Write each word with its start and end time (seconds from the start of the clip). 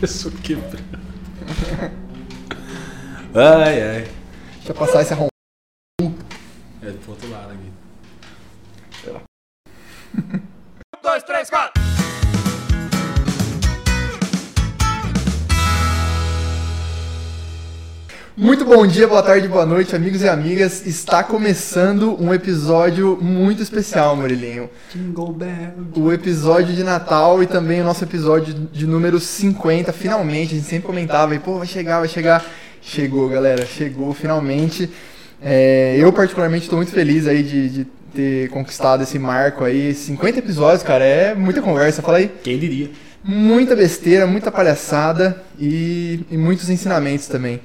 Pessoa 0.00 0.32
quebrando. 0.42 0.98
Ai, 3.34 3.82
ai. 3.82 4.08
Deixa 4.56 4.70
eu 4.70 4.74
passar 4.74 5.02
esse 5.02 5.12
arrom... 5.12 5.29
bom 18.70 18.86
dia, 18.86 19.08
boa 19.08 19.20
tarde, 19.20 19.48
boa 19.48 19.66
noite, 19.66 19.96
amigos 19.96 20.22
e 20.22 20.28
amigas. 20.28 20.86
Está 20.86 21.24
começando 21.24 22.16
um 22.22 22.32
episódio 22.32 23.18
muito 23.20 23.60
especial, 23.60 24.14
Murilinho. 24.14 24.70
Jingle 24.94 25.32
Bell. 25.32 25.72
O 25.96 26.12
episódio 26.12 26.72
de 26.72 26.84
Natal 26.84 27.42
e 27.42 27.48
também 27.48 27.80
o 27.80 27.84
nosso 27.84 28.04
episódio 28.04 28.54
de 28.54 28.86
número 28.86 29.18
50, 29.18 29.92
finalmente. 29.92 30.54
A 30.54 30.56
gente 30.58 30.68
sempre 30.68 30.86
comentava, 30.86 31.34
e 31.34 31.40
pô, 31.40 31.58
vai 31.58 31.66
chegar, 31.66 31.98
vai 31.98 32.06
chegar. 32.06 32.46
Chegou, 32.80 33.28
galera, 33.28 33.66
chegou 33.66 34.14
finalmente. 34.14 34.88
É, 35.42 35.96
eu, 35.98 36.12
particularmente, 36.12 36.62
estou 36.62 36.76
muito 36.76 36.92
feliz 36.92 37.26
aí 37.26 37.42
de, 37.42 37.68
de 37.70 37.84
ter 38.14 38.50
conquistado 38.50 39.02
esse 39.02 39.18
marco 39.18 39.64
aí. 39.64 39.92
50 39.92 40.38
episódios, 40.38 40.84
cara, 40.84 41.04
é 41.04 41.34
muita 41.34 41.60
conversa. 41.60 42.02
Fala 42.02 42.18
aí. 42.18 42.30
Quem 42.44 42.56
diria? 42.56 42.88
Muita 43.24 43.74
besteira, 43.74 44.28
muita 44.28 44.52
palhaçada 44.52 45.42
e, 45.58 46.24
e 46.30 46.36
muitos 46.38 46.70
ensinamentos 46.70 47.26
também. 47.26 47.60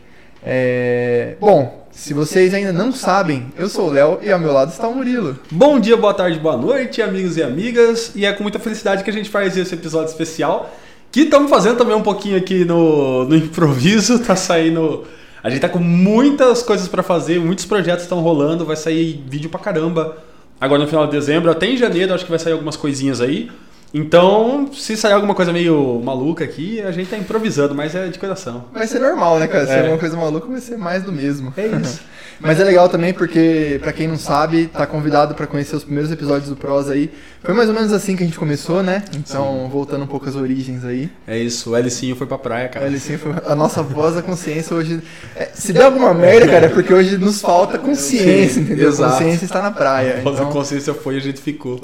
É, 0.48 1.36
bom, 1.40 1.88
se 1.90 2.14
vocês 2.14 2.54
ainda 2.54 2.72
não 2.72 2.92
sabem, 2.92 3.52
eu 3.58 3.68
sou 3.68 3.90
o 3.90 3.92
Léo 3.92 4.20
e 4.22 4.32
ao 4.32 4.40
meu 4.40 4.54
lado 4.54 4.72
está 4.72 4.88
o 4.88 4.94
Murilo. 4.94 5.40
Bom 5.50 5.80
dia, 5.80 5.98
boa 5.98 6.14
tarde, 6.14 6.38
boa 6.38 6.56
noite, 6.56 7.02
amigos 7.02 7.36
e 7.36 7.42
amigas. 7.42 8.12
E 8.14 8.26
é 8.26 8.32
com 8.32 8.44
muita 8.44 8.60
felicidade 8.60 9.04
que 9.04 9.10
a 9.10 9.14
gente 9.14 9.30
faz 9.30 9.58
esse 9.58 9.74
episódio 9.74 10.12
especial. 10.12 10.72
Que 11.12 11.22
estamos 11.22 11.50
fazendo 11.50 11.78
também 11.78 11.96
um 11.96 12.04
pouquinho 12.04 12.38
aqui 12.38 12.64
no, 12.64 13.26
no 13.26 13.34
improviso. 13.36 14.20
Tá 14.20 14.36
saindo. 14.36 15.06
A 15.42 15.50
gente 15.50 15.62
tá 15.62 15.70
com 15.70 15.80
muitas 15.80 16.62
coisas 16.62 16.88
para 16.88 17.02
fazer, 17.02 17.40
muitos 17.40 17.66
projetos 17.66 18.04
estão 18.04 18.20
rolando. 18.20 18.66
Vai 18.66 18.76
sair 18.76 19.24
vídeo 19.28 19.50
pra 19.50 19.60
caramba 19.60 20.18
agora 20.62 20.84
no 20.84 20.88
final 20.88 21.08
de 21.08 21.12
dezembro. 21.14 21.50
Até 21.50 21.66
em 21.66 21.78
janeiro 21.78 22.14
acho 22.14 22.24
que 22.24 22.30
vai 22.30 22.40
sair 22.40 22.54
algumas 22.54 22.76
coisinhas 22.76 23.20
aí. 23.20 23.50
Então, 23.98 24.70
se 24.74 24.98
sair 24.98 25.14
alguma 25.14 25.34
coisa 25.34 25.54
meio 25.54 26.02
maluca 26.04 26.44
aqui, 26.44 26.82
a 26.82 26.92
gente 26.92 27.10
tá 27.10 27.18
improvisando, 27.18 27.74
mas 27.74 27.96
é 27.96 28.10
de 28.10 28.20
coração. 28.20 28.66
Vai 28.74 28.86
ser 28.88 29.00
normal, 29.00 29.40
né, 29.40 29.48
cara? 29.48 29.66
Se 29.66 29.72
É. 29.72 29.80
alguma 29.80 29.98
coisa 29.98 30.18
maluca, 30.18 30.48
vai 30.48 30.60
ser 30.60 30.76
mais 30.78 31.02
do 31.04 31.14
mesmo. 31.14 31.54
É 31.56 31.66
isso. 31.68 32.02
Mas 32.38 32.60
é 32.60 32.66
legal 32.66 32.90
também 32.90 33.14
porque, 33.14 33.80
pra 33.82 33.94
quem 33.94 34.10
não 34.10 34.18
sabe, 34.18 34.68
tá 34.68 34.86
convidado 34.86 35.34
pra 35.36 35.48
conhecer 35.48 35.74
os 35.78 35.86
primeiros 35.86 36.12
episódios 36.12 36.50
do 36.50 36.56
Prosa 36.58 36.92
aí. 36.92 37.10
Foi 37.42 37.54
mais 37.54 37.70
ou 37.70 37.74
menos 37.76 37.94
assim 37.94 38.14
que 38.14 38.24
a 38.24 38.26
gente 38.26 38.38
começou, 38.38 38.84
né? 38.84 39.06
Então, 39.16 39.70
voltando 39.72 40.04
um 40.04 40.08
pouco 40.08 40.28
às 40.28 40.36
origens 40.36 40.84
aí. 40.84 41.10
É 41.26 41.38
isso, 41.40 41.70
o 41.72 41.78
Elicinho 41.78 42.14
foi 42.14 42.28
pra 42.28 42.38
praia, 42.38 42.68
cara. 42.68 42.88
Olha, 42.88 42.98
assim, 42.98 43.16
foi 43.18 43.32
a 43.46 43.56
nossa 43.56 43.82
voz 43.82 44.16
da 44.16 44.22
consciência 44.22 44.76
hoje. 44.76 45.02
é, 45.34 45.46
se 45.54 45.72
der 45.72 45.84
alguma 45.86 46.14
merda, 46.14 46.46
cara, 46.46 46.66
é 46.66 46.70
porque 46.70 46.94
hoje 46.94 47.18
nos 47.18 47.40
falta 47.40 47.78
consciência, 47.80 48.60
entendeu? 48.60 48.90
exato. 48.90 49.14
Consciência 49.14 49.46
está 49.46 49.62
na 49.62 49.72
praia. 49.72 50.18
A 50.18 50.22
voz 50.22 50.36
da 50.36 50.42
Então, 50.42 50.52
consciência 50.52 50.94
foi 50.94 51.14
e 51.16 51.18
a 51.20 51.22
gente 51.22 51.40
ficou. 51.40 51.80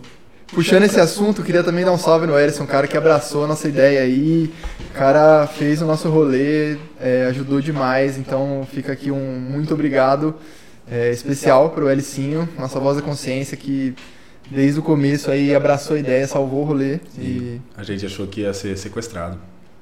Puxando 0.53 0.83
esse 0.83 0.99
assunto, 0.99 1.43
queria 1.43 1.63
também 1.63 1.83
dar 1.83 1.91
um 1.91 1.97
salve 1.97 2.27
no 2.27 2.37
Erison, 2.37 2.63
um 2.63 2.67
cara 2.67 2.87
que 2.87 2.97
abraçou 2.97 3.45
a 3.45 3.47
nossa 3.47 3.67
ideia 3.67 4.01
aí. 4.01 4.51
O 4.89 4.93
cara 4.93 5.47
fez 5.47 5.81
o 5.81 5.85
nosso 5.85 6.09
rolê, 6.09 6.77
é, 6.99 7.25
ajudou 7.29 7.61
demais. 7.61 8.17
Então 8.17 8.67
fica 8.71 8.91
aqui 8.91 9.11
um 9.11 9.39
muito 9.39 9.73
obrigado 9.73 10.35
é, 10.89 11.11
especial 11.11 11.69
pro 11.69 11.89
Elicinho, 11.89 12.47
nossa 12.59 12.79
voz 12.79 12.97
da 12.97 13.03
consciência, 13.03 13.55
que 13.55 13.95
desde 14.49 14.79
o 14.79 14.83
começo 14.83 15.31
aí 15.31 15.55
abraçou 15.55 15.95
a 15.95 15.99
ideia, 15.99 16.27
salvou 16.27 16.61
o 16.61 16.65
rolê. 16.65 16.99
E. 17.17 17.59
A 17.77 17.83
gente 17.83 18.05
achou 18.05 18.27
que 18.27 18.41
ia 18.41 18.53
ser 18.53 18.77
sequestrado. 18.77 19.37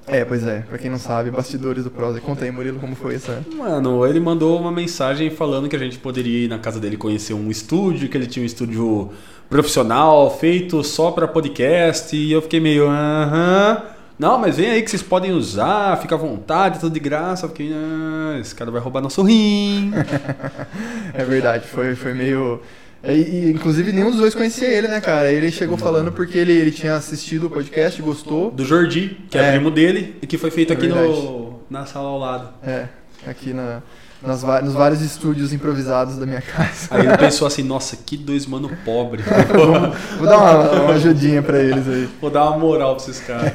É, 0.08 0.26
pois 0.26 0.44
é, 0.44 0.62
pra 0.62 0.78
quem 0.80 0.90
não 0.90 0.98
sabe, 0.98 1.30
bastidores 1.30 1.84
do 1.84 1.92
Prosa. 1.92 2.20
Conta 2.20 2.44
aí, 2.44 2.52
Murilo, 2.52 2.80
como 2.80 2.96
foi 2.96 3.16
essa. 3.16 3.44
Mano, 3.56 4.06
ele 4.08 4.20
mandou 4.20 4.60
uma 4.60 4.72
mensagem 4.72 5.30
falando 5.30 5.70
que 5.70 5.76
a 5.76 5.80
gente 5.80 6.00
poderia 6.00 6.46
ir 6.46 6.48
na 6.48 6.58
casa 6.58 6.80
dele 6.80 6.98
conhecer 6.98 7.34
um 7.34 7.52
estúdio, 7.52 8.10
que 8.10 8.18
ele 8.18 8.26
tinha 8.26 8.42
um 8.42 8.46
estúdio 8.46 9.12
profissional 9.50 10.38
feito 10.40 10.84
só 10.84 11.12
pra 11.12 11.28
podcast, 11.28 12.16
e 12.16 12.32
eu 12.32 12.42
fiquei 12.42 12.60
meio, 12.60 12.88
aham. 12.88 13.82
Não, 14.18 14.38
mas 14.38 14.58
vem 14.58 14.70
aí 14.70 14.82
que 14.82 14.90
vocês 14.90 15.02
podem 15.02 15.32
usar, 15.32 15.98
fica 16.02 16.14
à 16.16 16.18
vontade, 16.18 16.80
tudo 16.80 16.94
de 16.94 17.00
graça. 17.00 17.46
Eu 17.46 17.50
fiquei, 17.50 17.72
ah, 17.74 18.38
esse 18.40 18.54
cara 18.54 18.70
vai 18.70 18.82
roubar 18.82 19.02
nosso 19.02 19.22
rim. 19.24 19.92
É 21.14 21.24
verdade, 21.24 21.66
foi, 21.66 21.96
foi 21.96 22.14
meio. 22.14 22.62
E, 23.04 23.12
e, 23.14 23.52
inclusive 23.52 23.92
nenhum 23.94 24.12
dos 24.12 24.20
dois 24.20 24.36
conhecia 24.36 24.68
ele, 24.68 24.88
né, 24.90 25.00
cara? 25.00 25.32
Ele 25.32 25.50
chegou 25.50 25.78
falando 25.78 26.12
porque 26.12 26.38
ele, 26.38 26.52
ele 26.52 26.70
tinha 26.72 26.96
assistido 26.96 27.48
o 27.48 27.50
podcast, 27.50 28.00
gostou. 28.02 28.52
Do 28.52 28.64
Jordi, 28.66 29.18
que 29.30 29.38
é, 29.38 29.42
É. 29.42 29.52
primo 29.54 29.72
dele, 29.72 30.18
e 30.22 30.28
que 30.28 30.38
foi 30.38 30.52
feito 30.52 30.72
É 30.72 30.76
aqui 30.76 30.88
verdade. 30.88 31.08
no, 31.08 31.62
na 31.70 31.86
sala 31.86 32.10
ao 32.10 32.20
lado. 32.20 32.50
É, 32.62 32.88
aqui 33.26 33.54
na, 33.54 33.82
nas, 34.22 34.44
nos 34.64 34.74
vários 34.74 35.02
estúdios 35.02 35.54
improvisados 35.54 36.18
da 36.18 36.26
minha 36.26 36.42
casa. 36.42 36.88
Aí 36.92 37.06
ele 37.06 37.18
pensou 37.18 37.48
assim, 37.48 37.64
nossa, 37.64 37.96
que 37.96 38.18
dois 38.18 38.46
mano 38.46 38.70
pobre. 38.84 39.24
Vou 40.18 40.28
dar 40.28 40.38
uma, 40.38 40.72
uma 40.84 40.94
ajudinha 40.94 41.42
pra 41.42 41.60
eles 41.60 41.88
aí. 41.88 42.10
Vou 42.20 42.30
dar 42.30 42.50
uma 42.50 42.58
moral 42.58 42.96
pra 42.96 43.04
esses 43.06 43.20
caras. 43.26 43.52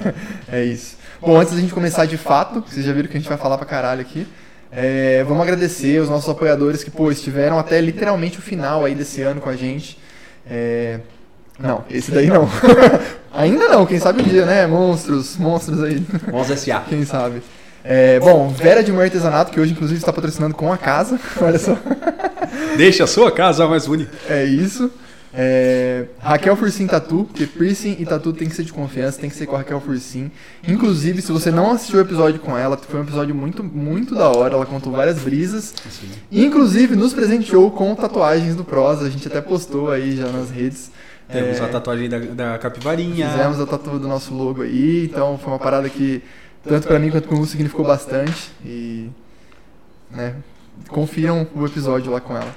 É 0.50 0.64
isso. 0.64 0.96
Bom, 1.20 1.36
antes 1.38 1.54
da 1.54 1.60
gente 1.60 1.72
começar 1.72 2.06
de 2.06 2.16
fato, 2.16 2.62
vocês 2.66 2.84
já 2.84 2.92
viram 2.92 3.08
que 3.08 3.16
a 3.16 3.20
gente 3.20 3.28
vai 3.28 3.38
falar 3.38 3.56
pra 3.56 3.66
caralho 3.66 4.00
aqui. 4.00 4.26
é, 4.70 5.24
vamos 5.24 5.42
agradecer 5.42 6.00
os 6.00 6.08
nossos 6.08 6.28
apoiadores 6.28 6.82
que, 6.84 6.90
pô, 6.90 7.10
estiveram 7.10 7.58
até 7.58 7.80
literalmente 7.80 8.38
o 8.38 8.42
final 8.42 8.84
aí 8.84 8.94
desse 8.94 9.22
ano 9.22 9.40
com 9.40 9.48
a 9.48 9.56
gente. 9.56 9.98
É, 10.46 11.00
Não, 11.58 11.84
esse 11.90 12.10
daí 12.10 12.26
não. 12.26 12.48
Ainda 13.32 13.68
não, 13.68 13.86
quem 13.86 13.98
sabe 13.98 14.20
um 14.22 14.24
dia, 14.24 14.44
né? 14.44 14.66
Monstros, 14.66 15.36
monstros 15.36 15.82
aí. 15.82 16.04
Vamos 16.30 16.50
S.A. 16.50 16.80
Quem 16.80 17.04
sabe? 17.04 17.42
É, 17.84 18.18
bom, 18.18 18.48
Vera 18.48 18.82
de 18.82 18.90
Mãe 18.90 19.04
Artesanato, 19.04 19.52
que 19.52 19.60
hoje 19.60 19.72
inclusive 19.72 19.98
está 19.98 20.12
patrocinando 20.12 20.54
com 20.54 20.72
a 20.72 20.78
casa. 20.78 21.20
Olha 21.40 21.58
só. 21.58 21.76
Deixa 22.76 23.04
a 23.04 23.06
sua 23.06 23.30
casa 23.30 23.66
mais 23.68 23.86
bonita. 23.86 24.10
É 24.28 24.44
isso. 24.44 24.90
É, 25.36 26.04
Raquel 26.20 26.54
Fursim 26.56 26.86
Tatu, 26.86 27.24
porque 27.24 27.44
piercing 27.44 27.96
e 27.98 28.06
tatu 28.06 28.32
tem 28.32 28.48
que 28.48 28.54
ser 28.54 28.62
de 28.62 28.72
confiança, 28.72 29.20
tem 29.20 29.28
que 29.28 29.34
ser 29.34 29.46
com 29.46 29.56
a 29.56 29.58
Raquel 29.58 29.80
Fursim. 29.80 30.30
Inclusive, 30.66 31.20
se 31.20 31.32
você 31.32 31.50
não 31.50 31.72
assistiu 31.72 31.98
o 31.98 32.02
episódio 32.02 32.38
com 32.38 32.56
ela, 32.56 32.76
foi 32.76 33.00
um 33.00 33.02
episódio 33.02 33.34
muito, 33.34 33.64
muito 33.64 34.14
da 34.14 34.28
hora. 34.28 34.54
Ela 34.54 34.64
contou 34.64 34.92
várias 34.92 35.18
brisas. 35.18 35.74
Inclusive, 36.30 36.94
nos 36.94 37.12
presenteou 37.12 37.70
com 37.72 37.92
tatuagens 37.96 38.54
do 38.54 38.64
Prosa. 38.64 39.06
A 39.06 39.10
gente 39.10 39.26
até 39.26 39.40
postou 39.40 39.90
aí 39.90 40.16
já 40.16 40.28
nas 40.28 40.50
redes. 40.50 40.92
Temos 41.28 41.58
É, 41.58 41.64
a 41.64 41.68
tatuagem 41.68 42.08
da, 42.08 42.18
da 42.18 42.58
capivarinha. 42.58 43.28
Fizemos 43.30 43.58
a 43.60 43.66
tatu 43.66 43.98
do 43.98 44.06
nosso 44.06 44.32
logo 44.32 44.62
aí, 44.62 45.06
então 45.06 45.36
foi 45.42 45.52
uma 45.52 45.58
parada 45.58 45.88
que 45.88 46.22
tanto 46.66 46.86
pra 46.86 46.98
mim 46.98 47.10
quanto 47.10 47.28
pro 47.28 47.38
Lu 47.38 47.46
significou 47.46 47.84
bastante 47.84 48.50
e 48.64 49.10
né, 50.10 50.34
confiram 50.88 51.46
o 51.54 51.66
episódio 51.66 52.10
lá 52.10 52.20
com 52.20 52.36
ela. 52.36 52.54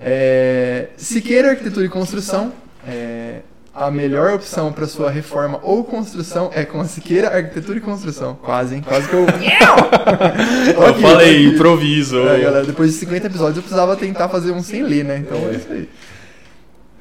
É, 0.00 0.88
Siqueira 0.96 1.50
Arquitetura 1.50 1.86
e 1.86 1.88
Construção, 1.88 2.52
é, 2.86 3.40
a 3.74 3.90
melhor 3.90 4.34
opção 4.34 4.72
para 4.72 4.86
sua 4.86 5.10
reforma 5.10 5.60
ou 5.62 5.84
construção 5.84 6.50
é 6.52 6.64
com 6.64 6.80
a 6.80 6.84
Siqueira 6.84 7.28
Arquitetura 7.28 7.78
e 7.78 7.80
Construção. 7.80 8.36
Quase, 8.42 8.76
hein? 8.76 8.84
Quase 8.86 9.08
que 9.08 9.14
eu. 9.14 9.26
Eu 10.74 10.94
falei, 10.94 11.46
improviso. 11.46 12.18
É, 12.28 12.40
galera, 12.40 12.66
depois 12.66 12.92
de 12.92 12.98
50 12.98 13.26
episódios 13.26 13.56
eu 13.56 13.62
precisava 13.62 13.96
tentar 13.96 14.28
fazer 14.28 14.52
um 14.52 14.62
sem 14.62 14.82
ler, 14.82 15.04
né? 15.04 15.18
Então 15.18 15.38
é 15.48 15.52
isso 15.52 15.66
aí. 15.70 15.88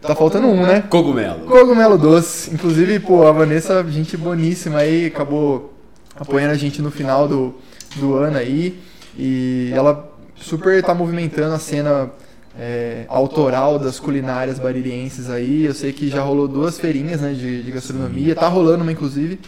Tá 0.02 0.16
faltando 0.16 0.48
um, 0.48 0.66
né? 0.66 0.84
Cogumelo. 0.90 1.42
Cogumelo 1.42 1.98
doce. 1.98 2.54
Inclusive, 2.54 3.00
pô, 3.00 3.28
a 3.28 3.32
Vanessa, 3.32 3.84
gente 3.90 4.16
boníssima 4.16 4.80
aí, 4.80 5.08
acabou 5.08 5.77
apoiando 6.20 6.54
a 6.54 6.58
gente 6.58 6.82
no 6.82 6.92
final 6.92 7.28
do, 7.28 7.56
do 7.96 8.16
ano 8.16 8.38
aí. 8.38 8.80
E 9.18 9.72
ela 9.74 10.12
super 10.36 10.84
tá 10.84 10.94
movimentando 10.94 11.54
a 11.54 11.60
cena 11.60 12.12
é, 12.60 13.06
autoral 13.08 13.78
das 13.80 14.00
culinárias 14.00 14.60
baririenses 14.60 15.30
aí. 15.30 15.66
Eu 15.66 15.74
sei 15.74 15.94
que 15.94 16.10
já 16.10 16.22
rolou 16.22 16.48
duas 16.48 16.80
feirinhas 16.80 17.22
né, 17.22 17.34
de, 17.34 17.64
de 17.64 17.72
gastronomia. 17.72 18.36
Tá 18.36 18.48
rolando 18.48 18.84
uma, 18.84 18.92
inclusive. 18.92 19.40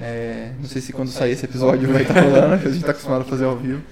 É, 0.00 0.52
não 0.58 0.68
sei 0.68 0.80
se 0.80 0.92
quando 0.92 1.08
sair 1.08 1.32
esse 1.32 1.44
episódio 1.44 1.92
vai 1.92 2.02
estar 2.02 2.20
rolando, 2.20 2.54
porque 2.56 2.68
a 2.68 2.72
gente 2.72 2.84
tá 2.84 2.92
acostumado 2.92 3.22
a 3.22 3.24
fazer 3.24 3.44
ao 3.44 3.56
vivo. 3.56 3.82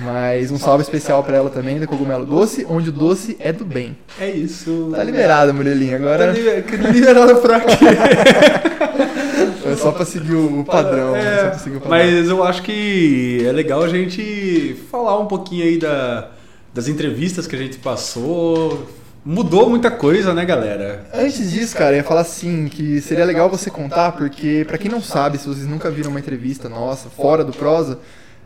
Mas 0.00 0.50
um 0.50 0.58
salve 0.58 0.82
especial 0.82 1.22
pra 1.22 1.36
ela 1.36 1.50
também, 1.50 1.78
da 1.78 1.86
Cogumelo 1.86 2.26
Doce, 2.26 2.66
onde 2.68 2.88
o 2.88 2.92
doce 2.92 3.36
é 3.38 3.52
do 3.52 3.64
bem. 3.64 3.96
É 4.20 4.28
isso. 4.28 4.90
Tá 4.94 5.04
liberada, 5.04 5.52
Murilinha. 5.52 5.96
Agora 5.96 6.26
Tá 6.26 6.32
liber- 6.32 6.64
liberado 6.92 7.36
pra 7.36 7.60
quê? 7.60 7.84
é 9.70 9.76
só 9.76 9.92
pra 9.92 10.04
seguir 10.04 10.34
o 10.34 10.64
padrão. 10.64 11.14
É, 11.14 11.52
seguir 11.58 11.76
o 11.76 11.80
padrão. 11.80 11.98
mas 11.98 12.28
eu 12.28 12.42
acho 12.42 12.62
que 12.62 13.44
é 13.46 13.52
legal 13.52 13.82
a 13.82 13.88
gente 13.88 14.76
falar 14.90 15.18
um 15.18 15.26
pouquinho 15.26 15.64
aí 15.64 15.78
da, 15.78 16.28
das 16.72 16.88
entrevistas 16.88 17.46
que 17.46 17.54
a 17.54 17.58
gente 17.58 17.78
passou. 17.78 18.86
Mudou 19.24 19.70
muita 19.70 19.90
coisa, 19.90 20.34
né, 20.34 20.44
galera? 20.44 21.06
Antes 21.14 21.50
disso, 21.50 21.74
cara, 21.74 21.92
eu 21.92 21.98
ia 21.98 22.04
falar 22.04 22.20
assim, 22.20 22.68
que 22.68 23.00
seria 23.00 23.24
legal 23.24 23.48
você 23.48 23.70
contar, 23.70 24.12
porque 24.12 24.64
pra 24.68 24.76
quem 24.76 24.90
não 24.90 25.00
sabe, 25.00 25.38
se 25.38 25.48
vocês 25.48 25.66
nunca 25.66 25.90
viram 25.90 26.10
uma 26.10 26.20
entrevista 26.20 26.68
nossa, 26.68 27.08
fora 27.08 27.42
do 27.42 27.50
prosa, 27.52 28.00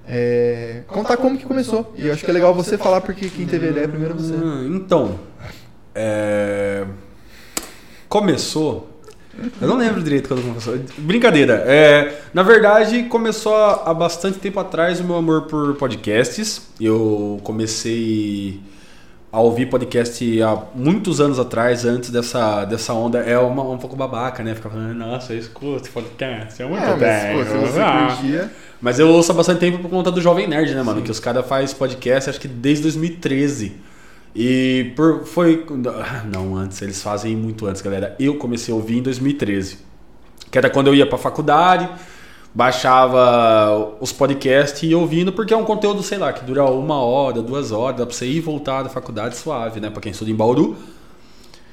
é, 0.08 0.82
contar 0.86 1.16
como 1.18 1.36
que 1.36 1.44
começou. 1.44 1.92
E 1.96 2.06
eu 2.06 2.12
acho 2.14 2.24
que 2.24 2.30
é 2.30 2.34
legal 2.34 2.54
você 2.54 2.78
falar, 2.78 3.00
porque 3.02 3.28
quem 3.28 3.46
teve 3.46 3.66
a 3.66 3.70
ideia 3.70 3.88
primeiro 3.88 4.14
é 4.14 4.16
você. 4.16 4.32
Hum, 4.34 4.76
então, 4.76 5.18
é, 5.94 6.84
começou 8.08 8.88
Eu 9.60 9.68
não 9.68 9.76
lembro 9.76 10.02
direito 10.02 10.28
quando 10.28 10.42
começou. 10.42 10.76
Brincadeira. 10.98 11.62
É, 11.66 12.22
na 12.34 12.42
verdade, 12.42 13.04
começou 13.04 13.54
há 13.54 13.94
bastante 13.94 14.38
tempo 14.38 14.58
atrás 14.58 14.98
o 14.98 15.04
meu 15.04 15.16
amor 15.16 15.42
por 15.42 15.74
podcasts. 15.76 16.62
Eu 16.80 17.38
comecei 17.44 18.60
a 19.30 19.40
ouvir 19.40 19.66
podcast 19.66 20.42
há 20.42 20.62
muitos 20.74 21.20
anos 21.20 21.38
atrás, 21.38 21.84
antes 21.84 22.10
dessa, 22.10 22.64
dessa 22.64 22.92
onda. 22.94 23.18
É 23.20 23.38
uma, 23.38 23.62
um 23.62 23.78
pouco 23.78 23.94
babaca, 23.94 24.42
né? 24.42 24.54
Ficar 24.54 24.70
falando, 24.70 24.94
nossa, 24.94 25.34
eu 25.34 25.38
escuto 25.38 25.88
podcast, 25.90 26.60
é 26.60 26.66
muito 26.66 26.82
É, 26.82 26.86
mas 26.88 26.98
bem. 26.98 27.36
pô, 27.36 27.44
se 27.44 27.56
você 27.58 27.80
curtia. 27.80 28.50
Mas 28.80 28.98
eu 28.98 29.08
ouço 29.08 29.32
há 29.32 29.34
bastante 29.34 29.58
tempo 29.58 29.78
por 29.78 29.90
conta 29.90 30.10
do 30.10 30.20
Jovem 30.20 30.46
Nerd, 30.46 30.74
né, 30.74 30.82
mano? 30.82 31.02
Que 31.02 31.10
os 31.10 31.18
caras 31.18 31.46
fazem 31.46 31.74
podcast, 31.76 32.30
acho 32.30 32.40
que 32.40 32.46
desde 32.46 32.82
2013. 32.84 33.76
E 34.34 34.92
por, 34.94 35.24
foi. 35.24 35.66
ah, 35.86 36.22
Não, 36.32 36.54
antes, 36.56 36.80
eles 36.80 37.02
fazem 37.02 37.34
muito 37.34 37.66
antes, 37.66 37.82
galera. 37.82 38.14
Eu 38.20 38.36
comecei 38.36 38.72
a 38.72 38.76
ouvir 38.76 38.98
em 38.98 39.02
2013. 39.02 39.78
Que 40.50 40.58
era 40.58 40.70
quando 40.70 40.86
eu 40.86 40.94
ia 40.94 41.06
pra 41.06 41.18
faculdade, 41.18 41.88
baixava 42.54 43.96
os 44.00 44.12
podcasts 44.12 44.82
e 44.82 44.86
ia 44.88 44.98
ouvindo, 44.98 45.32
porque 45.32 45.52
é 45.52 45.56
um 45.56 45.64
conteúdo, 45.64 46.02
sei 46.02 46.18
lá, 46.18 46.32
que 46.32 46.44
dura 46.44 46.64
uma 46.64 47.02
hora, 47.02 47.42
duas 47.42 47.72
horas, 47.72 47.98
dá 47.98 48.06
pra 48.06 48.14
você 48.14 48.26
ir 48.26 48.36
e 48.36 48.40
voltar 48.40 48.82
da 48.84 48.88
faculdade 48.88 49.36
suave, 49.36 49.80
né? 49.80 49.90
Pra 49.90 50.00
quem 50.00 50.12
estuda 50.12 50.30
em 50.30 50.34
Bauru. 50.34 50.76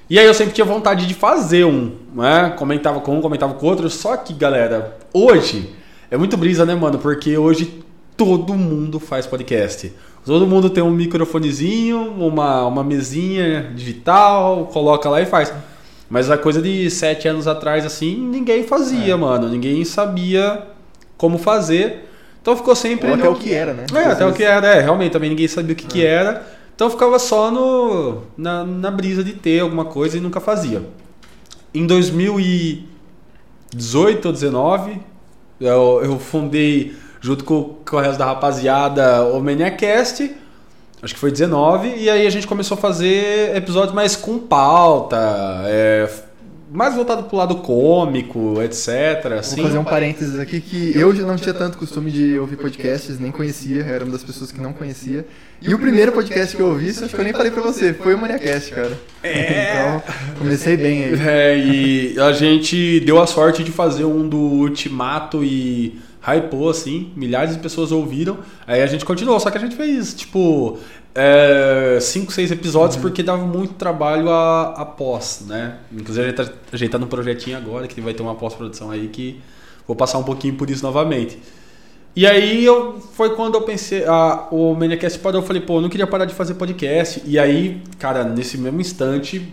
E 0.10 0.20
aí 0.20 0.26
eu 0.26 0.34
sempre 0.34 0.54
tinha 0.54 0.66
vontade 0.66 1.06
de 1.08 1.14
fazer 1.14 1.66
um, 1.66 1.92
né? 2.14 2.54
Comentava 2.58 3.00
com 3.00 3.18
um, 3.18 3.22
comentava 3.22 3.54
com 3.54 3.66
o 3.66 3.70
outro. 3.70 3.90
Só 3.90 4.18
que, 4.18 4.34
galera, 4.34 4.98
hoje 5.14 5.74
é 6.16 6.18
muito 6.18 6.38
brisa, 6.38 6.66
né, 6.66 6.74
mano? 6.76 6.98
Porque 6.98 7.38
hoje 7.38 7.84
todo 8.16 8.54
mundo 8.54 9.00
faz 9.00 9.28
podcast. 9.28 9.92
Todo 10.26 10.48
mundo 10.48 10.70
tem 10.70 10.82
um 10.84 10.90
microfonezinho, 10.90 12.00
uma, 12.18 12.66
uma 12.66 12.84
mesinha 12.84 13.72
digital, 13.76 14.68
coloca 14.74 15.08
lá 15.10 15.22
e 15.22 15.26
faz. 15.26 15.54
Mas 16.10 16.32
a 16.32 16.38
coisa 16.38 16.62
de 16.62 16.90
sete 16.90 17.28
anos 17.28 17.48
atrás, 17.48 17.86
assim, 17.86 18.16
ninguém 18.16 18.64
fazia, 18.64 19.18
mano. 19.18 19.50
Ninguém 19.50 19.84
sabia 19.84 20.64
como 21.18 21.38
fazer. 21.38 22.10
Então 22.42 22.56
ficou 22.56 22.76
sempre. 22.76 23.08
Ou 23.10 23.16
até 23.16 23.24
no- 23.26 23.32
o 23.32 23.36
que 23.36 23.54
era, 23.54 23.74
né? 23.74 23.86
é, 23.94 24.06
até 24.06 24.26
o 24.26 24.32
que 24.34 24.44
era, 24.44 24.68
é, 24.68 24.82
realmente 24.82 25.12
também 25.12 25.30
ninguém 25.30 25.48
sabia 25.48 25.74
o 25.74 25.76
que, 25.76 25.86
que 25.86 26.04
era. 26.06 26.46
Então 26.76 26.90
ficava 26.90 27.20
só 27.20 27.52
no, 27.52 28.22
na, 28.38 28.64
na 28.64 28.90
brisa 28.92 29.24
de 29.24 29.34
ter 29.34 29.60
alguma 29.62 29.86
coisa 29.86 30.18
e 30.18 30.22
nunca 30.22 30.40
fazia. 30.40 30.82
Em 31.74 31.86
2018 31.86 34.26
ou 34.26 34.32
19, 34.32 35.02
eu, 35.60 36.02
eu 36.04 36.20
fundei, 36.20 36.96
junto 37.22 37.44
com, 37.44 37.76
com 37.86 37.98
o 37.98 38.00
resto 38.00 38.18
da 38.18 38.26
rapaziada, 38.26 39.24
o 39.24 39.40
Maniacast. 39.40 40.36
Acho 41.02 41.14
que 41.14 41.20
foi 41.20 41.32
19, 41.32 41.96
e 41.98 42.10
aí 42.10 42.26
a 42.26 42.30
gente 42.30 42.48
começou 42.48 42.78
a 42.78 42.82
fazer 42.82 43.56
episódios 43.56 43.94
mais 43.94 44.16
com 44.16 44.40
pauta, 44.40 45.18
é, 45.66 46.10
mais 46.76 46.94
voltado 46.94 47.24
pro 47.24 47.38
lado 47.38 47.56
cômico, 47.58 48.62
etc. 48.62 49.34
Assim. 49.40 49.56
Vou 49.56 49.66
fazer 49.66 49.78
um 49.78 49.84
parênteses 49.84 50.40
aqui 50.40 50.60
que 50.60 50.92
eu 50.96 51.16
já 51.16 51.24
não 51.26 51.36
tinha 51.36 51.54
tanto 51.54 51.78
costume 51.78 52.12
de 52.12 52.38
ouvir 52.38 52.58
podcasts, 52.58 53.20
nem 53.20 53.32
conhecia, 53.32 53.84
era 53.84 54.04
uma 54.04 54.12
das 54.12 54.24
pessoas 54.24 54.52
que 54.52 54.60
não 54.60 54.74
conhecia. 54.74 55.26
E 55.62 55.74
o 55.74 55.80
primeiro 55.80 56.12
podcast 56.12 56.56
que 56.56 56.62
eu 56.62 56.68
ouvi, 56.68 56.90
acho 56.90 57.08
que 57.08 57.16
eu 57.16 57.24
nem 57.24 57.34
falei 57.34 57.52
pra 57.52 57.62
você, 57.62 57.94
foi 57.94 58.14
o 58.14 58.18
Maniacast, 58.18 58.72
cara. 58.72 59.00
É. 59.24 59.56
Então, 59.76 60.04
comecei 60.40 60.78
bem 60.78 61.06
aí. 61.06 61.20
É, 61.28 61.58
e 61.58 62.20
a 62.20 62.32
gente 62.32 63.00
deu 63.02 63.22
a 63.22 63.28
sorte 63.28 63.64
de 63.64 63.72
fazer 63.72 64.06
um 64.06 64.28
do 64.28 64.38
Ultimato 64.38 65.44
e 65.44 66.00
hypou, 66.28 66.70
assim, 66.70 67.12
milhares 67.16 67.56
de 67.56 67.62
pessoas 67.62 67.92
ouviram. 67.92 68.40
Aí 68.66 68.82
a 68.82 68.88
gente 68.88 69.06
continuou, 69.06 69.40
só 69.40 69.52
que 69.52 69.58
a 69.58 69.62
gente 69.62 69.76
fez, 69.76 70.14
tipo, 70.14 70.80
é, 71.14 71.98
cinco, 72.02 72.32
seis 72.32 72.52
episódios 72.52 73.00
porque 73.00 73.24
dava 73.24 73.46
muito 73.46 73.76
trabalho 73.76 74.30
a, 74.30 74.72
a 74.72 74.86
pós, 74.86 75.46
né? 75.48 75.78
Inclusive 75.92 76.26
a 76.26 76.30
gente, 76.30 76.36
tá, 76.36 76.54
a 76.72 76.78
gente 76.78 76.90
tá 76.90 76.98
num 76.98 77.08
projetinho 77.08 77.58
agora 77.58 77.88
que 77.88 78.02
vai 78.02 78.14
ter 78.14 78.22
uma 78.22 78.36
pós-produção 78.36 78.92
aí 78.92 79.08
que 79.08 79.40
vou 79.88 79.96
passar 79.96 80.18
um 80.18 80.24
pouquinho 80.24 80.56
por 80.56 80.70
isso 80.70 80.84
novamente. 80.84 81.40
E 82.16 82.26
aí 82.26 82.64
eu, 82.64 83.00
foi 83.14 83.36
quando 83.36 83.56
eu 83.56 83.62
pensei, 83.62 84.06
a, 84.06 84.48
o 84.50 84.74
Maniacast 84.74 85.20
parou, 85.20 85.42
eu 85.42 85.46
falei, 85.46 85.62
pô, 85.62 85.78
eu 85.78 85.82
não 85.82 85.90
queria 85.90 86.08
parar 86.08 86.26
de 86.26 86.34
fazer 86.34 86.54
podcast. 86.54 87.22
E 87.26 87.38
aí, 87.38 87.82
cara, 88.00 88.24
nesse 88.24 88.58
mesmo 88.58 88.80
instante, 88.80 89.46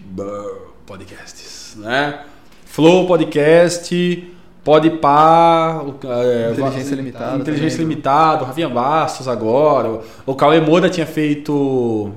podcasts, 0.87 1.75
né? 1.77 2.25
Flow 2.65 3.07
Podcast, 3.07 4.25
Podpah, 4.65 5.83
o- 5.85 6.13
é, 6.13 6.53
Inteligência 6.53 6.95
Limitada 6.95 7.39
Inteligência 7.39 7.79
também. 7.79 7.89
Limitada, 7.91 8.45
o 8.45 8.47
Rafinha 8.47 8.69
Bastos 8.69 9.27
agora. 9.27 10.01
O, 10.25 10.35
Cauê 10.35 10.61
tinha 10.89 11.07
feito 11.07 12.13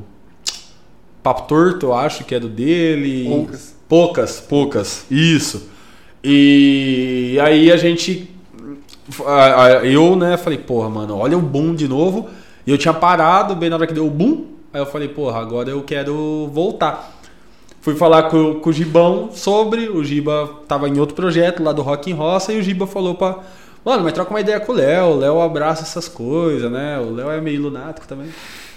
Papo 1.24 1.44
Torto, 1.47 1.88
eu 1.88 1.94
acho 1.94 2.24
que 2.24 2.36
é 2.36 2.39
do 2.39 2.47
dele. 2.47 3.25
Poucas. 3.27 3.75
Poucas, 3.88 4.39
poucas. 4.39 5.06
Isso. 5.09 5.69
E 6.24 7.38
aí 7.42 7.71
a 7.71 7.77
gente. 7.77 8.31
Eu, 9.83 10.15
né, 10.15 10.38
falei, 10.38 10.57
porra, 10.57 10.89
mano, 10.89 11.18
olha 11.18 11.38
o 11.38 11.42
boom 11.42 11.74
de 11.75 11.88
novo. 11.88 12.27
E 12.65 12.71
eu 12.71 12.77
tinha 12.77 12.94
parado 12.94 13.56
bem 13.56 13.69
na 13.69 13.75
hora 13.75 13.86
que 13.88 13.94
deu 13.94 14.07
o 14.07 14.09
boom. 14.09 14.45
Aí 14.74 14.81
eu 14.81 14.86
falei, 14.86 15.07
porra, 15.07 15.39
agora 15.39 15.69
eu 15.69 15.81
quero 15.83 16.50
voltar. 16.51 17.15
Fui 17.86 17.94
falar 17.96 18.24
com, 18.32 18.56
com 18.56 18.72
o 18.72 18.74
Gibão 18.74 19.30
sobre. 19.32 19.90
O 19.90 20.04
Giba 20.04 20.50
tava 20.68 20.90
em 20.90 21.00
outro 21.00 21.16
projeto 21.16 21.62
lá 21.62 21.72
do 21.72 21.84
Rock 21.84 22.10
em 22.10 22.16
Roça. 22.16 22.52
E 22.52 22.60
o 22.60 22.64
Giba 22.64 22.88
falou 22.88 23.14
pra. 23.14 23.42
Mano, 23.86 24.04
mas 24.04 24.12
troca 24.12 24.32
uma 24.32 24.40
ideia 24.40 24.60
com 24.60 24.72
o 24.72 24.76
Léo. 24.76 25.06
O 25.06 25.20
Léo 25.20 25.40
abraça 25.40 25.84
essas 25.84 26.08
coisas, 26.08 26.72
né? 26.72 26.98
O 26.98 27.14
Léo 27.14 27.30
é 27.30 27.40
meio 27.40 27.62
lunático 27.62 28.08
também. 28.08 28.30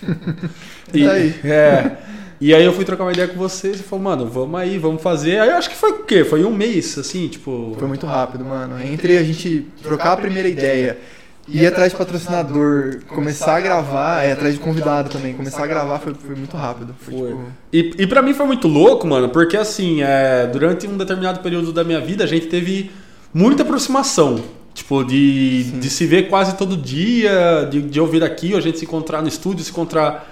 E, 0.93 1.06
aí. 1.06 1.34
É. 1.43 1.96
E 2.40 2.55
aí 2.55 2.64
eu 2.64 2.72
fui 2.72 2.84
trocar 2.84 3.05
uma 3.05 3.12
ideia 3.12 3.28
com 3.28 3.37
vocês 3.37 3.81
e 3.81 3.82
falou, 3.82 4.05
mano, 4.05 4.26
vamos 4.26 4.58
aí, 4.58 4.78
vamos 4.78 5.02
fazer. 5.02 5.38
Aí 5.38 5.50
eu 5.50 5.56
acho 5.56 5.69
que 5.69 5.76
foi 5.76 5.90
o 5.90 6.04
quê? 6.04 6.25
Foi 6.25 6.44
um 6.44 6.54
mês, 6.54 6.99
assim, 6.99 7.28
tipo. 7.28 7.75
Foi 7.78 7.88
muito 7.88 8.06
rápido, 8.06 8.44
mano. 8.44 8.78
Entre 8.82 9.16
a 9.16 9.22
gente 9.22 9.66
trocar 9.82 10.12
a 10.12 10.16
primeira 10.19 10.49
ideia, 10.49 10.99
ir 11.48 11.66
atrás 11.66 11.92
de 11.92 11.98
patrocinador, 11.98 13.00
começar 13.08 13.56
a 13.56 13.60
gravar, 13.60 14.24
é, 14.24 14.32
atrás 14.32 14.54
de 14.54 14.60
convidado 14.60 15.08
também, 15.08 15.34
começar 15.34 15.64
a 15.64 15.66
gravar 15.66 15.98
foi, 15.98 16.14
foi 16.14 16.34
muito 16.34 16.56
rápido. 16.56 16.94
Foi, 17.00 17.14
Foi. 17.14 17.28
tipo, 17.28 17.42
E, 17.72 18.02
e 18.02 18.06
pra 18.06 18.22
mim 18.22 18.34
foi 18.34 18.46
muito 18.46 18.68
louco, 18.68 19.06
mano, 19.06 19.28
porque 19.28 19.56
assim, 19.56 20.02
é, 20.02 20.46
durante 20.46 20.86
um 20.86 20.96
determinado 20.96 21.40
período 21.40 21.72
da 21.72 21.82
minha 21.84 22.00
vida, 22.00 22.24
a 22.24 22.26
gente 22.26 22.46
teve 22.46 22.90
muita 23.32 23.62
aproximação. 23.62 24.40
Tipo, 24.74 25.02
de, 25.02 25.64
de 25.72 25.90
se 25.90 26.06
ver 26.06 26.28
quase 26.28 26.56
todo 26.56 26.76
dia, 26.76 27.66
de, 27.68 27.82
de 27.82 28.00
ouvir 28.00 28.22
aqui, 28.22 28.54
a 28.54 28.60
gente 28.60 28.78
se 28.78 28.84
encontrar 28.84 29.20
no 29.20 29.26
estúdio, 29.26 29.64
se 29.64 29.72
encontrar 29.72 30.24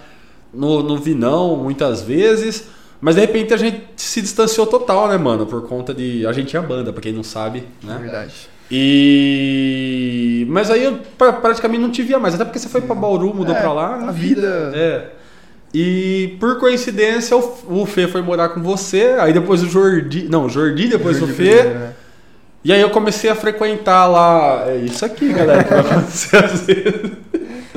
no, 0.54 0.84
no 0.84 0.98
Vinão 0.98 1.56
muitas 1.56 2.02
vezes. 2.02 2.68
Mas 3.00 3.16
de 3.16 3.22
repente 3.22 3.52
a 3.52 3.56
gente 3.56 3.82
se 3.96 4.22
distanciou 4.22 4.66
total, 4.66 5.08
né, 5.08 5.18
mano? 5.18 5.46
Por 5.46 5.66
conta 5.66 5.92
de. 5.92 6.24
A 6.26 6.32
gente 6.32 6.56
é 6.56 6.58
a 6.60 6.62
banda, 6.62 6.92
pra 6.92 7.02
quem 7.02 7.12
não 7.12 7.24
sabe, 7.24 7.64
é 7.82 7.86
né? 7.86 7.98
verdade. 8.00 8.34
E. 8.70 10.46
Mas 10.48 10.70
aí 10.70 10.84
eu 10.84 10.98
pra- 11.18 11.32
praticamente 11.32 11.82
não 11.82 11.90
te 11.90 12.02
via 12.02 12.18
mais, 12.18 12.34
até 12.34 12.44
porque 12.44 12.58
você 12.58 12.68
foi 12.68 12.80
pra 12.80 12.94
Bauru, 12.94 13.34
mudou 13.34 13.54
É, 13.54 13.60
pra 13.60 13.72
lá. 13.72 14.08
A 14.08 14.12
vida. 14.12 14.72
É. 14.74 15.04
E 15.74 16.36
por 16.40 16.58
coincidência 16.58 17.36
o, 17.36 17.54
o 17.82 17.86
Fê 17.86 18.06
foi 18.08 18.22
morar 18.22 18.50
com 18.50 18.62
você, 18.62 19.16
aí 19.18 19.32
depois 19.32 19.62
o 19.62 19.68
Jordi. 19.68 20.26
Não, 20.30 20.46
o 20.46 20.48
Jordi, 20.48 20.88
depois 20.88 21.16
o 21.16 21.20
Jordi 21.20 21.34
Fê. 21.34 21.54
primeiro, 21.56 21.78
né? 21.78 21.92
E 22.64 22.72
aí 22.72 22.80
eu 22.80 22.90
comecei 22.90 23.28
a 23.30 23.34
frequentar 23.34 24.06
lá. 24.06 24.64
É 24.68 24.76
isso 24.78 25.04
aqui, 25.04 25.32
galera, 25.32 25.62
que 25.62 25.70
vai 25.70 25.80
acontecer 25.80 26.36
às 26.44 26.60
vezes. 26.62 27.10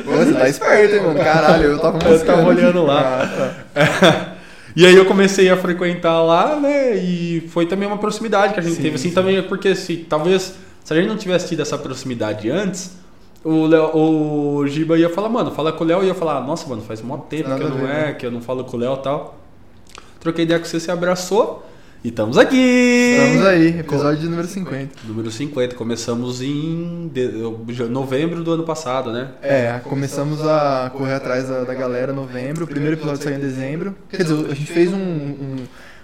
Pô, 0.03 0.11
você 0.11 0.33
tá 0.33 0.47
esperto, 0.49 0.95
hein, 0.95 1.01
mano? 1.03 1.19
Caralho, 1.19 1.63
eu 1.65 1.79
tava 1.79 1.99
Eu 2.07 2.25
tava 2.25 2.47
olhando 2.47 2.83
lá. 2.85 3.21
Ah, 3.21 3.27
tá. 3.75 4.35
e 4.75 4.85
aí 4.85 4.95
eu 4.95 5.05
comecei 5.05 5.49
a 5.49 5.57
frequentar 5.57 6.21
lá, 6.23 6.55
né? 6.55 6.95
E 6.95 7.47
foi 7.49 7.65
também 7.65 7.87
uma 7.87 7.97
proximidade 7.97 8.53
que 8.53 8.59
a 8.59 8.63
gente 8.63 8.77
Sim, 8.77 8.81
teve, 8.81 8.95
assim, 8.95 9.09
sim. 9.09 9.15
também, 9.15 9.41
porque 9.43 9.75
se 9.75 9.97
talvez 9.97 10.55
se 10.89 10.93
a 10.93 10.97
gente 10.97 11.07
não 11.07 11.17
tivesse 11.17 11.47
tido 11.49 11.61
essa 11.61 11.77
proximidade 11.77 12.49
antes, 12.49 12.93
o, 13.43 13.67
Léo- 13.67 13.95
o 13.95 14.67
Giba 14.67 14.97
ia 14.97 15.07
falar, 15.07 15.29
mano, 15.29 15.51
fala 15.51 15.71
com 15.71 15.83
o 15.83 15.87
Léo 15.87 16.01
e 16.03 16.07
ia 16.07 16.15
falar, 16.15 16.41
nossa, 16.41 16.67
mano, 16.67 16.81
faz 16.81 16.99
mó 16.99 17.15
tempo 17.17 17.47
Nada 17.47 17.61
que 17.61 17.67
eu 17.67 17.69
não 17.77 17.87
é, 17.87 18.05
né? 18.07 18.13
que 18.13 18.25
eu 18.25 18.31
não 18.31 18.41
falo 18.41 18.63
com 18.63 18.75
o 18.75 18.79
Léo 18.79 18.93
e 18.95 19.03
tal. 19.03 19.37
Troquei 20.19 20.45
ideia 20.45 20.59
com 20.59 20.65
você, 20.65 20.79
você 20.79 20.89
abraçou 20.89 21.63
e 22.03 22.07
estamos 22.09 22.39
aqui! 22.39 22.57
Estamos 23.19 23.45
aí, 23.45 23.79
episódio 23.79 24.19
de 24.21 24.27
número 24.29 24.47
50. 24.47 24.95
Número 25.07 25.29
50, 25.29 25.75
começamos 25.75 26.41
em 26.41 27.07
de- 27.13 27.87
novembro 27.87 28.43
do 28.43 28.51
ano 28.53 28.63
passado, 28.63 29.11
né? 29.13 29.27
É, 29.43 29.79
começamos 29.83 30.41
a 30.41 30.89
correr 30.97 31.13
atrás 31.13 31.47
da, 31.47 31.65
da 31.65 31.73
galera 31.75 32.11
em 32.11 32.15
novembro. 32.15 32.65
O 32.65 32.67
primeiro 32.67 32.95
episódio 32.95 33.21
saiu 33.23 33.35
em 33.35 33.39
dezembro. 33.39 33.95
Quer 34.09 34.23
dizer, 34.23 34.43
a 34.43 34.55
gente 34.55 34.71
fez 34.73 34.91
um- 34.91 34.97
um- 34.97 35.55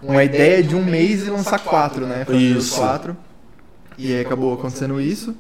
uma 0.04 0.24
ideia 0.24 0.62
de 0.62 0.76
um 0.76 0.84
mês 0.86 1.26
e 1.26 1.30
lançar 1.32 1.58
quatro, 1.60 2.06
né? 2.06 2.24
Fazer 2.24 2.38
Isso. 2.38 2.76
quatro. 2.78 3.18
E 3.98 4.14
aí 4.14 4.22
acabou 4.22 4.54
acontecendo 4.54 5.00
isso. 5.00 5.36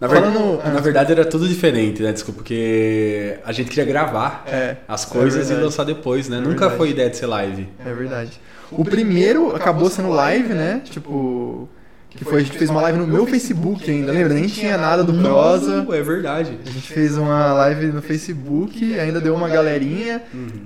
Na, 0.00 0.08
ver- 0.08 0.20
Falando- 0.20 0.58
na 0.64 0.80
verdade 0.80 1.12
era 1.12 1.24
tudo 1.24 1.46
diferente, 1.48 2.02
né? 2.02 2.12
Desculpa, 2.12 2.38
porque 2.38 3.38
a 3.44 3.52
gente 3.52 3.68
queria 3.70 3.84
gravar 3.84 4.42
É, 4.46 4.76
as 4.88 5.04
coisas 5.04 5.34
é 5.34 5.38
e 5.38 5.46
verdade. 5.46 5.64
lançar 5.64 5.84
depois, 5.84 6.28
né? 6.28 6.38
É 6.38 6.40
Nunca 6.40 6.50
verdade. 6.60 6.76
foi 6.76 6.90
ideia 6.90 7.08
de 7.10 7.16
ser 7.16 7.26
live. 7.26 7.68
É 7.84 7.92
verdade. 7.92 8.32
O 8.72 8.84
primeiro 8.84 9.54
acabou 9.54 9.88
sendo 9.88 10.08
live, 10.10 10.52
né? 10.52 10.80
Tipo, 10.84 11.68
Que 12.16 12.24
foi, 12.24 12.36
a 12.36 12.44
gente 12.44 12.56
fez 12.56 12.70
uma 12.70 12.80
live 12.80 12.98
no 12.98 13.06
meu 13.08 13.26
Facebook 13.26 13.90
ainda, 13.90 14.12
lembra? 14.12 14.34
Nem 14.34 14.46
tinha 14.46 14.78
nada 14.78 15.02
do 15.02 15.12
Prosa. 15.14 15.84
É 15.90 16.02
verdade. 16.02 16.58
A 16.64 16.70
gente 16.70 16.92
fez 16.92 17.18
uma 17.18 17.52
live 17.52 17.86
no 17.86 18.00
Facebook, 18.00 18.98
ainda 18.98 19.20
deu 19.20 19.34
uma 19.34 19.48
galerinha. 19.48 20.22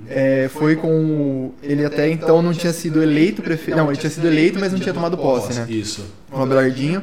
É, 0.08 0.50
foi 0.52 0.76
com. 0.76 1.52
Ele 1.62 1.84
até 1.86 2.10
então 2.10 2.42
não 2.42 2.52
tinha 2.52 2.72
sido 2.72 3.02
eleito 3.02 3.40
prefeito. 3.40 3.76
Não, 3.76 3.88
ele 3.88 3.96
tinha 3.96 4.10
sido 4.10 4.26
eleito, 4.26 4.58
mas 4.60 4.72
não 4.72 4.78
tinha 4.78 4.92
tomado 4.92 5.16
posse, 5.16 5.58
né? 5.58 5.66
Isso. 5.70 6.04
Com 6.30 6.40
o 6.40 6.42
Abelardinho. 6.42 7.02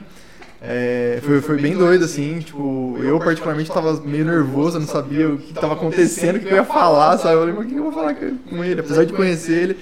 É, 0.61 1.19
foi, 1.23 1.41
foi 1.41 1.57
bem 1.61 1.75
doido, 1.75 2.05
assim. 2.05 2.39
Tipo, 2.39 2.97
eu 3.01 3.19
particularmente 3.19 3.71
tava 3.71 3.99
meio 4.01 4.25
nervoso, 4.25 4.77
eu 4.77 4.81
não 4.81 4.87
sabia 4.87 5.29
o 5.29 5.37
que 5.37 5.53
tava 5.53 5.73
acontecendo, 5.73 6.37
o 6.37 6.39
que 6.39 6.47
eu 6.47 6.55
ia 6.55 6.63
falar, 6.63 7.17
sabe? 7.17 7.35
Eu 7.35 7.39
falei, 7.39 7.55
mas 7.55 7.65
o 7.65 7.69
que 7.69 7.75
eu 7.75 7.83
vou 7.83 7.91
falar 7.91 8.15
com 8.15 8.63
ele? 8.63 8.79
Apesar 8.79 9.05
de 9.05 9.13
conhecer 9.13 9.53
ele, 9.53 9.77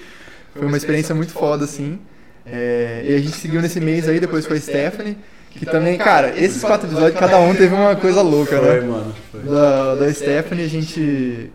foi 0.54 0.68
uma 0.68 0.78
experiência 0.78 1.14
muito 1.16 1.32
foda, 1.32 1.66
assim. 1.66 2.00
É, 2.46 3.04
e 3.06 3.16
a 3.16 3.20
gente 3.20 3.32
seguiu 3.32 3.62
nesse 3.62 3.80
mês 3.80 4.08
aí, 4.08 4.20
depois 4.20 4.46
foi 4.46 4.58
a 4.58 4.62
Stephanie. 4.62 5.18
Que 5.52 5.66
também, 5.68 5.98
cara, 5.98 6.34
esses 6.36 6.64
quatro 6.64 6.88
episódios, 6.88 7.20
cada 7.20 7.38
um 7.38 7.54
teve 7.54 7.76
uma 7.76 7.96
coisa 7.96 8.22
louca, 8.22 8.58
Foi, 8.58 8.82
né? 8.82 8.88
mano. 8.88 9.16
Foi. 9.32 9.42
da, 9.42 9.96
da 9.96 10.14
Stephanie, 10.14 10.66
a 10.66 10.70
gente 10.70 11.52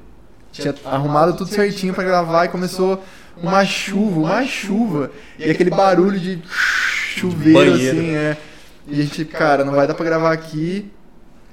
tinha 0.52 0.74
arrumado 0.84 1.36
tudo 1.36 1.50
certinho 1.50 1.92
pra 1.92 2.04
gravar 2.04 2.44
e 2.44 2.48
começou 2.48 3.02
uma 3.42 3.64
chuva, 3.64 4.20
uma 4.20 4.44
chuva. 4.44 5.10
E 5.38 5.50
aquele 5.50 5.70
barulho 5.70 6.18
de 6.18 6.40
chuveiro, 6.48 7.74
assim, 7.74 8.14
é. 8.14 8.36
E 8.86 9.00
a 9.00 9.02
gente, 9.02 9.24
cara, 9.24 9.64
não 9.64 9.74
vai 9.74 9.86
dar 9.86 9.94
pra 9.94 10.04
gravar 10.04 10.32
aqui. 10.32 10.90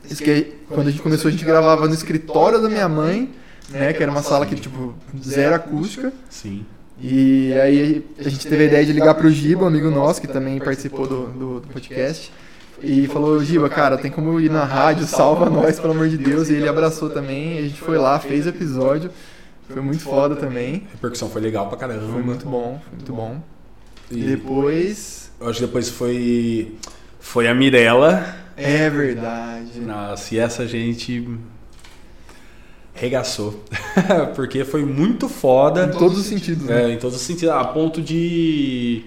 Isso 0.10 0.24
que 0.24 0.54
quando 0.70 0.88
a 0.88 0.92
gente 0.92 1.02
começou, 1.02 1.30
a 1.30 1.32
gente 1.32 1.44
gravava 1.44 1.88
no 1.88 1.94
escritório 1.94 2.62
da 2.62 2.70
minha 2.70 2.88
mãe, 2.88 3.34
né? 3.70 3.92
Que 3.92 4.04
era 4.04 4.12
uma 4.12 4.22
sala 4.22 4.46
que, 4.46 4.56
tipo, 4.56 4.94
zero 5.20 5.56
acústica. 5.56 6.14
Sim. 6.30 6.66
E 7.00 7.54
aí 7.54 8.06
a 8.18 8.30
gente 8.30 8.48
teve 8.48 8.64
a 8.64 8.68
ideia 8.68 8.86
de 8.86 8.94
ligar 8.94 9.16
pro 9.16 9.30
Giba, 9.30 9.64
um 9.64 9.68
amigo 9.68 9.90
nosso, 9.90 10.22
que 10.22 10.28
também 10.28 10.60
participou 10.60 11.08
do, 11.08 11.28
do, 11.28 11.60
do 11.60 11.68
podcast. 11.68 12.32
E 12.82 13.08
falou, 13.08 13.44
Giba, 13.44 13.70
cara, 13.70 13.98
tem 13.98 14.12
como 14.12 14.40
ir 14.40 14.50
na 14.50 14.64
rádio, 14.64 15.06
salva 15.06 15.50
nós, 15.50 15.80
pelo 15.80 15.94
amor 15.94 16.08
de 16.08 16.18
Deus. 16.18 16.50
E 16.50 16.54
ele 16.54 16.68
abraçou 16.68 17.10
também, 17.10 17.58
a 17.58 17.62
gente 17.62 17.80
foi 17.80 17.98
lá, 17.98 18.20
fez 18.20 18.46
o 18.46 18.50
episódio. 18.50 19.10
Foi 19.68 19.82
muito 19.82 20.04
foda 20.04 20.36
também. 20.36 20.84
A 20.90 20.92
repercussão 20.92 21.30
foi 21.30 21.42
legal 21.42 21.68
pra 21.68 21.78
caramba. 21.78 22.12
Foi 22.12 22.22
muito 22.22 22.46
bom, 22.46 22.80
foi 22.84 22.96
muito 22.96 23.14
bom. 23.14 23.42
E 24.12 24.22
depois. 24.22 25.32
eu 25.40 25.50
acho 25.50 25.60
que 25.60 25.66
depois 25.66 25.90
foi. 25.90 26.76
Foi 27.20 27.48
a 27.48 27.54
Mirella. 27.54 28.36
É 28.56 28.90
verdade. 28.90 29.80
Nossa, 29.80 30.36
e 30.36 30.38
essa 30.38 30.68
gente 30.68 31.28
regaçou. 32.96 33.64
Porque 34.36 34.64
foi 34.66 34.84
muito 34.84 35.28
Em 35.28 35.30
foda. 35.30 35.88
todos 35.90 36.18
os 36.18 36.26
sentidos, 36.26 36.66
né? 36.66 36.86
É, 36.86 36.94
em 36.94 36.98
todos 36.98 37.16
os 37.18 37.22
sentidos. 37.22 37.54
A 37.54 37.64
ponto 37.66 38.02
de 38.02 39.04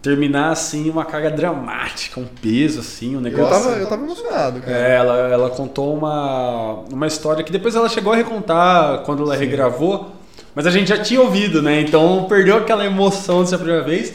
terminar 0.00 0.52
assim 0.52 0.88
uma 0.88 1.04
carga 1.04 1.30
dramática, 1.30 2.20
um 2.20 2.26
peso 2.40 2.78
assim, 2.80 3.14
um 3.16 3.18
Eu 3.18 3.20
negócio. 3.22 3.50
tava, 3.64 3.76
eu 3.76 3.86
tava 3.88 4.04
emocionado, 4.04 4.60
cara. 4.60 4.72
É, 4.76 4.94
ela, 4.94 5.16
ela 5.28 5.50
contou 5.50 5.96
uma, 5.96 6.84
uma 6.92 7.06
história 7.08 7.42
que 7.42 7.50
depois 7.50 7.74
ela 7.74 7.88
chegou 7.88 8.12
a 8.12 8.16
recontar 8.16 9.00
quando 9.00 9.22
ela 9.24 9.34
regravou, 9.36 10.12
mas 10.54 10.66
a 10.66 10.70
gente 10.70 10.88
já 10.88 10.98
tinha 10.98 11.20
ouvido, 11.20 11.60
né? 11.60 11.80
Então 11.80 12.26
perdeu 12.28 12.56
aquela 12.56 12.86
emoção 12.86 13.42
dessa 13.42 13.58
primeira 13.58 13.82
vez. 13.82 14.12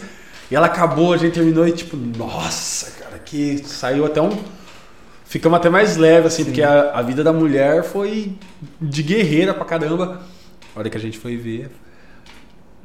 E 0.49 0.55
ela 0.55 0.67
acabou, 0.67 1.13
a 1.13 1.17
gente 1.17 1.33
terminou 1.33 1.67
e 1.67 1.71
tipo, 1.71 1.95
nossa, 1.95 2.91
cara, 2.91 3.19
que 3.19 3.61
saiu 3.65 4.05
até 4.05 4.21
um. 4.21 4.31
Ficamos 5.31 5.55
até 5.55 5.69
mais 5.69 5.95
leve, 5.95 6.27
assim, 6.27 6.43
porque 6.43 6.61
a, 6.61 6.91
a 6.93 7.01
vida 7.01 7.23
da 7.23 7.31
mulher 7.31 7.83
foi 7.85 8.33
de 8.81 9.01
guerreira 9.01 9.53
pra 9.53 9.63
caramba. 9.63 10.19
A 10.75 10.79
hora 10.79 10.89
que 10.89 10.97
a 10.97 10.99
gente 10.99 11.17
foi 11.17 11.37
ver, 11.37 11.71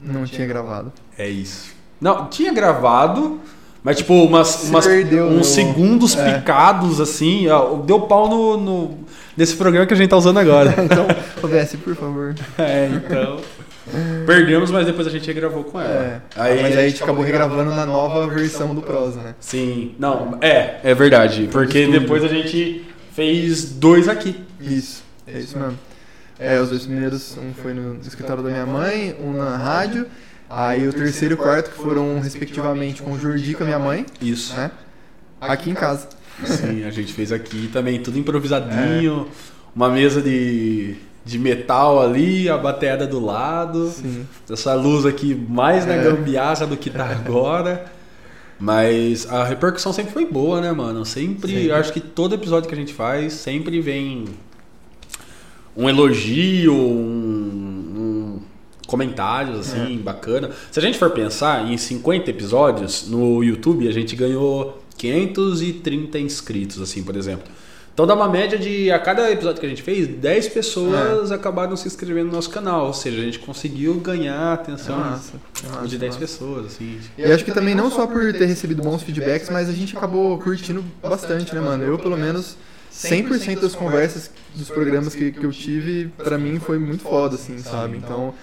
Não 0.01 0.25
tinha 0.25 0.47
gravado. 0.47 0.93
é 1.19 1.29
isso. 1.29 1.75
Não, 2.01 2.29
tinha 2.29 2.53
gravado, 2.53 3.41
mas 3.83 3.97
tipo, 3.97 4.15
umas, 4.15 4.63
umas- 4.69 4.87
perdeu 4.87 5.27
uns 5.27 5.35
no- 5.39 5.45
segundos 5.45 6.17
é. 6.17 6.35
picados, 6.39 7.01
assim. 7.01 7.49
ó, 7.49 7.79
Deu 7.79 8.03
pau 8.03 8.29
no, 8.29 8.57
no- 8.57 8.99
nesse 9.37 9.57
programa 9.57 9.85
que 9.85 9.95
a 9.95 9.97
gente 9.97 10.11
tá 10.11 10.17
usando 10.17 10.39
agora. 10.39 10.73
Então, 10.85 11.05
OBS, 11.43 11.75
por 11.83 11.97
favor. 11.97 12.33
é, 12.59 12.89
então. 12.95 13.41
Perdemos, 14.27 14.71
mas 14.71 14.87
depois 14.87 15.07
a 15.07 15.11
gente 15.11 15.27
regravou 15.27 15.65
com 15.65 15.81
ela. 15.81 16.23
É. 16.37 16.63
Mas 16.63 16.77
aí 16.77 16.87
a 16.87 16.89
gente 16.89 17.03
acabou 17.03 17.25
regravando 17.25 17.71
na 17.71 17.87
nova 17.87 18.27
versão 18.27 18.75
do 18.75 18.83
Prosa, 18.83 19.21
né? 19.21 19.35
Sim, 19.41 19.95
não, 19.99 20.39
é, 20.41 20.81
é 20.83 20.95
verdade. 20.95 21.49
Porque 21.53 21.81
estúdio. 21.81 22.01
depois 22.01 22.25
a 22.25 22.29
gente 22.29 22.85
fez 23.15 23.71
dois 23.71 24.09
aqui. 24.09 24.37
Isso, 24.61 25.03
é 25.27 25.39
isso 25.39 25.59
mesmo. 25.59 25.79
É, 26.39 26.61
os 26.61 26.69
dois 26.69 26.85
primeiros, 26.85 27.39
um 27.39 27.55
foi 27.55 27.73
no 27.73 27.99
escritório 28.01 28.43
da 28.43 28.51
minha 28.51 28.67
mãe, 28.67 29.17
um 29.21 29.33
na 29.33 29.57
rádio. 29.57 30.07
Aí 30.49 30.87
o 30.87 30.93
terceiro 30.93 31.35
e 31.35 31.37
o 31.37 31.39
quarto 31.39 31.71
que 31.71 31.77
foram, 31.77 32.21
respectivamente, 32.21 33.03
com 33.03 33.13
o 33.13 33.19
Jordi 33.19 33.53
e 33.53 33.55
com 33.55 33.65
a 33.65 33.67
minha 33.67 33.79
mãe, 33.79 34.07
Isso. 34.21 34.55
né? 34.55 34.71
Aqui 35.41 35.71
em 35.71 35.75
casa. 35.75 36.09
Sim, 36.45 36.85
a 36.85 36.91
gente 36.91 37.13
fez 37.13 37.33
aqui 37.33 37.69
também, 37.73 38.01
tudo 38.01 38.19
improvisadinho. 38.19 39.29
Uma 39.75 39.91
mesa 39.91 40.23
de, 40.23 40.97
de 41.27 41.41
metal 41.41 42.01
ali, 42.01 42.49
a 42.49 42.57
bateada 42.57 43.05
do 43.05 43.19
lado. 43.19 43.91
Sim. 43.91 44.25
Essa 44.49 44.75
luz 44.75 45.05
aqui 45.05 45.35
mais 45.35 45.85
na 45.85 45.95
É. 45.95 46.05
gambiarra 46.05 46.67
do 46.69 46.77
que 46.77 46.89
tá 46.89 47.05
agora. 47.11 47.85
Mas 48.61 49.27
a 49.31 49.43
repercussão 49.45 49.93
sempre 49.93 50.13
foi 50.13 50.25
boa, 50.25 50.61
né, 50.61 50.71
mano? 50.73 51.05
Sempre, 51.05 51.51
Sempre. 51.53 51.73
acho 51.73 51.93
que 51.93 52.01
todo 52.01 52.35
episódio 52.35 52.69
que 52.69 52.75
a 52.75 52.79
gente 52.79 52.95
faz 52.95 53.33
sempre 53.35 53.81
vem 53.81 54.25
um 55.77 55.89
elogio, 55.89 56.73
um, 56.73 58.39
um 58.39 58.41
comentários 58.87 59.59
assim, 59.59 59.99
bacana. 59.99 60.51
Se 60.71 60.79
a 60.79 60.83
gente 60.83 60.97
for 60.97 61.11
pensar 61.11 61.67
em 61.71 61.77
50 61.77 62.31
episódios 62.31 63.09
no 63.09 63.43
YouTube, 63.43 63.87
a 63.89 63.93
gente 63.93 64.15
ganhou 64.17 64.81
530 64.97 66.19
inscritos, 66.21 66.81
assim, 66.81 67.03
por 67.03 67.17
exemplo. 67.17 67.45
Então 67.97 68.07
dá 68.07 68.15
uma 68.15 68.29
média 68.29 68.59
de, 68.59 68.91
a 68.91 68.99
cada 68.99 69.31
episódio 69.31 69.59
que 69.59 69.65
a 69.65 69.69
gente 69.71 69.81
fez, 69.81 70.07
10 70.07 70.49
pessoas 70.49 71.33
acabaram 71.33 71.75
se 71.79 71.89
inscrevendo 71.89 72.27
no 72.27 72.33
nosso 72.33 72.51
canal. 72.51 72.89
Ou 72.89 72.93
seja, 72.93 73.23
a 73.23 73.25
gente 73.25 73.39
conseguiu 73.39 73.95
ganhar 73.95 74.37
a 74.37 74.53
atenção 74.53 74.99
massa, 74.99 75.41
de 75.87 75.97
10 75.97 76.03
massa. 76.03 76.19
pessoas, 76.19 76.67
assim. 76.67 77.01
E 77.17 77.25
acho 77.25 77.43
que 77.43 77.53
também 77.53 77.75
não 77.75 77.91
só 77.91 78.07
por 78.07 78.35
ter 78.35 78.45
recebido 78.45 78.83
bons 78.83 79.03
feedbacks, 79.03 79.49
mas 79.49 79.71
a 79.71 79.73
gente 79.73 79.97
acabou 79.97 80.39
curtindo 80.39 80.85
bastante, 81.03 81.55
né, 81.55 81.61
mano? 81.63 81.85
Eu, 81.85 81.99
pelo 81.99 82.19
menos, 82.19 82.59
100% 82.93 83.61
das 83.61 83.75
conversas 83.75 84.31
dos 84.55 84.69
programas 84.69 85.15
que, 85.15 85.33
que 85.33 85.47
eu 85.47 85.51
tive, 85.51 86.13
pra 86.19 86.37
mim 86.37 86.61
foi 86.61 86.79
muito 86.79 87.03
foda, 87.03 87.37
assim, 87.37 87.57
sabe? 87.61 87.97
Então, 87.97 88.35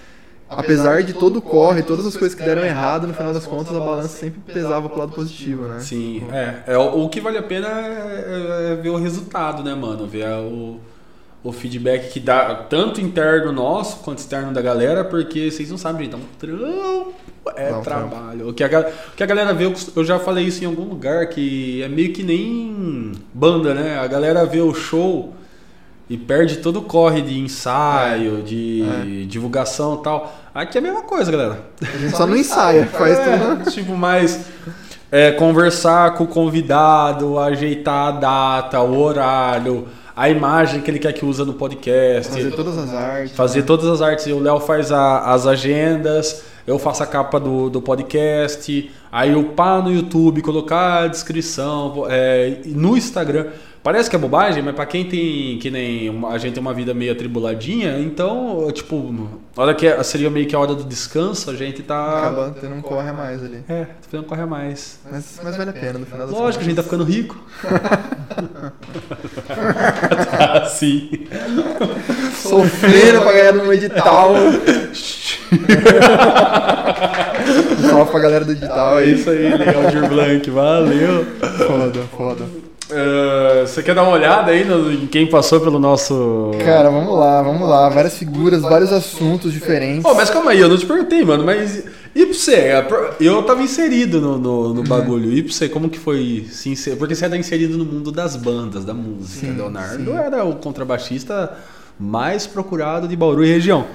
apesar 0.56 1.02
de 1.02 1.12
todo 1.14 1.36
o 1.38 1.42
corre, 1.42 1.82
todas 1.82 2.06
as 2.06 2.16
coisas 2.16 2.36
que 2.36 2.44
deram 2.44 2.64
errado, 2.64 3.06
no 3.06 3.14
final 3.14 3.32
das 3.32 3.46
contas, 3.46 3.74
a 3.74 3.80
balança 3.80 4.08
sempre 4.08 4.40
pesava 4.52 4.88
pro 4.88 4.98
lado 5.00 5.12
positivo, 5.12 5.66
né? 5.68 5.78
Sim, 5.80 6.24
é. 6.32 6.72
é 6.74 6.78
o, 6.78 7.04
o 7.04 7.08
que 7.08 7.20
vale 7.20 7.38
a 7.38 7.42
pena 7.42 7.68
é, 7.68 8.72
é 8.72 8.74
ver 8.76 8.90
o 8.90 8.96
resultado, 8.96 9.62
né, 9.62 9.74
mano? 9.74 10.06
Ver 10.06 10.24
a- 10.26 10.40
o, 10.40 10.80
o 11.42 11.52
feedback 11.52 12.10
que 12.10 12.20
dá 12.20 12.54
tanto 12.54 13.00
interno 13.00 13.52
nosso 13.52 13.98
quanto 13.98 14.18
externo 14.18 14.52
da 14.52 14.62
galera, 14.62 15.04
porque 15.04 15.50
vocês 15.50 15.70
não 15.70 15.76
sabem, 15.76 16.04
gente, 16.06 16.14
é 16.14 16.16
um 16.16 16.20
trampo, 16.38 17.12
é 17.56 17.70
Dá 17.70 17.78
um 17.78 17.82
trabalho. 17.82 18.48
O 18.48 18.54
que, 18.54 18.64
a, 18.64 18.80
o 19.12 19.16
que 19.16 19.22
a 19.22 19.26
galera 19.26 19.52
vê, 19.52 19.70
eu 19.94 20.04
já 20.04 20.18
falei 20.18 20.46
isso 20.46 20.64
em 20.64 20.66
algum 20.66 20.84
lugar, 20.84 21.26
que 21.28 21.82
é 21.82 21.88
meio 21.88 22.12
que 22.12 22.22
nem 22.22 23.12
banda, 23.34 23.74
né? 23.74 23.98
A 23.98 24.06
galera 24.06 24.46
vê 24.46 24.60
o 24.62 24.72
show 24.72 25.34
e 26.08 26.16
perde 26.16 26.56
todo 26.58 26.78
o 26.78 26.82
corre 26.82 27.20
de 27.22 27.38
ensaio, 27.38 28.42
de 28.42 29.26
divulgação 29.26 29.96
e 30.00 30.02
tal. 30.02 30.34
Aqui 30.54 30.78
é 30.78 30.80
a 30.80 30.82
mesma 30.82 31.02
coisa, 31.02 31.32
galera. 31.32 31.58
A 31.82 31.96
gente 31.98 32.16
só 32.16 32.26
não 32.26 32.36
ensaia, 32.36 32.86
faz 32.86 33.18
É, 33.18 33.38
tudo. 33.38 33.70
Tipo, 33.70 33.96
mais 33.96 34.46
é, 35.10 35.32
conversar 35.32 36.14
com 36.14 36.24
o 36.24 36.28
convidado, 36.28 37.38
ajeitar 37.38 38.08
a 38.08 38.10
data, 38.12 38.80
o 38.80 38.98
horário, 39.00 39.88
a 40.14 40.28
imagem 40.30 40.80
que 40.80 40.90
ele 40.90 41.00
quer 41.00 41.12
que 41.12 41.24
usa 41.26 41.44
no 41.44 41.54
podcast. 41.54 42.32
Fazer 42.32 42.50
todas 42.52 42.78
as 42.78 42.94
artes. 42.94 43.36
Fazer 43.36 43.62
todas 43.62 43.86
as 43.88 44.00
artes. 44.00 44.26
O 44.26 44.38
Léo 44.38 44.60
faz 44.60 44.92
a- 44.92 45.32
as 45.32 45.44
agendas, 45.46 46.44
eu 46.66 46.78
faço 46.78 47.02
a 47.02 47.06
capa 47.06 47.40
do, 47.40 47.68
do 47.68 47.82
podcast, 47.82 48.90
aí 49.10 49.34
upar 49.34 49.82
no 49.82 49.90
YouTube, 49.92 50.40
colocar 50.40 51.02
a 51.02 51.08
descrição, 51.08 52.06
é, 52.08 52.58
no 52.66 52.96
Instagram. 52.96 53.46
Parece 53.84 54.08
que 54.08 54.16
é 54.16 54.18
bobagem, 54.18 54.62
mas 54.62 54.74
pra 54.74 54.86
quem 54.86 55.04
tem, 55.04 55.58
que 55.58 55.70
nem 55.70 56.08
uma- 56.08 56.30
a 56.30 56.38
gente 56.38 56.54
tem 56.54 56.60
uma 56.62 56.72
vida 56.72 56.94
meio 56.94 57.12
atribuladinha, 57.12 57.98
então, 58.00 58.66
tipo, 58.72 59.28
a 59.54 59.60
hora 59.60 59.74
que 59.74 59.86
é- 59.86 60.02
seria 60.02 60.30
meio 60.30 60.46
que 60.46 60.56
a 60.56 60.58
hora 60.58 60.74
do 60.74 60.84
descanso, 60.84 61.50
a 61.50 61.54
gente 61.54 61.82
tá... 61.82 62.20
Acaba 62.20 62.56
tendo 62.58 62.76
um 62.76 62.80
corre 62.80 63.10
a 63.10 63.12
mais 63.12 63.44
ali. 63.44 63.58
É, 63.68 63.84
tá 63.84 63.90
fazendo 64.10 64.26
correr 64.26 64.46
mais. 64.46 64.98
Mas, 65.12 65.38
mas 65.44 65.54
vale 65.58 65.68
a 65.68 65.72
pena 65.74 65.98
no 65.98 66.06
final 66.06 66.26
das 66.26 66.34
Lógico, 66.34 66.64
a 66.64 66.66
gente 66.66 66.76
tá 66.76 66.82
ficando 66.82 67.04
rico. 67.04 67.38
tá, 70.30 70.64
sim. 70.64 71.26
Sofrendo 72.36 73.20
pra 73.20 73.32
ganhar 73.32 73.52
no 73.52 73.70
edital. 73.70 74.32
Salve 77.90 78.10
pra 78.10 78.20
galera 78.20 78.44
do 78.46 78.52
edital 78.52 78.98
É 78.98 79.04
isso 79.04 79.28
aí, 79.30 79.54
legal, 79.56 79.86
Dir 79.90 80.08
Blanc, 80.08 80.50
valeu. 80.50 81.24
Foda, 81.66 82.00
foda. 82.16 82.44
Ah, 82.94 83.66
você 83.66 83.82
quer 83.82 83.94
dar 83.94 84.02
uma 84.04 84.12
olhada 84.12 84.52
aí 84.52 84.64
no- 84.64 84.92
em 84.92 85.06
quem 85.06 85.26
passou 85.26 85.60
pelo 85.60 85.78
nosso. 85.78 86.52
Cara, 86.64 86.88
vamos 86.90 87.18
lá, 87.18 87.42
vamos 87.42 87.68
lá. 87.68 87.88
Várias 87.88 88.16
figuras, 88.16 88.62
vários 88.62 88.92
assuntos 88.92 89.52
diferentes. 89.52 90.02
Pô, 90.02 90.14
mas 90.14 90.30
calma 90.30 90.52
aí, 90.52 90.60
eu 90.60 90.68
não 90.68 90.76
te 90.78 90.86
perguntei, 90.86 91.24
mano, 91.24 91.44
mas 91.44 91.84
E 92.16 92.26
pra 92.26 92.34
você, 92.34 92.70
eu 93.18 93.42
tava 93.42 93.60
inserido 93.60 94.20
no, 94.20 94.38
no, 94.38 94.74
no 94.74 94.82
bagulho. 94.84 95.32
E 95.32 95.42
pra 95.42 95.52
você, 95.52 95.68
como 95.68 95.88
que 95.90 95.98
foi 95.98 96.46
se 96.48 96.68
inserir? 96.68 96.94
Porque 96.96 97.12
você 97.12 97.24
era 97.24 97.36
inserido 97.36 97.76
no 97.76 97.84
mundo 97.84 98.12
das 98.12 98.36
bandas, 98.36 98.84
da 98.84 98.94
música. 98.94 99.46
Sim, 99.46 99.56
Leonardo 99.56 100.12
sim. 100.12 100.16
era 100.16 100.44
o 100.44 100.54
contrabaixista 100.54 101.52
mais 101.98 102.46
procurado 102.46 103.08
de 103.08 103.16
Bauru 103.16 103.44
e 103.44 103.48
região. 103.48 103.86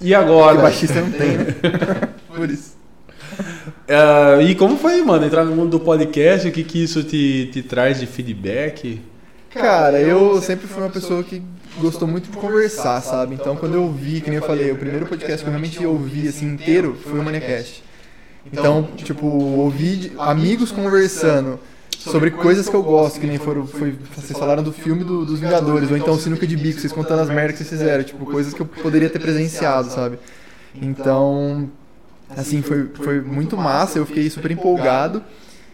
E 0.00 0.14
agora? 0.14 0.52
Porque 0.54 0.62
baixista 0.62 1.00
não 1.02 1.10
tem, 1.10 1.36
né? 1.36 1.46
Por 2.34 2.48
isso. 2.50 2.71
É, 3.94 4.42
e 4.42 4.54
como 4.54 4.76
foi, 4.78 5.02
mano, 5.02 5.26
entrar 5.26 5.44
no 5.44 5.54
mundo 5.54 5.70
do 5.72 5.80
podcast? 5.80 6.48
O 6.48 6.52
que, 6.52 6.64
que 6.64 6.82
isso 6.82 7.02
te, 7.04 7.50
te 7.52 7.62
traz 7.62 8.00
de 8.00 8.06
feedback? 8.06 9.00
Cara, 9.50 10.00
eu 10.00 10.40
sempre 10.40 10.66
fui 10.66 10.82
uma 10.82 10.88
pessoa 10.88 11.22
que 11.22 11.42
gostou 11.78 12.08
muito 12.08 12.30
de 12.30 12.36
conversar, 12.38 13.00
sabe? 13.02 13.34
Então 13.34 13.54
quando 13.54 13.74
eu 13.74 13.90
vi, 13.92 14.20
que 14.22 14.30
nem 14.30 14.38
eu 14.38 14.46
falei, 14.46 14.70
o 14.72 14.76
primeiro 14.76 15.04
podcast 15.06 15.42
que 15.42 15.46
eu 15.48 15.50
realmente 15.50 15.84
ouvi 15.84 16.26
assim 16.26 16.46
inteiro 16.46 16.96
foi 17.02 17.18
o 17.18 17.22
Maniacast. 17.22 17.82
Então, 18.50 18.88
tipo, 18.96 19.26
ouvi 19.26 19.96
de- 19.96 20.12
amigos 20.18 20.72
conversando 20.72 21.60
sobre 21.96 22.30
coisas 22.30 22.68
que 22.68 22.74
eu 22.74 22.82
gosto, 22.82 23.20
que 23.20 23.26
nem 23.26 23.38
foram, 23.38 23.66
foi, 23.66 23.94
vocês 24.16 24.36
falaram 24.38 24.62
do 24.62 24.72
filme 24.72 25.04
do- 25.04 25.24
dos 25.26 25.38
Vingadores, 25.38 25.90
ou 25.90 25.96
então 25.96 26.18
Sinuca 26.18 26.46
de 26.46 26.56
Bico, 26.56 26.80
vocês 26.80 26.92
contando 26.92 27.20
as 27.20 27.28
merdas 27.28 27.58
que 27.58 27.64
vocês 27.64 27.78
fizeram, 27.80 28.02
tipo, 28.02 28.24
coisas 28.26 28.52
que 28.54 28.60
eu 28.60 28.66
poderia 28.66 29.08
ter 29.10 29.18
presenciado, 29.20 29.90
sabe? 29.90 30.18
Então, 30.80 31.70
assim, 32.36 32.62
foi, 32.62 32.88
foi 32.94 33.20
muito 33.20 33.56
massa, 33.56 33.98
eu 33.98 34.06
fiquei 34.06 34.28
super 34.30 34.50
empolgado. 34.50 35.22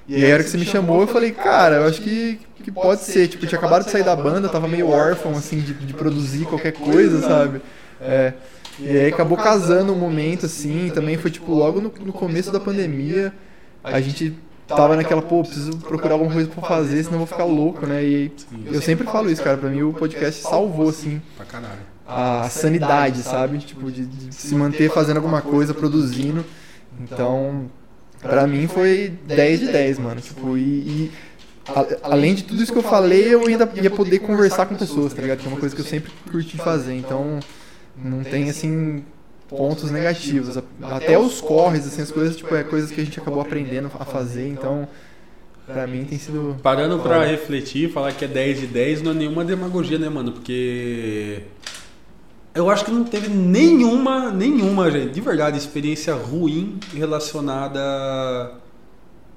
E 0.06 0.14
aí, 0.14 0.30
a 0.30 0.34
hora 0.34 0.44
que 0.44 0.50
você 0.50 0.56
me 0.56 0.64
chamou, 0.64 1.02
eu 1.02 1.06
falei, 1.06 1.32
cara, 1.32 1.76
eu 1.76 1.84
acho 1.86 2.00
que, 2.00 2.40
que 2.62 2.72
pode 2.72 3.02
ser. 3.02 3.28
Tipo, 3.28 3.46
tinha 3.46 3.58
acabado 3.58 3.84
de 3.84 3.90
sair 3.90 4.04
da 4.04 4.16
banda, 4.16 4.48
tava 4.48 4.66
meio 4.66 4.88
órfão, 4.88 5.32
assim, 5.32 5.60
de, 5.60 5.74
de 5.74 5.92
produzir 5.94 6.46
qualquer 6.46 6.72
coisa, 6.72 7.20
sabe? 7.20 7.60
É. 8.00 8.32
E 8.78 8.88
aí 8.88 9.08
acabou 9.08 9.36
casando 9.36 9.92
um 9.92 9.98
momento, 9.98 10.46
assim, 10.46 10.90
também 10.94 11.18
foi, 11.18 11.30
tipo, 11.30 11.52
logo 11.52 11.80
no, 11.80 11.92
no 12.04 12.12
começo 12.12 12.52
da 12.52 12.60
pandemia, 12.60 13.32
a 13.82 14.00
gente 14.00 14.34
tava 14.68 14.94
naquela, 14.96 15.20
pô, 15.20 15.42
preciso 15.42 15.76
procurar 15.78 16.14
alguma 16.14 16.32
coisa 16.32 16.48
pra 16.48 16.62
fazer, 16.62 17.02
senão 17.02 17.14
eu 17.14 17.18
vou 17.18 17.26
ficar 17.26 17.44
louco, 17.44 17.86
né? 17.86 18.04
E 18.04 18.32
eu 18.66 18.80
sempre 18.80 19.06
falo 19.06 19.30
isso, 19.30 19.42
cara, 19.42 19.56
pra 19.56 19.68
mim 19.68 19.82
o 19.82 19.92
podcast 19.92 20.42
salvou, 20.42 20.88
assim, 20.90 21.20
Pra 21.36 21.44
caralho. 21.44 21.80
A 22.08 22.48
sanidade, 22.48 23.22
sabe? 23.22 23.58
Tipo, 23.58 23.90
de, 23.92 24.06
de 24.06 24.34
se 24.34 24.54
manter 24.54 24.90
fazendo 24.90 25.18
alguma 25.18 25.42
coisa, 25.42 25.74
produzindo. 25.74 26.44
Então, 27.00 27.70
pra 28.20 28.46
mim 28.46 28.66
foi 28.66 29.12
10 29.26 29.60
de 29.60 29.66
10, 29.68 29.98
mano. 29.98 30.20
Tipo, 30.20 30.56
e, 30.56 30.60
e 30.60 31.12
a- 31.68 31.86
além 32.10 32.34
de 32.34 32.44
tudo 32.44 32.62
isso 32.62 32.72
que 32.72 32.78
eu 32.78 32.82
falei, 32.82 33.32
eu 33.32 33.46
ainda 33.46 33.70
ia 33.80 33.90
poder 33.90 34.20
conversar 34.20 34.66
com 34.66 34.74
pessoas, 34.74 35.12
tá 35.12 35.20
ligado? 35.22 35.38
Que 35.38 35.46
é 35.46 35.48
uma 35.48 35.60
coisa 35.60 35.74
que 35.74 35.80
eu 35.82 35.86
sempre 35.86 36.10
curti 36.30 36.56
fazer. 36.56 36.94
Então, 36.94 37.38
não 38.02 38.24
tem, 38.24 38.48
assim, 38.48 39.04
pontos 39.48 39.90
negativos. 39.90 40.56
Até 40.82 41.18
os 41.18 41.40
corres, 41.40 41.86
assim, 41.86 42.02
as 42.02 42.10
coisas, 42.10 42.36
tipo, 42.36 42.54
é 42.54 42.64
coisas 42.64 42.90
que 42.90 43.00
a 43.00 43.04
gente 43.04 43.20
acabou 43.20 43.40
aprendendo 43.42 43.90
a 43.98 44.04
fazer. 44.04 44.48
Então, 44.48 44.88
pra 45.66 45.86
mim 45.86 46.04
tem 46.04 46.18
sido... 46.18 46.56
Parando 46.62 46.98
pra 47.00 47.24
refletir, 47.24 47.92
falar 47.92 48.12
que 48.12 48.24
é 48.24 48.28
10 48.28 48.60
de 48.60 48.66
10 48.66 49.02
não 49.02 49.10
é 49.12 49.14
nenhuma 49.14 49.44
demagogia, 49.44 49.98
né, 49.98 50.08
mano? 50.08 50.32
Porque. 50.32 51.42
Eu 52.58 52.68
acho 52.68 52.84
que 52.84 52.90
não 52.90 53.04
teve 53.04 53.28
nenhuma, 53.28 54.32
nenhuma, 54.32 54.90
gente, 54.90 55.10
de 55.10 55.20
verdade, 55.20 55.56
experiência 55.56 56.12
ruim 56.12 56.80
relacionada 56.92 57.78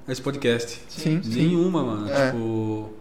a 0.08 0.12
esse 0.12 0.20
podcast. 0.20 0.80
Sim, 0.90 1.22
sim. 1.24 1.30
Nenhuma, 1.50 1.84
mano. 1.84 2.10
É. 2.12 2.32
Tipo. 2.32 2.94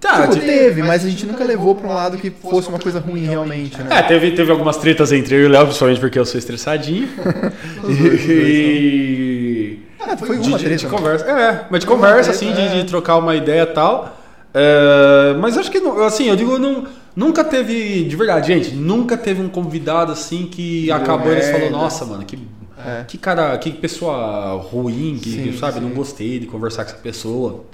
Tá, 0.00 0.22
Tipo, 0.22 0.34
tipo, 0.34 0.44
teve, 0.46 0.82
mas 0.82 1.04
a 1.04 1.08
gente 1.08 1.24
nunca 1.24 1.44
levou 1.44 1.76
pra 1.76 1.88
um 1.88 1.94
lado 1.94 2.18
que 2.18 2.30
fosse 2.30 2.68
uma 2.68 2.80
coisa 2.80 2.98
ruim 2.98 3.24
realmente, 3.26 3.80
né? 3.80 3.96
É, 3.96 4.02
teve, 4.02 4.32
teve 4.32 4.50
algumas 4.50 4.76
tretas 4.76 5.12
entre 5.12 5.36
eu 5.36 5.42
e 5.42 5.46
o 5.46 5.48
Léo, 5.48 5.64
principalmente 5.66 6.00
porque 6.00 6.18
eu 6.18 6.26
sou 6.26 6.36
estressadinho. 6.36 7.08
E. 7.88 9.78
Ah, 10.00 10.16
foi 10.16 10.36
uma 10.36 10.58
de- 10.58 10.64
treta. 10.64 10.76
de 10.76 10.84
né? 10.84 10.90
conversa. 10.90 11.24
É, 11.30 11.66
mas 11.70 11.80
de 11.80 11.86
conversa, 11.86 12.32
treta, 12.32 12.44
assim, 12.44 12.52
de, 12.52 12.60
é. 12.60 12.82
de 12.82 12.84
trocar 12.88 13.16
uma 13.18 13.34
ideia 13.36 13.62
e 13.62 13.66
tal. 13.66 14.18
É, 14.52 15.34
mas 15.40 15.56
acho 15.56 15.70
que, 15.70 15.78
não- 15.80 16.02
assim, 16.04 16.28
eu 16.28 16.36
digo, 16.36 16.58
não, 16.58 16.84
nunca 17.16 17.44
teve, 17.44 18.04
de 18.04 18.16
verdade, 18.16 18.46
gente, 18.48 18.74
nunca 18.74 19.16
teve 19.16 19.40
um 19.42 19.48
convidado 19.48 20.12
assim 20.12 20.46
que 20.46 20.90
acabou 20.90 21.28
e 21.30 21.34
eles 21.36 21.46
falou, 21.46 21.60
merda. 21.60 21.76
nossa, 21.76 22.04
mano, 22.04 22.24
que, 22.24 22.38
É. 22.84 23.04
que 23.06 23.16
cara, 23.18 23.56
que 23.58 23.70
pessoa 23.70 24.54
ruim, 24.60 25.18
que, 25.22 25.30
Sim, 25.30 25.56
sabe, 25.58 25.80
não 25.80 25.88
sim. 25.90 25.94
gostei 25.94 26.38
de 26.38 26.46
conversar 26.46 26.84
com 26.84 26.90
essa 26.90 26.98
pessoa. 27.00 27.64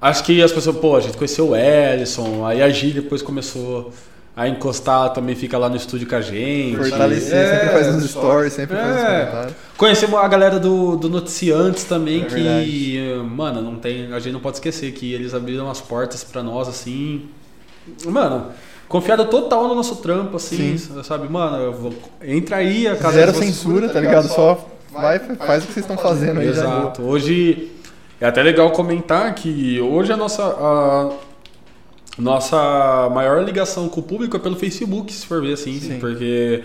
Acho 0.00 0.24
que 0.24 0.42
as 0.42 0.50
pessoas, 0.50 0.76
pô, 0.76 0.96
a 0.96 1.00
gente 1.00 1.16
conheceu 1.16 1.50
o 1.50 1.56
Ellison, 1.56 2.44
aí 2.44 2.60
a 2.60 2.68
Gi 2.68 2.90
depois 2.90 3.22
começou 3.22 3.92
a 4.34 4.48
encostar, 4.48 5.10
também 5.12 5.36
fica 5.36 5.56
lá 5.58 5.68
no 5.68 5.76
estúdio 5.76 6.08
com 6.08 6.16
a 6.16 6.20
gente. 6.20 6.76
Fortalecer, 6.76 7.36
É. 7.36 7.50
sempre 7.60 7.68
faz 7.68 7.94
uns 7.94 8.10
stories, 8.10 8.52
sempre 8.54 8.76
faz 8.76 8.88
uns 8.96 9.00
É. 9.02 9.20
comentários. 9.26 9.54
Conhecemos 9.76 10.18
a 10.18 10.26
galera 10.26 10.58
do, 10.58 10.96
do 10.96 11.08
Noticiantes 11.08 11.84
também, 11.84 12.22
É 12.22 12.24
que, 12.24 12.34
verdade. 12.34 13.28
mano, 13.30 13.62
não 13.62 13.76
tem, 13.76 14.12
a 14.12 14.18
gente 14.18 14.32
não 14.32 14.40
pode 14.40 14.56
esquecer 14.56 14.90
que 14.92 15.12
eles 15.12 15.34
abriram 15.34 15.70
as 15.70 15.80
portas 15.80 16.24
pra 16.24 16.42
nós, 16.42 16.66
assim. 16.66 17.26
Mano, 18.06 18.46
confiado 18.88 19.24
total 19.26 19.68
no 19.68 19.74
nosso 19.74 19.96
trampo, 19.96 20.36
assim, 20.36 20.76
sabe? 21.02 21.28
Mano, 21.28 21.56
eu 21.56 21.72
vou- 21.72 21.94
entra 22.22 22.56
aí 22.56 22.86
a 22.86 22.96
casa 22.96 23.14
Zero 23.18 23.34
censura, 23.34 23.88
tá 23.88 24.00
ligado? 24.00 24.28
Só 24.28 24.68
vai, 24.92 25.18
faz 25.18 25.64
o 25.64 25.66
que 25.66 25.72
vocês 25.72 25.84
estão 25.84 25.96
fazendo 25.96 26.40
aí 26.40 26.52
já. 26.52 26.62
Exato. 26.62 27.02
Hoje 27.02 27.70
é 28.20 28.26
até 28.26 28.42
legal 28.42 28.70
comentar 28.70 29.34
que 29.34 29.80
hoje 29.80 30.12
a 30.12 30.16
nossa 30.16 30.42
a 30.44 31.10
nossa 32.18 33.08
maior 33.14 33.42
ligação 33.42 33.88
com 33.88 34.00
o 34.00 34.02
público 34.02 34.36
é 34.36 34.40
pelo 34.40 34.56
Facebook, 34.56 35.12
se 35.12 35.26
for 35.26 35.40
ver 35.40 35.54
assim, 35.54 35.80
Sim. 35.80 35.98
porque 35.98 36.62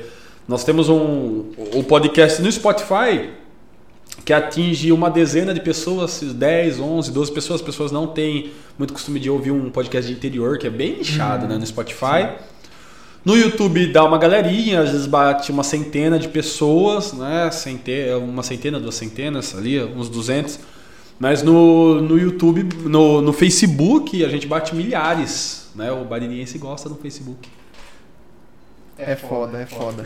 nós 0.47 0.63
temos 0.63 0.89
um 0.89 1.45
o 1.73 1.83
podcast 1.83 2.41
no 2.41 2.51
Spotify 2.51 3.29
que 4.27 4.33
atinge 4.33 4.91
uma 4.91 5.09
dezena 5.09 5.53
de 5.53 5.61
pessoas, 5.61 6.21
10, 6.21 6.81
11, 6.81 7.13
12 7.13 7.31
pessoas. 7.31 7.61
As 7.61 7.65
pessoas 7.65 7.93
não 7.93 8.07
têm 8.07 8.51
muito 8.77 8.91
costume 8.91 9.21
de 9.21 9.29
ouvir 9.29 9.51
um 9.51 9.69
podcast 9.69 10.11
de 10.11 10.17
interior, 10.17 10.57
que 10.57 10.67
é 10.67 10.69
bem 10.69 10.97
nichado, 10.97 11.47
né, 11.47 11.57
no 11.57 11.65
Spotify. 11.65 12.35
No 13.23 13.37
YouTube 13.37 13.87
dá 13.87 14.03
uma 14.03 14.17
galerinha, 14.17 14.81
às 14.81 14.91
vezes 14.91 15.07
bate 15.07 15.49
uma 15.49 15.63
centena 15.63 16.19
de 16.19 16.27
pessoas, 16.27 17.13
né? 17.13 17.49
Cente... 17.51 17.89
Uma 18.21 18.43
centena, 18.43 18.81
duas 18.81 18.95
centenas 18.95 19.55
ali, 19.55 19.81
uns 19.81 20.09
200. 20.09 20.59
Mas 21.17 21.41
no, 21.41 22.01
no 22.01 22.19
YouTube, 22.19 22.67
no, 22.83 23.21
no 23.21 23.31
Facebook, 23.31 24.25
a 24.25 24.27
gente 24.27 24.45
bate 24.45 24.75
milhares, 24.75 25.69
né? 25.73 25.89
O 25.89 26.03
bariniense 26.03 26.57
gosta 26.57 26.89
no 26.89 26.95
Facebook. 26.95 27.47
É 28.97 29.15
foda, 29.15 29.61
é 29.61 29.65
foda. 29.65 30.05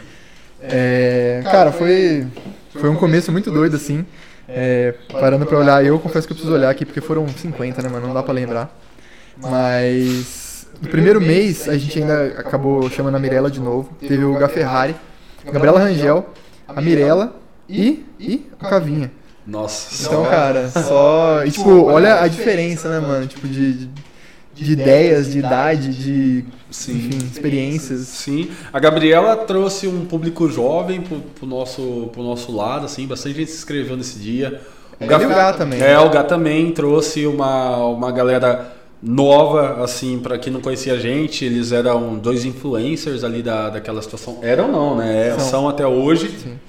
É, 0.61 1.41
cara, 1.43 1.71
foi, 1.71 2.27
foi 2.73 2.89
um 2.89 2.95
começo 2.95 3.31
muito 3.31 3.51
doido, 3.51 3.75
assim. 3.75 4.05
É, 4.47 4.93
parando 5.11 5.45
pra 5.45 5.57
olhar, 5.57 5.85
eu 5.85 5.97
confesso 5.99 6.27
que 6.27 6.33
eu 6.33 6.35
preciso 6.35 6.53
olhar 6.53 6.69
aqui, 6.69 6.85
porque 6.85 6.99
foram 6.99 7.27
50, 7.27 7.81
né, 7.81 7.89
mano? 7.89 8.07
Não 8.07 8.13
dá 8.13 8.23
pra 8.23 8.33
lembrar. 8.33 8.75
Mas 9.37 10.67
no 10.81 10.89
primeiro 10.89 11.21
mês, 11.21 11.69
a 11.69 11.77
gente 11.77 11.99
ainda 11.99 12.39
acabou 12.39 12.89
chamando 12.89 13.15
a 13.15 13.19
Mirella 13.19 13.49
de 13.49 13.59
novo. 13.59 13.95
Teve 13.99 14.23
o 14.23 14.33
Gaferrari, 14.37 14.95
Gabriela 15.45 15.79
Rangel, 15.79 16.29
a 16.67 16.81
Mirella 16.81 17.35
e, 17.69 18.05
e 18.19 18.49
o 18.53 18.65
Cavinha. 18.65 19.11
Nossa. 19.45 20.05
Então, 20.05 20.23
cara, 20.25 20.69
só. 20.69 21.43
E, 21.45 21.51
tipo, 21.51 21.85
olha 21.85 22.21
a 22.21 22.27
diferença, 22.27 22.89
né, 22.89 22.99
mano? 22.99 23.25
Tipo, 23.27 23.47
de, 23.47 23.73
de, 23.73 23.89
de 24.53 24.71
ideias, 24.73 25.31
de 25.31 25.39
idade, 25.39 25.93
de. 25.95 26.45
Sim. 26.71 26.93
Enfim, 26.93 27.17
experiências. 27.31 27.99
Sim, 28.07 28.49
a 28.71 28.79
Gabriela 28.79 29.35
trouxe 29.35 29.87
um 29.87 30.05
público 30.05 30.49
jovem 30.49 31.01
pro, 31.01 31.17
pro 31.19 31.45
nosso, 31.45 32.09
pro 32.11 32.23
nosso 32.23 32.55
lado, 32.55 32.85
assim, 32.85 33.05
bastante 33.05 33.35
gente 33.35 33.51
se 33.51 33.57
inscreveu 33.57 33.97
nesse 33.97 34.17
dia. 34.17 34.61
E 34.99 35.03
o 35.03 35.07
Gá 35.07 35.53
também. 35.53 35.81
É, 35.81 35.99
o 35.99 36.09
Gá 36.09 36.23
também 36.23 36.71
trouxe 36.71 37.27
uma, 37.27 37.77
uma 37.85 38.11
galera 38.11 38.73
nova, 39.01 39.83
assim, 39.83 40.19
pra 40.19 40.37
quem 40.37 40.53
não 40.53 40.61
conhecia 40.61 40.93
a 40.93 40.97
gente, 40.97 41.43
eles 41.43 41.71
eram 41.71 42.17
dois 42.17 42.45
influencers 42.45 43.23
ali 43.23 43.41
da, 43.41 43.69
daquela 43.69 44.01
situação. 44.01 44.39
Eram 44.41 44.71
não, 44.71 44.95
né? 44.95 45.31
São. 45.31 45.49
São, 45.49 45.69
até 45.69 45.85
hoje. 45.85 46.29
Sim. 46.29 46.59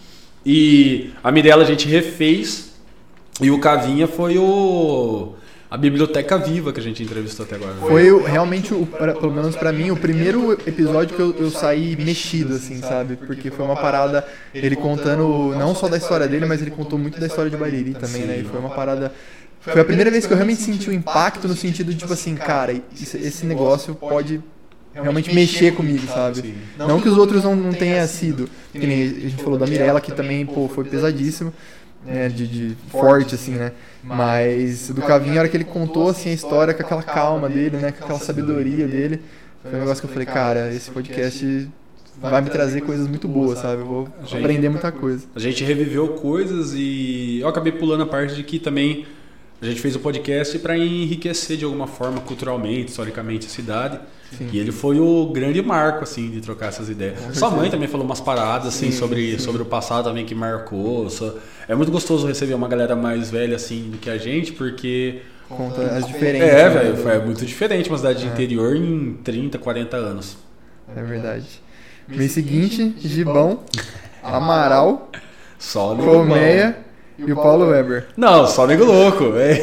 E 0.44 1.10
a 1.22 1.30
Mirella 1.30 1.62
a 1.62 1.66
gente 1.66 1.86
refez 1.86 2.72
e 3.40 3.50
o 3.50 3.60
Cavinha 3.60 4.08
foi 4.08 4.38
o 4.38 5.34
a 5.74 5.76
biblioteca 5.78 6.36
viva 6.36 6.70
que 6.72 6.78
a 6.80 6.82
gente 6.82 7.02
entrevistou 7.02 7.46
até 7.46 7.54
agora. 7.56 7.72
né? 7.72 7.80
Foi 7.80 8.10
o- 8.12 8.22
realmente, 8.22 8.74
o, 8.74 8.84
pra- 8.84 9.14
pelo 9.14 9.32
menos 9.32 9.56
pra 9.56 9.72
mim, 9.72 9.90
o 9.90 9.96
primeiro 9.96 10.52
episódio 10.66 11.16
que 11.16 11.22
eu, 11.22 11.34
eu 11.38 11.50
saí 11.50 11.96
mexido, 11.96 12.54
assim, 12.56 12.78
sabe? 12.80 13.16
Porque 13.16 13.50
foi 13.50 13.64
uma 13.64 13.74
parada, 13.76 14.22
ele 14.54 14.76
contando 14.76 15.54
não 15.58 15.74
só 15.74 15.88
da 15.88 15.96
história 15.96 16.28
dele, 16.28 16.44
mas 16.44 16.60
ele 16.60 16.70
contou 16.70 16.98
muito 16.98 17.18
da 17.18 17.26
história 17.26 17.50
de 17.50 17.56
Bariri 17.56 17.94
também, 17.94 18.22
né? 18.22 18.38
E 18.40 18.44
foi 18.44 18.60
uma 18.60 18.68
parada. 18.70 19.12
Foi 19.60 19.80
a 19.80 19.84
primeira 19.84 20.10
vez 20.10 20.26
que 20.26 20.32
eu 20.32 20.36
realmente 20.36 20.60
senti 20.60 20.90
o 20.90 20.92
impacto 20.92 21.48
no 21.48 21.56
sentido 21.56 21.90
de, 21.92 21.96
tipo 22.00 22.12
assim, 22.12 22.34
cara, 22.34 22.74
esse 23.00 23.46
negócio 23.46 23.94
pode 23.94 24.40
realmente 24.92 25.34
mexer 25.34 25.72
comigo, 25.72 26.06
sabe? 26.06 26.54
Não 26.76 27.00
que 27.00 27.08
os 27.08 27.16
outros 27.16 27.42
não, 27.44 27.56
não 27.56 27.72
tenha 27.72 28.06
sido. 28.06 28.46
Que 28.72 28.86
nem 28.86 29.02
a 29.04 29.06
gente 29.30 29.42
falou 29.42 29.58
da 29.58 29.66
Mirella, 29.66 30.00
que 30.02 30.12
também, 30.12 30.44
pô, 30.44 30.68
foi 30.68 30.84
pesadíssimo. 30.84 31.50
Né, 32.04 32.28
de, 32.28 32.48
de 32.48 32.76
forte, 32.88 33.36
assim, 33.36 33.52
né? 33.52 33.70
Mas 34.02 34.90
do 34.90 35.00
Cavinho, 35.02 35.36
a 35.36 35.40
hora 35.40 35.48
que 35.48 35.56
ele 35.56 35.64
contou, 35.64 36.08
assim, 36.08 36.30
a 36.30 36.32
história 36.32 36.74
com 36.74 36.82
aquela 36.82 37.02
calma 37.02 37.48
dele, 37.48 37.76
né? 37.76 37.92
Com 37.92 38.04
aquela 38.04 38.18
sabedoria 38.18 38.88
dele. 38.88 39.22
Foi 39.62 39.76
um 39.76 39.78
negócio 39.78 40.02
que 40.02 40.08
eu 40.08 40.12
falei, 40.12 40.26
cara, 40.26 40.72
esse 40.74 40.90
podcast 40.90 41.68
vai 42.20 42.42
me 42.42 42.50
trazer 42.50 42.80
coisas 42.82 43.06
muito 43.06 43.28
boas, 43.28 43.60
sabe? 43.60 43.82
Eu 43.82 43.86
vou 43.86 44.08
Gente. 44.24 44.36
aprender 44.38 44.68
muita 44.68 44.90
coisa. 44.90 45.26
A 45.34 45.38
gente 45.38 45.62
reviveu 45.64 46.08
coisas 46.08 46.72
e 46.74 47.40
eu 47.40 47.48
acabei 47.48 47.72
pulando 47.72 48.02
a 48.02 48.06
parte 48.06 48.34
de 48.34 48.42
que 48.42 48.58
também 48.58 49.06
a 49.60 49.66
gente 49.66 49.80
fez 49.80 49.94
o 49.94 50.00
podcast 50.00 50.58
para 50.58 50.76
enriquecer 50.76 51.56
de 51.56 51.64
alguma 51.64 51.86
forma 51.86 52.20
culturalmente, 52.20 52.90
historicamente 52.90 53.46
a 53.46 53.50
cidade. 53.50 54.00
Sim. 54.38 54.48
E 54.52 54.58
ele 54.58 54.72
foi 54.72 54.98
o 54.98 55.26
grande 55.32 55.60
marco 55.62 56.02
assim 56.04 56.30
de 56.30 56.40
trocar 56.40 56.66
essas 56.68 56.88
ideias. 56.88 57.18
Com 57.20 57.34
Sua 57.34 57.48
mãe 57.48 57.58
certeza. 57.60 57.70
também 57.76 57.88
falou 57.88 58.06
umas 58.06 58.20
paradas 58.20 58.68
assim 58.68 58.90
Sim, 58.90 58.98
sobre, 58.98 59.32
sim. 59.32 59.38
sobre 59.38 59.62
o 59.62 59.64
passado 59.66 60.04
também 60.04 60.24
que 60.24 60.34
marcou. 60.34 61.08
Só- 61.10 61.34
É 61.68 61.74
muito 61.74 61.92
gostoso 61.92 62.26
receber 62.26 62.54
uma 62.54 62.68
galera 62.68 62.96
mais 62.96 63.30
velha 63.30 63.56
assim 63.56 63.90
do 63.90 63.98
que 63.98 64.08
a 64.10 64.18
gente, 64.18 64.52
porque 64.52 65.20
Conta 65.48 65.82
as 65.82 66.06
diferenças. 66.06 66.48
é, 66.48 66.54
né, 66.64 66.68
velho, 66.70 66.94
do- 66.96 67.02
foi 67.02 67.18
muito 67.18 67.44
diferente 67.46 67.88
uma 67.88 67.98
cidade 67.98 68.20
de 68.20 68.26
É. 68.26 68.30
interior 68.32 68.74
em 68.74 69.14
30, 69.22 69.58
40 69.58 69.96
anos. 69.96 70.36
É 70.96 71.02
verdade. 71.02 71.46
Mês 72.08 72.32
seguinte, 72.32 72.94
Gibão, 72.98 73.60
Amaral, 74.22 75.10
Só 75.58 75.94
Colmeia 75.94 76.76
e 77.18 77.32
o 77.32 77.36
Paulo 77.36 77.68
Weber. 77.68 78.06
Não, 78.16 78.46
só 78.46 78.66
nego 78.66 78.84
louco. 78.84 79.32
É. 79.36 79.54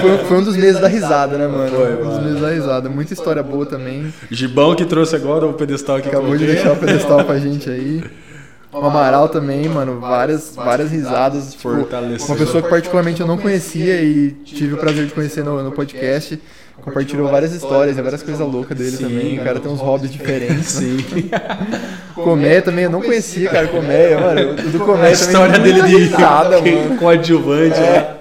Foi, 0.00 0.18
foi 0.26 0.38
um 0.38 0.42
dos 0.42 0.56
meses 0.56 0.80
da 0.80 0.88
risada, 0.88 1.36
né, 1.36 1.46
mano? 1.46 1.70
Foi, 1.70 1.94
um 1.94 1.96
dos 1.96 2.06
mano. 2.06 2.22
meses 2.22 2.40
da 2.40 2.50
risada. 2.50 2.88
Muita 2.88 3.12
história 3.12 3.42
boa 3.42 3.66
também. 3.66 4.12
Gibão 4.30 4.74
que 4.74 4.84
trouxe 4.84 5.16
agora 5.16 5.46
o 5.46 5.54
pedestal 5.54 5.96
aqui 5.96 6.08
Acabou 6.08 6.36
de 6.36 6.46
deixar 6.46 6.72
o 6.72 6.76
pedestal 6.76 7.24
pra 7.24 7.38
gente 7.38 7.68
aí. 7.68 8.02
O 8.70 8.84
Amaral 8.84 9.30
também, 9.30 9.66
mano, 9.66 9.98
várias, 9.98 10.54
várias 10.54 10.90
risadas. 10.90 11.54
Tipo, 11.54 11.70
uma 11.70 12.36
pessoa 12.36 12.62
que 12.62 12.68
particularmente 12.68 13.18
eu 13.18 13.26
não 13.26 13.38
conhecia 13.38 14.02
e 14.02 14.32
tive 14.44 14.74
o 14.74 14.76
prazer 14.76 15.06
de 15.06 15.14
conhecer 15.14 15.42
no, 15.42 15.62
no 15.62 15.72
podcast. 15.72 16.38
Compartilhou 16.82 17.28
várias 17.28 17.52
histórias 17.52 17.96
e 17.96 18.02
várias 18.02 18.22
coisas 18.22 18.46
loucas 18.46 18.76
dele 18.76 18.96
Sim, 18.96 19.04
também. 19.04 19.38
O 19.38 19.44
cara 19.44 19.58
tem 19.58 19.72
uns 19.72 19.80
hobbies 19.80 20.12
diferentes. 20.12 20.66
Sim. 20.66 20.98
Coméia 22.18 22.62
também, 22.62 22.84
eu 22.84 22.90
não 22.90 23.00
conhecia, 23.00 23.48
cara, 23.50 23.68
Coméia, 23.68 24.18
mano. 24.18 24.50
O 24.66 24.70
do 24.70 24.78
Coméia 24.80 25.08
A 25.08 25.12
história 25.12 25.54
também, 25.54 25.74
dele 25.74 25.86
de 25.86 25.96
risada, 25.96 26.60
mano. 26.62 26.96
coadjuvante. 26.98 27.78
É. 27.78 27.80
né? 27.80 28.14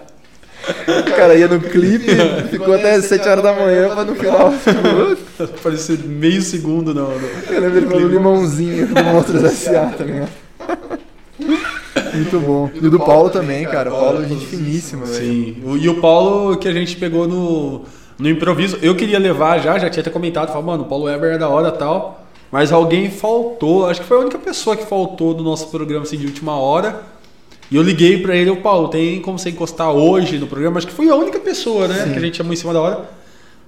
O 0.99 1.15
cara 1.15 1.33
ia 1.35 1.47
no 1.47 1.61
clipe, 1.61 2.11
ficou 2.49 2.73
até 2.73 2.99
7 2.99 3.27
horas 3.29 3.43
da 3.43 3.53
manhã 3.53 3.89
pra 3.89 4.03
no 4.03 4.15
final. 4.15 4.53
Parecia 5.63 5.97
meio 6.05 6.41
segundo 6.41 6.93
não. 6.93 7.07
não. 7.09 7.29
Eu 7.49 7.61
lembro 7.61 7.77
ele 7.77 7.87
falando 7.87 8.09
limãozinho 8.09 8.87
do 8.87 9.03
Monstros 9.03 9.43
S.A. 9.45 9.85
também, 9.97 10.21
ó. 10.23 10.57
Muito 12.13 12.39
bom. 12.39 12.69
E 12.73 12.85
o 12.85 12.89
do 12.89 12.99
Paulo 12.99 13.29
também, 13.29 13.65
cara. 13.65 13.93
O 13.93 13.97
Paulo 13.97 14.23
é 14.23 14.27
gente 14.27 14.45
finíssima, 14.45 15.05
velho. 15.05 15.17
Sim. 15.17 15.55
E 15.79 15.87
o 15.87 16.01
Paulo 16.01 16.57
que 16.57 16.67
a 16.67 16.73
gente 16.73 16.97
pegou 16.97 17.27
no, 17.27 17.85
no 18.19 18.29
improviso. 18.29 18.77
Eu 18.81 18.95
queria 18.95 19.19
levar 19.19 19.59
já, 19.59 19.77
já 19.77 19.89
tinha 19.89 20.01
até 20.01 20.09
comentado, 20.09 20.47
falou, 20.49 20.63
mano, 20.63 20.83
o 20.83 20.87
Paulo 20.87 21.05
Weber 21.05 21.35
é 21.35 21.37
da 21.37 21.47
hora 21.49 21.69
e 21.69 21.77
tal. 21.77 22.26
Mas 22.51 22.71
alguém 22.71 23.09
faltou, 23.11 23.87
acho 23.87 24.01
que 24.01 24.07
foi 24.07 24.17
a 24.17 24.21
única 24.21 24.37
pessoa 24.37 24.75
que 24.75 24.85
faltou 24.85 25.33
do 25.33 25.43
nosso 25.43 25.67
programa 25.69 26.03
assim, 26.03 26.17
de 26.17 26.25
última 26.25 26.57
hora. 26.57 27.01
E 27.69 27.75
eu 27.75 27.81
liguei 27.83 28.21
pra 28.21 28.35
ele, 28.35 28.49
o 28.49 28.61
Paulo, 28.61 28.87
tem 28.87 29.21
como 29.21 29.37
você 29.37 29.49
encostar 29.49 29.91
hoje 29.91 30.37
no 30.37 30.47
programa? 30.47 30.77
Acho 30.77 30.87
que 30.87 30.93
foi 30.93 31.09
a 31.09 31.15
única 31.15 31.39
pessoa, 31.39 31.87
né? 31.87 32.03
Sim. 32.05 32.11
Que 32.13 32.17
a 32.17 32.21
gente 32.21 32.37
chamou 32.37 32.53
em 32.53 32.55
cima 32.55 32.71
da 32.73 32.79
hora. 32.79 33.09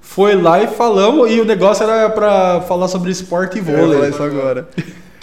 Foi 0.02 0.36
lá 0.36 0.64
e 0.64 0.68
falamos, 0.68 1.30
e 1.30 1.40
o 1.42 1.46
negócio 1.46 1.84
era 1.84 2.10
pra 2.10 2.62
falar 2.62 2.88
sobre 2.88 3.12
esporte 3.12 3.58
e 3.58 3.60
Eu 3.60 3.66
falar 3.66 3.78
vôlei. 3.80 4.10
isso 4.10 4.24
agora. 4.24 4.68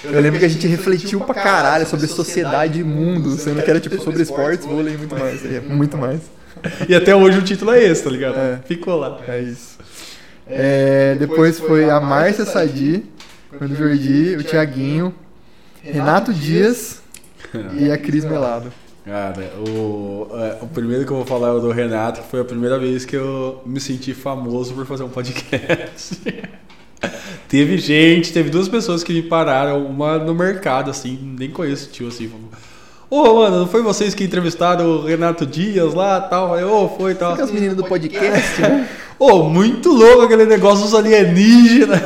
Eu 0.04 0.20
lembro 0.20 0.38
que 0.38 0.44
a 0.44 0.48
gente 0.48 0.66
refletiu 0.66 1.20
pra 1.22 1.34
caralho 1.34 1.86
sobre 1.86 2.06
sociedade 2.06 2.78
e 2.80 2.84
mundo, 2.84 3.30
sendo 3.36 3.62
que 3.62 3.70
era 3.70 3.80
tipo 3.80 4.00
sobre 4.02 4.22
esportes, 4.22 4.66
vôlei 4.66 4.94
e 4.94 4.98
muito 4.98 5.18
mais. 5.18 5.44
É, 5.44 5.60
muito 5.60 5.96
mais. 5.96 6.20
E 6.88 6.94
até 6.94 7.16
hoje 7.16 7.38
o 7.38 7.42
título 7.42 7.72
é 7.72 7.82
esse, 7.82 8.04
tá 8.04 8.10
ligado? 8.10 8.36
É. 8.36 8.60
Ficou 8.66 8.96
lá. 8.96 9.18
É 9.26 9.40
isso. 9.40 9.76
É, 10.48 11.16
depois 11.18 11.58
foi 11.58 11.90
a 11.90 11.98
Márcia 12.00 12.44
Sadi, 12.44 13.04
o 13.52 13.74
Jordi, 13.74 14.36
o 14.36 14.44
Thiaguinho, 14.44 15.14
Renato 15.82 16.32
Dias 16.32 17.02
e 17.78 17.90
a 17.90 17.98
Cris 17.98 18.24
Melado. 18.24 18.72
Cara, 19.04 19.52
o, 19.68 20.26
é, 20.32 20.58
o 20.62 20.66
primeiro 20.66 21.04
que 21.04 21.12
eu 21.12 21.16
vou 21.16 21.24
falar 21.24 21.48
é 21.48 21.52
o 21.52 21.60
do 21.60 21.70
Renato, 21.70 22.22
que 22.22 22.28
foi 22.28 22.40
a 22.40 22.44
primeira 22.44 22.76
vez 22.76 23.04
que 23.04 23.14
eu 23.14 23.62
me 23.64 23.78
senti 23.78 24.12
famoso 24.12 24.74
por 24.74 24.84
fazer 24.84 25.04
um 25.04 25.08
podcast. 25.08 26.20
teve 27.48 27.78
gente, 27.78 28.32
teve 28.32 28.50
duas 28.50 28.68
pessoas 28.68 29.04
que 29.04 29.12
me 29.12 29.22
pararam, 29.22 29.86
uma 29.86 30.18
no 30.18 30.34
mercado, 30.34 30.90
assim, 30.90 31.36
nem 31.38 31.48
conheço 31.48 31.88
o 31.88 31.92
tio, 31.92 32.08
assim, 32.08 32.28
falou. 32.28 32.50
Ô, 33.08 33.36
mano, 33.36 33.60
não 33.60 33.66
foi 33.68 33.80
vocês 33.82 34.12
que 34.12 34.24
entrevistaram 34.24 34.84
o 34.84 35.04
Renato 35.04 35.46
Dias 35.46 35.94
lá 35.94 36.20
tal? 36.20 36.54
Aí, 36.54 36.64
ô, 36.64 36.88
foi 36.88 37.14
tal. 37.14 37.36
Com 37.36 37.42
as 37.42 37.50
meninas 37.52 37.76
do 37.76 37.84
podcast, 37.84 38.60
né? 38.60 38.88
Ô, 39.18 39.44
muito 39.44 39.92
louco 39.92 40.22
aquele 40.22 40.44
negócio 40.44 40.84
dos 40.84 40.94
alienígenas. 40.94 42.02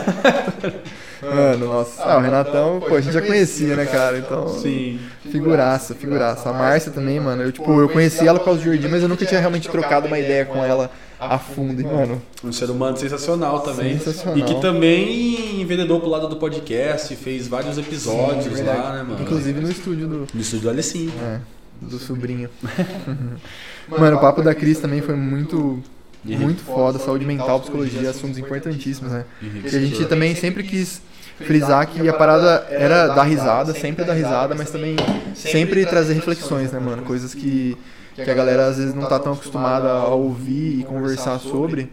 Mano, 1.23 1.67
nossa. 1.67 2.03
Ah, 2.03 2.17
o 2.19 2.21
Renatão, 2.21 2.81
pô, 2.81 2.95
a 2.97 3.01
gente 3.01 3.13
já 3.13 3.21
conhecia, 3.23 3.77
né, 3.77 3.85
cara? 3.87 4.19
Então. 4.19 4.49
Sim. 4.49 4.99
Figuraça, 5.31 5.95
figuraça. 5.95 6.49
A 6.49 6.53
Márcia 6.53 6.91
também, 6.91 7.21
mano. 7.21 7.43
Eu, 7.43 7.53
tipo, 7.53 7.81
eu 7.81 7.89
conheci 7.89 8.27
ela 8.27 8.39
por 8.39 8.47
causa 8.47 8.61
do 8.61 8.65
Jordi, 8.65 8.89
mas 8.89 9.03
eu 9.03 9.09
nunca 9.09 9.25
tinha 9.27 9.39
realmente 9.41 9.69
trocado 9.69 10.07
uma 10.07 10.19
ideia 10.19 10.45
com 10.47 10.65
ela 10.65 10.91
a 11.19 11.39
fundo. 11.39 11.83
Mano, 11.85 12.23
Um 12.43 12.51
ser 12.53 12.71
humano 12.71 12.97
sensacional 12.97 13.61
também. 13.61 13.99
Sensacional. 13.99 14.39
E 14.39 14.43
que 14.43 14.61
também 14.63 15.61
enveredou 15.61 16.01
pro 16.01 16.09
lado 16.09 16.27
do 16.29 16.37
podcast, 16.37 17.15
fez 17.17 17.47
vários 17.47 17.77
episódios 17.77 18.57
Sim, 18.57 18.63
lá, 18.65 18.93
né, 18.95 19.03
mano? 19.03 19.23
inclusive 19.23 19.61
no 19.61 19.71
estúdio 19.71 20.09
do, 20.09 20.27
No 20.33 20.41
estúdio 20.41 20.61
do 20.65 20.71
Alecim. 20.71 21.13
é, 21.23 21.39
do 21.83 21.99
sobrinho. 21.99 22.49
Mano, 23.89 24.17
o 24.17 24.21
papo 24.21 24.41
da 24.43 24.55
Cris 24.55 24.79
também 24.79 25.01
foi 25.01 25.17
muito, 25.17 25.83
muito 26.25 26.63
foda. 26.63 26.99
Saúde 26.99 27.25
mental, 27.27 27.59
psicologia, 27.61 28.11
assuntos 28.11 28.39
importantíssimos, 28.39 29.13
né? 29.13 29.25
Que 29.69 29.77
a 29.77 29.81
gente 29.81 30.05
também 30.07 30.35
sempre 30.35 30.63
quis 30.63 31.03
frisar 31.47 31.87
que 31.87 32.09
a 32.09 32.13
parada 32.13 32.67
era 32.71 33.09
dar 33.09 33.23
risada, 33.25 33.73
sempre 33.73 34.05
dar 34.05 34.15
risada, 34.15 34.55
mas 34.55 34.71
também 34.71 34.97
sempre 35.35 35.85
trazer 35.87 36.15
reflexões, 36.15 36.73
né, 36.73 36.79
mano? 36.79 37.03
Coisas 37.03 37.35
que, 37.35 37.77
que 38.15 38.31
a 38.31 38.35
galera 38.35 38.67
às 38.67 38.77
vezes 38.79 38.95
não 38.95 39.07
tá 39.07 39.19
tão 39.19 39.33
acostumada 39.33 39.89
a 39.89 40.09
ouvir 40.09 40.81
e 40.81 40.85
conversar 40.85 41.39
sobre. 41.39 41.91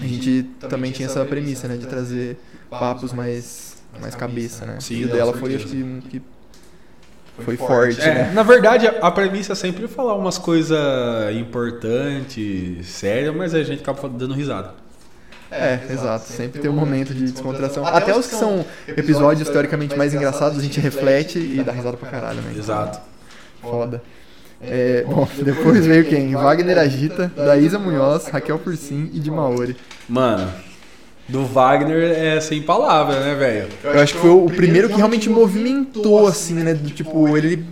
A 0.00 0.06
gente 0.06 0.44
também 0.68 0.92
tinha 0.92 1.06
essa 1.06 1.24
premissa, 1.24 1.66
né, 1.66 1.76
de 1.76 1.86
trazer 1.86 2.38
papos 2.70 3.12
mais, 3.12 3.82
mais 4.00 4.14
cabeça, 4.14 4.64
né? 4.64 4.76
Sim, 4.80 5.02
e 5.02 5.06
dela 5.06 5.32
foi, 5.32 5.56
acho 5.56 5.66
que, 5.66 6.00
que 6.08 6.22
foi 7.40 7.56
forte, 7.56 8.00
É, 8.00 8.14
né? 8.14 8.32
na 8.32 8.42
verdade, 8.42 8.86
a 8.86 9.06
a 9.06 9.10
premissa 9.10 9.52
é 9.52 9.56
sempre 9.56 9.88
falar 9.88 10.14
umas 10.14 10.38
coisas 10.38 10.78
importantes, 11.34 12.86
sérias, 12.86 13.34
mas 13.34 13.54
a 13.54 13.62
gente 13.62 13.80
acaba 13.82 14.08
dando 14.08 14.34
risada. 14.34 14.74
É, 15.50 15.80
exato. 15.90 16.26
Sempre 16.26 16.60
tem 16.60 16.70
um 16.70 16.74
momento 16.74 17.12
de 17.12 17.24
descontração. 17.24 17.84
Até 17.84 18.16
os 18.16 18.26
que 18.26 18.34
são 18.34 18.64
episódios 18.86 19.48
teoricamente 19.48 19.96
mais 19.96 20.14
engraçados, 20.14 20.58
a 20.58 20.62
gente 20.62 20.80
reflete 20.80 21.38
e 21.38 21.62
dá 21.62 21.72
risada 21.72 21.96
pra 21.96 22.08
caralho, 22.08 22.40
né? 22.40 22.54
Exato. 22.56 23.00
Foda. 23.60 24.02
É, 24.62 25.04
bom, 25.08 25.26
depois 25.42 25.86
veio 25.86 26.04
quem? 26.04 26.34
Wagner 26.34 26.78
Agita, 26.78 27.32
Daísa 27.34 27.78
Munhoz, 27.78 28.26
Raquel 28.26 28.58
Fursim 28.58 29.10
e 29.12 29.18
de 29.18 29.30
Maori. 29.30 29.74
Mano, 30.06 30.52
do 31.26 31.46
Wagner 31.46 32.12
é 32.12 32.40
sem 32.40 32.60
palavra, 32.60 33.20
né, 33.20 33.34
velho? 33.34 33.68
Eu 33.82 34.00
acho 34.00 34.14
que 34.14 34.20
foi 34.20 34.30
o 34.30 34.46
primeiro 34.46 34.88
que 34.88 34.96
realmente 34.96 35.30
movimentou, 35.30 36.26
assim, 36.26 36.54
né? 36.54 36.74
Do, 36.74 36.90
tipo, 36.90 37.36
ele 37.36 37.64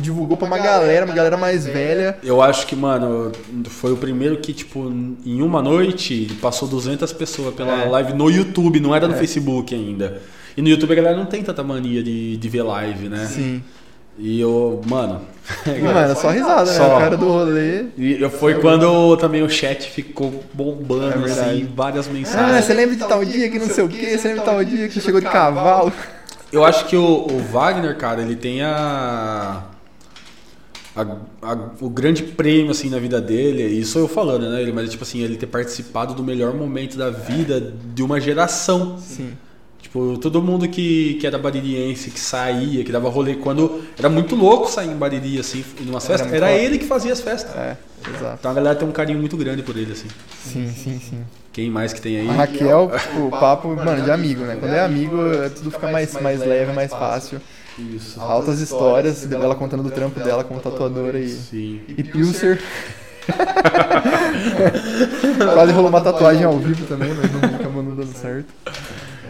divulgou 0.00 0.36
pra 0.36 0.46
uma 0.46 0.58
galera, 0.58 1.04
uma 1.04 1.14
galera 1.14 1.36
mais 1.36 1.66
velha. 1.66 2.16
Eu 2.22 2.40
acho 2.42 2.66
que, 2.66 2.74
mano, 2.76 3.32
foi 3.66 3.92
o 3.92 3.96
primeiro 3.96 4.36
que, 4.38 4.52
tipo, 4.52 4.80
em 5.24 5.42
uma 5.42 5.60
noite 5.62 6.36
passou 6.40 6.68
200 6.68 7.12
pessoas 7.12 7.54
pela 7.54 7.82
É. 7.82 7.88
live 7.88 8.12
no 8.14 8.30
YouTube, 8.30 8.80
não 8.80 8.94
era 8.94 9.06
no 9.08 9.14
É. 9.14 9.18
Facebook 9.18 9.74
ainda. 9.74 10.20
E 10.56 10.62
no 10.62 10.68
YouTube 10.68 10.92
a 10.92 10.96
galera 10.96 11.16
não 11.16 11.26
tem 11.26 11.42
tanta 11.42 11.62
mania 11.64 12.02
de, 12.02 12.36
de 12.36 12.48
ver 12.48 12.62
live, 12.62 13.08
né? 13.08 13.26
Sim. 13.26 13.62
E 14.16 14.40
eu, 14.40 14.80
mano. 14.86 15.22
Mano, 15.82 15.98
é 15.98 16.14
só 16.14 16.30
risada, 16.30 16.64
né? 16.70 16.76
Só. 16.78 16.96
O 16.96 16.98
cara 17.00 17.16
do 17.18 17.26
rolê. 17.28 17.86
E 17.98 18.16
eu- 18.22 18.30
foi 18.30 18.54
quando 18.60 19.14
também 19.16 19.42
o 19.42 19.50
chat 19.50 19.90
ficou 19.90 20.42
bombando, 20.54 21.26
É 21.26 21.30
assim, 21.30 21.68
várias 21.76 22.06
Ah, 22.08 22.10
mensagens. 22.12 22.64
você 22.64 22.72
lembra 22.72 22.94
de 22.96 23.04
tal 23.04 23.22
dia 23.24 23.50
que 23.50 23.58
não 23.58 23.66
sei 23.66 23.84
o 23.84 23.88
quê? 23.88 24.16
Você 24.16 24.28
lembra 24.28 24.44
de 24.44 24.50
tal 24.50 24.64
dia 24.64 24.86
que 24.88 24.94
você 24.94 25.00
chegou 25.00 25.20
de 25.20 25.26
cavalo? 25.26 25.92
Eu 26.52 26.64
acho 26.64 26.86
que 26.86 26.96
o, 26.96 27.26
o 27.26 27.38
Wagner, 27.52 27.96
cara, 27.98 28.22
ele 28.22 28.36
tem 28.36 28.62
a, 28.62 29.64
a- 30.96 31.16
a- 31.42 31.70
o 31.80 31.88
grande 31.88 32.22
prêmio 32.22 32.70
assim 32.70 32.88
na 32.90 32.98
vida 32.98 33.20
dele. 33.20 33.62
Isso 33.64 33.98
eu 33.98 34.06
falando, 34.08 34.48
né? 34.48 34.62
Ele, 34.62 34.72
mas 34.72 34.90
tipo 34.90 35.02
assim, 35.02 35.20
ele 35.20 35.36
ter 35.36 35.46
participado 35.46 36.14
do 36.14 36.22
melhor 36.22 36.54
momento 36.54 36.96
da 36.96 37.10
vida 37.10 37.60
de 37.94 38.02
uma 38.02 38.20
geração. 38.20 38.96
Sim. 38.98 39.32
Tipo, 39.80 40.16
todo 40.18 40.42
mundo 40.42 40.66
que, 40.68 41.14
que 41.20 41.26
era 41.26 41.38
baririense, 41.38 42.10
que 42.10 42.18
saía, 42.18 42.82
que 42.82 42.90
dava 42.90 43.08
rolê 43.08 43.34
quando 43.36 43.82
era 43.98 44.08
muito 44.08 44.34
louco 44.34 44.68
sair 44.68 44.88
em 44.90 44.96
Bariri 44.96 45.38
assim, 45.38 45.62
festas, 45.62 46.22
muito 46.22 46.34
era 46.34 46.48
louco. 46.48 46.62
ele 46.64 46.78
que 46.78 46.86
fazia 46.86 47.12
as 47.12 47.20
festas. 47.20 47.54
É, 47.54 47.76
exato. 48.08 48.38
Então 48.40 48.50
a 48.50 48.54
galera 48.54 48.74
tem 48.74 48.88
um 48.88 48.92
carinho 48.92 49.18
muito 49.20 49.36
grande 49.36 49.62
por 49.62 49.76
ele 49.76 49.92
assim. 49.92 50.08
Sim, 50.42 50.72
sim, 50.74 50.98
sim. 50.98 51.20
Quem 51.52 51.70
mais 51.70 51.92
que 51.92 52.00
tem 52.00 52.18
aí? 52.18 52.28
A 52.28 52.32
Raquel, 52.32 52.90
tipo, 52.98 53.30
papo, 53.30 53.68
mano, 53.76 54.02
de 54.02 54.10
amigo, 54.10 54.42
né? 54.42 54.56
Quando 54.58 54.72
é 54.72 54.80
amigo, 54.80 55.16
é- 55.32 55.50
tudo 55.50 55.70
fica 55.70 55.86
mais, 55.88 56.12
mais 56.20 56.40
leve, 56.40 56.72
mais 56.72 56.90
fácil. 56.90 57.40
Isso. 57.78 58.20
Altas 58.20 58.60
histórias, 58.60 59.24
dela 59.24 59.54
contando 59.54 59.82
do 59.82 59.90
trampo 59.90 60.20
dela 60.20 60.44
como 60.44 60.60
tatuadora 60.60 61.18
e, 61.18 61.28
Sim. 61.28 61.80
e 61.88 62.04
Pilser. 62.04 62.60
Quase 65.54 65.72
rolou 65.72 65.88
uma 65.88 66.00
tatuagem 66.00 66.44
ao 66.44 66.58
vivo 66.58 66.86
também, 66.86 67.12
mas 67.14 67.32
não 67.32 67.40
acabou 67.40 67.82
não 67.82 67.96
dando 67.96 68.14
certo. 68.14 68.52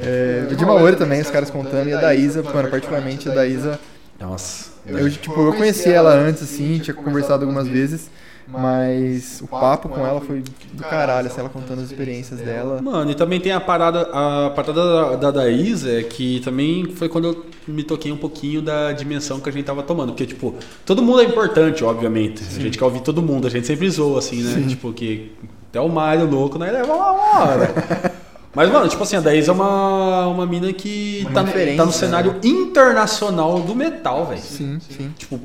É, 0.02 0.46
de 0.54 0.64
Maori 0.64 0.96
também, 0.96 1.20
os 1.20 1.30
caras 1.30 1.50
contando, 1.50 1.88
e 1.88 1.94
a 1.94 2.00
da 2.00 2.14
Isa, 2.14 2.42
mano, 2.42 2.68
particularmente 2.68 3.28
a 3.28 3.34
da 3.34 3.46
Isa. 3.46 3.78
Nossa. 4.20 4.72
Eu, 4.86 5.10
tipo, 5.10 5.40
eu 5.40 5.54
conheci 5.54 5.90
ela 5.90 6.14
antes, 6.14 6.42
assim, 6.42 6.78
tinha 6.78 6.94
conversado 6.94 7.44
algumas 7.44 7.66
vezes, 7.66 8.10
mas 8.46 9.40
o 9.40 9.46
papo 9.46 9.88
com 9.88 10.06
ela 10.06 10.20
foi 10.20 10.42
do 10.72 10.82
caralho, 10.82 11.28
assim, 11.28 11.40
ela 11.40 11.48
contando 11.48 11.80
as 11.80 11.90
experiências 11.90 12.40
dela. 12.40 12.80
Mano, 12.82 13.10
e 13.10 13.14
também 13.14 13.40
tem 13.40 13.52
a 13.52 13.60
parada, 13.60 14.02
a 14.12 14.50
parada 14.50 14.72
da, 14.72 15.16
da, 15.16 15.30
da 15.30 15.48
Isa, 15.48 16.02
que 16.02 16.40
também 16.40 16.86
foi 16.94 17.08
quando 17.08 17.28
eu 17.28 17.46
me 17.66 17.82
toquei 17.82 18.12
um 18.12 18.16
pouquinho 18.16 18.60
da 18.60 18.92
dimensão 18.92 19.40
que 19.40 19.48
a 19.48 19.52
gente 19.52 19.64
tava 19.64 19.82
tomando. 19.82 20.12
Porque, 20.12 20.26
tipo, 20.26 20.54
todo 20.84 21.02
mundo 21.02 21.20
é 21.20 21.24
importante, 21.24 21.82
obviamente. 21.82 22.44
Sim. 22.44 22.60
A 22.60 22.62
gente 22.62 22.78
quer 22.78 22.84
ouvir 22.84 23.00
todo 23.00 23.22
mundo, 23.22 23.46
a 23.46 23.50
gente 23.50 23.66
sempre 23.66 23.88
zoa, 23.88 24.18
assim, 24.18 24.42
né? 24.42 24.54
Sim. 24.54 24.66
Tipo, 24.68 24.92
que 24.92 25.32
até 25.70 25.80
o 25.80 25.88
Mário 25.88 26.28
louco, 26.28 26.58
né? 26.58 26.70
Leva 26.70 26.92
uma 26.92 27.12
hora. 27.12 28.14
Mas, 28.54 28.70
mano, 28.70 28.88
tipo 28.88 29.02
assim, 29.02 29.16
a 29.16 29.20
Daísa 29.20 29.50
é 29.50 29.54
uma, 29.54 30.28
uma 30.28 30.46
mina 30.46 30.72
que 30.72 31.26
uma 31.28 31.42
tá, 31.42 31.52
tá 31.76 31.84
no 31.84 31.92
cenário 31.92 32.34
né? 32.34 32.40
internacional 32.44 33.58
do 33.60 33.74
metal, 33.74 34.26
velho. 34.26 34.40
Sim, 34.40 34.78
sim. 34.88 35.12
Tipo, 35.18 35.40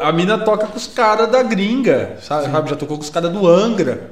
a 0.00 0.12
mina 0.12 0.38
toca 0.38 0.66
com 0.66 0.76
os 0.76 0.86
caras 0.86 1.30
da 1.30 1.42
gringa, 1.42 2.16
sabe? 2.22 2.46
Sim. 2.46 2.52
Já 2.52 2.76
tocou 2.76 2.96
com 2.96 3.02
os 3.02 3.10
caras 3.10 3.32
do 3.32 3.46
Angra. 3.48 4.10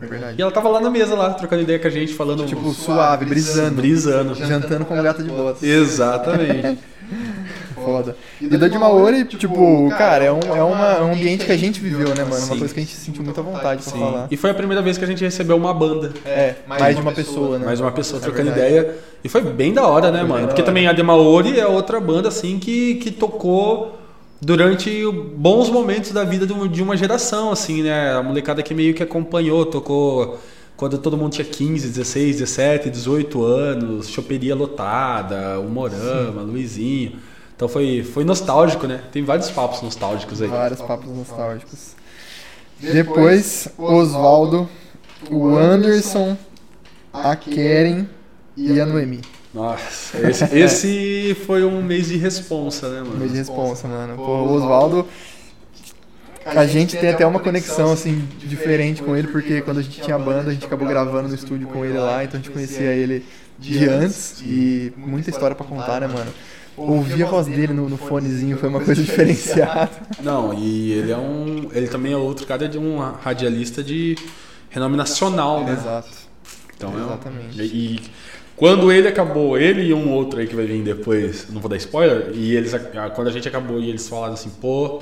É 0.00 0.06
verdade. 0.06 0.36
E 0.38 0.42
ela 0.42 0.50
tava 0.50 0.68
lá 0.68 0.80
na 0.80 0.90
mesa, 0.90 1.14
lá, 1.14 1.32
trocando 1.34 1.62
ideia 1.62 1.78
com 1.78 1.88
a 1.88 1.90
gente, 1.90 2.14
falando. 2.14 2.46
Tipo, 2.46 2.72
suave, 2.72 3.24
brisando. 3.24 3.76
Brisando. 3.76 4.34
Jantando 4.34 4.84
com 4.84 5.00
gata 5.02 5.22
de 5.22 5.30
botas. 5.30 5.62
Exatamente. 5.62 6.78
Foda. 7.74 8.16
E 8.40 8.56
da 8.56 8.68
de 8.68 8.76
Maori, 8.76 9.24
tipo, 9.24 9.88
cara, 9.96 10.24
é 10.24 10.32
um, 10.32 10.40
é 10.40 10.62
uma, 10.62 10.92
é 10.94 11.02
um 11.02 11.12
ambiente 11.12 11.46
que 11.46 11.52
a 11.52 11.56
gente 11.56 11.80
viveu, 11.80 12.08
né, 12.08 12.24
mano? 12.24 12.34
Sim. 12.34 12.50
Uma 12.50 12.58
coisa 12.58 12.74
que 12.74 12.80
a 12.80 12.82
gente 12.82 12.94
sentiu 12.94 13.22
muita 13.22 13.40
vontade 13.40 13.82
pra 13.82 13.92
Sim. 13.92 13.98
falar. 13.98 14.28
E 14.30 14.36
foi 14.36 14.50
a 14.50 14.54
primeira 14.54 14.82
vez 14.82 14.98
que 14.98 15.04
a 15.04 15.06
gente 15.06 15.24
recebeu 15.24 15.56
uma 15.56 15.72
banda. 15.72 16.12
É, 16.26 16.56
mais 16.66 16.96
de 16.96 17.02
uma 17.02 17.12
pessoa, 17.12 17.58
né? 17.58 17.64
Mais 17.64 17.80
uma 17.80 17.92
pessoa 17.92 18.20
é 18.20 18.22
trocando 18.22 18.50
ideia. 18.50 18.96
E 19.22 19.28
foi 19.28 19.40
bem 19.42 19.72
da 19.72 19.86
hora, 19.86 20.10
né, 20.10 20.22
mano? 20.22 20.48
Porque 20.48 20.62
também 20.62 20.86
a 20.86 20.92
de 20.92 21.02
Maori 21.02 21.58
é 21.58 21.66
outra 21.66 22.00
banda, 22.00 22.28
assim, 22.28 22.58
que, 22.58 22.96
que 22.96 23.10
tocou 23.10 23.98
durante 24.40 25.04
bons 25.36 25.68
momentos 25.68 26.12
da 26.12 26.24
vida 26.24 26.46
de 26.46 26.82
uma 26.82 26.96
geração, 26.96 27.50
assim, 27.50 27.82
né? 27.82 28.12
A 28.12 28.22
molecada 28.22 28.62
que 28.62 28.74
meio 28.74 28.94
que 28.94 29.02
acompanhou, 29.02 29.66
tocou 29.66 30.38
quando 30.76 30.96
todo 30.96 31.16
mundo 31.16 31.32
tinha 31.32 31.44
15, 31.44 31.88
16, 31.88 32.36
17, 32.36 32.90
18 32.90 33.42
anos, 33.42 34.08
choperia 34.08 34.54
lotada, 34.54 35.58
o 35.58 35.68
Morama, 35.68 36.42
Sim. 36.42 36.50
Luizinho. 36.50 37.12
Então 37.56 37.68
foi, 37.68 38.04
foi 38.04 38.24
nostálgico, 38.24 38.86
né? 38.86 39.02
Tem 39.10 39.24
vários 39.24 39.50
papos 39.50 39.82
nostálgicos 39.82 40.40
aí. 40.40 40.48
Vários 40.48 40.80
papos 40.80 41.08
nostálgicos. 41.08 41.96
Depois, 42.80 43.68
Oswaldo, 43.76 44.68
o 45.28 45.56
Anderson, 45.56 46.36
a 47.12 47.34
Keren 47.34 48.08
e 48.56 48.80
a 48.80 48.86
Noemi. 48.86 49.20
Nossa, 49.58 50.28
esse, 50.28 50.44
esse 50.56 51.36
foi 51.44 51.64
um 51.64 51.82
mês 51.82 52.06
de 52.06 52.16
responsa, 52.16 52.88
né, 52.88 53.00
mano? 53.00 53.16
Um 53.16 53.18
mês 53.18 53.32
de 53.32 53.38
responsa, 53.38 53.88
mano. 53.88 54.14
Pô, 54.14 54.22
o 54.22 54.52
Oswaldo, 54.52 55.04
a 56.46 56.64
gente 56.64 56.96
tem 56.96 57.10
até 57.10 57.26
uma 57.26 57.40
conexão, 57.40 57.92
assim, 57.92 58.24
diferente 58.38 59.02
com 59.02 59.16
ele, 59.16 59.26
porque 59.26 59.60
quando 59.60 59.78
a 59.78 59.82
gente 59.82 60.00
tinha 60.00 60.16
banda, 60.16 60.50
a 60.50 60.52
gente 60.52 60.64
acabou 60.64 60.86
gravando 60.86 61.28
no 61.28 61.34
estúdio 61.34 61.66
com 61.66 61.84
ele 61.84 61.98
lá, 61.98 62.22
então 62.22 62.38
a 62.38 62.42
gente 62.42 62.52
conhecia 62.52 62.92
ele 62.92 63.26
de 63.58 63.88
antes 63.88 64.40
e 64.42 64.92
muita 64.96 65.30
história 65.30 65.56
para 65.56 65.66
contar, 65.66 66.00
né, 66.00 66.06
mano? 66.06 66.32
Ouvir 66.76 67.24
a 67.24 67.26
voz 67.26 67.48
dele 67.48 67.72
no, 67.72 67.88
no 67.88 67.96
fonezinho 67.96 68.56
foi 68.56 68.68
uma 68.68 68.80
coisa 68.80 69.02
diferenciada. 69.02 69.90
Não, 70.22 70.54
e 70.54 70.92
ele 70.92 71.10
é 71.10 71.16
um. 71.16 71.68
Ele 71.72 71.88
também 71.88 72.12
é 72.12 72.16
outro 72.16 72.46
cara 72.46 72.68
de 72.68 72.78
um 72.78 72.98
radialista 72.98 73.82
de 73.82 74.16
renome 74.70 74.96
nacional, 74.96 75.64
né? 75.64 75.72
Exato. 75.72 76.28
Então 76.76 76.94
Exatamente. 76.96 77.60
É 77.60 77.64
e, 77.64 78.00
quando 78.58 78.90
ele 78.90 79.06
acabou, 79.06 79.56
ele 79.56 79.82
e 79.82 79.94
um 79.94 80.12
outro 80.12 80.40
aí 80.40 80.46
que 80.46 80.54
vai 80.56 80.66
vir 80.66 80.82
depois, 80.82 81.48
não 81.48 81.60
vou 81.60 81.70
dar 81.70 81.76
spoiler, 81.76 82.30
e 82.34 82.56
eles 82.56 82.74
quando 83.14 83.28
a 83.28 83.30
gente 83.30 83.48
acabou 83.48 83.80
e 83.80 83.88
eles 83.88 84.08
falaram 84.08 84.34
assim, 84.34 84.50
pô, 84.50 85.00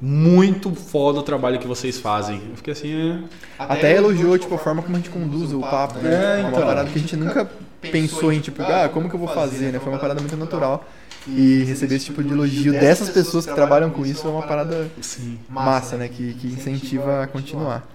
muito 0.00 0.74
foda 0.74 1.20
o 1.20 1.22
trabalho 1.22 1.60
que 1.60 1.66
vocês 1.66 2.00
fazem. 2.00 2.42
Eu 2.50 2.56
fiquei 2.56 2.72
assim, 2.72 2.92
é... 2.92 3.18
Até 3.56 3.96
elogiou, 3.96 4.36
tipo, 4.36 4.52
a 4.52 4.58
forma 4.58 4.82
como 4.82 4.96
a 4.96 4.98
gente 4.98 5.10
conduz 5.10 5.52
o 5.52 5.60
papo, 5.60 6.00
né? 6.00 6.12
É, 6.12 6.40
então. 6.40 6.58
Uma 6.58 6.66
parada 6.66 6.90
que 6.90 6.98
a 6.98 7.00
gente 7.00 7.16
nunca 7.16 7.48
pensou 7.80 8.32
em, 8.32 8.40
tipo, 8.40 8.60
ah, 8.62 8.90
como 8.92 9.08
que 9.08 9.14
eu 9.14 9.20
vou 9.20 9.28
fazer, 9.28 9.70
né? 9.70 9.78
Foi 9.78 9.92
uma 9.92 10.00
parada 10.00 10.20
muito 10.20 10.36
natural. 10.36 10.84
E 11.28 11.62
receber 11.62 11.94
esse 11.94 12.06
tipo 12.06 12.20
de 12.20 12.32
elogio 12.32 12.72
dessas 12.72 13.10
pessoas 13.10 13.46
que 13.46 13.54
trabalham 13.54 13.90
com 13.90 14.04
isso 14.04 14.26
é 14.26 14.30
uma 14.30 14.42
parada 14.42 14.90
Sim. 15.00 15.38
massa, 15.48 15.96
né? 15.96 16.08
Que, 16.08 16.34
que 16.34 16.48
incentiva 16.48 17.22
a 17.22 17.26
continuar. 17.28 17.86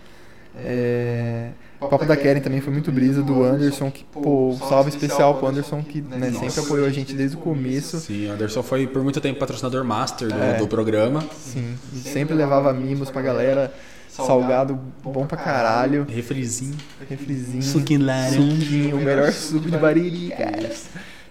É... 0.55 1.49
O 1.79 1.87
papo 1.87 2.05
da 2.05 2.17
Karen 2.17 2.39
também 2.39 2.59
foi 2.59 2.73
muito 2.73 2.91
brisa, 2.91 3.21
do 3.21 3.43
Anderson, 3.43 3.91
que, 3.91 4.03
pô, 4.03 4.49
um 4.49 4.57
salve 4.57 4.89
especial 4.89 5.35
pro 5.35 5.47
Anderson, 5.47 5.83
que 5.83 6.01
né, 6.01 6.31
sempre 6.31 6.59
apoiou 6.61 6.87
a 6.87 6.89
gente 6.89 7.13
desde 7.13 7.37
o 7.37 7.39
começo. 7.39 7.99
Sim, 7.99 8.29
o 8.29 8.33
Anderson 8.33 8.63
foi 8.63 8.87
por 8.87 9.03
muito 9.03 9.21
tempo 9.21 9.39
patrocinador 9.39 9.83
master 9.83 10.27
do, 10.27 10.41
é, 10.41 10.57
do 10.57 10.67
programa. 10.67 11.23
Sim, 11.39 11.75
e 11.93 11.97
sempre 11.97 12.33
levava 12.35 12.73
mimos 12.73 13.11
pra 13.11 13.21
galera, 13.21 13.71
salgado 14.09 14.79
bom 15.03 15.27
pra 15.27 15.37
caralho. 15.37 16.07
Refrizinho. 16.09 16.75
Refrizinho. 17.07 17.61
Suquinho 17.61 18.05
laranja. 18.05 18.41
Suquinho, 18.41 18.97
o 18.97 18.99
melhor 18.99 19.31
suco 19.31 19.69
de 19.69 19.77
Bariri, 19.77 20.29
cara. 20.29 20.71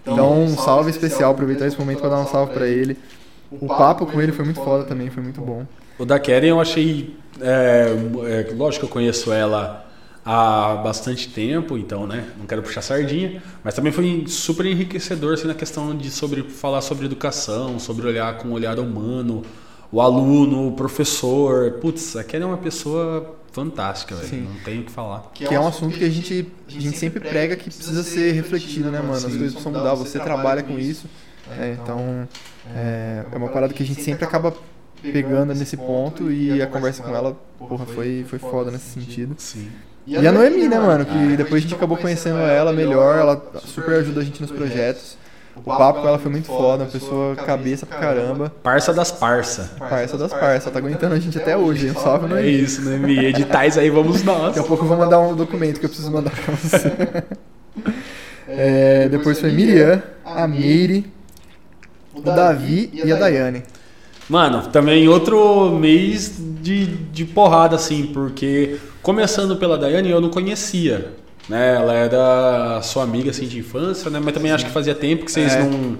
Então, 0.01 0.43
um 0.43 0.55
salve 0.55 0.89
especial, 0.89 1.31
aproveitar 1.31 1.67
esse 1.67 1.77
momento 1.77 1.99
pra 1.99 2.09
dar 2.09 2.19
um 2.19 2.27
salve 2.27 2.53
pra 2.53 2.67
ele. 2.67 2.97
O 3.51 3.67
papo 3.67 4.05
com 4.05 4.21
ele 4.21 4.31
foi 4.31 4.45
muito 4.45 4.61
foda 4.61 4.85
também, 4.85 5.09
foi 5.09 5.21
muito 5.21 5.41
bom. 5.41 5.65
O 5.99 6.05
da 6.05 6.17
Karen 6.19 6.47
eu 6.47 6.61
achei. 6.61 7.17
É, 7.41 7.93
é, 8.49 8.53
lógico 8.53 8.85
que 8.85 8.91
eu 8.91 8.93
conheço 8.93 9.31
ela 9.31 9.86
há 10.27 10.75
bastante 10.75 11.29
tempo, 11.29 11.77
então, 11.77 12.05
né? 12.05 12.29
Não 12.37 12.45
quero 12.45 12.61
puxar 12.61 12.81
sardinha, 12.81 13.41
mas 13.63 13.73
também 13.73 13.93
foi 13.93 14.25
super 14.27 14.65
enriquecedor 14.65 15.35
assim, 15.35 15.47
na 15.47 15.53
questão 15.53 15.95
de 15.95 16.11
sobre 16.11 16.43
falar 16.43 16.81
sobre 16.81 17.05
educação, 17.05 17.79
sobre 17.79 18.05
olhar 18.05 18.37
com 18.37 18.49
o 18.49 18.51
olhar 18.51 18.77
humano, 18.77 19.41
o 19.89 20.01
aluno, 20.01 20.67
o 20.67 20.71
professor. 20.73 21.79
Putz, 21.79 22.17
a 22.17 22.25
Kelly 22.25 22.43
é 22.43 22.45
uma 22.45 22.57
pessoa 22.57 23.37
fantástica, 23.53 24.15
velho. 24.15 24.43
Não 24.43 24.59
tenho 24.65 24.81
o 24.81 24.83
que 24.83 24.91
falar. 24.91 25.31
Que 25.33 25.45
é 25.45 25.57
um 25.57 25.67
assunto 25.67 25.97
que 25.97 26.03
a 26.03 26.09
gente, 26.09 26.51
a 26.67 26.71
gente 26.71 26.97
sempre 26.97 27.21
prega 27.21 27.55
que 27.55 27.69
precisa 27.69 28.03
ser 28.03 28.33
refletido, 28.33 28.91
né, 28.91 28.99
mano? 28.99 29.13
As 29.13 29.23
coisas 29.23 29.53
precisam 29.53 29.71
mudar, 29.71 29.93
você 29.93 30.19
trabalha 30.19 30.61
com 30.61 30.77
isso. 30.77 31.07
É, 31.57 31.77
então, 31.81 32.27
é, 32.75 33.23
é 33.31 33.37
uma 33.37 33.47
parada 33.47 33.73
que 33.73 33.81
a 33.81 33.85
gente 33.85 34.03
sempre 34.03 34.25
acaba 34.25 34.53
pegando 35.01 35.53
nesse 35.55 35.77
ponto 35.77 36.29
e 36.29 36.61
a 36.61 36.67
conversa 36.67 37.01
com 37.01 37.15
ela, 37.15 37.39
porra, 37.57 37.85
foi, 37.85 38.25
foi 38.27 38.39
foda 38.39 38.69
nesse 38.69 38.89
sentido. 38.89 39.33
Sim. 39.37 39.69
E 40.07 40.25
a 40.25 40.31
Noemi, 40.31 40.69
né, 40.69 40.79
mano? 40.79 41.05
Que 41.05 41.35
depois 41.35 41.55
a 41.55 41.59
gente 41.59 41.75
acabou 41.75 41.97
conhecendo 41.97 42.39
ela 42.39 42.71
melhor, 42.71 43.17
ela 43.17 43.41
super 43.65 43.95
ajuda 43.95 44.21
a 44.21 44.23
gente 44.23 44.41
nos 44.41 44.49
projetos. 44.49 45.17
O 45.53 45.61
papo 45.61 46.01
com 46.01 46.07
ela 46.07 46.17
foi 46.17 46.31
muito 46.31 46.47
foda, 46.47 46.83
uma 46.83 46.89
pessoa 46.89 47.35
cabeça 47.35 47.85
pra 47.85 47.97
caramba. 47.97 48.53
Parça 48.63 48.93
das 48.93 49.11
parça. 49.11 49.71
Parça 49.77 50.17
das 50.17 50.31
parça, 50.31 50.71
tá 50.71 50.79
aguentando 50.79 51.15
a 51.15 51.19
gente 51.19 51.37
até 51.37 51.57
hoje, 51.57 51.87
hein? 51.87 51.93
Salve, 51.93 52.27
Noemi. 52.27 52.47
É 52.47 52.51
isso, 52.51 52.81
Noemi. 52.83 53.25
Editais 53.25 53.77
aí, 53.77 53.89
vamos 53.89 54.23
nós. 54.23 54.55
Daqui 54.55 54.59
a 54.59 54.63
pouco 54.63 54.85
eu 54.85 54.87
vou 54.87 54.97
mandar 54.97 55.19
um 55.19 55.35
documento 55.35 55.79
que 55.79 55.85
eu 55.85 55.89
preciso 55.89 56.11
mandar 56.11 56.31
pra 56.31 56.53
você. 56.53 56.93
é, 58.47 59.09
depois 59.09 59.41
foi 59.41 59.51
Miriam, 59.51 60.01
a 60.23 60.47
Meire, 60.47 61.11
o 62.13 62.21
Davi 62.21 62.91
e 62.93 63.11
a 63.11 63.15
Daiane. 63.17 63.63
Mano, 64.29 64.67
também 64.67 65.07
outro 65.07 65.71
mês 65.71 66.33
de, 66.61 66.85
de 66.85 67.25
porrada, 67.25 67.75
assim, 67.75 68.07
porque 68.07 68.77
começando 69.07 69.55
pela 69.55 69.77
Daiane, 69.77 70.09
eu 70.09 70.19
não 70.19 70.29
conhecia. 70.29 71.13
Né? 71.47 71.75
Ela 71.75 71.93
era 71.93 72.81
sua 72.81 73.03
amiga 73.03 73.29
assim, 73.29 73.47
de 73.47 73.57
infância, 73.57 74.09
né? 74.09 74.19
mas 74.21 74.33
também 74.33 74.49
Sim. 74.49 74.55
acho 74.55 74.65
que 74.65 74.71
fazia 74.71 74.93
tempo 74.93 75.23
que 75.23 75.31
vocês 75.31 75.53
é. 75.53 75.63
não, 75.63 75.97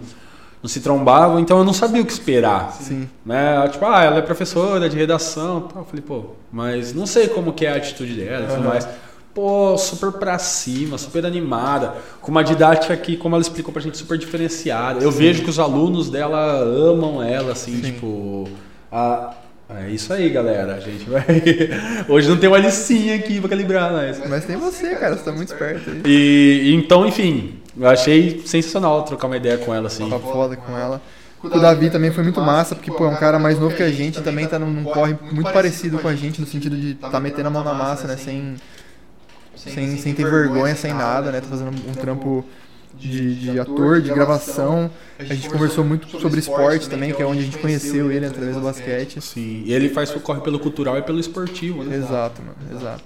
não 0.61 0.67
se 0.67 0.81
trombavam, 0.81 1.39
então 1.39 1.57
eu 1.57 1.63
não 1.63 1.71
sabia 1.71 2.01
o 2.01 2.05
que 2.05 2.11
esperar. 2.11 2.73
Sim. 2.73 3.07
Né? 3.25 3.65
Tipo, 3.69 3.85
ah, 3.85 4.03
ela 4.03 4.17
é 4.17 4.21
professora 4.21 4.89
de 4.89 4.97
redação. 4.97 5.69
Eu 5.73 5.85
falei, 5.85 6.01
pô, 6.05 6.31
mas 6.51 6.93
não 6.93 7.05
sei 7.05 7.29
como 7.29 7.53
que 7.53 7.65
é 7.65 7.71
a 7.71 7.75
atitude 7.77 8.13
dela 8.13 8.43
e 8.43 8.47
tudo 8.49 8.63
uhum. 8.63 8.67
mais 8.67 8.85
pô, 9.33 9.77
super 9.77 10.11
pra 10.11 10.37
cima, 10.37 10.97
super 10.97 11.25
animada, 11.25 11.93
com 12.21 12.29
uma 12.29 12.43
didática 12.43 12.93
aqui, 12.93 13.15
como 13.15 13.35
ela 13.35 13.41
explicou 13.41 13.71
pra 13.71 13.81
gente, 13.81 13.95
super 13.95 14.17
diferenciada. 14.17 15.01
Eu 15.01 15.13
Sim. 15.13 15.19
vejo 15.19 15.43
que 15.43 15.49
os 15.49 15.59
alunos 15.59 16.09
dela 16.09 16.57
amam 16.57 17.23
ela, 17.23 17.53
assim, 17.53 17.75
Sim. 17.75 17.81
tipo. 17.93 18.49
A, 18.91 19.33
é 19.69 19.89
isso 19.89 20.13
aí, 20.13 20.29
galera. 20.29 20.75
A 20.75 20.79
gente 20.79 21.09
vai. 21.09 21.25
Hoje 22.07 22.29
não 22.29 22.37
tem 22.37 22.47
uma 22.49 22.57
licinha 22.57 23.15
aqui 23.15 23.39
pra 23.39 23.49
calibrar, 23.49 23.91
mas. 23.91 24.21
Mas 24.27 24.45
tem 24.45 24.55
você, 24.55 24.95
cara. 24.95 25.15
Você 25.17 25.23
tá 25.23 25.31
muito 25.31 25.49
esperto 25.49 25.89
aí. 25.89 26.01
E 26.05 26.73
então, 26.73 27.05
enfim, 27.05 27.59
eu 27.77 27.87
achei 27.87 28.41
sensacional 28.45 29.03
trocar 29.03 29.27
uma 29.27 29.37
ideia 29.37 29.57
com 29.57 29.73
ela, 29.73 29.87
assim. 29.87 30.09
Tá 30.09 30.19
foda 30.19 30.55
com 30.55 30.77
ela. 30.77 31.01
O 31.43 31.59
Davi 31.59 31.89
também 31.89 32.11
foi 32.11 32.23
muito 32.23 32.41
massa, 32.41 32.75
porque 32.75 32.91
pô, 32.91 33.05
é 33.05 33.09
um 33.09 33.15
cara 33.15 33.37
mais 33.37 33.59
novo 33.59 33.75
que 33.75 33.83
a 33.83 33.91
gente, 33.91 34.21
também 34.21 34.47
tá 34.47 34.57
num 34.57 34.83
corre 34.83 35.15
muito 35.31 35.51
parecido 35.53 35.99
com 35.99 36.07
a 36.07 36.15
gente, 36.15 36.41
no 36.41 36.47
sentido 36.47 36.75
de 36.75 36.95
tá 36.95 37.19
metendo 37.19 37.47
a 37.47 37.51
mão 37.51 37.63
na 37.63 37.73
massa, 37.73 38.07
né? 38.07 38.17
Sem 38.17 38.55
sem, 39.55 39.97
sem 39.97 40.13
ter 40.13 40.23
vergonha, 40.23 40.75
sem 40.75 40.93
nada, 40.93 41.31
né? 41.31 41.41
Tá 41.41 41.47
fazendo 41.47 41.69
um 41.69 41.93
trampo 41.93 42.45
de, 42.97 43.35
de 43.35 43.59
ator, 43.59 44.01
de 44.01 44.11
gravação. 44.13 44.89
A 45.19 45.23
gente 45.23 45.49
conversou 45.49 45.83
muito 45.83 46.07
sobre 46.19 46.39
esporte 46.39 46.89
também, 46.89 47.13
que 47.13 47.21
é 47.21 47.25
onde 47.25 47.39
a 47.39 47.43
gente 47.43 47.57
conheceu 47.57 48.11
ele 48.11 48.25
através 48.25 48.55
do 48.55 48.61
basquete. 48.61 49.21
Sim, 49.21 49.63
e 49.65 49.73
ele 49.73 49.89
faz 49.89 50.11
corre 50.11 50.41
pelo 50.41 50.59
cultural 50.59 50.97
e 50.97 51.01
pelo 51.01 51.19
esportivo, 51.19 51.83
né? 51.83 51.95
Exato, 51.95 52.41
mano, 52.41 52.79
exato. 52.79 53.03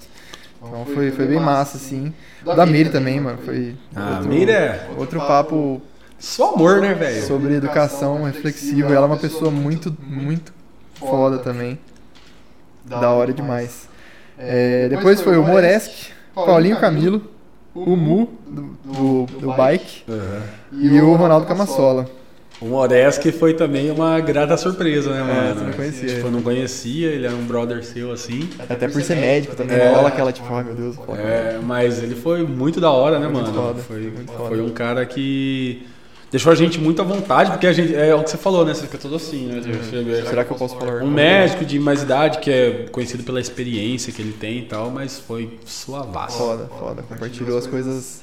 Então 0.63 0.85
foi, 0.85 1.11
foi 1.11 1.25
bem 1.25 1.39
massa, 1.39 1.77
assim. 1.77 2.13
O 2.45 2.53
da 2.53 2.65
Miri 2.65 2.89
também, 2.89 3.19
mano. 3.19 3.39
Foi 3.43 3.75
Ah, 3.95 4.15
outro, 4.17 4.29
Mira 4.29 4.51
é 4.51 4.89
outro 4.95 5.19
papo 5.19 5.81
só 6.19 6.53
amor, 6.53 6.81
né, 6.81 6.93
velho? 6.93 7.25
sobre 7.25 7.55
educação 7.55 8.23
reflexiva. 8.23 8.93
Ela 8.93 9.05
é 9.05 9.07
uma 9.07 9.17
pessoa 9.17 9.49
muito, 9.49 9.95
muito 10.07 10.53
foda 10.99 11.39
também. 11.39 11.79
Da 12.85 13.09
hora 13.09 13.33
demais. 13.33 13.89
É, 14.37 14.87
depois 14.89 15.21
foi 15.21 15.37
o 15.37 15.43
Moresk, 15.43 16.11
Paulinho 16.33 16.79
Camilo, 16.79 17.30
o 17.73 17.95
Mu, 17.95 18.29
do, 18.47 18.61
do, 18.83 19.25
do 19.39 19.53
bike, 19.53 20.03
Aham. 20.09 20.41
e 20.73 20.99
o 21.01 21.15
Ronaldo 21.15 21.45
Camassola. 21.47 22.07
O 22.61 22.65
Moreski 22.65 23.31
foi 23.31 23.55
também 23.55 23.89
uma 23.89 24.19
grata 24.19 24.55
surpresa, 24.55 25.09
né, 25.11 25.23
mano? 25.23 25.55
você 25.59 25.65
não 25.65 25.73
conhecia 25.73 26.07
Tipo, 26.09 26.27
eu 26.27 26.31
não 26.31 26.41
conhecia, 26.43 27.07
ele 27.07 27.25
era 27.25 27.35
um 27.35 27.43
brother 27.45 27.83
seu 27.83 28.11
assim. 28.11 28.47
Até 28.69 28.87
por 28.87 29.01
ser 29.01 29.15
médico 29.15 29.55
também, 29.55 29.77
É. 29.77 29.89
rola 29.91 30.09
aquela 30.09 30.31
tipo, 30.31 30.53
ai 30.53 30.63
meu 30.65 30.75
Deus. 30.75 30.95
É, 31.17 31.59
mas 31.63 32.03
ele 32.03 32.13
foi 32.13 32.43
muito 32.43 32.79
da 32.79 32.91
hora, 32.91 33.17
né, 33.17 33.27
Muito 33.27 33.49
mano? 33.49 33.53
foda, 33.67 33.81
Foi, 33.81 34.01
muito 34.01 34.31
foda. 34.31 34.49
foi 34.49 34.61
um 34.61 34.69
cara 34.69 35.03
que 35.07 35.87
deixou 36.31 36.51
a 36.51 36.55
gente 36.55 36.79
muito 36.79 37.01
à 37.01 37.05
vontade, 37.05 37.51
porque 37.51 37.67
a 37.67 37.73
gente. 37.73 37.93
É 37.93 38.15
o 38.15 38.23
que 38.23 38.29
você 38.31 38.37
falou, 38.37 38.65
né? 38.65 38.73
Você 38.73 38.83
fica 38.83 38.97
todo 38.97 39.15
assim, 39.15 39.47
né? 39.47 39.61
Você- 39.61 40.25
Será 40.25 40.43
que 40.43 40.51
eu 40.51 40.57
posso 40.57 40.75
falar? 40.77 41.03
Um 41.03 41.11
médico 41.11 41.63
de 41.65 41.77
mais 41.79 42.01
idade 42.01 42.39
que 42.39 42.49
é 42.49 42.85
conhecido 42.91 43.23
pela 43.23 43.39
experiência 43.39 44.11
que 44.11 44.21
ele 44.21 44.33
tem 44.33 44.59
e 44.59 44.61
tal, 44.63 44.89
mas 44.89 45.19
foi 45.19 45.59
suavaço. 45.65 46.37
Foda, 46.37 46.69
foda. 46.79 47.03
Compartilhou 47.03 47.57
as 47.57 47.67
coisas 47.67 48.21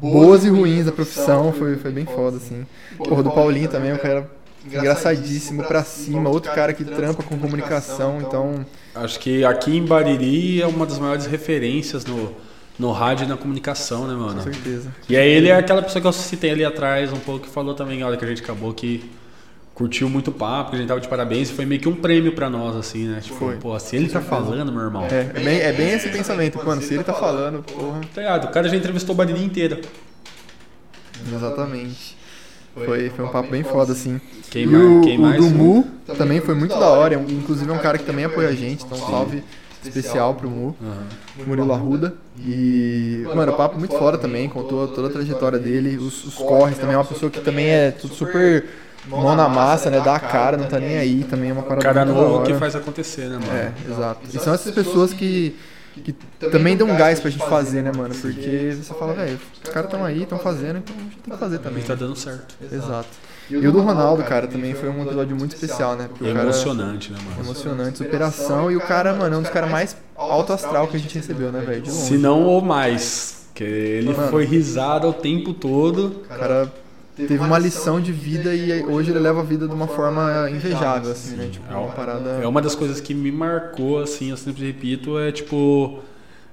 boas 0.00 0.44
e 0.44 0.48
ruins 0.50 0.84
da 0.84 0.92
profissão, 0.92 1.52
foi, 1.52 1.76
foi 1.76 1.90
bem 1.90 2.04
foda, 2.04 2.36
assim. 2.36 2.66
Porra, 2.98 3.22
do 3.22 3.30
Paulinho 3.30 3.68
também, 3.68 3.92
o 3.94 3.98
cara 3.98 4.28
engraçadíssimo 4.66 5.62
pra 5.64 5.82
cima, 5.84 6.28
outro 6.28 6.52
cara 6.52 6.72
que 6.72 6.84
trampa 6.84 7.22
com 7.22 7.38
comunicação, 7.38 8.18
então. 8.20 8.66
Acho 8.94 9.18
que 9.20 9.44
aqui 9.44 9.76
em 9.76 9.84
Bariri 9.84 10.60
é 10.60 10.66
uma 10.66 10.84
das 10.86 10.98
maiores 10.98 11.26
referências 11.26 12.04
no, 12.04 12.32
no 12.78 12.92
rádio 12.92 13.24
e 13.24 13.28
na 13.28 13.36
comunicação, 13.36 14.06
né, 14.06 14.14
Com 14.14 14.20
mano? 14.20 14.42
certeza. 14.42 14.94
E 15.08 15.16
aí 15.16 15.28
ele 15.30 15.48
é 15.48 15.56
aquela 15.56 15.82
pessoa 15.82 16.00
que 16.02 16.06
eu 16.08 16.12
citei 16.12 16.50
ali 16.50 16.64
atrás 16.64 17.12
um 17.12 17.18
pouco 17.18 17.46
que 17.46 17.50
falou 17.52 17.74
também, 17.74 18.02
olha, 18.04 18.16
que 18.16 18.24
a 18.24 18.28
gente 18.28 18.42
acabou 18.42 18.72
que 18.74 19.10
curtiu 19.74 20.08
muito 20.08 20.28
o 20.28 20.32
papo, 20.32 20.70
que 20.70 20.76
a 20.76 20.78
gente 20.78 20.88
tava 20.88 21.00
de 21.00 21.08
parabéns, 21.08 21.50
e 21.50 21.52
foi 21.52 21.66
meio 21.66 21.80
que 21.80 21.88
um 21.88 21.94
prêmio 21.96 22.32
pra 22.32 22.48
nós, 22.48 22.74
assim, 22.76 23.08
né? 23.08 23.20
Tipo, 23.20 23.36
Foi. 23.36 23.56
pô, 23.56 23.78
se 23.78 23.94
ele 23.96 24.08
tá 24.08 24.22
falando, 24.22 24.72
meu 24.72 24.80
irmão. 24.82 25.04
É, 25.04 25.30
é 25.34 25.40
bem, 25.44 25.58
é 25.60 25.72
bem 25.72 25.90
esse 25.92 26.08
pensamento, 26.08 26.58
mano, 26.64 26.80
se 26.80 26.94
ele 26.94 27.04
tá 27.04 27.12
falando, 27.12 27.62
porra. 27.62 28.00
Tá 28.14 28.22
ligado? 28.22 28.44
O 28.46 28.48
cara 28.50 28.68
já 28.70 28.76
entrevistou 28.76 29.14
o 29.14 29.16
Bariri 29.18 29.42
inteira. 29.44 29.78
Exatamente. 31.34 32.16
Foi, 32.74 33.08
foi 33.10 33.24
um 33.24 33.28
papo 33.28 33.50
bem 33.50 33.62
foda, 33.62 33.92
assim. 33.92 34.20
Quem 34.50 34.64
e 34.64 34.66
mais? 34.66 34.84
o, 34.84 35.00
o 35.00 35.18
mais? 35.18 35.36
do 35.42 35.50
Mu 35.50 35.84
também 36.16 36.40
foi 36.40 36.54
muito 36.54 36.78
da 36.78 36.88
hora, 36.88 37.14
é 37.14 37.18
um- 37.18 37.26
inclusive 37.28 37.70
é 37.70 37.74
um 37.74 37.78
cara 37.78 37.96
que 37.98 38.04
também 38.04 38.24
apoia 38.24 38.48
a 38.48 38.52
gente, 38.54 38.84
então 38.84 38.96
salve 38.98 39.42
especial 39.88 40.34
pro 40.34 40.50
Mu. 40.50 40.76
Aham. 40.82 41.46
Murilo 41.46 41.72
Arruda. 41.72 42.14
E, 42.38 43.26
mano, 43.34 43.52
o 43.52 43.56
papo 43.56 43.78
muito 43.78 43.94
fora 43.94 44.18
também, 44.18 44.48
contou 44.48 44.86
toda 44.88 45.08
a 45.08 45.10
trajetória 45.10 45.58
dele, 45.58 45.96
os, 45.96 46.24
os 46.24 46.34
corres 46.34 46.78
também, 46.78 46.94
é 46.94 46.98
uma 46.98 47.04
pessoa 47.04 47.30
que 47.30 47.40
também 47.40 47.66
é 47.66 47.90
tudo 47.90 48.14
super 48.14 48.64
mão 49.06 49.36
na 49.36 49.48
massa, 49.48 49.90
né? 49.90 50.00
Dá 50.00 50.16
a 50.16 50.20
cara, 50.20 50.56
não 50.56 50.66
tá 50.66 50.78
nem 50.78 50.96
aí, 50.96 51.24
também 51.24 51.50
é 51.50 51.52
uma 51.52 51.62
parada 51.62 51.82
Cara 51.82 52.04
novo 52.04 52.44
que 52.44 52.54
faz 52.54 52.74
acontecer, 52.74 53.28
né, 53.28 53.38
mano? 53.38 53.52
É, 53.52 53.72
exato. 53.90 54.20
E 54.32 54.38
são 54.38 54.52
essas 54.52 54.74
pessoas 54.74 55.12
que, 55.12 55.56
que 56.04 56.12
também 56.50 56.76
dão 56.76 56.88
um 56.88 56.96
gás 56.96 57.20
pra 57.20 57.30
gente 57.30 57.44
fazer, 57.44 57.82
né, 57.82 57.92
mano? 57.94 58.14
Porque 58.14 58.76
você 58.80 58.94
fala, 58.94 59.14
velho, 59.14 59.38
os 59.62 59.70
caras 59.70 59.90
estão 59.90 60.04
aí, 60.04 60.22
estão 60.22 60.38
fazendo, 60.38 60.78
então 60.78 60.94
a 60.96 61.02
gente 61.02 61.16
tem 61.18 61.32
que 61.32 61.38
fazer 61.40 61.58
também. 61.58 61.82
E 61.82 61.86
tá 61.86 61.94
dando 61.94 62.16
certo. 62.16 62.54
Exato. 62.70 63.08
E 63.48 63.56
o 63.56 63.72
do 63.72 63.80
Ronaldo, 63.80 64.22
cara, 64.24 64.46
também 64.46 64.74
foi 64.74 64.88
um 64.88 65.02
episódio 65.02 65.36
muito 65.36 65.54
especial, 65.54 65.94
né? 65.96 66.08
Porque 66.08 66.24
o 66.24 66.32
cara- 66.32 66.42
emocionante, 66.44 67.12
né, 67.12 67.18
mano? 67.24 67.40
Emocionante, 67.44 67.98
superação. 67.98 68.70
E 68.70 68.76
o 68.76 68.80
cara, 68.80 69.14
mano, 69.14 69.36
é 69.36 69.38
um 69.38 69.42
dos 69.42 69.50
caras 69.50 69.70
mais 69.70 69.96
alto 70.16 70.52
astral 70.52 70.88
que 70.88 70.96
a 70.96 71.00
gente 71.00 71.14
recebeu, 71.14 71.52
né, 71.52 71.60
velho? 71.60 71.86
Se 71.86 72.16
não 72.18 72.42
ou 72.44 72.60
mais. 72.60 73.46
Que 73.54 73.64
ele 73.64 74.12
Mano. 74.12 74.28
foi 74.28 74.44
risado 74.44 75.08
o 75.08 75.12
tempo 75.14 75.54
todo. 75.54 76.08
O 76.24 76.28
cara 76.28 76.70
teve 77.16 77.38
uma 77.38 77.58
lição 77.58 77.98
de 77.98 78.12
vida 78.12 78.54
e 78.54 78.84
hoje 78.84 79.10
ele 79.10 79.18
leva 79.18 79.40
a 79.40 79.42
vida 79.42 79.66
de 79.66 79.72
uma 79.72 79.86
forma 79.86 80.50
invejável, 80.50 81.12
assim, 81.12 81.36
né? 81.36 81.48
Tipo, 81.50 81.72
uma 81.72 81.88
parada. 81.88 82.38
É 82.42 82.46
uma 82.46 82.60
das 82.60 82.74
coisas 82.74 83.00
que 83.00 83.14
me 83.14 83.32
marcou, 83.32 84.00
assim, 84.00 84.28
eu 84.30 84.36
sempre 84.36 84.66
repito, 84.66 85.18
é 85.18 85.32
tipo. 85.32 86.00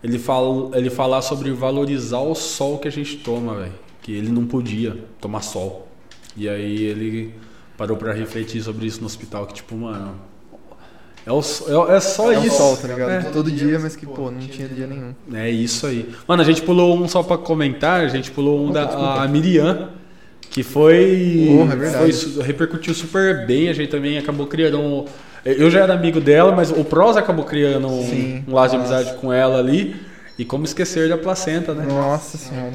Ele, 0.01 0.17
fala, 0.19 0.77
ele 0.77 0.89
falar 0.89 1.21
sobre 1.21 1.51
valorizar 1.51 2.19
o 2.19 2.36
sol 2.36 2.77
que 2.77 2.88
a 2.88 2.91
gente 2.91 3.17
toma, 3.17 3.56
velho. 3.56 3.73
Que 4.01 4.13
ele 4.13 4.29
não 4.32 4.45
podia 4.45 4.97
tomar 5.19 5.41
sol. 5.41 5.88
E 6.36 6.50
aí 6.50 6.84
ele 6.84 7.34
parou 7.78 7.98
pra 7.98 8.13
refletir 8.13 8.62
sobre 8.62 8.86
isso 8.86 9.00
no 9.00 9.06
hospital, 9.06 9.46
que 9.46 9.54
tipo, 9.54 9.76
mano. 9.76 10.15
É, 11.26 11.32
o, 11.32 11.39
é, 11.39 11.96
é 11.96 12.00
só 12.02 12.34
É 12.34 12.46
isso. 12.46 12.58
sol, 12.58 12.76
tá 12.76 12.88
ligado? 12.88 13.12
É. 13.12 13.22
Todo 13.32 13.50
dia, 13.50 13.80
mas 13.80 13.96
que, 13.96 14.06
pô, 14.06 14.30
não 14.30 14.39
tinha 14.39 14.67
dia 14.67 14.86
nenhum. 14.86 15.13
É 15.34 15.50
isso 15.50 15.88
aí. 15.88 16.13
Mano, 16.28 16.41
a 16.41 16.46
gente 16.46 16.62
pulou 16.62 16.98
um 16.98 17.08
só 17.08 17.24
pra 17.24 17.38
comentar, 17.38 18.02
a 18.02 18.08
gente 18.08 18.30
pulou 18.32 18.65
um 18.65 18.72
da 18.72 19.22
a 19.22 19.28
Miriam, 19.28 19.89
que 20.50 20.63
foi. 20.63 21.46
Porra, 21.58 21.74
é 21.74 21.76
verdade. 21.76 22.13
foi 22.13 22.43
repercutiu 22.43 22.93
super 22.93 23.46
bem, 23.48 23.69
a 23.69 23.74
gente 23.74 23.89
também 23.89 24.17
acabou 24.17 24.48
criando 24.48 24.80
um. 24.80 25.06
Eu 25.46 25.69
já 25.69 25.82
era 25.82 25.93
amigo 25.93 26.22
dela, 26.22 26.54
mas 26.54 26.72
o 26.72 26.84
Pros 26.86 27.17
acabou 27.17 27.43
criando 27.43 27.88
um, 27.88 28.04
Sim, 28.04 28.46
um 28.48 28.54
laço 28.54 28.72
de 28.72 28.78
amizade 28.78 29.13
com 29.15 29.32
ela 29.32 29.60
ali. 29.60 29.96
E 30.38 30.43
como 30.43 30.65
esquecer 30.65 31.10
da 31.10 31.17
placenta, 31.17 31.74
né? 31.74 31.86
Nossa 31.86 32.38
senhora. 32.38 32.74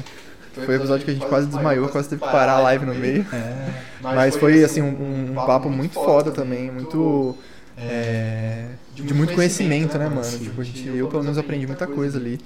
Foi 0.65 0.75
o 0.75 0.77
episódio 0.79 1.05
que 1.05 1.11
a 1.11 1.13
gente 1.13 1.25
quase 1.25 1.47
desmaiou, 1.47 1.87
quase 1.89 2.09
teve 2.09 2.21
que 2.21 2.27
parar 2.31 2.53
a 2.53 2.59
live 2.61 2.85
no 2.85 2.95
meio. 2.95 3.25
Mas 4.01 4.35
foi, 4.35 4.63
assim, 4.63 4.81
um, 4.81 5.31
um 5.31 5.35
papo 5.45 5.69
muito 5.69 5.93
foda 5.93 6.31
também, 6.31 6.71
muito. 6.71 7.35
é, 7.77 8.65
de 8.95 9.13
muito 9.13 9.33
conhecimento, 9.33 9.97
né, 9.97 10.07
mano? 10.09 10.21
Tipo, 10.37 10.61
a 10.61 10.63
gente, 10.63 10.87
eu 10.87 11.07
pelo 11.07 11.23
menos 11.23 11.37
aprendi 11.37 11.65
muita 11.67 11.87
coisa 11.87 12.17
ali. 12.17 12.39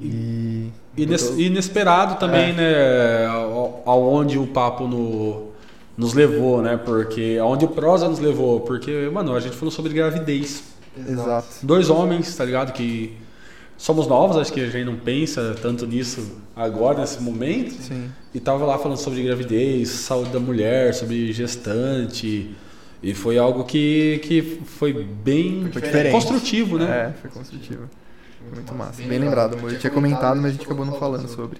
E. 0.00 0.70
Ines- 0.96 1.30
inesperado 1.38 2.16
também, 2.16 2.50
É. 2.50 2.52
né? 2.52 3.26
ao- 3.26 3.82
Aonde 3.86 4.38
o 4.38 4.46
papo 4.46 4.86
no- 4.88 5.50
nos 5.96 6.12
levou, 6.14 6.60
né? 6.62 6.76
Porque. 6.82 7.38
Aonde 7.40 7.64
o 7.64 7.68
prosa 7.68 8.08
nos 8.08 8.18
levou. 8.18 8.60
Porque, 8.60 9.08
mano, 9.12 9.34
a 9.36 9.40
gente 9.40 9.54
falou 9.56 9.70
sobre 9.70 9.92
gravidez. 9.92 10.64
Exato. 11.08 11.46
Dois 11.62 11.88
homens, 11.88 12.34
tá 12.36 12.44
ligado? 12.44 12.72
Que 12.72 13.16
somos 13.76 14.06
novos, 14.06 14.36
acho 14.36 14.52
que 14.52 14.60
a 14.60 14.68
gente 14.68 14.84
não 14.84 14.96
pensa 14.96 15.56
tanto 15.60 15.86
nisso 15.86 16.40
agora, 16.54 17.00
nesse 17.00 17.20
momento. 17.22 17.72
Sim. 17.82 18.10
E 18.34 18.40
tava 18.40 18.64
lá 18.64 18.78
falando 18.78 18.98
sobre 18.98 19.22
gravidez, 19.22 19.88
saúde 19.88 20.30
da 20.30 20.40
mulher, 20.40 20.94
sobre 20.94 21.32
gestante. 21.32 22.54
E 23.02 23.14
foi 23.14 23.36
algo 23.36 23.64
que, 23.64 24.20
que 24.22 24.60
foi 24.64 24.92
bem 24.92 25.68
Foi 25.72 25.82
diferente. 25.82 26.12
construtivo, 26.12 26.78
né? 26.78 27.08
É, 27.08 27.20
foi 27.20 27.30
construtivo. 27.30 27.90
Foi 28.46 28.54
muito 28.54 28.74
massa. 28.74 29.02
Bem 29.02 29.18
lembrado, 29.18 29.56
amor. 29.58 29.72
Eu 29.72 29.78
tinha 29.78 29.90
comentado, 29.90 30.36
mas 30.36 30.46
a 30.46 30.52
gente 30.52 30.64
acabou 30.64 30.86
não 30.86 30.94
falando 30.94 31.28
sobre. 31.28 31.58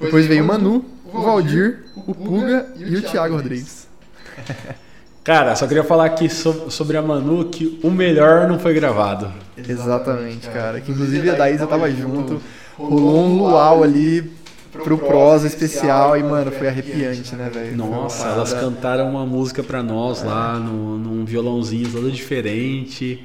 Depois 0.00 0.26
veio 0.26 0.42
o 0.42 0.46
Manu, 0.46 0.84
o 1.12 1.20
Valdir, 1.20 1.84
o 1.96 2.14
Puga 2.14 2.72
e 2.76 2.96
o 2.96 3.02
Thiago 3.02 3.34
Rodrigues. 3.36 3.88
Cara, 5.22 5.54
só 5.54 5.66
queria 5.66 5.84
falar 5.84 6.06
aqui 6.06 6.28
so- 6.28 6.70
sobre 6.70 6.96
a 6.96 7.02
Manu 7.02 7.44
que 7.46 7.78
o 7.82 7.90
melhor 7.90 8.48
não 8.48 8.58
foi 8.58 8.72
gravado. 8.74 9.30
Exatamente, 9.68 10.48
cara. 10.48 10.80
Que 10.80 10.90
inclusive 10.90 11.28
a 11.30 11.34
Daísa 11.34 11.66
tava 11.66 11.90
junto. 11.90 12.40
Rolou 12.78 13.24
um 13.26 13.36
luau 13.36 13.82
ali 13.82 14.32
pro 14.72 14.96
prosa 14.96 15.46
especial 15.46 16.16
e, 16.16 16.22
mano, 16.22 16.50
foi 16.50 16.68
arrepiante, 16.68 17.34
né, 17.34 17.50
velho? 17.52 17.76
Foi 17.76 17.86
uma 17.86 17.96
Nossa, 18.02 18.28
elas 18.28 18.54
cantaram 18.54 19.10
uma 19.10 19.26
música 19.26 19.62
pra 19.62 19.82
nós 19.82 20.22
lá, 20.22 20.54
no, 20.54 20.96
num 20.96 21.24
violãozinho 21.24 21.90
todo 21.90 22.10
diferente. 22.10 23.22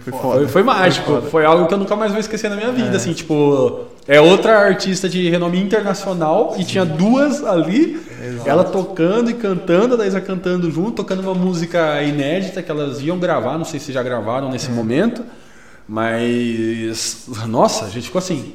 Foi. 0.00 0.12
Foi, 0.12 0.48
foi 0.48 0.62
mágico, 0.64 1.06
foda. 1.06 1.28
foi 1.28 1.44
algo 1.44 1.66
que 1.68 1.74
eu 1.74 1.78
nunca 1.78 1.94
mais 1.94 2.10
vou 2.10 2.18
esquecer 2.18 2.48
na 2.48 2.56
minha 2.56 2.72
vida, 2.72 2.96
assim, 2.96 3.12
tipo, 3.12 3.82
é 4.08 4.20
outra 4.20 4.58
artista 4.58 5.08
de 5.08 5.28
renome 5.30 5.60
internacional 5.60 6.56
e 6.58 6.64
tinha 6.64 6.84
duas 6.84 7.44
ali, 7.44 8.00
Exato. 8.24 8.48
ela 8.48 8.64
tocando 8.64 9.30
e 9.30 9.34
cantando, 9.34 9.94
a 9.94 9.96
Daísa 9.98 10.20
cantando 10.20 10.70
junto, 10.70 10.92
tocando 10.92 11.20
uma 11.20 11.34
música 11.34 12.02
inédita 12.02 12.62
que 12.62 12.70
elas 12.70 13.00
iam 13.00 13.18
gravar, 13.18 13.58
não 13.58 13.64
sei 13.64 13.78
se 13.78 13.92
já 13.92 14.02
gravaram 14.02 14.50
nesse 14.50 14.70
momento, 14.70 15.24
mas, 15.86 17.26
nossa, 17.46 17.84
a 17.84 17.88
gente 17.88 18.06
ficou 18.06 18.18
assim, 18.18 18.54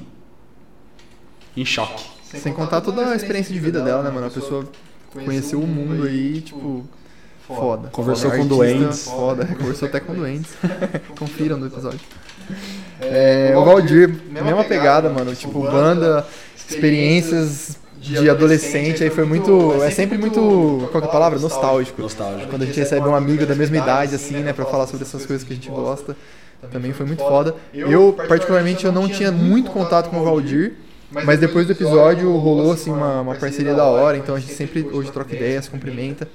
em 1.55 1.65
choque. 1.65 2.03
Sem 2.23 2.53
contar 2.53 2.81
toda 2.81 3.11
a 3.11 3.15
experiência 3.15 3.53
de 3.53 3.59
vida 3.59 3.81
dela, 3.81 4.03
né, 4.03 4.09
mano? 4.09 4.27
A 4.27 4.31
pessoa 4.31 4.65
conheceu 5.13 5.59
o 5.59 5.67
mundo 5.67 6.03
aí, 6.03 6.41
tipo, 6.41 6.85
foda. 7.47 7.89
Conversou 7.89 8.29
Foda. 8.29 8.43
com 8.43 8.43
Artista 8.43 8.77
doentes. 8.77 9.03
Foda, 9.05 9.45
conversou 9.57 9.87
até 9.87 9.99
com 9.99 10.13
doentes. 10.13 10.51
Confiram 11.17 11.57
no 11.57 11.67
episódio. 11.67 11.99
É, 13.01 13.53
o 13.55 13.63
Valdir, 13.63 14.09
mesma 14.29 14.63
pegada, 14.63 15.09
mano. 15.09 15.33
Tipo, 15.35 15.61
banda, 15.61 16.25
experiências 16.55 17.77
de 17.99 18.29
adolescente, 18.29 19.03
aí 19.03 19.09
foi 19.09 19.25
muito. 19.25 19.83
É 19.83 19.91
sempre 19.91 20.17
muito. 20.17 20.87
Qual 20.91 21.01
que 21.01 21.07
é 21.07 21.09
a 21.09 21.11
palavra? 21.11 21.37
Nostálgico. 21.39 22.01
Nostálgico. 22.01 22.49
Quando 22.49 22.63
a 22.63 22.65
gente 22.65 22.79
recebe 22.79 23.07
um 23.07 23.15
amigo 23.15 23.45
da 23.45 23.55
mesma 23.55 23.77
idade, 23.77 24.15
assim, 24.15 24.37
né, 24.37 24.53
pra 24.53 24.65
falar 24.65 24.87
sobre 24.87 25.05
essas 25.05 25.25
coisas 25.25 25.45
que 25.45 25.53
a 25.53 25.55
gente 25.55 25.69
gosta, 25.69 26.15
também 26.71 26.93
foi 26.93 27.05
muito 27.05 27.23
foda. 27.23 27.55
Eu, 27.73 28.13
particularmente, 28.27 28.85
eu 28.85 28.91
não 28.91 29.07
tinha 29.07 29.31
muito 29.31 29.71
contato 29.71 30.09
com 30.09 30.19
o 30.19 30.23
Valdir, 30.23 30.73
mas 31.11 31.39
depois 31.39 31.65
do 31.65 31.73
episódio 31.73 32.35
rolou, 32.37 32.71
assim, 32.73 32.91
uma, 32.91 33.21
uma 33.21 33.35
parceria 33.35 33.73
da 33.73 33.85
hora, 33.85 34.17
então 34.17 34.35
a 34.35 34.39
gente 34.39 34.53
sempre 34.53 34.87
hoje 34.91 35.11
troca 35.11 35.35
ideias, 35.35 35.67
cumprimenta. 35.67 36.27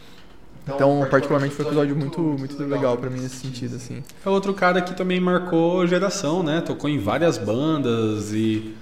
Então, 0.67 1.07
particularmente, 1.11 1.55
foi 1.55 1.65
um 1.65 1.69
episódio 1.69 1.95
muito, 1.95 2.21
muito 2.21 2.63
legal 2.65 2.97
pra 2.97 3.11
mim 3.11 3.21
nesse 3.21 3.37
sentido, 3.37 3.77
assim. 3.77 4.03
É 4.25 4.29
outro 4.31 4.55
cara 4.55 4.81
que 4.81 4.95
também 4.95 5.21
marcou 5.21 5.87
geração, 5.87 6.43
né? 6.43 6.63
Tocou 6.63 6.89
em 6.89 6.99
várias 6.99 7.37
bandas 7.37 8.33
e. 8.33 8.75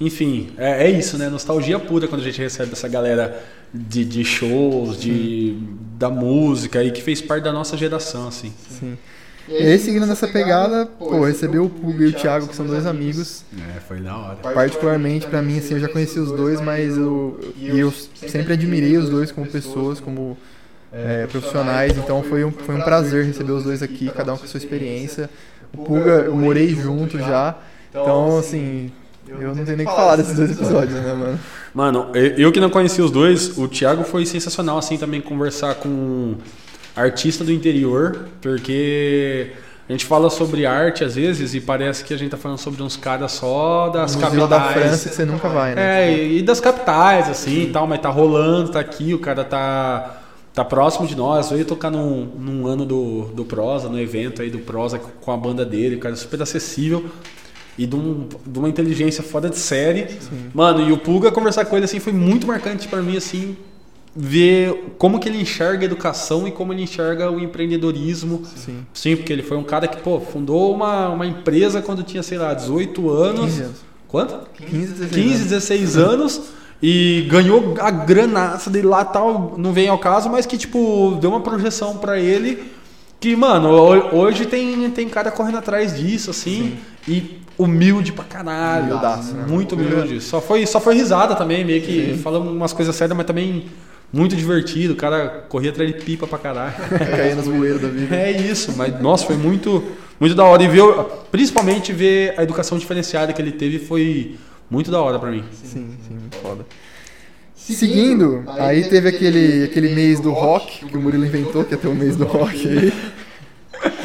Enfim, 0.00 0.50
é, 0.58 0.86
é 0.86 0.90
isso, 0.90 1.16
né? 1.16 1.28
Nostalgia 1.28 1.78
pura 1.78 2.06
quando 2.06 2.20
a 2.20 2.24
gente 2.24 2.40
recebe 2.40 2.72
essa 2.72 2.88
galera 2.88 3.42
de, 3.72 4.04
de 4.04 4.24
shows, 4.24 4.98
de, 4.98 5.56
da 5.98 6.10
música 6.10 6.82
e 6.82 6.90
que 6.90 7.02
fez 7.02 7.20
parte 7.20 7.44
da 7.44 7.52
nossa 7.52 7.76
geração, 7.76 8.28
assim. 8.28 8.52
Sim. 8.68 8.96
E 9.48 9.54
aí, 9.54 9.78
seguindo 9.78 10.06
nessa 10.06 10.26
pegada, 10.26 10.86
pô, 10.86 11.24
recebeu 11.24 11.66
o 11.66 11.70
Puga 11.70 12.04
e 12.04 12.08
o 12.08 12.12
Thiago, 12.12 12.48
que 12.48 12.56
são 12.56 12.66
dois 12.66 12.84
amigos. 12.84 13.44
É, 13.76 13.80
foi 13.80 14.00
da 14.00 14.16
hora. 14.16 14.36
Particularmente 14.36 15.26
pra 15.28 15.40
mim, 15.40 15.58
assim, 15.58 15.74
eu 15.74 15.80
já 15.80 15.88
conheci 15.88 16.18
os 16.18 16.32
dois, 16.32 16.60
mas 16.60 16.96
eu, 16.96 17.38
e 17.56 17.78
eu 17.78 17.92
sempre 17.92 18.54
admirei 18.54 18.96
os 18.96 19.08
dois 19.08 19.30
como 19.30 19.46
pessoas, 19.46 20.00
como 20.00 20.36
é, 20.92 21.26
profissionais, 21.28 21.96
então 21.96 22.24
foi 22.24 22.44
um, 22.44 22.50
foi 22.50 22.74
um 22.74 22.80
prazer 22.80 23.24
receber 23.24 23.52
os 23.52 23.62
dois 23.62 23.82
aqui, 23.84 24.10
cada 24.10 24.34
um 24.34 24.36
com 24.36 24.44
a 24.44 24.48
sua 24.48 24.58
experiência. 24.58 25.30
O 25.72 25.84
Puga, 25.84 26.24
eu 26.24 26.34
morei 26.34 26.74
junto 26.74 27.16
já, 27.16 27.56
então, 27.90 28.38
assim, 28.38 28.90
eu 29.28 29.54
não 29.54 29.64
tenho 29.64 29.76
nem 29.76 29.86
o 29.86 29.88
que 29.88 29.96
falar 29.96 30.16
desses 30.16 30.34
dois 30.34 30.50
episódios, 30.50 30.94
né, 31.00 31.14
mano? 31.14 31.38
Mano, 31.74 32.06
eu 32.14 32.50
que 32.52 32.60
não 32.60 32.70
conheci 32.70 33.02
os 33.02 33.10
dois, 33.10 33.56
o 33.58 33.68
Thiago 33.68 34.04
foi 34.04 34.24
sensacional, 34.24 34.78
assim, 34.78 34.96
também 34.96 35.20
conversar 35.20 35.74
com 35.74 36.36
artista 36.94 37.44
do 37.44 37.52
interior, 37.52 38.28
porque 38.40 39.52
a 39.88 39.92
gente 39.92 40.04
fala 40.04 40.30
sobre 40.30 40.66
arte 40.66 41.04
às 41.04 41.14
vezes 41.14 41.54
e 41.54 41.60
parece 41.60 42.02
que 42.02 42.12
a 42.12 42.16
gente 42.16 42.30
tá 42.30 42.36
falando 42.36 42.58
sobre 42.58 42.82
uns 42.82 42.96
caras 42.96 43.32
só 43.32 43.88
das 43.88 44.16
Museu 44.16 44.30
capitais. 44.30 44.50
da 44.50 44.72
França 44.72 45.08
que 45.08 45.14
você 45.14 45.24
nunca 45.24 45.48
vai, 45.48 45.74
né? 45.74 46.10
É, 46.10 46.26
e 46.26 46.42
das 46.42 46.58
capitais, 46.58 47.28
assim 47.28 47.64
e 47.64 47.66
tal, 47.66 47.86
mas 47.86 48.00
tá 48.00 48.08
rolando, 48.08 48.72
tá 48.72 48.80
aqui, 48.80 49.14
o 49.14 49.18
cara 49.18 49.44
tá, 49.44 50.22
tá 50.52 50.64
próximo 50.64 51.06
de 51.06 51.14
nós. 51.14 51.50
Veio 51.50 51.64
tocar 51.64 51.90
num, 51.90 52.24
num 52.36 52.66
ano 52.66 52.84
do, 52.84 53.26
do 53.26 53.44
Prosa, 53.44 53.88
no 53.88 54.00
evento 54.00 54.42
aí 54.42 54.50
do 54.50 54.58
Prosa 54.58 54.98
com 54.98 55.30
a 55.30 55.36
banda 55.36 55.64
dele, 55.64 55.96
o 55.96 56.00
cara 56.00 56.14
é 56.14 56.16
super 56.16 56.42
acessível. 56.42 57.04
E 57.78 57.86
de, 57.86 57.94
um- 57.96 58.26
de 58.46 58.58
uma 58.58 58.68
inteligência 58.68 59.22
fora 59.22 59.48
de 59.50 59.58
série. 59.58 60.06
Mano, 60.54 60.80
e 60.88 60.92
o 60.92 60.98
Puga 60.98 61.30
conversar 61.30 61.64
com 61.66 61.76
ele 61.76 61.84
assim 61.84 62.00
foi 62.00 62.12
muito 62.12 62.46
marcante 62.46 62.88
pra 62.88 63.02
mim, 63.02 63.16
assim, 63.16 63.56
ver 64.14 64.94
como 64.96 65.18
que 65.20 65.28
ele 65.28 65.40
enxerga 65.40 65.82
a 65.82 65.84
educação 65.84 66.48
e 66.48 66.50
como 66.50 66.72
ele 66.72 66.82
enxerga 66.82 67.30
o 67.30 67.38
empreendedorismo. 67.38 68.42
Sim. 68.56 68.78
Sim, 68.94 69.16
porque 69.16 69.32
ele 69.32 69.42
foi 69.42 69.56
um 69.58 69.62
cara 69.64 69.86
que, 69.86 69.98
pô, 69.98 70.18
fundou 70.20 70.74
uma, 70.74 71.10
uma 71.10 71.26
empresa 71.26 71.82
quando 71.82 72.02
tinha, 72.02 72.22
sei 72.22 72.38
lá, 72.38 72.54
18 72.54 73.10
anos. 73.10 73.44
15 73.50 73.62
anos. 73.62 73.76
Quanto? 74.08 74.38
15, 74.54 74.92
16 74.94 75.10
15, 75.10 75.34
anos. 75.34 75.48
16 75.48 75.96
anos 75.98 76.40
e 76.82 77.26
ganhou 77.30 77.74
a 77.80 77.90
granaça 77.90 78.70
dele 78.70 78.86
lá 78.86 79.04
tal, 79.04 79.54
não 79.58 79.72
vem 79.72 79.88
ao 79.88 79.98
caso, 79.98 80.30
mas 80.30 80.46
que 80.46 80.56
tipo, 80.58 81.16
deu 81.20 81.30
uma 81.30 81.40
projeção 81.40 81.96
pra 81.98 82.18
ele 82.18 82.62
que, 83.18 83.34
mano, 83.34 83.70
ho- 83.70 84.14
hoje 84.16 84.44
tem, 84.46 84.88
tem 84.90 85.08
cara 85.08 85.30
correndo 85.30 85.56
atrás 85.58 85.96
disso, 85.96 86.30
assim, 86.30 86.76
e 87.08 87.38
humilde 87.58 88.12
pra 88.12 88.24
caralho. 88.24 88.86
Humildaço, 88.86 89.34
né? 89.34 89.44
Muito 89.48 89.74
humilde. 89.74 90.20
Só 90.20 90.40
foi, 90.40 90.66
só 90.66 90.80
foi 90.80 90.94
risada 90.94 91.34
também, 91.34 91.64
meio 91.64 91.82
que 91.82 92.18
falando 92.22 92.50
umas 92.50 92.72
coisas 92.72 92.94
sérias, 92.94 93.16
mas 93.16 93.26
também 93.26 93.66
muito 94.12 94.36
divertido. 94.36 94.94
O 94.94 94.96
cara 94.96 95.44
corria 95.48 95.70
atrás 95.70 95.92
de 95.92 96.00
pipa 96.00 96.26
pra 96.26 96.38
caralho. 96.38 96.74
Cair 96.98 97.36
nos 97.36 97.48
bueiros 97.48 97.80
da 97.80 97.88
vida. 97.88 98.14
É 98.14 98.30
isso, 98.30 98.74
mas 98.76 99.00
nossa, 99.00 99.26
foi 99.26 99.36
muito, 99.36 99.82
muito 100.18 100.34
da 100.34 100.44
hora. 100.44 100.62
E 100.62 100.68
ver, 100.68 100.82
principalmente 101.30 101.92
ver 101.92 102.34
a 102.36 102.42
educação 102.42 102.78
diferenciada 102.78 103.32
que 103.32 103.40
ele 103.40 103.52
teve 103.52 103.78
foi 103.78 104.36
muito 104.70 104.90
da 104.90 105.00
hora 105.00 105.18
pra 105.18 105.30
mim. 105.30 105.44
Sim, 105.52 105.96
sim, 106.06 106.14
muito 106.14 106.36
foda. 106.36 106.64
Seguindo, 107.54 108.44
aí 108.46 108.88
teve 108.88 109.08
aquele, 109.08 109.64
aquele 109.64 109.92
mês 109.92 110.20
do 110.20 110.30
rock, 110.30 110.86
que 110.86 110.96
o 110.96 111.00
Murilo 111.00 111.26
inventou, 111.26 111.64
que 111.64 111.72
ia 111.72 111.78
ter 111.78 111.88
um 111.88 111.96
mês 111.96 112.14
do 112.14 112.24
rock 112.24 112.68
aí. 112.68 112.92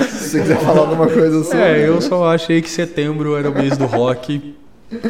Se 0.32 0.38
você 0.38 0.42
quiser 0.44 0.58
falar 0.60 0.80
alguma 0.80 1.08
coisa 1.08 1.44
sobre. 1.44 1.60
É, 1.60 1.88
eu 1.88 2.00
só 2.00 2.34
achei 2.34 2.62
que 2.62 2.70
setembro 2.70 3.36
era 3.36 3.50
o 3.50 3.54
mês 3.54 3.78
do 3.78 3.86
rock. 3.86 4.56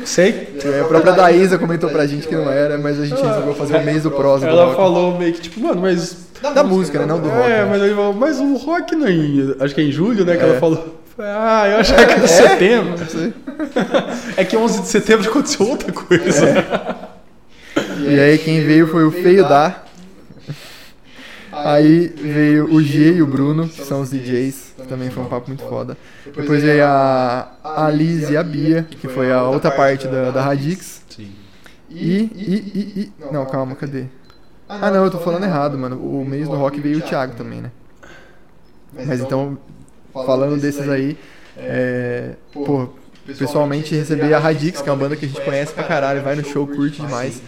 Sei. 0.03 0.49
É, 0.63 0.79
a 0.81 0.85
própria 0.85 1.13
Daísa 1.13 1.57
comentou 1.57 1.89
pra 1.89 2.05
gente 2.07 2.27
que 2.27 2.35
não 2.35 2.49
era, 2.49 2.77
mas 2.77 2.99
a 2.99 3.05
gente 3.05 3.21
resolveu 3.21 3.53
fazer 3.55 3.77
o 3.77 3.83
mês 3.83 4.03
do 4.03 4.11
prosa 4.11 4.45
do 4.45 4.51
Ela 4.51 4.65
rock. 4.65 4.75
falou 4.77 5.17
meio 5.19 5.33
que 5.33 5.41
tipo, 5.41 5.59
mano, 5.59 5.81
mas. 5.81 6.29
Da 6.55 6.63
música, 6.63 6.99
né? 6.99 7.05
Não 7.05 7.19
do 7.19 7.29
rock. 7.29 7.49
É, 7.49 7.63
né? 7.63 7.67
mas, 7.69 7.81
ele 7.83 7.93
falou, 7.93 8.13
mas 8.13 8.39
o 8.39 8.55
rock 8.57 8.95
não 8.95 9.05
é 9.07 9.11
em. 9.11 9.55
Acho 9.59 9.75
que 9.75 9.81
é 9.81 9.83
em 9.83 9.91
julho, 9.91 10.25
né? 10.25 10.35
Que 10.37 10.43
É. 10.43 10.49
ela 10.49 10.59
falou. 10.59 10.99
Ah, 11.19 11.67
eu 11.67 11.77
achava 11.77 12.05
que 12.05 12.13
era 12.13 12.27
setembro. 12.27 12.95
Não 12.99 13.07
sei. 13.07 13.33
É 14.37 14.43
que 14.43 14.57
11 14.57 14.81
de 14.81 14.87
setembro 14.87 15.29
aconteceu 15.29 15.67
outra 15.67 15.91
coisa. 15.91 16.97
E 18.07 18.19
aí 18.19 18.37
quem 18.39 18.63
veio 18.65 18.87
foi 18.87 19.03
o 19.03 19.11
Feio 19.11 19.47
Da. 19.47 19.83
Aí 21.51 22.07
veio 22.07 22.73
o 22.73 22.81
G 22.81 23.13
e 23.13 23.21
o 23.21 23.27
Bruno, 23.27 23.67
que 23.67 23.83
são 23.83 24.01
os 24.01 24.09
DJs, 24.09 24.70
que 24.70 24.70
também 24.91 25.09
foi 25.09 25.23
um 25.23 25.27
papo 25.27 25.47
muito 25.47 25.63
foda. 25.63 25.97
Depois 26.25 26.61
veio 26.61 26.85
a, 26.85 27.49
a 27.63 27.89
Liz 27.89 28.29
e 28.29 28.35
a 28.35 28.43
Bia, 28.43 28.85
que 28.89 29.07
foi 29.07 29.31
a 29.31 29.43
outra 29.43 29.71
parte 29.71 30.05
da, 30.05 30.31
da 30.31 30.41
Radix. 30.41 31.01
Sim. 31.09 31.31
E, 31.89 32.29
e, 32.35 32.55
e, 32.75 33.01
e. 33.01 33.13
Não, 33.31 33.45
calma, 33.45 33.73
cadê? 33.75 34.05
Ah, 34.67 34.91
não, 34.91 35.05
eu 35.05 35.11
tô 35.11 35.19
falando 35.19 35.45
errado, 35.45 35.77
mano. 35.77 35.97
O 35.97 36.25
mês 36.25 36.47
do 36.47 36.55
rock 36.55 36.79
veio 36.81 36.97
o 36.97 37.01
Thiago 37.01 37.35
também, 37.35 37.61
né? 37.61 37.71
Mas 38.93 39.21
então, 39.21 39.57
falando 40.13 40.59
desses 40.59 40.89
aí, 40.89 41.17
é, 41.57 42.35
pô, 42.53 42.89
pessoalmente 43.25 43.95
receber 43.95 44.33
a 44.33 44.39
Radix, 44.39 44.81
que 44.81 44.89
é 44.89 44.91
uma 44.91 44.97
banda 44.97 45.15
que 45.15 45.25
a 45.25 45.27
gente 45.27 45.41
conhece 45.41 45.73
pra 45.73 45.85
caralho, 45.85 46.21
vai 46.21 46.35
no 46.35 46.43
show, 46.43 46.67
curte 46.67 47.01
demais. 47.01 47.41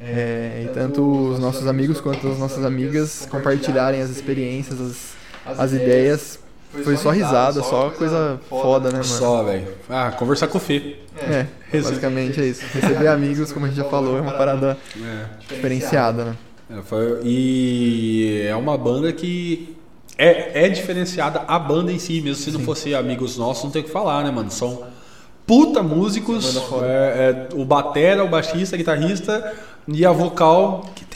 É, 0.00 0.64
e 0.64 0.74
tanto 0.74 1.02
os 1.02 1.38
nossos 1.38 1.66
amigos 1.66 2.00
quanto 2.00 2.28
as 2.28 2.38
nossas 2.38 2.64
amigas 2.64 3.26
compartilharem 3.30 4.00
as 4.00 4.10
experiências, 4.10 4.80
as, 4.80 5.58
as 5.58 5.72
ideias. 5.72 6.47
Foi 6.84 6.96
só 6.96 7.10
risada, 7.10 7.62
só 7.62 7.90
coisa 7.90 8.38
foda, 8.48 8.88
né, 8.88 8.98
mano? 8.98 9.04
Só, 9.04 9.42
velho. 9.42 9.68
Ah, 9.88 10.10
conversar 10.12 10.48
com 10.48 10.58
o 10.58 10.60
Fê. 10.60 10.96
É, 11.16 11.46
basicamente 11.80 12.40
é 12.40 12.44
isso. 12.44 12.62
Receber 12.72 13.08
amigos, 13.08 13.50
como 13.52 13.64
a 13.66 13.68
gente 13.68 13.78
já 13.78 13.84
falou, 13.84 14.18
é 14.18 14.20
uma 14.20 14.32
parada 14.32 14.76
É. 14.96 15.24
diferenciada, 15.48 16.24
né? 16.24 16.36
É, 16.70 16.82
foi- 16.82 17.20
e 17.24 18.44
é 18.46 18.54
uma 18.54 18.76
banda 18.76 19.10
que 19.12 19.74
é, 20.18 20.66
é 20.66 20.68
diferenciada 20.68 21.42
a 21.48 21.58
banda 21.58 21.90
em 21.90 21.98
si, 21.98 22.20
mesmo 22.20 22.42
se 22.42 22.50
não 22.50 22.60
fosse 22.60 22.94
amigos 22.94 23.38
nossos, 23.38 23.64
não 23.64 23.70
tem 23.70 23.80
o 23.82 23.84
que 23.84 23.90
falar, 23.90 24.22
né, 24.24 24.30
mano? 24.30 24.50
São 24.50 24.82
puta 25.46 25.82
músicos, 25.82 26.56
é, 26.82 26.86
é, 26.86 27.48
o 27.54 27.64
batera, 27.64 28.22
o 28.22 28.28
baixista, 28.28 28.76
o 28.76 28.78
guitarrista 28.78 29.54
e 29.88 30.04
a 30.04 30.12
vocal 30.12 30.84
que. 30.94 31.07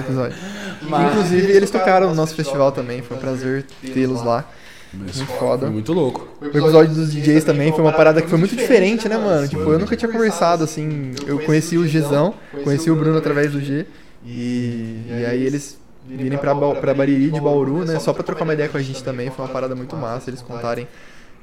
Episódio. 0.00 0.36
Inclusive, 0.82 1.52
eles 1.52 1.70
tocaram 1.70 2.08
no 2.08 2.14
nosso 2.14 2.34
festival 2.34 2.72
também, 2.72 3.02
foi 3.02 3.16
um 3.16 3.20
prazer 3.20 3.64
tê-los 3.94 4.22
lá. 4.22 4.44
Muito 4.92 5.24
foda. 5.38 5.60
Foi 5.66 5.70
muito 5.70 5.92
louco. 5.92 6.28
O 6.40 6.46
episódio 6.46 6.94
dos 6.94 7.10
DJs 7.12 7.44
também 7.44 7.70
foi 7.72 7.80
uma 7.80 7.92
parada 7.94 8.20
que 8.20 8.28
foi 8.28 8.38
muito 8.38 8.54
diferente, 8.54 9.08
né, 9.08 9.16
mano? 9.16 9.48
Tipo, 9.48 9.62
eu 9.72 9.78
nunca 9.78 9.96
tinha 9.96 10.10
conversado, 10.10 10.62
assim. 10.64 11.12
Eu 11.26 11.38
conheci 11.40 11.78
o 11.78 11.82
Gzão, 11.84 12.34
conheci 12.62 12.90
o 12.90 12.96
Bruno 12.96 13.16
através 13.16 13.52
do 13.52 13.60
G. 13.60 13.86
E, 14.26 15.00
e 15.08 15.24
aí 15.26 15.42
eles 15.46 15.78
virem 16.06 16.36
pra, 16.36 16.52
Ba- 16.54 16.74
pra 16.74 16.92
Bariri 16.92 17.30
de 17.30 17.40
Bauru, 17.40 17.84
né? 17.86 17.98
Só 18.00 18.12
pra 18.12 18.22
trocar 18.22 18.44
uma 18.44 18.52
ideia 18.52 18.68
com 18.68 18.76
a 18.76 18.82
gente 18.82 19.02
também. 19.02 19.30
Foi 19.30 19.44
uma 19.46 19.50
parada 19.50 19.74
muito 19.74 19.96
massa, 19.96 20.28
eles 20.28 20.42
contarem 20.42 20.86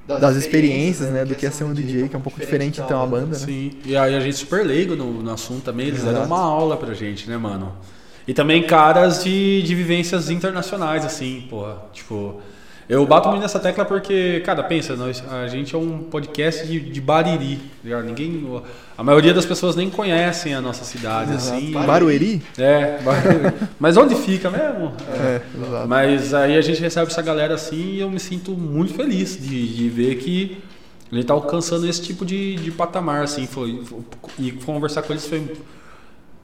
das 0.07 0.36
experiências, 0.36 1.10
né? 1.10 1.26
Do 1.26 1.34
que 1.34 1.45
é 1.47 1.49
ser 1.49 1.64
um 1.64 1.74
DJ, 1.74 2.07
que 2.07 2.16
é 2.16 2.20
um 2.20 2.22
pouco 2.22 2.39
diferente 2.39 2.80
então 2.82 3.01
a 3.01 3.05
banda, 3.07 3.28
né? 3.39 3.45
Sim, 3.45 3.72
e 3.84 3.97
aí 3.97 4.16
a 4.16 4.20
gente 4.20 4.38
super 4.38 4.64
leigo 4.64 4.95
no, 4.95 5.24
no 5.24 5.32
assunto 5.32 5.64
também, 5.64 5.88
eles 5.88 6.03
deram 6.03 6.24
uma 6.26 6.39
aula 6.39 6.78
pra 6.78 6.93
gente, 6.93 7.28
né, 7.28 7.36
mano? 7.38 7.74
E 8.30 8.34
também 8.34 8.62
caras 8.62 9.24
de, 9.24 9.64
de 9.64 9.74
vivências 9.74 10.30
internacionais, 10.30 11.04
assim, 11.04 11.48
porra. 11.50 11.78
Tipo, 11.92 12.40
eu 12.88 13.04
bato 13.04 13.28
muito 13.28 13.42
nessa 13.42 13.60
tecla 13.60 13.84
porque, 13.84 14.44
cara, 14.46 14.62
pensa, 14.62 14.96
nós, 14.96 15.24
a 15.32 15.48
gente 15.48 15.74
é 15.74 15.78
um 15.80 16.04
podcast 16.04 16.68
de, 16.68 16.80
de 16.80 17.02
Bariri, 17.02 17.56
tá 17.56 17.64
ligado? 17.84 18.06
Ninguém. 18.06 18.62
A 18.96 19.04
maioria 19.04 19.34
das 19.34 19.48
pessoas 19.48 19.76
nem 19.76 19.90
conhecem 19.90 20.54
a 20.54 20.62
nossa 20.62 20.84
cidade, 20.84 21.34
assim. 21.34 21.72
Barueri? 21.72 22.40
É, 22.56 23.00
Barueri. 23.02 23.52
Mas 23.80 23.98
onde 23.98 24.14
fica 24.14 24.52
mesmo? 24.52 24.94
É, 25.12 25.42
exato. 25.66 25.88
Mas 25.88 26.32
aí 26.32 26.56
a 26.56 26.62
gente 26.62 26.80
recebe 26.80 27.08
essa 27.08 27.24
galera 27.24 27.56
assim 27.56 27.94
e 27.96 28.00
eu 28.00 28.12
me 28.12 28.20
sinto 28.20 28.52
muito 28.52 28.94
feliz 28.94 29.40
de, 29.42 29.74
de 29.76 29.90
ver 29.90 30.18
que 30.18 30.62
a 31.12 31.16
gente 31.16 31.26
tá 31.26 31.34
alcançando 31.34 31.88
esse 31.88 32.04
tipo 32.04 32.24
de, 32.24 32.58
de 32.58 32.70
patamar, 32.70 33.24
assim. 33.24 33.48
Foi, 33.48 33.82
e 34.38 34.52
conversar 34.52 35.02
com 35.02 35.14
eles 35.14 35.26
foi, 35.26 35.52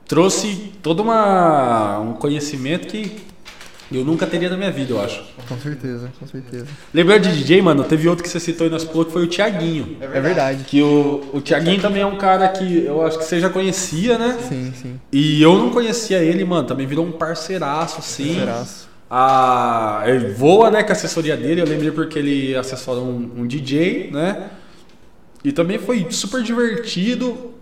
trouxe 0.07 0.71
todo 0.81 1.01
uma, 1.01 1.99
um 1.99 2.13
conhecimento 2.13 2.87
que 2.87 3.25
eu 3.91 4.03
nunca 4.03 4.25
teria 4.25 4.49
na 4.49 4.57
minha 4.57 4.71
vida, 4.71 4.93
eu 4.93 5.01
acho. 5.01 5.23
Com 5.47 5.57
certeza, 5.59 6.11
com 6.19 6.25
certeza. 6.25 6.65
Lembrando 6.93 7.23
de 7.23 7.37
DJ, 7.37 7.61
mano, 7.61 7.83
teve 7.83 8.09
outro 8.09 8.23
que 8.23 8.29
você 8.29 8.39
citou 8.39 8.69
nós 8.69 8.83
falou 8.83 9.05
que 9.05 9.11
foi 9.11 9.23
o 9.23 9.27
Thiaguinho. 9.27 9.97
É 10.01 10.19
verdade. 10.19 10.63
Que 10.63 10.81
o, 10.81 11.23
o 11.31 11.41
Thiaguinho 11.41 11.79
também 11.79 12.01
é 12.01 12.05
um 12.05 12.17
cara 12.17 12.47
que 12.49 12.83
eu 12.83 13.05
acho 13.05 13.19
que 13.19 13.25
você 13.25 13.39
já 13.39 13.49
conhecia, 13.49 14.17
né? 14.17 14.37
Sim, 14.47 14.73
sim. 14.75 14.99
E 15.11 15.41
eu 15.41 15.55
não 15.57 15.69
conhecia 15.69 16.17
ele, 16.17 16.43
mano. 16.43 16.67
Também 16.67 16.87
virou 16.87 17.05
um 17.05 17.11
parceiraço, 17.11 17.99
assim. 17.99 18.35
Parceiraço. 18.35 18.89
A, 19.09 20.03
ele 20.07 20.33
voa, 20.33 20.71
né, 20.71 20.81
com 20.81 20.89
a 20.89 20.93
assessoria 20.93 21.37
dele. 21.37 21.61
Eu 21.61 21.67
lembrei 21.67 21.91
porque 21.91 22.17
ele 22.17 22.55
assessorou 22.55 23.05
um, 23.05 23.31
um 23.37 23.47
DJ, 23.47 24.09
né? 24.11 24.49
E 25.43 25.51
também 25.51 25.77
foi 25.77 26.07
super 26.09 26.41
divertido. 26.41 27.54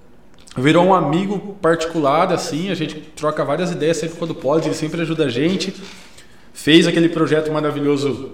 Virou 0.58 0.86
um 0.86 0.94
amigo 0.94 1.58
particular, 1.62 2.32
assim, 2.32 2.70
a 2.70 2.76
gente 2.76 2.96
troca 3.16 3.44
várias 3.44 3.72
ideias 3.72 3.98
sempre 3.98 4.18
quando 4.18 4.36
pode, 4.36 4.68
ele 4.68 4.76
sempre 4.76 5.02
ajuda 5.02 5.26
a 5.26 5.30
gente. 5.30 5.74
Fez 6.54 6.86
aquele 6.88 7.10
projeto 7.10 7.52
maravilhoso 7.52 8.34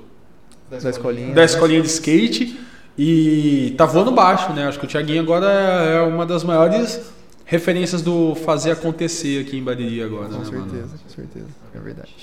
Da 0.69 0.89
escolinha. 0.89 1.33
da 1.33 1.43
escolinha 1.45 1.81
de 1.81 1.87
skate 1.87 2.59
e 2.97 3.73
tá 3.77 3.85
voando 3.85 4.11
baixo, 4.11 4.51
né? 4.53 4.67
Acho 4.67 4.77
que 4.77 4.85
o 4.85 4.87
Thiaguinho 4.89 5.21
agora 5.21 5.45
é 5.47 6.01
uma 6.01 6.25
das 6.25 6.43
maiores 6.43 6.99
referências 7.45 8.01
do 8.01 8.35
fazer 8.35 8.71
acontecer 8.71 9.41
aqui 9.41 9.57
em 9.57 9.63
Bariri 9.63 10.03
agora, 10.03 10.27
Com 10.27 10.39
né, 10.39 10.45
certeza, 10.45 10.65
mano? 10.85 10.99
com 11.03 11.09
certeza. 11.15 11.45
É 11.73 11.79
verdade. 11.79 12.13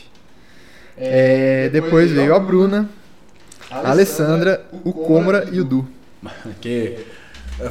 É, 0.99 1.69
depois 1.71 2.11
veio 2.11 2.35
a 2.35 2.39
Bruna, 2.39 2.89
a 3.71 3.91
Alessandra, 3.91 4.65
o 4.85 4.93
Cômora 4.93 5.49
e 5.51 5.61
o 5.61 5.65
Du. 5.65 5.87
Que 6.61 6.99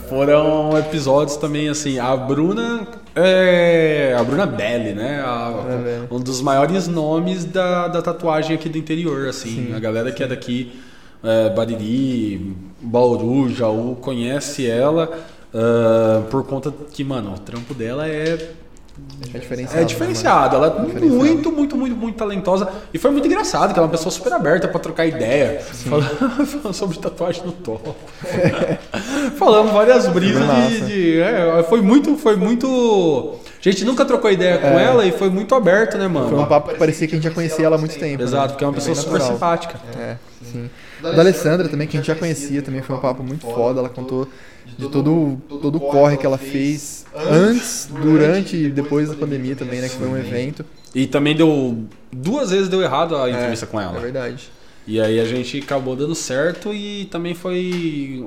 foram 0.09 0.77
episódios 0.77 1.37
também 1.37 1.69
assim, 1.69 1.99
a 1.99 2.15
Bruna 2.15 2.87
é 3.15 4.15
a 4.17 4.23
Bruna 4.23 4.45
Belli, 4.45 4.93
né? 4.93 5.21
A- 5.25 6.07
um 6.11 6.19
dos 6.19 6.41
maiores 6.41 6.87
nomes 6.87 7.45
da, 7.45 7.87
da 7.87 8.01
tatuagem 8.01 8.55
aqui 8.55 8.67
do 8.67 8.77
interior, 8.77 9.27
assim. 9.27 9.67
Sim, 9.67 9.73
a 9.75 9.79
galera 9.79 10.11
que 10.11 10.23
é 10.23 10.27
daqui, 10.27 10.79
é, 11.23 11.49
Bariri, 11.51 12.55
Bauru, 12.81 13.49
Jaú, 13.53 13.95
conhece 14.01 14.67
ela 14.69 15.09
ah, 15.53 16.23
por 16.29 16.43
conta 16.45 16.73
que, 16.91 17.03
mano, 17.03 17.33
o 17.33 17.39
trampo 17.39 17.73
dela 17.73 18.05
é 18.07 18.37
É 19.33 19.39
diferenciado. 19.39 19.77
é 19.77 19.79
né, 19.81 19.85
diferenciado, 19.85 20.55
ela 20.57 20.67
é 20.67 20.81
muito, 21.09 21.49
muito, 21.51 21.77
muito, 21.77 21.95
muito 21.95 22.15
talentosa. 22.17 22.67
E 22.93 22.97
foi 22.97 23.11
muito 23.11 23.25
engraçado, 23.27 23.71
que 23.73 23.79
ela 23.79 23.85
é 23.85 23.89
uma 23.89 23.91
pessoa 23.91 24.11
super 24.11 24.33
aberta 24.33 24.67
pra 24.67 24.79
trocar 24.81 25.05
ideia. 25.05 25.61
Falando 25.61 26.73
sobre 26.75 26.97
tatuagem 26.99 27.45
no 27.45 27.53
topo. 27.53 27.95
Falando 29.31 29.71
várias 29.71 30.07
brisas 30.07 30.43
de. 30.69 30.81
de- 30.85 31.19
é, 31.19 31.63
foi 31.67 31.81
muito. 31.81 32.15
Foi 32.17 32.35
muito. 32.35 33.35
A 33.59 33.69
gente 33.69 33.83
nunca 33.83 34.05
trocou 34.05 34.29
ideia 34.31 34.59
com 34.59 34.67
ela 34.79 35.05
e 35.05 35.11
foi 35.11 35.29
muito 35.29 35.55
aberto, 35.55 35.97
né, 35.97 36.07
mano? 36.07 36.29
Foi 36.29 36.37
um 36.37 36.45
papo 36.45 36.69
que 36.69 36.77
parecia 36.77 37.07
que 37.07 37.15
a 37.15 37.17
gente 37.17 37.23
já 37.27 37.31
conhecia 37.33 37.65
ela 37.65 37.75
há 37.77 37.79
muito 37.79 37.97
tempo. 37.97 38.21
Exato, 38.21 38.43
né? 38.43 38.47
porque 38.49 38.63
é 38.63 38.67
uma 38.67 38.73
pessoa 38.73 38.93
bem 38.95 39.03
super 39.03 39.21
simpática. 39.21 39.79
É, 39.97 40.17
sim. 40.43 40.69
Da 41.01 41.19
Alessandra 41.19 41.67
também, 41.67 41.87
que 41.87 41.97
a 41.97 41.99
gente 41.99 42.07
já 42.07 42.15
conhecia, 42.15 42.61
também 42.61 42.81
foi 42.83 42.95
um 42.95 42.99
papo 42.99 43.23
muito 43.23 43.45
foda. 43.47 43.79
Ela 43.79 43.89
contou 43.89 44.27
de 44.77 44.87
todo, 44.89 45.37
todo 45.49 45.77
o 45.77 45.79
corre 45.79 46.15
que 46.17 46.25
ela 46.25 46.37
fez 46.37 47.05
antes, 47.15 47.89
durante 47.91 48.55
e 48.55 48.69
depois 48.69 49.09
da 49.09 49.15
pandemia 49.15 49.55
também, 49.55 49.81
né? 49.81 49.89
Que 49.89 49.95
foi 49.95 50.07
um 50.07 50.17
evento. 50.17 50.63
E 50.93 51.07
também 51.07 51.35
deu. 51.35 51.75
Duas 52.11 52.51
vezes 52.51 52.69
deu 52.69 52.81
errado 52.83 53.15
a 53.17 53.29
entrevista 53.29 53.65
com 53.65 53.81
É 53.81 53.83
ela. 53.83 53.99
verdade. 53.99 54.49
E 54.87 55.01
aí 55.01 55.19
a 55.19 55.25
gente 55.25 55.57
acabou 55.57 55.95
dando 55.95 56.13
certo 56.13 56.71
e 56.71 57.05
também 57.05 57.33
foi. 57.33 58.25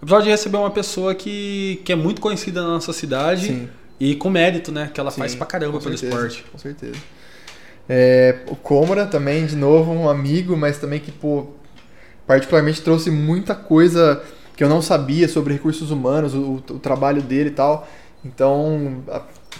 O 0.00 0.04
episódio 0.04 0.24
de 0.24 0.30
receber 0.30 0.56
uma 0.58 0.70
pessoa 0.70 1.14
que, 1.14 1.80
que 1.84 1.92
é 1.92 1.96
muito 1.96 2.20
conhecida 2.20 2.62
na 2.62 2.68
nossa 2.68 2.92
cidade 2.92 3.46
Sim. 3.46 3.68
e 3.98 4.14
com 4.14 4.30
mérito, 4.30 4.70
né? 4.70 4.90
Que 4.92 5.00
ela 5.00 5.10
faz 5.10 5.32
Sim, 5.32 5.38
pra 5.38 5.46
caramba 5.46 5.78
pelo 5.78 5.96
certeza, 5.98 6.06
esporte. 6.06 6.44
Com 6.52 6.58
certeza. 6.58 6.96
É, 7.88 8.40
o 8.48 8.54
Cômora 8.54 9.06
também, 9.06 9.46
de 9.46 9.56
novo, 9.56 9.92
um 9.92 10.08
amigo, 10.08 10.56
mas 10.56 10.78
também 10.78 11.00
que, 11.00 11.10
pô, 11.10 11.46
particularmente 12.26 12.82
trouxe 12.82 13.10
muita 13.10 13.54
coisa 13.54 14.22
que 14.56 14.62
eu 14.62 14.68
não 14.68 14.82
sabia 14.82 15.26
sobre 15.26 15.54
recursos 15.54 15.90
humanos, 15.90 16.34
o, 16.34 16.62
o 16.70 16.78
trabalho 16.78 17.22
dele 17.22 17.48
e 17.50 17.52
tal. 17.52 17.88
Então, 18.24 19.02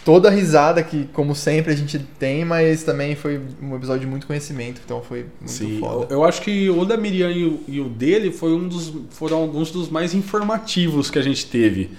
toda 0.08 0.28
a 0.28 0.30
risada 0.30 0.82
que, 0.82 1.06
como 1.12 1.34
sempre, 1.34 1.70
a 1.70 1.76
gente 1.76 1.98
tem, 2.18 2.42
mas 2.42 2.82
também 2.82 3.14
foi 3.14 3.38
um 3.62 3.76
episódio 3.76 4.00
de 4.00 4.06
muito 4.06 4.26
conhecimento, 4.26 4.80
então 4.82 5.02
foi 5.02 5.26
muito 5.38 5.52
Sim, 5.52 5.74
eu, 5.74 5.80
foda. 5.80 6.06
eu 6.14 6.24
acho 6.24 6.40
que 6.40 6.70
o 6.70 6.82
da 6.86 6.96
Miriam 6.96 7.30
e 7.30 7.44
o, 7.44 7.60
e 7.68 7.78
o 7.78 7.90
dele 7.90 8.32
foi 8.32 8.54
um 8.54 8.66
dos, 8.66 8.90
foram 9.10 9.36
alguns 9.36 9.70
dos 9.70 9.90
mais 9.90 10.14
informativos 10.14 11.10
que 11.10 11.18
a 11.18 11.22
gente 11.22 11.44
teve. 11.44 11.90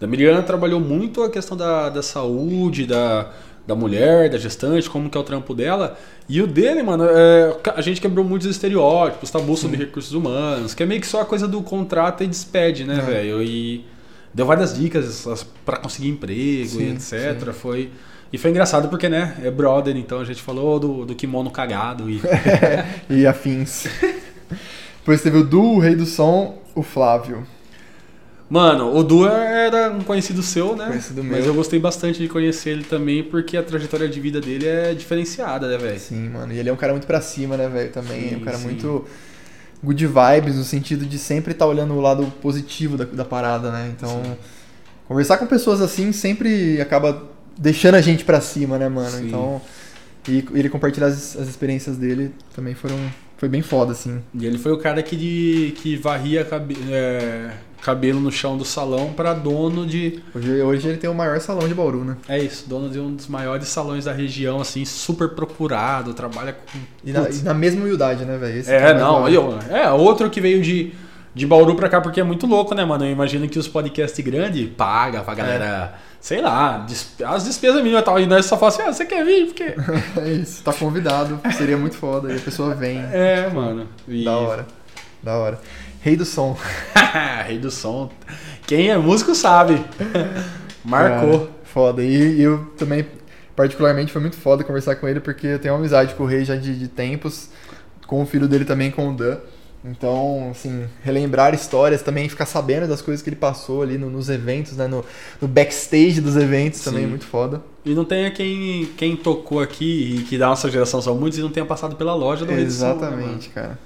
Da 0.00 0.08
Miriam 0.08 0.42
trabalhou 0.42 0.80
muito 0.80 1.22
a 1.22 1.30
questão 1.30 1.56
da, 1.56 1.88
da 1.88 2.02
saúde, 2.02 2.84
da, 2.84 3.30
da 3.64 3.76
mulher, 3.76 4.28
da 4.28 4.38
gestante, 4.38 4.90
como 4.90 5.08
que 5.08 5.16
é 5.16 5.20
o 5.20 5.22
trampo 5.22 5.54
dela. 5.54 5.96
E 6.28 6.42
o 6.42 6.48
dele, 6.48 6.82
mano, 6.82 7.04
é, 7.08 7.56
a 7.76 7.80
gente 7.80 8.00
quebrou 8.00 8.24
muitos 8.24 8.48
estereótipos, 8.48 9.30
tabu 9.30 9.56
sobre 9.56 9.76
recursos 9.76 10.12
humanos, 10.14 10.74
que 10.74 10.82
é 10.82 10.86
meio 10.86 11.00
que 11.00 11.06
só 11.06 11.20
a 11.20 11.24
coisa 11.24 11.46
do 11.46 11.62
contrato 11.62 12.24
e 12.24 12.26
despede, 12.26 12.82
né, 12.82 12.98
É. 12.98 13.02
velho? 13.02 13.40
E 13.40 13.84
deu 14.34 14.46
várias 14.46 14.74
dicas 14.76 15.26
as- 15.26 15.44
pra 15.64 15.76
conseguir 15.78 16.08
emprego 16.08 16.68
Sim, 16.68 16.84
e 16.84 16.90
etc. 16.92 17.52
Foi, 17.52 17.90
e 18.32 18.38
foi 18.38 18.50
engraçado 18.50 18.88
porque, 18.88 19.08
né, 19.08 19.36
é 19.42 19.50
brother, 19.50 19.96
então 19.96 20.20
a 20.20 20.24
gente 20.24 20.42
falou 20.42 20.78
do, 20.80 21.04
do 21.04 21.14
kimono 21.14 21.50
cagado 21.50 22.08
e... 22.10 22.20
E 23.10 23.26
afins. 23.26 23.86
Depois 25.00 25.20
teve 25.22 25.38
o 25.38 25.44
Du, 25.44 25.62
o 25.62 25.78
Rei 25.78 25.94
do 25.96 26.06
Som, 26.06 26.62
o 26.74 26.82
Flávio. 26.82 27.46
Mano, 28.48 28.94
o 28.94 29.02
Du 29.02 29.26
era 29.26 29.90
um 29.90 30.02
conhecido 30.02 30.42
seu, 30.42 30.76
né? 30.76 30.86
Conhecido 30.88 31.24
Mas 31.24 31.38
meu. 31.38 31.46
eu 31.46 31.54
gostei 31.54 31.80
bastante 31.80 32.18
de 32.18 32.28
conhecer 32.28 32.70
ele 32.70 32.84
também, 32.84 33.22
porque 33.24 33.56
a 33.56 33.62
trajetória 33.62 34.06
de 34.08 34.20
vida 34.20 34.40
dele 34.42 34.66
é 34.66 34.92
diferenciada, 34.92 35.66
né, 35.68 35.78
velho? 35.78 35.98
Sim, 35.98 36.28
mano. 36.28 36.52
E 36.52 36.58
ele 36.58 36.68
é 36.68 36.72
um 36.72 36.76
cara 36.76 36.92
muito 36.92 37.06
pra 37.06 37.20
cima, 37.22 37.56
né, 37.56 37.66
velho? 37.68 37.90
Também. 37.92 38.28
Sim, 38.28 38.34
é 38.34 38.36
um 38.36 38.40
cara 38.40 38.58
sim. 38.58 38.64
muito 38.64 39.06
good 39.82 40.06
vibes, 40.06 40.56
no 40.56 40.64
sentido 40.64 41.04
de 41.04 41.18
sempre 41.18 41.52
estar 41.52 41.66
olhando 41.66 41.94
o 41.94 42.00
lado 42.00 42.26
positivo 42.40 42.96
da, 42.96 43.04
da 43.04 43.24
parada, 43.24 43.70
né? 43.70 43.92
Então, 43.96 44.36
conversar 45.08 45.38
com 45.38 45.46
pessoas 45.46 45.80
assim 45.80 46.12
sempre 46.12 46.80
acaba 46.80 47.28
deixando 47.58 47.96
a 47.96 48.00
gente 48.00 48.24
pra 48.24 48.40
cima, 48.40 48.78
né, 48.78 48.88
mano? 48.88 49.10
Sim. 49.10 49.26
Então, 49.26 49.60
e 50.28 50.44
ele 50.54 50.68
compartilhar 50.68 51.08
as, 51.08 51.36
as 51.36 51.48
experiências 51.48 51.96
dele 51.96 52.32
também 52.54 52.74
foram. 52.74 52.96
Foi 53.42 53.48
bem 53.48 53.60
foda, 53.60 53.90
assim. 53.90 54.22
E 54.38 54.46
ele 54.46 54.56
foi 54.56 54.70
o 54.70 54.78
cara 54.78 55.02
que, 55.02 55.74
que 55.82 55.96
varria 55.96 56.44
cabe- 56.44 56.78
é, 56.88 57.50
cabelo 57.82 58.20
no 58.20 58.30
chão 58.30 58.56
do 58.56 58.64
salão 58.64 59.12
pra 59.12 59.34
dono 59.34 59.84
de. 59.84 60.20
Hoje, 60.32 60.62
hoje 60.62 60.88
ele 60.88 60.96
tem 60.96 61.10
o 61.10 61.14
maior 61.14 61.40
salão 61.40 61.66
de 61.66 61.74
Bauru, 61.74 62.04
né? 62.04 62.16
É 62.28 62.38
isso, 62.38 62.68
dono 62.68 62.88
de 62.88 63.00
um 63.00 63.12
dos 63.16 63.26
maiores 63.26 63.66
salões 63.66 64.04
da 64.04 64.12
região, 64.12 64.60
assim, 64.60 64.84
super 64.84 65.30
procurado, 65.30 66.14
trabalha 66.14 66.52
com. 66.52 66.78
E 67.04 67.10
na, 67.12 67.28
e 67.28 67.42
na 67.42 67.52
mesma 67.52 67.82
humildade, 67.82 68.24
né, 68.24 68.38
velho? 68.38 68.62
É, 68.70 68.80
mais 68.80 68.96
não, 69.00 69.28
eu, 69.28 69.58
é 69.70 69.90
outro 69.90 70.30
que 70.30 70.40
veio 70.40 70.62
de, 70.62 70.92
de 71.34 71.44
Bauru 71.44 71.74
pra 71.74 71.88
cá, 71.88 72.00
porque 72.00 72.20
é 72.20 72.24
muito 72.24 72.46
louco, 72.46 72.76
né, 72.76 72.84
mano? 72.84 73.04
Eu 73.04 73.10
imagino 73.10 73.48
que 73.48 73.58
os 73.58 73.66
podcasts 73.66 74.24
grandes 74.24 74.68
paga 74.76 75.20
pra 75.22 75.34
galera, 75.34 75.94
sei 76.22 76.40
lá, 76.40 76.86
as 77.26 77.44
despesas 77.44 77.82
mínimas 77.82 78.02
e 78.02 78.04
tal, 78.04 78.20
e 78.20 78.26
nós 78.26 78.46
só 78.46 78.56
falamos 78.56 78.78
assim, 78.78 78.88
ah, 78.88 78.92
você 78.92 79.04
quer 79.04 79.24
vir? 79.24 79.46
Porque... 79.46 79.74
É 80.22 80.28
isso. 80.30 80.62
Tá 80.62 80.72
convidado. 80.72 81.40
Seria 81.58 81.76
muito 81.76 81.96
foda. 81.96 82.32
E 82.32 82.36
a 82.36 82.40
pessoa 82.40 82.74
vem. 82.76 82.98
É, 83.12 83.50
mano. 83.50 83.88
E... 84.06 84.24
Da 84.24 84.36
hora. 84.36 84.66
Da 85.20 85.34
hora. 85.36 85.60
Rei 86.00 86.16
do 86.16 86.24
som. 86.24 86.56
Rei 87.44 87.58
do 87.58 87.72
som. 87.72 88.08
Quem 88.68 88.88
é 88.88 88.96
músico 88.96 89.34
sabe. 89.34 89.84
Marcou. 90.84 91.40
Cara, 91.40 91.50
foda. 91.64 92.04
E, 92.04 92.36
e 92.38 92.42
eu 92.42 92.72
também, 92.78 93.04
particularmente, 93.56 94.12
foi 94.12 94.20
muito 94.20 94.36
foda 94.36 94.62
conversar 94.62 94.94
com 94.94 95.08
ele, 95.08 95.18
porque 95.18 95.48
eu 95.48 95.58
tenho 95.58 95.74
uma 95.74 95.80
amizade 95.80 96.14
com 96.14 96.22
o 96.22 96.26
Rei 96.26 96.44
já 96.44 96.54
de, 96.54 96.78
de 96.78 96.86
tempos, 96.86 97.48
com 98.06 98.22
o 98.22 98.26
filho 98.26 98.46
dele 98.46 98.64
também, 98.64 98.92
com 98.92 99.10
o 99.10 99.12
Dan. 99.12 99.38
Então, 99.84 100.48
assim, 100.52 100.84
relembrar 101.02 101.52
histórias, 101.54 102.02
também 102.02 102.28
ficar 102.28 102.46
sabendo 102.46 102.86
das 102.86 103.02
coisas 103.02 103.20
que 103.20 103.28
ele 103.28 103.36
passou 103.36 103.82
ali 103.82 103.98
no- 103.98 104.08
nos 104.10 104.28
eventos, 104.28 104.76
né? 104.76 104.86
No, 104.86 105.04
no 105.40 105.48
backstage 105.48 106.20
dos 106.20 106.36
eventos 106.36 106.82
também, 106.82 107.02
Sim. 107.02 107.08
muito 107.08 107.26
foda. 107.26 107.60
E 107.84 107.92
não 107.94 108.04
tenha 108.04 108.30
quem, 108.30 108.86
quem 108.96 109.16
tocou 109.16 109.58
aqui 109.60 110.18
e 110.20 110.22
que 110.22 110.38
da 110.38 110.46
nossa 110.46 110.70
geração 110.70 111.02
são 111.02 111.16
muitos 111.16 111.38
e 111.38 111.42
não 111.42 111.50
tenha 111.50 111.66
passado 111.66 111.96
pela 111.96 112.14
loja 112.14 112.44
do 112.46 112.52
do 112.52 112.70
Som, 112.70 113.00
né, 113.00 113.16
mano? 113.16 113.32
Exatamente, 113.32 113.48
cara. 113.50 113.76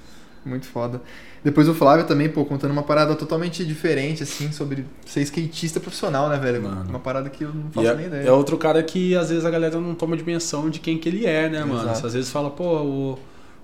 Muito 0.45 0.67
foda. 0.67 1.01
Depois 1.43 1.67
o 1.67 1.73
Flávio 1.73 2.05
também, 2.05 2.29
pô, 2.29 2.45
contando 2.45 2.71
uma 2.71 2.83
parada 2.83 3.15
totalmente 3.15 3.65
diferente, 3.65 4.21
assim, 4.23 4.51
sobre 4.51 4.85
ser 5.05 5.21
skatista 5.21 5.79
profissional, 5.79 6.29
né, 6.29 6.37
velho? 6.37 6.61
Mano. 6.61 6.89
Uma 6.89 6.99
parada 6.99 7.29
que 7.29 7.43
eu 7.43 7.49
não 7.53 7.69
E 7.69 7.73
faço 7.73 7.87
é, 7.87 7.95
nem 7.95 8.05
ideia. 8.05 8.27
é 8.27 8.31
outro 8.31 8.57
cara 8.57 8.81
que 8.83 9.15
às 9.15 9.29
vezes 9.29 9.45
a 9.45 9.49
galera 9.49 9.79
não 9.79 9.95
toma 9.95 10.15
dimensão 10.15 10.69
de 10.69 10.79
quem 10.79 10.97
que 10.97 11.09
ele 11.09 11.25
é, 11.25 11.49
né, 11.49 11.63
mano? 11.65 11.81
Exato. 11.83 11.99
Você 12.01 12.05
às 12.07 12.13
vezes 12.13 12.31
fala, 12.31 12.49
pô, 12.49 12.63
o, 12.83 13.19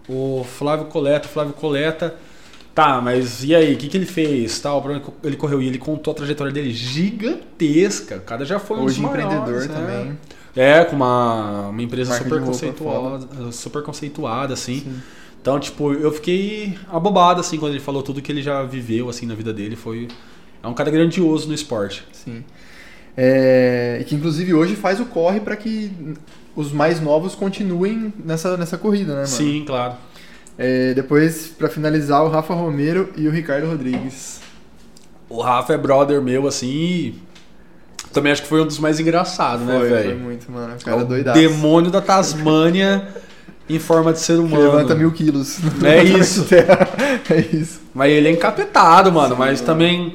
o 0.08 0.44
Flávio 0.44 0.86
Coleta, 0.88 1.28
o 1.28 1.32
Flávio 1.32 1.54
Coleta. 1.54 2.16
Tá, 2.74 3.00
mas 3.00 3.44
e 3.44 3.54
aí, 3.54 3.76
o 3.76 3.78
que, 3.78 3.88
que 3.88 3.96
ele 3.96 4.06
fez? 4.06 4.60
Tal, 4.60 4.84
onde 4.84 5.02
ele 5.24 5.36
correu 5.36 5.62
e 5.62 5.68
ele 5.68 5.78
contou 5.78 6.12
a 6.12 6.16
trajetória 6.16 6.52
dele 6.52 6.74
gigantesca. 6.74 8.18
O 8.18 8.22
cara 8.22 8.44
já 8.44 8.58
foi 8.58 8.78
um 8.78 8.84
Hoje 8.84 9.00
dos 9.00 9.12
maiores, 9.12 9.26
empreendedor 9.26 9.68
né? 9.68 9.76
também. 9.76 10.20
É, 10.56 10.84
com 10.84 10.96
uma, 10.96 11.70
uma 11.70 11.82
empresa 11.82 12.12
Marca 12.12 12.24
super 12.24 12.42
conceituada, 12.44 13.52
super 13.52 13.84
conceituada, 13.84 14.54
assim. 14.54 14.80
Sim. 14.80 15.02
Então, 15.40 15.60
tipo, 15.60 15.94
eu 15.94 16.12
fiquei 16.12 16.78
abobado, 16.90 17.42
assim, 17.42 17.58
quando 17.58 17.74
ele 17.74 17.82
falou 17.82 18.02
tudo 18.02 18.22
que 18.22 18.32
ele 18.32 18.42
já 18.42 18.64
viveu, 18.64 19.10
assim, 19.10 19.26
na 19.26 19.36
vida 19.36 19.54
dele. 19.54 19.76
Foi... 19.76 20.08
É 20.64 20.68
um 20.68 20.74
cara 20.74 20.90
grandioso 20.90 21.48
no 21.48 21.54
esporte. 21.54 22.04
Sim. 22.12 22.44
É, 23.16 24.00
e 24.02 24.04
que 24.06 24.16
inclusive 24.16 24.54
hoje 24.54 24.76
faz 24.76 25.00
o 25.00 25.06
corre 25.06 25.40
pra 25.40 25.56
que 25.56 25.92
os 26.56 26.72
mais 26.72 27.00
novos 27.02 27.36
continuem 27.36 28.14
nessa, 28.24 28.56
nessa 28.58 28.78
corrida, 28.78 29.10
né, 29.12 29.16
mano? 29.22 29.28
Sim, 29.28 29.64
claro. 29.66 29.94
É, 30.58 30.94
depois, 30.94 31.48
pra 31.48 31.68
finalizar, 31.70 32.24
o 32.24 32.30
Rafa 32.30 32.54
Romero 32.54 33.10
e 33.18 33.28
o 33.28 33.32
Ricardo 33.32 33.68
Rodrigues. 33.68 34.40
O 35.30 35.42
Rafa 35.42 35.74
é 35.74 35.78
brother 35.78 36.22
meu, 36.22 36.48
assim, 36.48 37.16
também 38.12 38.32
acho 38.32 38.44
que 38.44 38.48
foi 38.48 38.62
um 38.62 38.68
dos 38.68 38.78
mais 38.78 39.00
engraçados, 39.00 39.66
né, 39.66 39.80
foi, 39.80 39.90
foi 39.90 39.98
velho? 40.04 40.20
muito, 40.20 40.52
mano. 40.52 40.74
O 40.74 40.76
É 40.76 40.80
cara 40.80 40.98
o 40.98 41.06
doidaço. 41.06 41.40
demônio 41.40 41.90
da 41.90 42.02
Tasmânia 42.02 43.08
em 43.68 43.80
forma 43.80 44.14
de 44.14 44.20
ser 44.20 44.34
Que 44.34 44.40
humano. 44.42 44.62
levanta 44.64 44.94
mil 44.94 45.12
quilos. 45.12 45.58
É 45.84 46.04
isso. 46.06 46.46
é 46.54 47.40
isso. 47.56 47.82
Mas 47.94 48.12
ele 48.12 48.28
é 48.28 48.32
encapetado, 48.32 49.12
mano. 49.12 49.36
Mas 49.36 49.60
também 49.62 50.14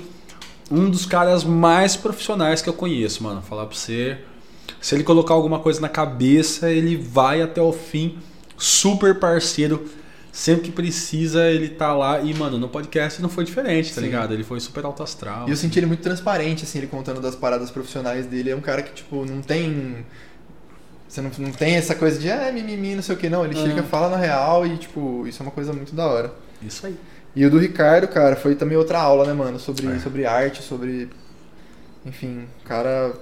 um 0.70 0.88
dos 0.88 1.04
caras 1.04 1.42
mais 1.42 1.96
profissionais 1.96 2.62
que 2.62 2.68
eu 2.68 2.74
conheço, 2.74 3.24
mano. 3.24 3.42
Falar 3.42 3.66
pra 3.66 3.74
você. 3.76 4.18
Se 4.80 4.94
ele 4.94 5.04
colocar 5.04 5.34
alguma 5.34 5.58
coisa 5.58 5.80
na 5.80 5.88
cabeça, 5.88 6.70
ele 6.70 6.96
vai 6.96 7.42
até 7.42 7.60
o 7.60 7.72
fim. 7.72 8.18
Super 8.56 9.18
parceiro. 9.18 9.86
Sempre 10.30 10.66
que 10.66 10.70
precisa, 10.72 11.50
ele 11.50 11.68
tá 11.68 11.92
lá. 11.92 12.20
E, 12.20 12.32
mano, 12.34 12.58
no 12.58 12.68
podcast 12.68 13.20
não 13.20 13.28
foi 13.28 13.44
diferente, 13.44 13.88
tá 13.92 13.96
Sim. 14.00 14.06
ligado? 14.06 14.32
Ele 14.34 14.44
foi 14.44 14.60
super 14.60 14.84
alto 14.84 15.02
astral. 15.02 15.48
E 15.48 15.50
eu 15.50 15.56
senti 15.56 15.78
ele 15.80 15.86
muito 15.86 16.02
transparente, 16.02 16.62
assim, 16.64 16.78
ele 16.78 16.86
contando 16.86 17.20
das 17.20 17.34
paradas 17.34 17.70
profissionais 17.70 18.26
dele. 18.26 18.50
É 18.50 18.56
um 18.56 18.60
cara 18.60 18.82
que, 18.82 18.92
tipo, 18.92 19.24
não 19.24 19.40
tem. 19.42 20.04
Você 21.08 21.20
não, 21.22 21.30
não 21.38 21.50
tem 21.50 21.74
essa 21.74 21.94
coisa 21.94 22.20
de, 22.20 22.30
ah, 22.30 22.52
mimimi, 22.52 22.94
não 22.94 23.02
sei 23.02 23.14
o 23.16 23.18
que, 23.18 23.28
não. 23.28 23.44
Ele 23.44 23.58
Ah. 23.58 23.62
chega, 23.66 23.82
fala 23.82 24.10
na 24.10 24.16
real 24.16 24.64
e, 24.66 24.76
tipo, 24.76 25.26
isso 25.26 25.42
é 25.42 25.46
uma 25.46 25.50
coisa 25.52 25.72
muito 25.72 25.94
da 25.94 26.06
hora. 26.06 26.32
Isso 26.62 26.86
aí. 26.86 26.94
E 27.34 27.44
o 27.44 27.50
do 27.50 27.58
Ricardo, 27.58 28.06
cara, 28.06 28.36
foi 28.36 28.54
também 28.54 28.76
outra 28.76 29.00
aula, 29.00 29.24
né, 29.26 29.32
mano? 29.32 29.58
Sobre, 29.58 29.86
É. 29.88 29.98
sobre 29.98 30.24
arte, 30.26 30.62
sobre. 30.62 31.08
Enfim, 32.06 32.44
cara 32.64 33.12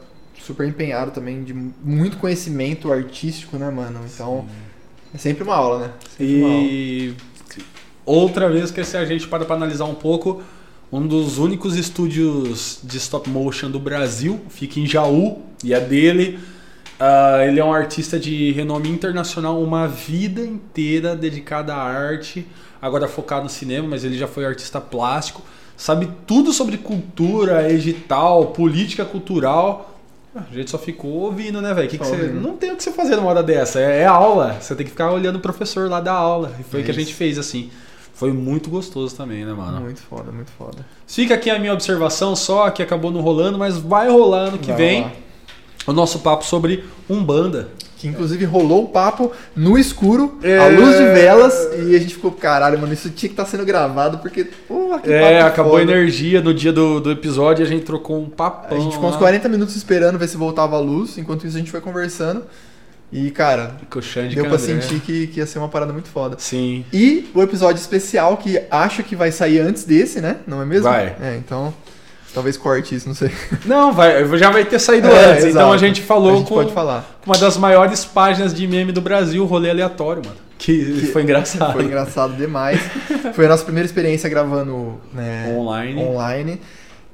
super 0.46 0.66
empenhado 0.66 1.10
também, 1.10 1.42
de 1.42 1.52
muito 1.52 2.16
conhecimento 2.18 2.92
artístico, 2.92 3.56
né, 3.56 3.68
mano? 3.68 4.00
Então, 4.12 4.46
é 5.12 5.18
sempre 5.18 5.42
uma 5.42 5.54
aula, 5.54 5.78
né? 5.80 5.92
Sempre 6.16 6.36
uma 6.36 6.48
aula. 6.48 6.62
E 6.62 7.14
outra 8.04 8.48
vez 8.48 8.70
que 8.70 8.84
se 8.84 8.96
a 8.96 9.04
gente 9.04 9.26
para 9.26 9.44
para 9.44 9.56
analisar 9.56 9.84
um 9.86 9.94
pouco, 9.94 10.42
um 10.92 11.04
dos 11.04 11.38
únicos 11.38 11.76
estúdios 11.76 12.78
de 12.84 12.96
stop 12.98 13.28
motion 13.28 13.70
do 13.70 13.80
Brasil 13.80 14.40
fica 14.48 14.78
em 14.78 14.86
Jaú 14.86 15.42
e 15.64 15.74
é 15.74 15.80
dele. 15.80 16.38
Ah, 16.98 17.44
ele 17.44 17.58
é 17.58 17.64
um 17.64 17.72
artista 17.72 18.18
de 18.18 18.52
renome 18.52 18.88
internacional, 18.88 19.60
uma 19.60 19.86
vida 19.88 20.40
inteira 20.40 21.14
dedicada 21.16 21.74
à 21.74 21.82
arte, 21.82 22.46
agora 22.80 23.08
focado 23.08 23.44
no 23.44 23.50
cinema, 23.50 23.88
mas 23.88 24.04
ele 24.04 24.16
já 24.16 24.26
foi 24.26 24.46
artista 24.46 24.80
plástico, 24.80 25.42
sabe 25.76 26.08
tudo 26.26 26.52
sobre 26.52 26.78
cultura, 26.78 27.70
edital, 27.70 28.46
política 28.46 29.04
cultural. 29.04 29.95
A 30.50 30.54
gente 30.54 30.70
só 30.70 30.78
ficou 30.78 31.10
ouvindo, 31.10 31.60
né, 31.62 31.72
velho? 31.72 31.88
Que 31.88 31.98
que 31.98 32.04
você-. 32.04 32.28
Não 32.28 32.56
tem 32.56 32.72
o 32.72 32.76
que 32.76 32.82
você 32.82 32.92
fazer 32.92 33.16
numa 33.16 33.28
hora 33.28 33.42
dessa. 33.42 33.80
É, 33.80 34.02
é 34.02 34.06
aula. 34.06 34.56
Você 34.60 34.74
tem 34.74 34.84
que 34.84 34.90
ficar 34.90 35.10
olhando 35.12 35.36
o 35.36 35.40
professor 35.40 35.88
lá 35.88 36.00
da 36.00 36.12
aula. 36.12 36.52
E 36.60 36.62
foi 36.62 36.80
o 36.80 36.84
que 36.84 36.90
a 36.90 36.94
Isso. 36.94 37.00
gente 37.00 37.14
fez, 37.14 37.38
assim. 37.38 37.70
Foi 38.14 38.32
muito 38.32 38.70
gostoso 38.70 39.14
também, 39.14 39.44
né, 39.44 39.52
mano? 39.52 39.80
Muito 39.80 40.00
foda, 40.00 40.32
muito 40.32 40.50
foda. 40.52 40.86
Fica 41.06 41.34
aqui 41.34 41.50
a 41.50 41.58
minha 41.58 41.72
observação 41.74 42.34
só, 42.34 42.70
que 42.70 42.82
acabou 42.82 43.10
não 43.10 43.20
rolando, 43.20 43.58
mas 43.58 43.76
vai 43.76 44.08
rolar 44.08 44.48
ano 44.48 44.58
que 44.58 44.68
Vai 44.68 44.76
vem 44.76 45.00
rolar. 45.02 45.12
o 45.88 45.92
nosso 45.92 46.20
papo 46.20 46.42
sobre 46.44 46.82
Umbanda. 47.10 47.68
Que 48.06 48.12
inclusive 48.12 48.44
rolou 48.44 48.84
um 48.84 48.86
papo 48.86 49.32
no 49.54 49.78
escuro, 49.78 50.38
É. 50.42 50.58
à 50.58 50.66
luz 50.68 50.96
de 50.96 51.04
velas, 51.04 51.54
e 51.88 51.94
a 51.96 51.98
gente 51.98 52.14
ficou, 52.14 52.32
caralho, 52.32 52.78
mano, 52.78 52.92
isso 52.92 53.10
tinha 53.10 53.28
que 53.28 53.32
estar 53.34 53.44
sendo 53.46 53.64
gravado, 53.64 54.18
porque, 54.18 54.44
porra, 54.44 54.98
que 55.00 55.12
É, 55.12 55.38
papo 55.40 55.46
acabou 55.48 55.76
a 55.76 55.80
foda. 55.80 55.92
energia 55.92 56.40
no 56.40 56.54
dia 56.54 56.72
do, 56.72 57.00
do 57.00 57.10
episódio 57.10 57.62
e 57.62 57.66
a 57.66 57.68
gente 57.68 57.84
trocou 57.84 58.20
um 58.20 58.28
papão. 58.28 58.76
A 58.76 58.80
gente 58.80 58.92
ficou 58.94 59.08
uns 59.08 59.12
lá. 59.14 59.18
40 59.18 59.48
minutos 59.48 59.74
esperando 59.76 60.18
ver 60.18 60.28
se 60.28 60.36
voltava 60.36 60.76
a 60.76 60.80
luz, 60.80 61.18
enquanto 61.18 61.46
isso 61.46 61.56
a 61.56 61.58
gente 61.58 61.70
foi 61.70 61.80
conversando. 61.80 62.44
E, 63.12 63.30
cara, 63.30 63.76
Com 63.88 64.00
o 64.00 64.02
Xande 64.02 64.34
deu 64.34 64.46
pra 64.46 64.58
sentir 64.58 64.98
que, 65.00 65.28
que 65.28 65.38
ia 65.38 65.46
ser 65.46 65.58
uma 65.60 65.68
parada 65.68 65.92
muito 65.92 66.08
foda. 66.08 66.36
Sim. 66.40 66.84
E 66.92 67.30
o 67.34 67.40
episódio 67.40 67.80
especial, 67.80 68.36
que 68.36 68.60
acho 68.70 69.02
que 69.04 69.14
vai 69.14 69.30
sair 69.30 69.60
antes 69.60 69.84
desse, 69.84 70.20
né? 70.20 70.38
Não 70.46 70.60
é 70.60 70.64
mesmo? 70.64 70.84
Vai. 70.84 71.14
É, 71.22 71.36
então. 71.38 71.72
Talvez 72.36 72.58
corte 72.58 72.94
isso, 72.94 73.08
não 73.08 73.14
sei. 73.14 73.30
Não, 73.64 73.94
vai, 73.94 74.26
já 74.36 74.50
vai 74.50 74.62
ter 74.62 74.78
saído 74.78 75.08
É, 75.08 75.30
antes. 75.30 75.44
Então 75.46 75.62
exato. 75.62 75.72
a 75.72 75.78
gente 75.78 76.02
falou 76.02 76.34
a 76.34 76.36
gente 76.36 76.48
com 76.48 76.54
pode 76.54 76.70
falar. 76.70 77.18
uma 77.24 77.38
das 77.38 77.56
maiores 77.56 78.04
páginas 78.04 78.52
de 78.52 78.68
meme 78.68 78.92
do 78.92 79.00
Brasil, 79.00 79.42
rolê 79.46 79.70
aleatório, 79.70 80.20
mano. 80.22 80.36
Que, 80.58 81.00
Que 81.00 81.06
foi 81.06 81.22
engraçado. 81.22 81.72
Foi 81.72 81.84
engraçado 81.84 82.34
demais. 82.36 82.78
Foi 83.32 83.46
a 83.46 83.48
nossa 83.48 83.64
primeira 83.64 83.86
experiência 83.86 84.28
gravando 84.28 85.00
né, 85.14 85.46
Online. 85.56 86.02
online. 86.02 86.60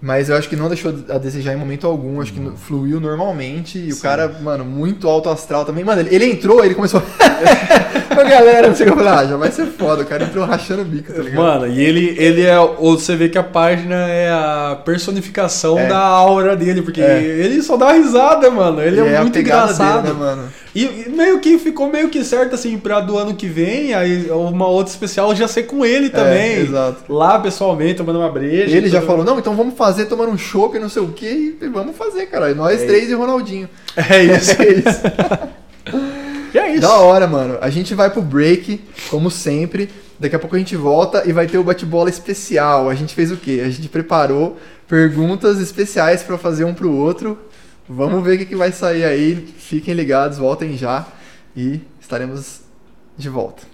Mas 0.00 0.28
eu 0.28 0.36
acho 0.36 0.48
que 0.48 0.56
não 0.56 0.66
deixou 0.66 0.92
a 1.08 1.18
desejar 1.18 1.52
em 1.52 1.56
momento 1.56 1.86
algum. 1.86 2.20
Acho 2.20 2.32
que 2.32 2.50
fluiu 2.56 2.98
normalmente. 3.00 3.78
E 3.78 3.92
o 3.92 3.94
Sim. 3.94 4.02
cara, 4.02 4.28
mano, 4.42 4.64
muito 4.64 5.08
alto 5.08 5.28
astral 5.28 5.64
também. 5.64 5.84
Mano, 5.84 6.00
ele, 6.02 6.12
ele 6.12 6.24
entrou, 6.32 6.64
ele 6.64 6.74
começou. 6.74 7.00
Ô 8.12 8.28
galera, 8.28 8.68
não 8.68 8.76
eu 8.76 8.94
falei, 8.96 9.08
ah, 9.12 9.24
já 9.26 9.36
vai 9.36 9.50
ser 9.50 9.66
foda. 9.66 10.02
O 10.02 10.06
cara 10.06 10.24
entrou 10.24 10.44
rachando 10.44 10.82
o 10.82 10.84
bico, 10.84 11.12
tá 11.12 11.22
ligado? 11.22 11.42
Mano, 11.42 11.66
e 11.68 11.82
ele, 11.82 12.14
ele 12.18 12.42
é. 12.42 12.58
ou 12.58 12.98
Você 12.98 13.16
vê 13.16 13.28
que 13.28 13.38
a 13.38 13.42
página 13.42 13.94
é 14.08 14.30
a 14.30 14.78
personificação 14.84 15.78
É. 15.78 15.86
da 15.88 15.98
aura 15.98 16.54
dele, 16.56 16.82
porque 16.82 17.00
É. 17.00 17.20
ele 17.22 17.62
só 17.62 17.76
dá 17.76 17.92
risada, 17.92 18.50
mano. 18.50 18.82
Ele 18.82 19.00
é, 19.00 19.16
a 19.16 19.22
muito 19.22 19.38
engraçado. 19.38 20.02
Dele, 20.02 20.14
né, 20.14 20.20
mano? 20.20 20.42
E 20.74 20.84
e 21.06 21.08
meio 21.10 21.38
que 21.38 21.58
ficou 21.58 21.90
meio 21.90 22.08
que 22.08 22.24
certo, 22.24 22.54
assim, 22.54 22.78
pra 22.78 23.00
do 23.00 23.18
ano 23.18 23.34
que 23.34 23.46
vem, 23.46 23.92
aí 23.92 24.30
uma 24.30 24.66
outra 24.66 24.90
especial 24.90 25.34
já 25.34 25.46
ser 25.46 25.64
com 25.64 25.84
ele 25.84 26.08
também. 26.08 26.52
É, 26.54 26.60
exato. 26.60 27.12
Lá 27.12 27.38
pessoalmente, 27.38 27.96
tomando 27.96 28.18
uma 28.18 28.30
breja. 28.30 28.74
Ele 28.76 28.88
já 28.88 29.00
tudo. 29.00 29.08
falou, 29.08 29.24
não, 29.24 29.38
então 29.38 29.54
vamos 29.54 29.74
fazer, 29.76 30.06
tomando 30.06 30.30
um 30.32 30.38
chopp, 30.38 30.78
não 30.78 30.88
sei 30.88 31.02
o 31.02 31.08
que, 31.08 31.58
e 31.60 31.68
vamos 31.68 31.96
fazer, 31.96 32.26
cara. 32.26 32.50
E 32.50 32.54
nós 32.54 32.80
É 32.82 32.86
três 32.86 33.10
e 33.10 33.14
o 33.14 33.18
Ronaldinho. 33.18 33.68
É 34.08 34.22
isso. 34.24 34.52
É 34.62 34.68
isso. 34.72 35.61
E 36.54 36.58
é 36.58 36.72
isso. 36.72 36.80
Da 36.80 36.94
hora, 36.98 37.26
mano. 37.26 37.58
A 37.60 37.70
gente 37.70 37.94
vai 37.94 38.10
pro 38.10 38.22
break, 38.22 38.80
como 39.10 39.30
sempre. 39.30 39.88
Daqui 40.18 40.36
a 40.36 40.38
pouco 40.38 40.54
a 40.54 40.58
gente 40.58 40.76
volta 40.76 41.22
e 41.26 41.32
vai 41.32 41.46
ter 41.46 41.58
o 41.58 41.64
bate-bola 41.64 42.08
especial. 42.08 42.88
A 42.88 42.94
gente 42.94 43.14
fez 43.14 43.32
o 43.32 43.36
quê? 43.36 43.62
A 43.64 43.70
gente 43.70 43.88
preparou 43.88 44.58
perguntas 44.86 45.58
especiais 45.58 46.22
pra 46.22 46.38
fazer 46.38 46.64
um 46.64 46.74
pro 46.74 46.92
outro. 46.92 47.38
Vamos 47.88 48.22
ver 48.22 48.36
o 48.36 48.38
que, 48.38 48.46
que 48.46 48.56
vai 48.56 48.70
sair 48.70 49.04
aí. 49.04 49.54
Fiquem 49.58 49.94
ligados, 49.94 50.38
voltem 50.38 50.76
já 50.76 51.06
e 51.56 51.80
estaremos 52.00 52.60
de 53.16 53.28
volta. 53.28 53.71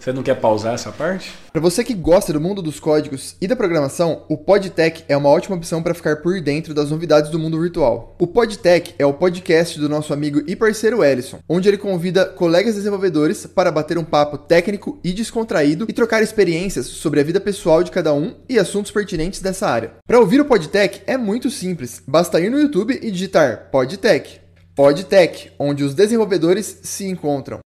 Você 0.00 0.14
não 0.14 0.22
quer 0.22 0.34
pausar 0.36 0.72
essa 0.72 0.90
parte? 0.90 1.30
Para 1.52 1.60
você 1.60 1.84
que 1.84 1.92
gosta 1.92 2.32
do 2.32 2.40
mundo 2.40 2.62
dos 2.62 2.80
códigos 2.80 3.36
e 3.38 3.46
da 3.46 3.54
programação, 3.54 4.24
o 4.30 4.38
PodTech 4.38 5.04
é 5.06 5.14
uma 5.14 5.28
ótima 5.28 5.56
opção 5.56 5.82
para 5.82 5.92
ficar 5.92 6.22
por 6.22 6.40
dentro 6.40 6.72
das 6.72 6.90
novidades 6.90 7.30
do 7.30 7.38
mundo 7.38 7.60
virtual. 7.60 8.16
O 8.18 8.26
PodTech 8.26 8.94
é 8.98 9.04
o 9.04 9.12
podcast 9.12 9.78
do 9.78 9.90
nosso 9.90 10.14
amigo 10.14 10.42
e 10.46 10.56
parceiro 10.56 11.04
Ellison, 11.04 11.40
onde 11.46 11.68
ele 11.68 11.76
convida 11.76 12.24
colegas 12.24 12.76
desenvolvedores 12.76 13.44
para 13.44 13.70
bater 13.70 13.98
um 13.98 14.04
papo 14.04 14.38
técnico 14.38 14.98
e 15.04 15.12
descontraído 15.12 15.84
e 15.86 15.92
trocar 15.92 16.22
experiências 16.22 16.86
sobre 16.86 17.20
a 17.20 17.24
vida 17.24 17.38
pessoal 17.38 17.82
de 17.82 17.90
cada 17.90 18.14
um 18.14 18.36
e 18.48 18.58
assuntos 18.58 18.90
pertinentes 18.90 19.42
dessa 19.42 19.68
área. 19.68 19.92
Para 20.06 20.18
ouvir 20.18 20.40
o 20.40 20.46
PodTech 20.46 21.02
é 21.06 21.18
muito 21.18 21.50
simples, 21.50 22.02
basta 22.08 22.40
ir 22.40 22.48
no 22.48 22.58
YouTube 22.58 22.98
e 23.02 23.10
digitar 23.10 23.68
PodTech. 23.70 24.40
PodTech, 24.74 25.52
onde 25.58 25.84
os 25.84 25.94
desenvolvedores 25.94 26.78
se 26.82 27.04
encontram. 27.06 27.60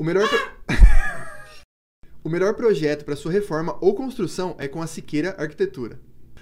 O 0.00 0.02
melhor. 0.02 0.26
pro- 0.26 0.76
O 2.24 2.30
melhor 2.30 2.54
projeto 2.54 3.04
para 3.04 3.14
sua 3.16 3.30
reforma 3.30 3.76
ou 3.82 3.94
construção 3.94 4.56
é 4.58 4.66
com 4.66 4.80
a 4.80 4.86
Siqueira 4.86 5.34
Arquitetura. 5.38 6.00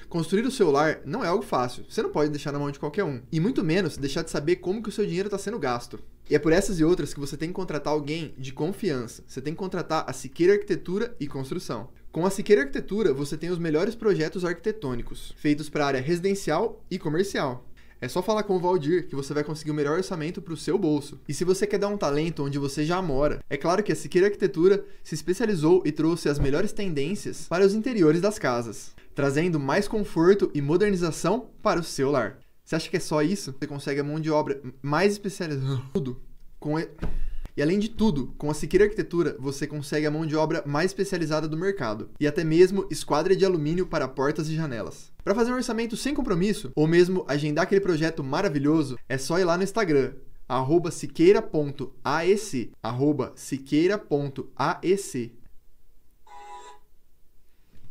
Construir 0.08 0.46
o 0.46 0.50
seu 0.50 0.70
lar 0.70 1.00
não 1.04 1.24
é 1.24 1.26
algo 1.26 1.42
fácil, 1.44 1.84
você 1.90 2.00
não 2.00 2.10
pode 2.10 2.30
deixar 2.30 2.52
na 2.52 2.58
mão 2.60 2.70
de 2.70 2.78
qualquer 2.78 3.02
um, 3.02 3.20
e 3.32 3.40
muito 3.40 3.64
menos 3.64 3.96
deixar 3.96 4.22
de 4.22 4.30
saber 4.30 4.56
como 4.56 4.80
que 4.80 4.88
o 4.90 4.92
seu 4.92 5.04
dinheiro 5.04 5.26
está 5.26 5.38
sendo 5.38 5.58
gasto. 5.58 5.98
E 6.30 6.36
é 6.36 6.38
por 6.38 6.52
essas 6.52 6.78
e 6.78 6.84
outras 6.84 7.12
que 7.12 7.18
você 7.18 7.36
tem 7.36 7.48
que 7.48 7.54
contratar 7.54 7.92
alguém 7.92 8.32
de 8.38 8.52
confiança. 8.52 9.24
Você 9.26 9.40
tem 9.42 9.52
que 9.54 9.58
contratar 9.58 10.04
a 10.08 10.12
Siqueira 10.12 10.52
Arquitetura 10.52 11.16
e 11.18 11.26
Construção. 11.26 11.88
Com 12.12 12.24
a 12.24 12.30
Siqueira 12.30 12.62
Arquitetura, 12.62 13.12
você 13.12 13.36
tem 13.36 13.50
os 13.50 13.58
melhores 13.58 13.96
projetos 13.96 14.44
arquitetônicos, 14.44 15.34
feitos 15.36 15.68
para 15.68 15.84
área 15.86 16.00
residencial 16.00 16.84
e 16.88 16.96
comercial. 16.98 17.67
É 18.00 18.08
só 18.08 18.22
falar 18.22 18.44
com 18.44 18.56
o 18.56 18.60
Valdir 18.60 19.08
que 19.08 19.16
você 19.16 19.34
vai 19.34 19.42
conseguir 19.42 19.72
o 19.72 19.74
melhor 19.74 19.96
orçamento 19.96 20.40
para 20.40 20.54
o 20.54 20.56
seu 20.56 20.78
bolso. 20.78 21.20
E 21.28 21.34
se 21.34 21.44
você 21.44 21.66
quer 21.66 21.78
dar 21.78 21.88
um 21.88 21.96
talento 21.96 22.44
onde 22.44 22.58
você 22.58 22.84
já 22.84 23.02
mora, 23.02 23.40
é 23.50 23.56
claro 23.56 23.82
que 23.82 23.90
a 23.90 23.96
Siqueira 23.96 24.28
Arquitetura 24.28 24.84
se 25.02 25.16
especializou 25.16 25.82
e 25.84 25.90
trouxe 25.90 26.28
as 26.28 26.38
melhores 26.38 26.72
tendências 26.72 27.48
para 27.48 27.66
os 27.66 27.74
interiores 27.74 28.20
das 28.20 28.38
casas, 28.38 28.94
trazendo 29.16 29.58
mais 29.58 29.88
conforto 29.88 30.48
e 30.54 30.62
modernização 30.62 31.50
para 31.60 31.80
o 31.80 31.84
seu 31.84 32.10
lar. 32.10 32.38
Você 32.64 32.76
acha 32.76 32.88
que 32.88 32.98
é 32.98 33.00
só 33.00 33.20
isso? 33.22 33.52
Você 33.58 33.66
consegue 33.66 34.00
a 34.00 34.04
mão 34.04 34.20
de 34.20 34.30
obra 34.30 34.60
mais 34.80 35.12
especializada. 35.12 35.82
Tudo. 35.92 36.20
Com. 36.60 36.76
E 37.58 37.62
além 37.62 37.80
de 37.80 37.88
tudo, 37.88 38.32
com 38.38 38.48
a 38.48 38.54
Siqueira 38.54 38.84
Arquitetura, 38.84 39.36
você 39.36 39.66
consegue 39.66 40.06
a 40.06 40.10
mão 40.12 40.24
de 40.24 40.36
obra 40.36 40.62
mais 40.64 40.92
especializada 40.92 41.48
do 41.48 41.56
mercado. 41.56 42.08
E 42.20 42.24
até 42.24 42.44
mesmo 42.44 42.86
esquadra 42.88 43.34
de 43.34 43.44
alumínio 43.44 43.84
para 43.84 44.06
portas 44.06 44.48
e 44.48 44.54
janelas. 44.54 45.10
Para 45.24 45.34
fazer 45.34 45.50
um 45.50 45.56
orçamento 45.56 45.96
sem 45.96 46.14
compromisso, 46.14 46.70
ou 46.76 46.86
mesmo 46.86 47.24
agendar 47.26 47.64
aquele 47.64 47.80
projeto 47.80 48.22
maravilhoso, 48.22 48.96
é 49.08 49.18
só 49.18 49.40
ir 49.40 49.44
lá 49.44 49.56
no 49.56 49.64
Instagram, 49.64 50.12
arroba 50.48 50.92
siqueira.aec, 50.92 52.70
arroba 52.80 53.32
siqueira.aec. 53.34 55.32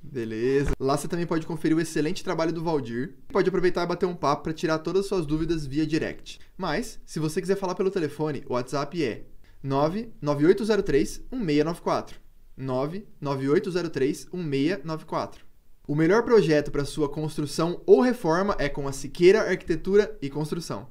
Beleza. 0.02 0.72
Lá 0.80 0.96
você 0.96 1.10
também 1.10 1.28
pode 1.28 1.46
conferir 1.46 1.76
o 1.76 1.82
excelente 1.82 2.24
trabalho 2.24 2.54
do 2.54 2.64
Valdir. 2.64 3.16
Pode 3.28 3.50
aproveitar 3.50 3.84
e 3.84 3.88
bater 3.88 4.06
um 4.06 4.16
papo 4.16 4.44
para 4.44 4.54
tirar 4.54 4.80
todas 4.80 5.02
as 5.02 5.08
suas 5.08 5.26
dúvidas 5.26 5.68
via 5.68 5.86
direct. 5.86 6.40
Mas, 6.58 7.02
se 7.06 7.20
você 7.20 7.42
quiser 7.42 7.58
falar 7.58 7.76
pelo 7.76 7.92
telefone, 7.92 8.46
o 8.48 8.54
WhatsApp 8.54 9.04
é 9.04 9.26
99803 9.68 11.28
1694. 11.32 12.20
99803 12.56 14.30
1694. 14.32 15.46
O 15.88 15.96
melhor 15.96 16.24
projeto 16.24 16.72
para 16.72 16.86
sua 16.86 17.08
construção 17.10 17.82
ou 17.86 18.02
reforma 18.02 18.56
é 18.60 18.68
com 18.68 18.88
a 18.88 18.92
Siqueira 18.92 19.50
Arquitetura 19.50 20.18
e 20.22 20.30
Construção. 20.30 20.90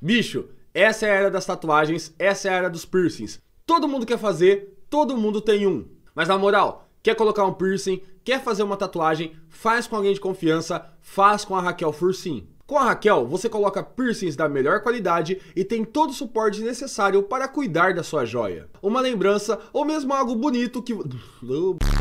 Bicho, 0.00 0.50
essa 0.74 1.06
é 1.06 1.10
a 1.10 1.14
era 1.14 1.30
das 1.30 1.46
tatuagens, 1.46 2.14
essa 2.18 2.48
é 2.48 2.50
a 2.52 2.56
era 2.56 2.70
dos 2.70 2.84
piercings. 2.84 3.40
Todo 3.64 3.88
mundo 3.88 4.06
quer 4.06 4.18
fazer, 4.18 4.84
todo 4.88 5.16
mundo 5.16 5.40
tem 5.40 5.66
um. 5.66 5.88
Mas 6.14 6.28
na 6.28 6.38
moral, 6.38 6.88
Quer 7.02 7.14
colocar 7.14 7.44
um 7.44 7.54
piercing? 7.54 8.02
Quer 8.24 8.42
fazer 8.42 8.62
uma 8.62 8.76
tatuagem? 8.76 9.34
Faz 9.48 9.86
com 9.86 9.96
alguém 9.96 10.12
de 10.12 10.20
confiança, 10.20 10.84
faz 11.00 11.44
com 11.44 11.54
a 11.54 11.62
Raquel 11.62 11.92
Fursim. 11.92 12.48
Com 12.68 12.76
a 12.76 12.84
Raquel, 12.84 13.26
você 13.26 13.48
coloca 13.48 13.82
piercings 13.82 14.36
da 14.36 14.46
melhor 14.46 14.82
qualidade 14.82 15.40
e 15.56 15.64
tem 15.64 15.86
todo 15.86 16.10
o 16.10 16.12
suporte 16.12 16.60
necessário 16.60 17.22
para 17.22 17.48
cuidar 17.48 17.94
da 17.94 18.02
sua 18.02 18.26
joia. 18.26 18.68
Uma 18.82 19.00
lembrança 19.00 19.58
ou 19.72 19.86
mesmo 19.86 20.12
algo 20.12 20.36
bonito 20.36 20.82
que. 20.82 20.92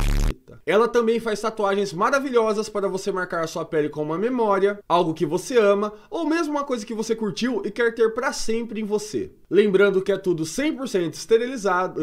Ela 0.66 0.88
também 0.88 1.20
faz 1.20 1.42
tatuagens 1.42 1.94
maravilhosas 1.94 2.70
para 2.70 2.88
você 2.88 3.12
marcar 3.12 3.44
a 3.44 3.48
sua 3.48 3.66
pele 3.66 3.90
com 3.90 4.04
uma 4.04 4.18
memória, 4.18 4.80
algo 4.88 5.14
que 5.14 5.26
você 5.26 5.58
ama, 5.58 5.94
ou 6.10 6.26
mesmo 6.26 6.54
uma 6.54 6.64
coisa 6.64 6.86
que 6.86 6.94
você 6.94 7.16
curtiu 7.16 7.62
e 7.66 7.72
quer 7.72 7.94
ter 7.94 8.14
para 8.14 8.32
sempre 8.32 8.82
em 8.82 8.86
você. 8.86 9.32
Lembrando 9.50 10.02
que 10.02 10.12
é 10.12 10.18
tudo 10.18 10.44
100% 10.44 11.14
esterilizado. 11.14 12.02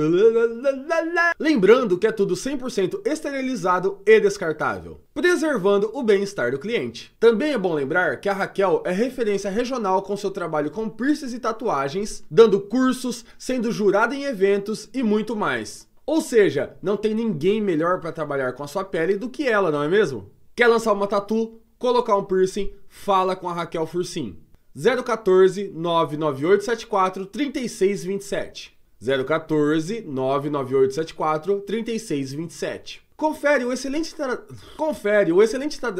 Lembrando 1.39 1.99
que 1.99 2.07
é 2.07 2.13
tudo 2.13 2.35
100% 2.35 3.03
esterilizado 3.05 3.99
e 4.07 4.19
descartável, 4.19 5.01
preservando 5.13 5.91
o 5.93 6.03
bem-estar 6.03 6.51
do 6.51 6.59
cliente. 6.59 7.15
Também 7.21 7.53
é 7.53 7.59
bom 7.59 7.75
lembrar 7.75 8.19
que 8.19 8.29
a 8.29 8.33
Raquel 8.33 8.83
é 8.87 8.93
referência 8.93 9.51
regional 9.51 10.03
com 10.03 10.17
seu 10.17 10.31
trabalho 10.31 10.71
com 10.71 10.89
piercings 10.89 11.35
e 11.35 11.39
tatuagens, 11.39 12.25
dando 12.31 12.61
cursos, 12.61 13.25
sendo 13.39 13.71
jurada 13.71 14.15
em 14.15 14.25
eventos 14.25 14.89
e 14.95 15.03
muito 15.03 15.37
mais. 15.37 15.87
Ou 16.07 16.21
seja, 16.21 16.77
não 16.83 16.97
tem 16.97 17.15
ninguém 17.15 17.61
melhor 17.61 18.01
para 18.01 18.13
trabalhar 18.13 18.53
com 18.53 18.63
a 18.63 18.67
sua 18.67 18.85
pele 18.85 19.17
do 19.17 19.31
que 19.31 19.49
ela, 19.49 19.71
não 19.71 19.83
é 19.83 19.89
mesmo? 19.89 20.31
Quer 20.55 20.69
lançar 20.69 20.93
uma 20.93 21.07
tatu, 21.07 21.61
colocar 21.79 22.17
um 22.17 22.25
piercing? 22.25 22.73
Fala 22.89 23.35
com 23.35 23.49
a 23.49 23.53
Raquel 23.53 23.87
Fursim. 23.87 24.37
014 24.75 25.71
99874 25.71 27.27
3627. 27.27 28.77
014 29.01 30.03
99874 30.03 31.61
3627. 31.61 33.03
Confere 33.17 33.65
o 33.65 33.73
excelente 33.73 34.15
tra... 34.15 34.37
confere 34.77 35.33
o 35.33 35.43
excelente 35.43 35.79
tra... 35.79 35.93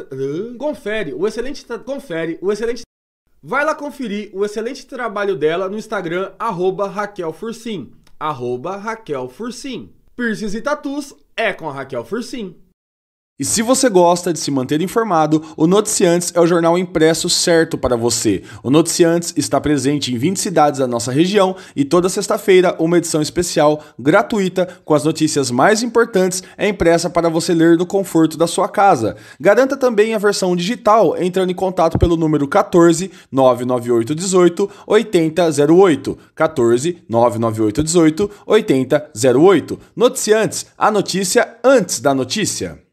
confere 0.57 1.13
o 1.13 1.25
excelente 1.25 1.65
tra... 1.65 1.79
confere 1.79 2.37
o 2.41 2.51
excelente 2.51 2.81
Vai 3.41 3.63
lá 3.63 3.75
conferir 3.75 4.31
o 4.33 4.43
excelente 4.43 4.87
trabalho 4.87 5.35
dela 5.35 5.69
no 5.69 5.77
Instagram 5.77 6.33
arroba 6.39 6.87
Raquel 6.87 7.31
Fursim, 7.31 7.91
arroba 8.19 8.75
Raquel 8.75 9.29
Fursim. 9.29 9.93
Piercings 10.15 10.55
e 10.55 10.61
tatus 10.61 11.13
é 11.35 11.51
com 11.51 11.69
a 11.69 11.73
Raquel 11.73 12.05
Fursim. 12.05 12.55
E 13.37 13.43
se 13.43 13.61
você 13.61 13.89
gosta 13.89 14.31
de 14.31 14.39
se 14.39 14.49
manter 14.49 14.79
informado, 14.79 15.43
o 15.57 15.67
Noticiantes 15.67 16.31
é 16.33 16.39
o 16.39 16.47
jornal 16.47 16.77
impresso 16.77 17.29
certo 17.29 17.77
para 17.77 17.97
você. 17.97 18.43
O 18.63 18.69
Noticiantes 18.69 19.33
está 19.35 19.59
presente 19.59 20.13
em 20.13 20.17
20 20.17 20.39
cidades 20.39 20.79
da 20.79 20.87
nossa 20.87 21.11
região 21.11 21.53
e 21.75 21.83
toda 21.83 22.07
sexta-feira 22.07 22.73
uma 22.79 22.97
edição 22.97 23.21
especial 23.21 23.83
gratuita 23.99 24.65
com 24.85 24.93
as 24.93 25.03
notícias 25.03 25.51
mais 25.51 25.83
importantes 25.83 26.43
é 26.57 26.69
impressa 26.69 27.09
para 27.09 27.27
você 27.27 27.53
ler 27.53 27.77
no 27.77 27.85
conforto 27.85 28.37
da 28.37 28.47
sua 28.47 28.69
casa. 28.69 29.17
Garanta 29.37 29.75
também 29.75 30.13
a 30.13 30.17
versão 30.17 30.55
digital 30.55 31.21
entrando 31.21 31.51
em 31.51 31.55
contato 31.55 31.99
pelo 31.99 32.15
número 32.15 32.47
14 32.47 33.11
998 33.29 34.15
18 34.15 34.69
8008. 34.87 36.17
14 36.33 37.03
998 37.09 37.83
18 37.83 38.31
8008. 38.45 39.79
Noticiantes, 39.93 40.67
a 40.77 40.89
notícia 40.89 41.57
antes 41.61 41.99
da 41.99 42.15
notícia. 42.15 42.84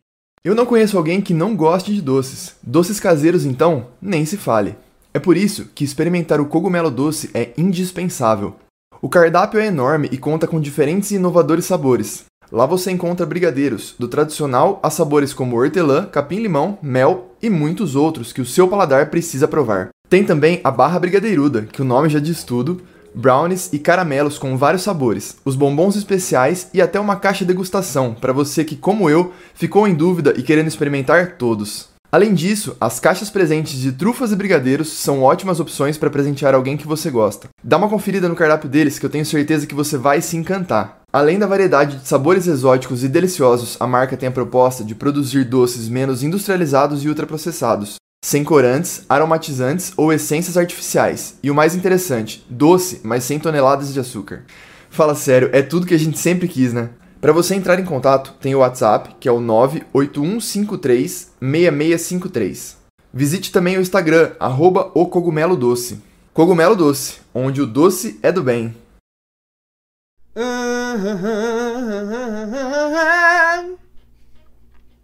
Eu 0.44 0.56
não 0.56 0.66
conheço 0.66 0.98
alguém 0.98 1.20
que 1.20 1.32
não 1.32 1.54
goste 1.54 1.94
de 1.94 2.02
doces. 2.02 2.56
Doces 2.60 2.98
caseiros, 2.98 3.44
então, 3.44 3.86
nem 4.02 4.26
se 4.26 4.36
fale. 4.36 4.74
É 5.14 5.20
por 5.20 5.36
isso 5.36 5.68
que 5.72 5.84
experimentar 5.84 6.40
o 6.40 6.46
cogumelo 6.46 6.90
doce 6.90 7.30
é 7.32 7.50
indispensável. 7.56 8.56
O 9.00 9.08
cardápio 9.08 9.60
é 9.60 9.66
enorme 9.66 10.08
e 10.10 10.18
conta 10.18 10.48
com 10.48 10.60
diferentes 10.60 11.12
e 11.12 11.14
inovadores 11.14 11.64
sabores. 11.64 12.24
Lá 12.50 12.66
você 12.66 12.90
encontra 12.90 13.24
brigadeiros, 13.24 13.94
do 13.96 14.08
tradicional 14.08 14.80
a 14.82 14.90
sabores 14.90 15.32
como 15.32 15.56
hortelã, 15.56 16.06
capim-limão, 16.06 16.76
mel 16.82 17.28
e 17.40 17.48
muitos 17.48 17.94
outros 17.94 18.32
que 18.32 18.40
o 18.40 18.46
seu 18.46 18.66
paladar 18.66 19.10
precisa 19.10 19.46
provar. 19.46 19.90
Tem 20.08 20.24
também 20.24 20.60
a 20.64 20.72
barra 20.72 20.98
brigadeiruda, 20.98 21.62
que 21.62 21.80
o 21.80 21.84
nome 21.84 22.08
já 22.08 22.18
diz 22.18 22.42
tudo, 22.42 22.82
brownies 23.14 23.70
e 23.72 23.78
caramelos 23.78 24.38
com 24.38 24.56
vários 24.56 24.82
sabores, 24.82 25.36
os 25.44 25.56
bombons 25.56 25.96
especiais 25.96 26.68
e 26.72 26.80
até 26.80 26.98
uma 26.98 27.16
caixa 27.16 27.44
degustação 27.44 28.14
para 28.14 28.32
você 28.32 28.64
que, 28.64 28.76
como 28.76 29.08
eu, 29.08 29.32
ficou 29.54 29.86
em 29.86 29.94
dúvida 29.94 30.34
e 30.36 30.42
querendo 30.42 30.68
experimentar 30.68 31.36
todos. 31.36 31.92
Além 32.12 32.34
disso, 32.34 32.76
as 32.78 33.00
caixas 33.00 33.30
presentes 33.30 33.78
de 33.78 33.90
trufas 33.90 34.32
e 34.32 34.36
brigadeiros 34.36 34.92
são 34.92 35.22
ótimas 35.22 35.60
opções 35.60 35.96
para 35.96 36.10
presentear 36.10 36.54
alguém 36.54 36.76
que 36.76 36.86
você 36.86 37.10
gosta. 37.10 37.48
Dá 37.64 37.78
uma 37.78 37.88
conferida 37.88 38.28
no 38.28 38.36
cardápio 38.36 38.68
deles 38.68 38.98
que 38.98 39.06
eu 39.06 39.10
tenho 39.10 39.24
certeza 39.24 39.66
que 39.66 39.74
você 39.74 39.96
vai 39.96 40.20
se 40.20 40.36
encantar. 40.36 40.98
Além 41.10 41.38
da 41.38 41.46
variedade 41.46 41.96
de 41.96 42.08
sabores 42.08 42.46
exóticos 42.46 43.02
e 43.02 43.08
deliciosos, 43.08 43.78
a 43.80 43.86
marca 43.86 44.14
tem 44.14 44.28
a 44.28 44.32
proposta 44.32 44.84
de 44.84 44.94
produzir 44.94 45.44
doces 45.44 45.88
menos 45.88 46.22
industrializados 46.22 47.02
e 47.02 47.08
ultraprocessados, 47.08 47.96
sem 48.24 48.44
corantes, 48.44 49.04
aromatizantes 49.08 49.92
ou 49.96 50.12
essências 50.12 50.56
artificiais. 50.56 51.36
E 51.42 51.50
o 51.50 51.54
mais 51.54 51.74
interessante, 51.74 52.46
doce, 52.48 53.00
mas 53.02 53.24
sem 53.24 53.40
toneladas 53.40 53.92
de 53.92 53.98
açúcar. 53.98 54.44
Fala 54.88 55.14
sério, 55.14 55.50
é 55.52 55.60
tudo 55.60 55.86
que 55.86 55.94
a 55.94 55.98
gente 55.98 56.18
sempre 56.18 56.46
quis, 56.46 56.72
né? 56.72 56.90
Para 57.20 57.32
você 57.32 57.54
entrar 57.54 57.78
em 57.78 57.84
contato, 57.84 58.34
tem 58.40 58.54
o 58.54 58.58
WhatsApp, 58.58 59.16
que 59.18 59.28
é 59.28 59.32
o 59.32 59.40
98153 59.40 61.32
6653. 61.40 62.76
Visite 63.12 63.52
também 63.52 63.76
o 63.76 63.80
Instagram, 63.80 64.32
arroba 64.40 64.90
o 64.94 65.06
Cogumelo 65.06 65.56
Doce. 65.56 66.00
Cogumelo 66.32 66.74
Doce, 66.74 67.20
onde 67.34 67.60
o 67.60 67.66
doce 67.66 68.18
é 68.22 68.32
do 68.32 68.42
bem. 68.42 68.74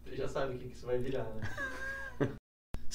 Você 0.04 0.16
já 0.16 0.28
sabe 0.28 0.54
o 0.54 0.58
que 0.58 0.68
isso 0.74 0.86
vai 0.86 0.98
virar, 0.98 1.24
né? 1.24 1.48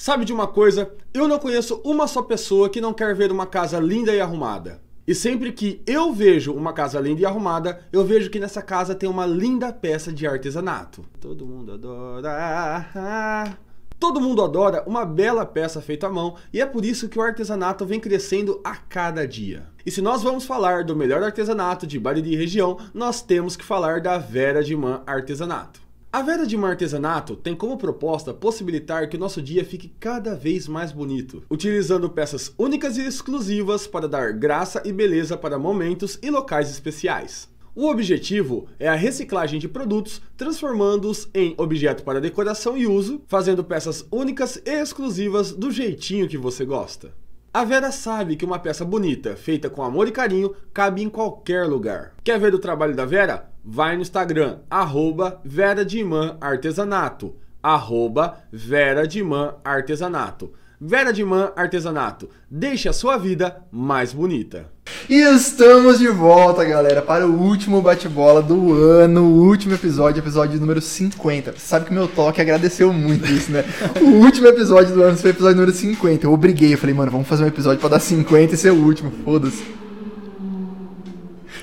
Sabe 0.04 0.26
de 0.26 0.34
uma 0.34 0.46
coisa? 0.46 0.92
Eu 1.14 1.26
não 1.26 1.38
conheço 1.38 1.80
uma 1.82 2.06
só 2.06 2.20
pessoa 2.20 2.68
que 2.68 2.78
não 2.78 2.92
quer 2.92 3.14
ver 3.14 3.32
uma 3.32 3.46
casa 3.46 3.80
linda 3.80 4.14
e 4.14 4.20
arrumada. 4.20 4.82
E 5.08 5.14
sempre 5.14 5.50
que 5.50 5.80
eu 5.86 6.12
vejo 6.12 6.52
uma 6.52 6.74
casa 6.74 7.00
linda 7.00 7.22
e 7.22 7.24
arrumada, 7.24 7.80
eu 7.90 8.04
vejo 8.04 8.28
que 8.28 8.38
nessa 8.38 8.60
casa 8.60 8.94
tem 8.94 9.08
uma 9.08 9.24
linda 9.24 9.72
peça 9.72 10.12
de 10.12 10.26
artesanato. 10.26 11.06
Todo 11.18 11.46
mundo 11.46 11.72
adora. 11.72 13.56
Todo 13.98 14.20
mundo 14.20 14.44
adora 14.44 14.84
uma 14.86 15.06
bela 15.06 15.46
peça 15.46 15.80
feita 15.80 16.06
à 16.06 16.10
mão 16.10 16.34
e 16.52 16.60
é 16.60 16.66
por 16.66 16.84
isso 16.84 17.08
que 17.08 17.18
o 17.18 17.22
artesanato 17.22 17.86
vem 17.86 17.98
crescendo 17.98 18.60
a 18.62 18.76
cada 18.76 19.26
dia. 19.26 19.68
E 19.86 19.90
se 19.90 20.02
nós 20.02 20.22
vamos 20.22 20.44
falar 20.44 20.84
do 20.84 20.94
melhor 20.94 21.22
artesanato 21.22 21.86
de 21.86 21.98
Bariri 21.98 22.36
região, 22.36 22.76
nós 22.92 23.22
temos 23.22 23.56
que 23.56 23.64
falar 23.64 24.02
da 24.02 24.18
Vera 24.18 24.62
de 24.62 24.76
Man 24.76 25.02
Artesanato. 25.06 25.83
A 26.14 26.22
Vera 26.22 26.46
de 26.46 26.56
Mar 26.56 26.70
Artesanato 26.70 27.34
tem 27.34 27.56
como 27.56 27.76
proposta 27.76 28.32
possibilitar 28.32 29.08
que 29.08 29.16
o 29.16 29.18
nosso 29.18 29.42
dia 29.42 29.64
fique 29.64 29.88
cada 29.98 30.36
vez 30.36 30.68
mais 30.68 30.92
bonito, 30.92 31.42
utilizando 31.50 32.08
peças 32.08 32.54
únicas 32.56 32.96
e 32.96 33.04
exclusivas 33.04 33.88
para 33.88 34.06
dar 34.06 34.32
graça 34.32 34.80
e 34.84 34.92
beleza 34.92 35.36
para 35.36 35.58
momentos 35.58 36.16
e 36.22 36.30
locais 36.30 36.70
especiais. 36.70 37.48
O 37.74 37.88
objetivo 37.88 38.68
é 38.78 38.86
a 38.86 38.94
reciclagem 38.94 39.58
de 39.58 39.66
produtos, 39.66 40.22
transformando-os 40.36 41.28
em 41.34 41.52
objeto 41.58 42.04
para 42.04 42.20
decoração 42.20 42.76
e 42.76 42.86
uso, 42.86 43.20
fazendo 43.26 43.64
peças 43.64 44.06
únicas 44.08 44.62
e 44.64 44.70
exclusivas 44.70 45.50
do 45.50 45.68
jeitinho 45.68 46.28
que 46.28 46.38
você 46.38 46.64
gosta. 46.64 47.12
A 47.52 47.64
Vera 47.64 47.90
sabe 47.90 48.36
que 48.36 48.44
uma 48.44 48.60
peça 48.60 48.84
bonita, 48.84 49.34
feita 49.34 49.68
com 49.68 49.82
amor 49.82 50.06
e 50.06 50.12
carinho, 50.12 50.54
cabe 50.72 51.02
em 51.02 51.08
qualquer 51.08 51.66
lugar. 51.66 52.14
Quer 52.22 52.38
ver 52.38 52.54
o 52.54 52.60
trabalho 52.60 52.94
da 52.94 53.04
Vera? 53.04 53.52
Vai 53.66 53.96
no 53.96 54.02
Instagram, 54.02 54.58
arroba 54.68 55.40
Vera 55.42 55.86
Imã 55.90 56.36
Artesanato. 56.38 57.34
Arroba 57.62 58.36
Vera 58.52 59.08
Imã 59.16 59.54
Artesanato. 59.64 60.52
Vera 60.78 61.10
Artesanato. 61.56 62.28
Deixe 62.50 62.90
a 62.90 62.92
sua 62.92 63.16
vida 63.16 63.64
mais 63.72 64.12
bonita. 64.12 64.66
E 65.08 65.14
estamos 65.14 65.98
de 65.98 66.08
volta, 66.08 66.62
galera, 66.62 67.00
para 67.00 67.26
o 67.26 67.40
último 67.40 67.80
bate-bola 67.80 68.42
do 68.42 68.74
ano, 68.74 69.22
o 69.22 69.46
último 69.46 69.72
episódio, 69.72 70.20
episódio 70.20 70.60
número 70.60 70.82
50. 70.82 71.52
Você 71.52 71.58
sabe 71.58 71.86
que 71.86 71.94
meu 71.94 72.06
toque 72.06 72.42
agradeceu 72.42 72.92
muito 72.92 73.24
isso, 73.32 73.50
né? 73.50 73.64
O 73.98 74.24
último 74.24 74.46
episódio 74.46 74.94
do 74.94 75.02
ano 75.02 75.16
foi 75.16 75.30
o 75.30 75.32
episódio 75.32 75.56
número 75.56 75.74
50. 75.74 76.26
Eu 76.26 76.34
obriguei, 76.34 76.74
eu 76.74 76.78
falei, 76.78 76.94
mano, 76.94 77.10
vamos 77.10 77.26
fazer 77.26 77.44
um 77.44 77.48
episódio 77.48 77.80
para 77.80 77.90
dar 77.90 78.00
50 78.00 78.52
e 78.52 78.58
ser 78.58 78.72
o 78.72 78.84
último, 78.84 79.10
foda-se. 79.24 79.83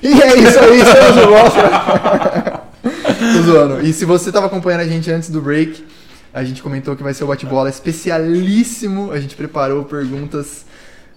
E 0.02 0.20
é 0.20 0.36
isso 0.36 0.58
aí, 0.58 0.80
estamos 0.80 1.14
de 1.14 1.26
volta. 1.26 2.62
Tô 2.82 3.42
zoando. 3.42 3.86
E 3.86 3.92
se 3.92 4.04
você 4.04 4.32
tava 4.32 4.46
acompanhando 4.46 4.80
a 4.80 4.86
gente 4.86 5.10
antes 5.10 5.30
do 5.30 5.40
break, 5.40 5.84
a 6.34 6.42
gente 6.42 6.62
comentou 6.62 6.96
que 6.96 7.02
vai 7.02 7.14
ser 7.14 7.22
o 7.24 7.28
bate-bola 7.28 7.70
especialíssimo. 7.70 9.12
A 9.12 9.20
gente 9.20 9.36
preparou 9.36 9.84
perguntas 9.84 10.64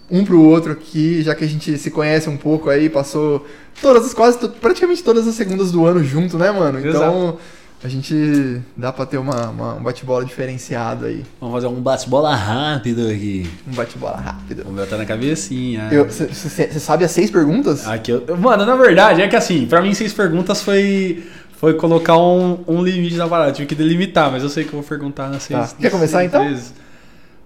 um 0.10 0.24
pro 0.24 0.40
outro 0.40 0.72
aqui, 0.72 1.24
já 1.24 1.34
que 1.34 1.44
a 1.44 1.48
gente 1.48 1.78
se 1.80 1.90
conhece 1.90 2.30
um 2.30 2.38
pouco 2.38 2.70
aí, 2.70 2.90
passou 2.90 3.46
todas 3.82 4.06
as 4.06 4.14
quase 4.14 4.38
praticamente 4.62 5.04
todas 5.04 5.28
as 5.28 5.34
segundas 5.34 5.72
do 5.72 5.84
ano 5.84 6.04
junto, 6.04 6.38
né, 6.38 6.52
mano? 6.52 6.80
Então, 6.80 6.90
Exato. 6.92 7.40
A 7.84 7.88
gente 7.88 8.62
dá 8.76 8.92
pra 8.92 9.06
ter 9.06 9.18
uma, 9.18 9.50
uma- 9.50 9.74
um 9.76 9.84
bate-bola 9.84 10.26
diferenciado 10.26 11.06
aí, 11.06 11.24
Vamos 11.40 11.54
fazer 11.56 11.68
um 11.68 11.76
bate-bola 11.82 12.36
rápido 12.36 13.08
aqui. 13.08 13.48
um 13.68 13.74
bate-bola 13.76 14.18
rápido. 14.18 14.64
Vamos 14.64 14.80
botar 14.82 14.98
na 14.98 15.06
cabecinha. 15.06 15.90
Você 16.10 16.80
sabe 16.80 17.04
as 17.06 17.12
seis 17.12 17.30
perguntas? 17.30 17.88
Aqui 17.88 18.12
eu... 18.12 18.38
Mano, 18.38 18.66
na 18.66 18.76
verdade, 18.76 19.22
é 19.22 19.28
que 19.28 19.36
assim, 19.36 19.66
pra 19.68 19.82
mim 19.82 19.94
seis 19.94 20.14
perguntas 20.14 20.62
foi. 20.64 21.24
foi 21.58 21.74
colocar 21.76 22.18
um, 22.18 22.64
um 22.68 22.82
limite 22.84 23.16
na 23.18 23.28
parada. 23.28 23.52
Tive 23.52 23.68
que 23.68 23.76
delimitar, 23.76 24.32
mas 24.32 24.42
eu 24.42 24.50
sei 24.50 24.64
que 24.64 24.70
eu 24.74 24.80
vou 24.80 24.84
perguntar 24.84 25.30
nas 25.30 25.44
seis. 25.44 25.72
Tá. 25.74 25.78
Quer 25.80 25.92
começar, 25.92 26.20
seis 26.20 26.30
então? 26.32 26.44
vezes. 26.48 26.74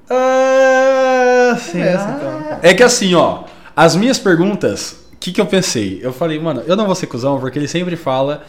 Ah? 0.10 1.58
Começa, 1.72 2.10
então. 2.18 2.60
É 2.62 2.74
que 2.74 2.84
assim, 2.84 3.14
ó, 3.16 3.44
as 3.76 3.96
minhas 3.96 4.18
perguntas, 4.20 4.96
o 5.14 5.18
que, 5.20 5.32
que 5.32 5.42
eu 5.42 5.46
pensei? 5.46 6.00
Eu 6.02 6.14
falei, 6.14 6.40
mano, 6.40 6.64
eu 6.66 6.76
não 6.76 6.86
vou 6.86 6.96
ser 6.96 7.08
cuzão, 7.08 7.40
porque 7.40 7.60
ele 7.60 7.68
sempre 7.68 7.96
fala 7.96 8.44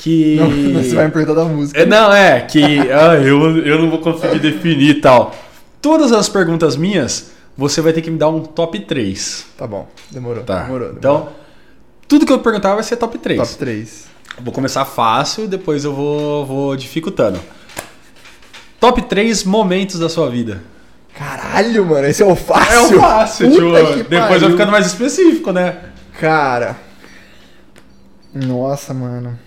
que. 0.00 0.36
Não, 0.36 0.50
você 0.82 0.94
vai 0.94 1.06
me 1.06 1.12
perguntar 1.12 1.40
da 1.40 1.44
música. 1.44 1.80
É, 1.80 1.86
não, 1.86 2.12
é, 2.12 2.40
que 2.40 2.64
ah, 2.90 3.16
eu, 3.16 3.58
eu 3.58 3.78
não 3.80 3.90
vou 3.90 3.98
conseguir 4.00 4.38
definir 4.38 4.96
e 4.96 5.00
tal. 5.00 5.34
Todas 5.80 6.12
as 6.12 6.28
perguntas 6.28 6.76
minhas, 6.76 7.32
você 7.56 7.80
vai 7.80 7.92
ter 7.92 8.02
que 8.02 8.10
me 8.10 8.18
dar 8.18 8.28
um 8.28 8.40
top 8.40 8.80
3. 8.80 9.46
Tá 9.56 9.66
bom, 9.66 9.88
demorou. 10.10 10.42
Tá. 10.42 10.62
Demorou. 10.62 10.88
demorou. 10.92 10.98
Então, 10.98 11.28
tudo 12.08 12.26
que 12.26 12.32
eu 12.32 12.38
perguntar 12.38 12.74
vai 12.74 12.82
ser 12.82 12.96
top 12.96 13.18
3. 13.18 13.38
top 13.38 13.54
3. 13.56 14.10
Vou 14.42 14.52
começar 14.52 14.84
fácil, 14.84 15.46
depois 15.46 15.84
eu 15.84 15.94
vou, 15.94 16.46
vou 16.46 16.76
dificultando. 16.76 17.38
Top 18.78 19.00
3 19.02 19.44
momentos 19.44 19.98
da 19.98 20.08
sua 20.08 20.30
vida. 20.30 20.62
Caralho, 21.14 21.84
mano, 21.84 22.06
esse 22.06 22.22
é 22.22 22.26
o 22.26 22.30
É 22.30 22.36
fácil. 22.36 22.96
o 22.96 23.00
fácil, 23.00 23.50
Puta 23.50 23.84
que 23.84 24.02
Depois 24.04 24.08
pariu. 24.10 24.40
vai 24.40 24.50
ficando 24.52 24.72
mais 24.72 24.86
específico, 24.86 25.52
né? 25.52 25.76
Cara. 26.18 26.76
Nossa, 28.32 28.94
mano. 28.94 29.38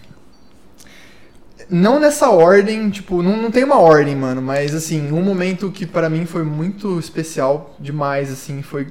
Não 1.70 2.00
nessa 2.00 2.30
ordem, 2.30 2.90
tipo, 2.90 3.22
não, 3.22 3.38
não 3.42 3.52
tem 3.52 3.64
uma 3.64 3.80
ordem, 3.80 4.16
mano, 4.16 4.42
mas 4.42 4.74
assim, 4.76 5.12
um 5.12 5.22
momento 5.22 5.72
que 5.72 5.86
pra 5.86 6.10
mim 6.10 6.26
foi 6.26 6.44
muito 6.44 7.00
especial 7.00 7.76
demais, 7.80 8.32
assim, 8.32 8.62
foi 8.62 8.88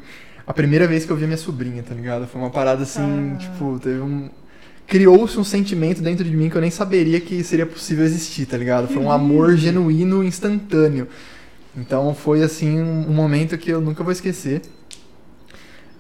a 0.47 0.53
primeira 0.53 0.87
vez 0.87 1.05
que 1.05 1.13
eu 1.13 1.17
vi 1.17 1.25
a 1.25 1.27
minha 1.27 1.37
sobrinha, 1.37 1.83
tá 1.83 1.95
ligado? 1.95 2.27
Foi 2.27 2.41
uma 2.41 2.51
parada 2.51 2.83
assim, 2.83 3.37
tipo, 3.39 3.79
teve 3.79 4.01
um. 4.01 4.31
Criou-se 4.87 5.39
um 5.39 5.45
sentimento 5.45 6.03
dentro 6.03 6.25
de 6.25 6.37
mim 6.37 6.51
que 6.51 6.57
eu 6.57 6.61
nem 6.61 6.71
saberia 6.71 7.21
que 7.21 7.43
seria 7.45 7.65
possível 7.65 8.05
existir, 8.05 8.47
tá 8.47 8.57
ligado? 8.57 8.89
Foi 8.89 9.03
um 9.03 9.11
amor 9.13 9.57
genuíno, 9.57 10.25
instantâneo. 10.25 11.09
Então 11.77 12.15
foi 12.15 12.43
assim 12.43 12.81
um, 12.81 13.09
um 13.09 13.15
momento 13.15 13.57
que 13.57 13.71
eu 13.71 13.81
nunca 13.81 14.03
vou 14.03 14.13
esquecer. 14.13 14.63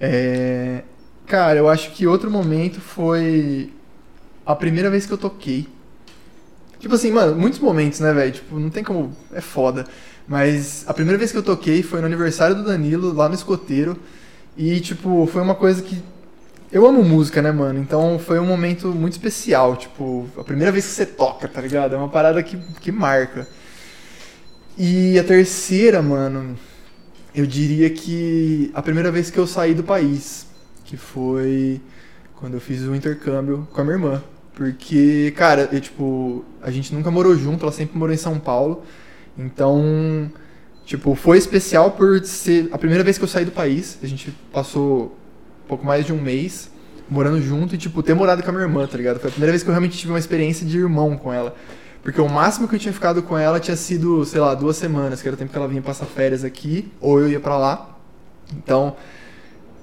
É, 0.01 0.83
Cara, 1.27 1.59
eu 1.59 1.69
acho 1.69 1.93
que 1.93 2.07
outro 2.07 2.31
momento 2.31 2.81
foi 2.81 3.73
a 4.45 4.55
primeira 4.55 4.91
vez 4.91 5.07
que 5.07 5.13
eu 5.13 5.19
toquei. 5.19 5.67
Tipo 6.83 6.97
assim, 6.97 7.13
mano, 7.13 7.37
muitos 7.37 7.61
momentos, 7.61 8.01
né, 8.01 8.13
velho? 8.13 8.33
Tipo, 8.33 8.59
não 8.59 8.69
tem 8.69 8.83
como. 8.83 9.17
É 9.33 9.41
foda. 9.41 9.87
Mas 10.27 10.85
a 10.89 10.93
primeira 10.93 11.17
vez 11.17 11.31
que 11.31 11.39
eu 11.39 11.43
toquei 11.43 11.81
foi 11.81 12.01
no 12.01 12.07
aniversário 12.07 12.57
do 12.57 12.65
Danilo, 12.65 13.13
lá 13.13 13.29
no 13.29 13.37
escoteiro. 13.37 13.97
E, 14.57 14.81
tipo, 14.81 15.29
foi 15.33 15.43
uma 15.43 15.55
coisa 15.55 15.81
que. 15.81 16.03
Eu 16.73 16.85
amo 16.85 17.05
música, 17.05 17.41
né, 17.41 17.53
mano? 17.53 17.79
Então 17.79 18.19
foi 18.19 18.41
um 18.41 18.47
momento 18.47 18.89
muito 18.89 19.13
especial. 19.13 19.77
Tipo, 19.77 20.27
a 20.37 20.43
primeira 20.43 20.73
vez 20.73 20.85
que 20.85 20.91
você 20.91 21.07
toca, 21.07 21.47
tá 21.47 21.61
ligado? 21.61 21.95
É 21.95 21.99
uma 21.99 22.09
parada 22.09 22.43
que, 22.43 22.57
que 22.81 22.91
marca. 22.91 23.47
E 24.77 25.17
a 25.21 25.23
terceira, 25.23 26.03
mano, 26.03 26.59
eu 27.33 27.47
diria 27.47 27.89
que 27.91 28.73
a 28.75 28.83
primeira 28.83 29.13
vez 29.13 29.31
que 29.31 29.39
eu 29.39 29.47
saí 29.47 29.73
do 29.73 29.85
país, 29.85 30.47
que 30.85 30.97
foi 30.97 31.81
quando 32.41 32.55
eu 32.55 32.61
fiz 32.61 32.83
o 32.83 32.93
intercâmbio 32.93 33.69
com 33.73 33.81
a 33.81 33.85
minha 33.85 33.95
irmã. 33.95 34.23
Porque, 34.55 35.33
cara, 35.37 35.69
eu, 35.73 35.81
tipo, 35.81 36.45
a 36.63 36.71
gente 36.71 36.95
nunca 36.95 37.11
morou 37.11 37.37
junto, 37.37 37.65
ela 37.65 37.73
sempre 37.73 37.99
morou 37.99 38.15
em 38.15 38.19
São 38.19 38.39
Paulo. 38.39 38.83
Então, 39.37 40.31
tipo, 40.85 41.15
foi 41.15 41.39
especial 41.39 41.93
por 41.93 42.23
ser 42.25 42.69
a 42.71 42.79
primeira 42.79 43.03
vez 43.03 43.17
que 43.17 43.25
eu 43.25 43.29
saí 43.29 43.45
do 43.45 43.51
país. 43.51 43.99
A 44.03 44.07
gente 44.07 44.31
passou 44.53 45.17
pouco 45.67 45.87
mais 45.87 46.05
de 46.05 46.13
um 46.13 46.21
mês 46.21 46.71
morando 47.09 47.41
junto 47.41 47.75
e, 47.75 47.79
tipo, 47.79 48.03
ter 48.03 48.15
morado 48.15 48.43
com 48.43 48.51
a 48.51 48.53
minha 48.53 48.65
irmã, 48.65 48.87
tá 48.87 48.97
ligado? 48.97 49.19
Foi 49.21 49.29
a 49.29 49.33
primeira 49.33 49.53
vez 49.53 49.63
que 49.63 49.69
eu 49.69 49.73
realmente 49.73 49.97
tive 49.97 50.13
uma 50.13 50.19
experiência 50.19 50.67
de 50.67 50.79
irmão 50.79 51.17
com 51.17 51.33
ela. 51.33 51.55
Porque 52.03 52.21
o 52.21 52.29
máximo 52.29 52.67
que 52.67 52.75
eu 52.75 52.79
tinha 52.79 52.93
ficado 52.93 53.23
com 53.23 53.39
ela 53.39 53.61
tinha 53.61 53.77
sido, 53.77 54.25
sei 54.25 54.41
lá, 54.41 54.55
duas 54.55 54.77
semanas, 54.77 55.23
que 55.23 55.29
era 55.29 55.35
o 55.35 55.39
tempo 55.39 55.53
que 55.53 55.57
ela 55.57 55.69
vinha 55.69 55.81
passar 55.81 56.05
férias 56.07 56.45
aqui, 56.45 56.91
ou 57.01 57.21
eu 57.21 57.29
ia 57.29 57.41
pra 57.41 57.57
lá. 57.57 57.97
Então, 58.57 58.97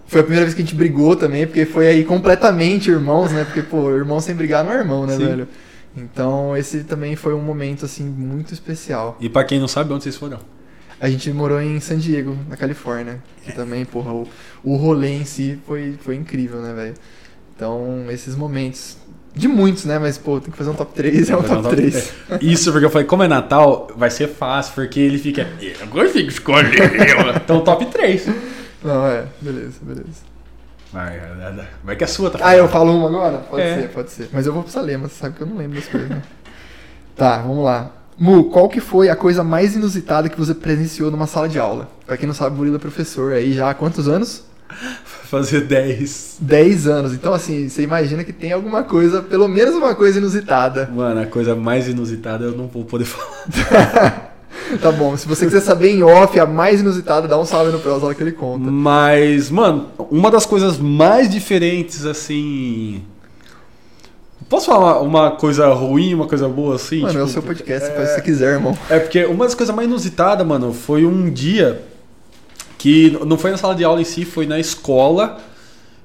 foi 0.10 0.22
a 0.22 0.24
primeira 0.24 0.45
vez 0.45 0.55
que 0.55 0.62
a 0.62 0.66
gente 0.66 0.76
brigou 0.76 1.16
também, 1.16 1.45
porque 1.45 1.66
foi 1.68 1.88
aí 1.88 2.03
completamente 2.03 2.89
irmãos, 2.89 3.32
né? 3.32 3.43
Porque, 3.43 3.62
pô, 3.62 3.91
irmão 3.91 4.20
sem 4.20 4.34
brigar 4.34 4.66
não 4.66 4.72
é 4.72 4.78
irmão, 4.80 5.05
né, 5.05 5.16
Sim. 5.16 5.26
velho? 5.26 5.47
Então, 5.95 6.57
esse 6.57 6.84
também 6.84 7.16
foi 7.16 7.36
um 7.36 7.41
momento, 7.41 7.86
assim, 7.86 8.03
muito 8.05 8.51
especial. 8.51 9.16
E 9.20 9.30
pra 9.30 9.43
quem 9.43 9.60
não 9.60 9.68
sabe, 9.68 9.93
onde 9.93 10.03
vocês 10.03 10.16
foram? 10.16 10.39
A 10.99 11.07
gente 11.10 11.32
morou 11.32 11.62
em 11.62 11.80
San 11.80 11.97
Diego, 11.97 12.36
na 12.49 12.57
Califórnia. 12.57 13.22
Que 13.43 13.53
também, 13.53 13.86
porra, 13.86 14.12
o, 14.12 14.28
o 14.64 14.76
rolê 14.78 15.10
em 15.10 15.26
si 15.26 15.60
foi, 15.68 15.95
foi 16.01 16.16
incrível, 16.16 16.60
né, 16.60 16.74
velho? 16.74 16.95
Então, 17.55 18.05
esses 18.10 18.36
momentos. 18.36 18.97
De 19.36 19.47
muitos, 19.47 19.86
né? 19.86 19.99
Mas, 19.99 20.18
pô, 20.18 20.41
tem 20.41 20.49
que 20.51 20.57
fazer 20.57 20.72
um 20.72 20.74
top 20.74 20.91
3, 20.91 21.30
é 21.30 21.38
um 21.38 21.41
Vai 21.41 21.49
dar 21.49 21.55
top 21.57 21.68
um 21.68 21.72
3. 21.78 22.14
Isso, 22.41 22.72
porque 22.72 22.86
eu 22.86 22.89
falei, 22.89 23.05
como 23.05 23.22
é 23.22 23.28
Natal, 23.28 23.89
vai 23.95 24.10
ser 24.10 24.28
fácil, 24.28 24.74
porque 24.74 24.99
ele 24.99 25.20
fica. 25.20 25.47
Eu 25.62 25.88
consigo 25.88 26.30
escolher. 26.30 26.91
então, 27.43 27.62
top 27.62 27.86
3. 27.86 28.28
Não, 28.84 29.05
é, 29.05 29.25
beleza, 29.41 29.77
beleza. 29.82 30.30
Vai, 30.91 31.21
vai 31.84 31.95
que 31.95 32.03
a 32.03 32.07
sua 32.07 32.32
tá 32.32 32.39
Ah, 32.41 32.57
eu 32.57 32.67
falo 32.67 32.95
uma 32.97 33.07
agora? 33.07 33.38
Pode 33.49 33.61
É. 33.61 33.82
ser, 33.82 33.89
pode 33.89 34.09
ser. 34.11 34.30
Mas 34.34 34.47
eu 34.47 34.53
vou 34.53 34.63
pro 34.63 34.71
Salema, 34.71 35.07
você 35.07 35.15
sabe 35.15 35.36
que 35.36 35.41
eu 35.41 35.47
não 35.47 35.57
lembro 35.57 35.75
das 35.80 35.88
coisas, 35.88 36.09
né? 36.09 36.21
Tá, 37.15 37.38
vamos 37.39 37.63
lá. 37.63 37.91
Mu, 38.17 38.45
qual 38.45 38.67
que 38.67 38.82
foi 38.82 39.07
a 39.09 39.15
coisa 39.15 39.43
mais 39.43 39.75
inusitada 39.75 40.27
que 40.30 40.38
você 40.38 40.53
presenciou 40.55 41.11
numa 41.11 41.27
sala 41.27 41.47
de 41.47 41.59
aula? 41.59 41.88
Pra 42.05 42.17
quem 42.17 42.25
não 42.27 42.34
sabe, 42.34 42.55
Murilo 42.55 42.77
é 42.77 42.80
professor 42.80 43.34
aí 43.34 43.53
já 43.53 43.69
há 43.69 43.73
quantos 43.73 44.07
anos? 44.07 44.43
Fazer 45.05 45.61
10. 45.61 46.38
10 46.41 46.88
anos. 46.88 47.13
Então, 47.13 47.34
assim, 47.34 47.69
você 47.69 47.84
imagina 47.84 48.23
que 48.23 48.34
tem 48.34 48.51
alguma 48.51 48.84
coisa, 48.84 49.21
pelo 49.21 49.47
menos 49.47 49.75
uma 49.75 49.93
coisa 49.93 50.17
inusitada. 50.17 50.89
Mano, 50.91 51.21
a 51.21 51.25
coisa 51.27 51.55
mais 51.55 51.88
inusitada 51.88 52.45
eu 52.45 52.51
não 52.57 52.67
vou 52.67 52.84
poder 52.84 53.05
falar. 53.05 54.25
Tá 54.82 54.91
bom, 54.91 55.15
se 55.17 55.28
você 55.28 55.45
quiser 55.45 55.61
saber 55.61 55.89
em 55.89 56.03
off 56.03 56.39
a 56.39 56.45
mais 56.45 56.80
inusitada, 56.82 57.28
dá 57.28 57.39
um 57.39 57.45
salve 57.45 57.72
no 57.72 57.80
Prosa 57.80 58.13
que 58.13 58.22
ele 58.22 58.32
conta. 58.32 58.70
Mas, 58.70 59.49
mano, 59.49 59.88
uma 60.11 60.30
das 60.30 60.45
coisas 60.45 60.78
mais 60.78 61.30
diferentes, 61.30 62.05
assim. 62.05 63.03
Posso 64.47 64.67
falar 64.67 65.01
uma 65.01 65.32
coisa 65.32 65.67
ruim, 65.74 66.13
uma 66.15 66.28
coisa 66.28 66.47
boa 66.49 66.76
assim? 66.76 67.01
Mano, 67.01 67.20
é 67.20 67.24
o 67.24 67.28
Tipo, 67.28 67.34
seu 67.34 67.43
podcast, 67.43 67.89
o 67.89 67.93
que 67.93 68.05
você 68.05 68.22
quiser, 68.22 68.53
irmão. 68.53 68.78
É 68.89 68.97
porque 68.99 69.26
uma 69.26 69.45
das 69.45 69.53
coisas 69.53 69.76
mais 69.76 69.88
inusitadas, 69.88 70.45
mano, 70.45 70.74
foi 70.74 71.05
um 71.05 71.30
dia 71.30 71.84
que 72.78 73.17
não 73.26 73.38
foi 73.38 73.51
na 73.51 73.57
sala 73.57 73.76
de 73.76 73.84
aula 73.84 74.01
em 74.01 74.05
si, 74.05 74.26
foi 74.26 74.47
na 74.47 74.59
escola. 74.59 75.38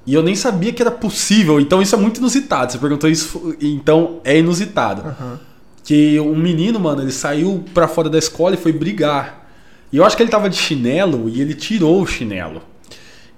E 0.07 0.13
eu 0.13 0.23
nem 0.23 0.35
sabia 0.35 0.73
que 0.73 0.83
era 0.83 0.91
possível. 0.91 1.59
Então 1.59 1.81
isso 1.81 1.95
é 1.95 1.99
muito 1.99 2.19
inusitado. 2.19 2.73
Você 2.73 2.79
perguntou 2.79 3.09
isso, 3.09 3.57
então 3.61 4.21
é 4.25 4.39
inusitado. 4.39 5.03
Aham. 5.03 5.41
Que 5.85 6.19
um 6.19 6.35
menino, 6.35 6.81
mano, 6.81 7.03
ele 7.03 7.13
saiu 7.13 7.63
pra 7.73 7.87
fora 7.87 8.09
da 8.09 8.19
escola 8.19 8.55
e 8.55 8.59
foi 8.59 8.73
brigar. 8.73 9.47
E 9.93 9.99
eu 9.99 10.05
acho 10.05 10.17
que 10.17 10.23
ele 10.23 10.31
tava 10.31 10.51
de 10.51 10.57
chinelo 10.57 11.29
e 11.29 11.41
ele 11.41 11.55
tirou 11.55 12.01
o 12.03 12.07
chinelo. 12.07 12.63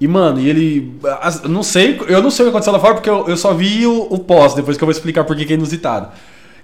E, 0.00 0.06
mano, 0.06 0.40
e 0.40 0.48
ele. 0.48 0.98
Não 1.48 1.62
sei, 1.62 1.98
eu 2.08 2.22
não 2.22 2.30
sei 2.30 2.44
o 2.44 2.46
que 2.46 2.50
aconteceu 2.50 2.72
lá 2.72 2.78
fora, 2.78 2.94
porque 2.94 3.10
eu, 3.10 3.26
eu 3.28 3.36
só 3.36 3.52
vi 3.52 3.86
o, 3.86 4.02
o 4.10 4.18
pós, 4.18 4.54
depois 4.54 4.76
que 4.76 4.84
eu 4.84 4.86
vou 4.86 4.92
explicar 4.92 5.24
por 5.24 5.36
que 5.36 5.50
é 5.52 5.56
inusitado. 5.56 6.12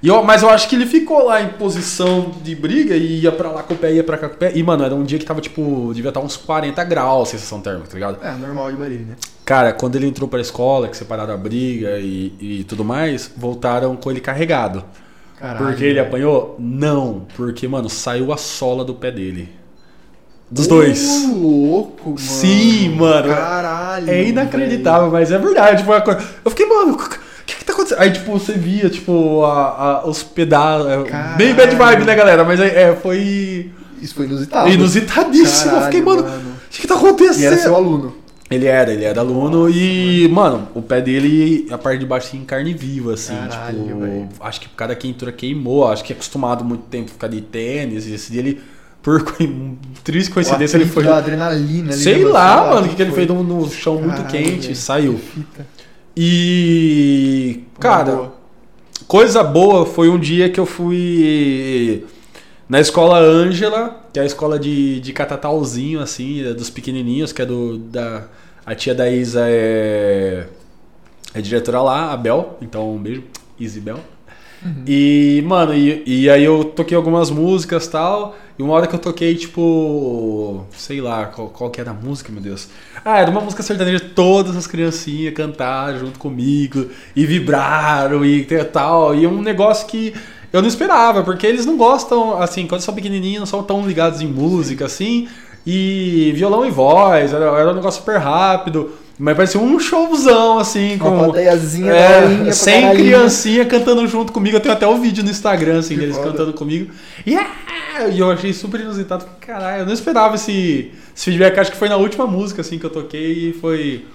E 0.02 0.08
eu, 0.08 0.22
mas 0.22 0.42
eu 0.42 0.50
acho 0.50 0.68
que 0.68 0.74
ele 0.74 0.84
ficou 0.84 1.24
lá 1.24 1.40
em 1.40 1.50
posição 1.50 2.32
de 2.42 2.56
briga 2.56 2.96
e 2.96 3.20
ia 3.20 3.30
pra 3.30 3.50
lá 3.50 3.62
com 3.62 3.74
o 3.74 3.76
pé, 3.76 3.92
ia 3.92 4.02
pra 4.02 4.18
cá 4.18 4.28
com 4.28 4.34
o 4.34 4.38
pé. 4.38 4.50
E, 4.52 4.62
mano, 4.62 4.84
era 4.84 4.94
um 4.94 5.04
dia 5.04 5.16
que 5.18 5.24
tava, 5.24 5.40
tipo, 5.40 5.92
devia 5.94 6.08
estar 6.08 6.20
uns 6.20 6.36
40 6.36 6.82
graus, 6.84 7.28
sensação 7.28 7.60
térmica, 7.60 7.86
tá 7.86 7.94
ligado? 7.94 8.18
É, 8.20 8.32
normal 8.32 8.72
de 8.72 8.78
Bariri, 8.78 9.04
né? 9.04 9.14
Cara, 9.44 9.72
quando 9.72 9.94
ele 9.94 10.06
entrou 10.06 10.28
pra 10.28 10.40
escola, 10.40 10.88
que 10.88 10.96
separaram 10.96 11.32
a 11.32 11.36
briga 11.36 11.98
e, 12.00 12.34
e 12.40 12.64
tudo 12.64 12.84
mais, 12.84 13.30
voltaram 13.36 13.94
com 13.94 14.10
ele 14.10 14.20
carregado. 14.20 14.84
Caralho. 15.42 15.66
Porque 15.66 15.84
ele 15.84 15.98
apanhou? 15.98 16.54
Não, 16.58 17.26
porque, 17.36 17.66
mano, 17.66 17.90
saiu 17.90 18.32
a 18.32 18.36
sola 18.36 18.84
do 18.84 18.94
pé 18.94 19.10
dele. 19.10 19.48
Dos 20.48 20.68
dois. 20.68 21.24
Ô, 21.24 21.34
louco, 21.36 22.04
mano. 22.10 22.18
Sim, 22.18 22.90
mano. 22.90 23.28
Caralho. 23.34 24.08
É 24.08 24.22
inacreditável, 24.22 25.10
mas 25.10 25.32
é 25.32 25.38
verdade. 25.38 25.82
Coisa... 25.82 26.22
Eu 26.44 26.50
fiquei, 26.50 26.66
mano, 26.66 26.92
o 26.92 27.44
que 27.44 27.56
que 27.56 27.64
tá 27.64 27.72
acontecendo? 27.72 28.00
Aí, 28.00 28.12
tipo, 28.12 28.30
você 28.38 28.52
via, 28.52 28.88
tipo, 28.88 29.44
a, 29.44 30.02
a- 30.02 30.06
os 30.06 30.22
pedaços. 30.22 30.86
é, 30.88 31.02
Caralho. 31.04 31.36
Bem 31.38 31.54
bad 31.54 31.74
vibe, 31.74 32.04
né, 32.04 32.14
galera? 32.14 32.44
Mas 32.44 32.60
é, 32.60 32.90
é, 32.90 32.94
foi. 32.96 33.72
Isso 34.00 34.14
foi 34.14 34.26
inusitado. 34.26 34.68
inusitadíssimo. 34.68 35.72
eu 35.76 35.82
fiquei, 35.82 36.02
Caralho, 36.02 36.24
mano, 36.24 36.38
o 36.38 36.70
que 36.70 36.80
que 36.82 36.86
tá 36.86 36.94
acontecendo? 36.94 37.42
E 37.42 37.46
era 37.46 37.56
seu 37.56 37.74
aluno. 37.74 38.14
Ele 38.54 38.66
era, 38.66 38.92
ele 38.92 39.04
era 39.04 39.20
aluno 39.20 39.68
e, 39.68 40.28
mano, 40.28 40.68
o 40.74 40.82
pé 40.82 41.00
dele, 41.00 41.66
a 41.70 41.78
parte 41.78 42.00
de 42.00 42.06
baixo 42.06 42.30
tinha 42.30 42.44
carne 42.44 42.74
viva, 42.74 43.14
assim. 43.14 43.34
Caralho, 43.34 43.84
tipo, 43.84 44.00
velho. 44.00 44.28
acho 44.40 44.60
que 44.60 44.68
cada 44.68 44.94
quentura 44.94 45.32
queimou, 45.32 45.88
acho 45.88 46.04
que 46.04 46.12
é 46.12 46.16
acostumado 46.16 46.64
muito 46.64 46.84
tempo 46.84 47.10
a 47.10 47.12
ficar 47.12 47.28
de 47.28 47.40
tênis. 47.40 48.06
E 48.06 48.14
esse 48.14 48.30
dia 48.30 48.40
ele, 48.40 48.60
por 49.02 49.22
triste 50.04 50.30
coincidência, 50.32 50.76
ele 50.76 50.86
foi. 50.86 51.04
Da 51.04 51.18
adrenalina 51.18 51.92
ali, 51.92 52.02
Sei 52.02 52.24
né, 52.24 52.30
lá, 52.30 52.56
mano? 52.56 52.70
mano, 52.74 52.86
o 52.86 52.88
que, 52.90 52.96
que 52.96 53.02
ele 53.02 53.10
foi. 53.10 53.26
fez 53.26 53.38
no, 53.38 53.70
chão 53.70 53.94
muito 53.94 54.16
Caralho, 54.16 54.30
quente 54.30 54.60
velho, 54.60 54.72
e 54.72 54.76
saiu. 54.76 55.20
E. 56.16 57.60
Cara, 57.80 58.12
Boa. 58.12 58.34
coisa 59.06 59.42
boa 59.42 59.86
foi 59.86 60.08
um 60.08 60.18
dia 60.18 60.50
que 60.50 60.60
eu 60.60 60.66
fui 60.66 62.04
na 62.68 62.80
escola 62.80 63.18
Ângela, 63.18 64.06
que 64.12 64.18
é 64.18 64.22
a 64.22 64.26
escola 64.26 64.58
de, 64.58 65.00
de 65.00 65.12
catatauzinho, 65.12 66.00
assim, 66.00 66.42
dos 66.54 66.70
pequenininhos, 66.70 67.32
que 67.32 67.42
é 67.42 67.46
do. 67.46 67.78
Da, 67.78 68.24
a 68.64 68.74
tia 68.74 68.94
da 68.94 69.10
Isa 69.10 69.44
é. 69.46 70.46
É 71.34 71.40
diretora 71.40 71.80
lá, 71.80 72.12
a 72.12 72.16
Bel, 72.16 72.58
então 72.60 72.94
um 72.94 72.98
beijo. 72.98 73.24
Isabel. 73.58 74.00
E, 74.86 75.42
mano, 75.44 75.74
e, 75.74 76.02
e 76.06 76.30
aí 76.30 76.44
eu 76.44 76.64
toquei 76.64 76.96
algumas 76.96 77.30
músicas 77.30 77.88
tal. 77.88 78.36
E 78.58 78.62
uma 78.62 78.74
hora 78.74 78.86
que 78.86 78.94
eu 78.94 78.98
toquei, 78.98 79.34
tipo. 79.34 80.64
Sei 80.70 81.00
lá, 81.00 81.26
qual, 81.26 81.48
qual 81.48 81.70
que 81.70 81.80
era 81.80 81.90
a 81.90 81.94
música, 81.94 82.30
meu 82.30 82.40
Deus? 82.40 82.68
Ah, 83.04 83.18
era 83.18 83.30
uma 83.30 83.40
música 83.40 83.62
sertaneja, 83.62 84.00
todas 84.14 84.56
as 84.56 84.66
criancinhas 84.66 85.34
cantaram 85.34 85.98
junto 85.98 86.18
comigo 86.18 86.88
e 87.16 87.26
vibraram 87.26 88.24
e 88.24 88.44
tal. 88.64 89.14
E 89.14 89.26
um 89.26 89.42
negócio 89.42 89.86
que 89.86 90.14
eu 90.52 90.60
não 90.60 90.68
esperava, 90.68 91.22
porque 91.24 91.46
eles 91.46 91.66
não 91.66 91.76
gostam, 91.76 92.40
assim, 92.40 92.66
quando 92.66 92.82
são 92.82 92.94
pequenininhos, 92.94 93.40
não 93.40 93.46
são 93.46 93.62
tão 93.62 93.86
ligados 93.86 94.20
em 94.20 94.26
música, 94.26 94.84
assim. 94.84 95.26
E 95.66 96.32
violão 96.34 96.66
e 96.66 96.70
voz, 96.70 97.32
era, 97.32 97.44
era 97.44 97.70
um 97.70 97.74
negócio 97.74 98.00
super 98.00 98.18
rápido. 98.18 98.90
Mas 99.18 99.36
parecia 99.36 99.60
um 99.60 99.78
showzão, 99.78 100.58
assim, 100.58 100.96
Uma 100.96 101.10
com. 101.10 101.24
plateiazinha 101.24 101.92
É, 101.92 102.50
sem 102.50 102.90
criancinha 102.92 103.64
cantando 103.64 104.04
junto 104.08 104.32
comigo. 104.32 104.56
Eu 104.56 104.60
tenho 104.60 104.74
até 104.74 104.86
o 104.86 104.96
vídeo 104.98 105.22
no 105.22 105.30
Instagram, 105.30 105.78
assim, 105.78 105.94
Que 105.94 106.00
deles 106.00 106.16
foda. 106.16 106.30
cantando 106.30 106.52
comigo. 106.54 106.90
Yeah! 107.24 107.48
E 108.10 108.18
eu 108.18 108.30
achei 108.30 108.52
super 108.52 108.80
inusitado. 108.80 109.24
Caralho, 109.40 109.82
eu 109.82 109.86
não 109.86 109.92
esperava 109.92 110.34
esse, 110.34 110.90
esse 111.14 111.26
feedback. 111.26 111.56
Acho 111.58 111.70
que 111.70 111.76
foi 111.76 111.88
na 111.88 111.96
última 111.96 112.26
música, 112.26 112.62
assim, 112.62 112.78
que 112.78 112.86
eu 112.86 112.90
toquei 112.90 113.50
e 113.50 113.52
foi. 113.52 114.06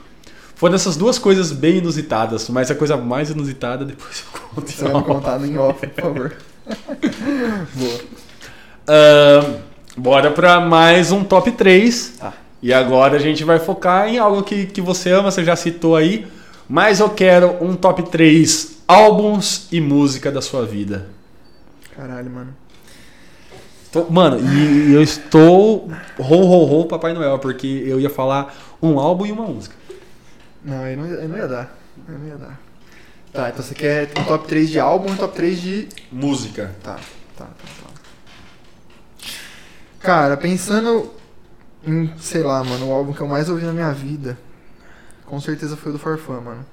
Foi 0.55 0.69
dessas 0.71 0.97
duas 0.97 1.17
coisas 1.19 1.51
bem 1.53 1.77
inusitadas. 1.77 2.49
Mas 2.49 2.69
a 2.71 2.75
coisa 2.75 2.97
mais 2.97 3.29
inusitada, 3.29 3.85
depois 3.85 4.23
eu 4.33 4.39
conto. 4.55 4.69
Você 4.71 4.83
vai 4.83 4.93
me 4.95 5.03
contar 5.03 5.45
em 5.45 5.57
off, 5.57 5.87
por 5.87 6.01
favor. 6.01 6.33
Boa. 7.75 7.99
Ahn, 8.89 9.55
bora 9.97 10.31
pra 10.31 10.59
mais 10.59 11.11
um 11.11 11.23
top 11.23 11.51
3. 11.51 12.13
Tá. 12.19 12.33
E 12.61 12.73
agora 12.73 13.17
a 13.17 13.19
gente 13.19 13.43
vai 13.43 13.59
focar 13.59 14.07
em 14.07 14.17
algo 14.17 14.43
que, 14.43 14.65
que 14.65 14.81
você 14.81 15.11
ama, 15.11 15.31
você 15.31 15.43
já 15.43 15.55
citou 15.55 15.95
aí. 15.95 16.27
Mas 16.69 16.99
eu 16.99 17.09
quero 17.09 17.55
um 17.63 17.75
top 17.75 18.03
3 18.03 18.77
álbuns 18.87 19.67
e 19.71 19.79
música 19.79 20.31
da 20.31 20.41
sua 20.41 20.65
vida. 20.65 21.07
Caralho, 21.95 22.29
mano. 22.29 22.55
Tô- 23.91 24.05
mano, 24.09 24.37
e, 24.39 24.89
e 24.89 24.93
eu 24.93 25.01
estou 25.01 25.89
rou, 26.19 26.45
rou, 26.45 26.65
rou, 26.65 26.85
Papai 26.85 27.13
Noel, 27.13 27.39
porque 27.39 27.83
eu 27.85 27.99
ia 27.99 28.09
falar 28.09 28.53
um 28.81 28.99
álbum 28.99 29.25
e 29.25 29.31
uma 29.31 29.45
música. 29.45 29.75
Não, 30.63 30.83
aí 30.83 30.95
não, 30.95 31.05
aí 31.05 31.27
não 31.27 31.37
ia 31.37 31.47
dar. 31.47 31.77
Aí 32.07 32.17
não 32.17 32.27
ia 32.27 32.35
dar. 32.37 32.59
Tá, 33.31 33.49
então 33.49 33.63
você 33.63 33.73
quer 33.73 34.09
um 34.17 34.23
top 34.23 34.47
3 34.47 34.69
de 34.69 34.79
álbum 34.79 35.09
e 35.09 35.11
um 35.11 35.15
top 35.15 35.35
3 35.35 35.61
de. 35.61 35.87
Música. 36.11 36.75
Tá, 36.83 36.97
tá, 37.37 37.45
tá. 37.45 37.76
Cara, 40.07 40.37
pensando 40.37 41.11
em, 41.85 42.09
sei 42.17 42.41
lá, 42.41 42.63
mano, 42.63 42.87
o 42.87 42.93
álbum 42.93 43.11
que 43.11 43.19
eu 43.19 43.27
mais 43.27 43.49
ouvi 43.49 43.65
na 43.65 43.73
minha 43.73 43.91
vida, 43.91 44.37
com 45.25 45.37
certeza 45.41 45.75
foi 45.75 45.91
o 45.91 45.95
do 45.95 45.99
Farfã, 45.99 46.39
mano. 46.39 46.65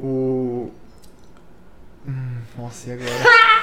O. 0.00 0.68
Hum, 2.08 2.38
nossa, 2.58 2.90
e 2.90 2.92
agora? 2.94 3.08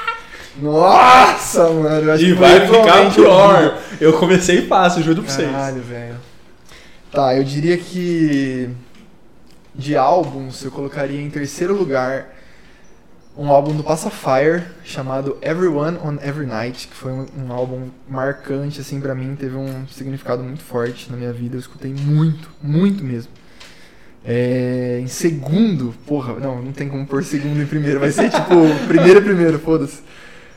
Nossa, 0.57 1.69
mano, 1.69 2.07
eu 2.07 2.13
acho 2.13 2.23
E 2.23 2.27
que 2.27 2.33
vai 2.33 2.65
ficar 2.65 3.13
pior. 3.13 3.77
Eu 3.99 4.17
comecei 4.17 4.65
fácil, 4.65 5.03
juro 5.03 5.21
pra 5.21 5.33
vocês. 5.33 5.51
Caralho, 5.51 5.81
velho. 5.81 6.15
Tá, 7.11 7.35
eu 7.35 7.43
diria 7.43 7.77
que 7.77 8.69
de 9.75 9.97
álbuns 9.97 10.63
eu 10.63 10.71
colocaria 10.71 11.21
em 11.21 11.29
terceiro 11.29 11.75
lugar 11.75 12.33
um 13.37 13.49
álbum 13.49 13.75
do 13.75 13.83
Pacifier 13.83 14.71
chamado 14.83 15.37
Everyone 15.41 15.97
on 15.97 16.17
Every 16.25 16.45
Night, 16.45 16.87
que 16.87 16.95
foi 16.95 17.11
um, 17.11 17.25
um 17.37 17.51
álbum 17.51 17.89
marcante 18.07 18.79
assim 18.79 18.99
pra 19.01 19.13
mim, 19.13 19.35
teve 19.35 19.55
um 19.55 19.85
significado 19.87 20.41
muito 20.41 20.63
forte 20.63 21.11
na 21.11 21.17
minha 21.17 21.33
vida, 21.33 21.55
eu 21.55 21.59
escutei 21.59 21.93
muito, 21.93 22.49
muito 22.61 23.03
mesmo. 23.03 23.31
É, 24.23 24.99
em 25.01 25.07
segundo, 25.07 25.93
porra, 26.07 26.39
não, 26.39 26.61
não 26.61 26.71
tem 26.71 26.87
como 26.87 27.05
pôr 27.05 27.23
segundo 27.23 27.61
em 27.61 27.65
primeiro, 27.65 27.99
vai 27.99 28.11
ser 28.11 28.29
tipo 28.29 28.55
primeiro 28.87 29.19
e 29.19 29.23
primeiro, 29.23 29.59
foda-se. 29.59 30.01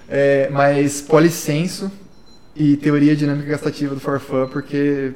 É, 0.08 0.48
mas 0.50 1.02
Policenso 1.02 1.90
e 2.56 2.76
Teoria 2.76 3.14
Dinâmica 3.14 3.50
Gastativa 3.50 3.94
do 3.94 4.00
Forfã, 4.00 4.46
porque, 4.46 5.12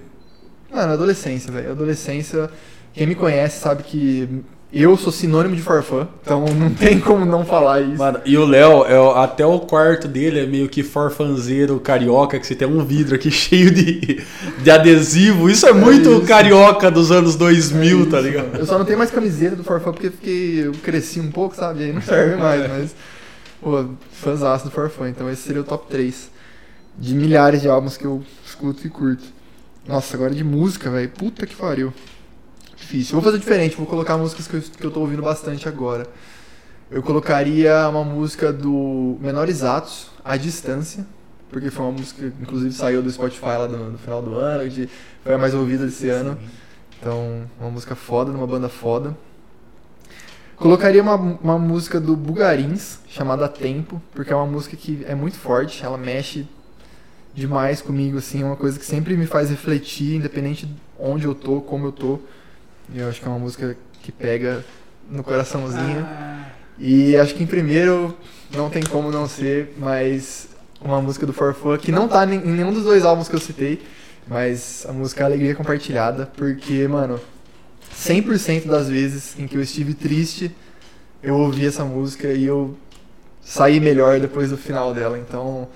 mano, 0.70 0.92
adolescência, 0.92 1.50
velho, 1.50 1.70
adolescência, 1.70 2.50
quem 2.92 3.06
me 3.06 3.14
conhece 3.14 3.60
sabe 3.60 3.84
que 3.84 4.44
eu 4.72 4.96
sou 4.96 5.12
sinônimo 5.12 5.54
de 5.54 5.60
Forfã, 5.60 6.08
então 6.22 6.46
não 6.46 6.70
tem 6.72 6.98
como 6.98 7.24
não 7.26 7.44
falar 7.44 7.82
isso. 7.82 7.98
Mano, 7.98 8.20
e 8.24 8.38
o 8.38 8.44
Léo, 8.46 8.84
é, 8.86 9.22
até 9.22 9.44
o 9.44 9.60
quarto 9.60 10.08
dele 10.08 10.40
é 10.40 10.46
meio 10.46 10.68
que 10.68 10.82
forfanzeiro 10.82 11.78
carioca, 11.78 12.38
que 12.40 12.46
você 12.46 12.54
tem 12.54 12.66
um 12.66 12.84
vidro 12.84 13.14
aqui 13.14 13.28
cheio 13.32 13.70
de, 13.70 14.24
de 14.62 14.70
adesivo. 14.70 15.50
Isso 15.50 15.66
é 15.66 15.72
muito 15.72 16.10
isso. 16.10 16.22
carioca 16.22 16.90
dos 16.90 17.10
anos 17.12 17.36
2000, 17.36 18.02
É 18.02 18.06
tá 18.06 18.20
ligado? 18.20 18.46
mano. 18.46 18.58
Eu 18.60 18.66
só 18.66 18.78
não 18.78 18.84
tenho 18.86 18.98
mais 18.98 19.10
camiseta 19.10 19.56
do 19.56 19.62
Forfã 19.64 19.92
porque 19.92 20.10
fiquei, 20.10 20.66
eu 20.66 20.72
cresci 20.82 21.20
um 21.20 21.30
pouco, 21.30 21.54
sabe? 21.54 21.84
Aí 21.84 21.92
não 21.92 22.00
serve 22.00 22.36
mais, 22.36 22.66
mas. 22.68 22.94
Pô, 23.60 23.84
fãzaço 24.10 24.64
do 24.64 24.70
Forfã, 24.70 25.08
então 25.08 25.30
esse 25.30 25.42
seria 25.42 25.60
o 25.60 25.64
top 25.64 25.86
3 25.88 26.30
de 26.98 27.14
milhares 27.14 27.60
de 27.62 27.68
álbuns 27.68 27.96
que 27.96 28.04
eu 28.04 28.22
escuto 28.46 28.86
e 28.86 28.90
curto. 28.90 29.22
Nossa, 29.86 30.16
agora 30.16 30.34
de 30.34 30.42
música, 30.44 30.90
velho. 30.90 31.08
Puta 31.10 31.46
que 31.46 31.54
pariu. 31.54 31.92
Difícil. 32.82 33.14
Vou 33.14 33.22
fazer 33.22 33.38
diferente, 33.38 33.76
vou 33.76 33.86
colocar 33.86 34.18
músicas 34.18 34.48
que 34.48 34.54
eu, 34.54 34.60
que 34.60 34.84
eu 34.84 34.90
tô 34.90 35.00
ouvindo 35.00 35.22
bastante 35.22 35.68
agora. 35.68 36.04
Eu 36.90 37.00
colocaria 37.00 37.88
uma 37.88 38.02
música 38.02 38.52
do 38.52 39.16
Menores 39.20 39.62
Atos, 39.62 40.10
A 40.24 40.36
Distância, 40.36 41.06
porque 41.48 41.70
foi 41.70 41.86
uma 41.86 41.92
música 41.92 42.28
que 42.28 42.42
inclusive 42.42 42.74
saiu 42.74 43.00
do 43.00 43.10
Spotify 43.10 43.56
lá 43.56 43.68
no, 43.68 43.92
no 43.92 43.98
final 43.98 44.20
do 44.20 44.34
ano, 44.34 44.68
que 44.68 44.88
foi 45.22 45.32
a 45.32 45.38
mais 45.38 45.54
ouvida 45.54 45.86
desse 45.86 46.08
ano. 46.08 46.36
Então, 46.98 47.44
uma 47.60 47.70
música 47.70 47.94
foda, 47.94 48.32
de 48.32 48.36
uma 48.36 48.48
banda 48.48 48.68
foda. 48.68 49.16
Colocaria 50.56 51.02
uma, 51.02 51.14
uma 51.14 51.58
música 51.58 52.00
do 52.00 52.16
Bugarins, 52.16 52.98
chamada 53.08 53.48
Tempo, 53.48 54.02
porque 54.12 54.32
é 54.32 54.36
uma 54.36 54.46
música 54.46 54.76
que 54.76 55.04
é 55.06 55.14
muito 55.14 55.38
forte, 55.38 55.84
ela 55.84 55.96
mexe 55.96 56.46
demais 57.32 57.80
comigo, 57.80 58.18
assim, 58.18 58.42
é 58.42 58.44
uma 58.44 58.56
coisa 58.56 58.78
que 58.78 58.84
sempre 58.84 59.16
me 59.16 59.26
faz 59.26 59.50
refletir, 59.50 60.16
independente 60.16 60.66
de 60.66 60.74
onde 60.98 61.26
eu 61.26 61.34
tô, 61.34 61.60
como 61.60 61.86
eu 61.86 61.92
tô. 61.92 62.20
E 62.94 62.98
eu 62.98 63.08
acho 63.08 63.20
que 63.20 63.26
é 63.26 63.30
uma 63.30 63.38
música 63.38 63.76
que 64.02 64.10
pega 64.10 64.64
no 65.08 65.22
coraçãozinho. 65.22 66.06
E 66.78 67.16
acho 67.16 67.34
que 67.34 67.42
em 67.42 67.46
primeiro 67.46 68.16
não 68.54 68.68
tem 68.68 68.82
como 68.82 69.10
não 69.10 69.28
ser, 69.28 69.74
mas 69.78 70.48
uma 70.80 71.00
música 71.00 71.24
do 71.24 71.32
Forfã 71.32 71.78
que 71.78 71.92
não 71.92 72.08
tá 72.08 72.24
em 72.24 72.38
nenhum 72.38 72.72
dos 72.72 72.84
dois 72.84 73.04
álbuns 73.04 73.28
que 73.28 73.36
eu 73.36 73.40
citei, 73.40 73.82
mas 74.26 74.84
a 74.88 74.92
música 74.92 75.24
Alegria 75.24 75.54
Compartilhada, 75.54 76.26
porque, 76.36 76.86
mano, 76.88 77.20
100% 77.94 78.66
das 78.66 78.88
vezes 78.88 79.38
em 79.38 79.46
que 79.46 79.56
eu 79.56 79.62
estive 79.62 79.94
triste, 79.94 80.54
eu 81.22 81.36
ouvi 81.36 81.66
essa 81.66 81.84
música 81.84 82.28
e 82.28 82.44
eu 82.44 82.76
saí 83.40 83.78
melhor 83.78 84.18
depois 84.18 84.50
do 84.50 84.56
final 84.56 84.92
dela. 84.92 85.18
Então, 85.18 85.68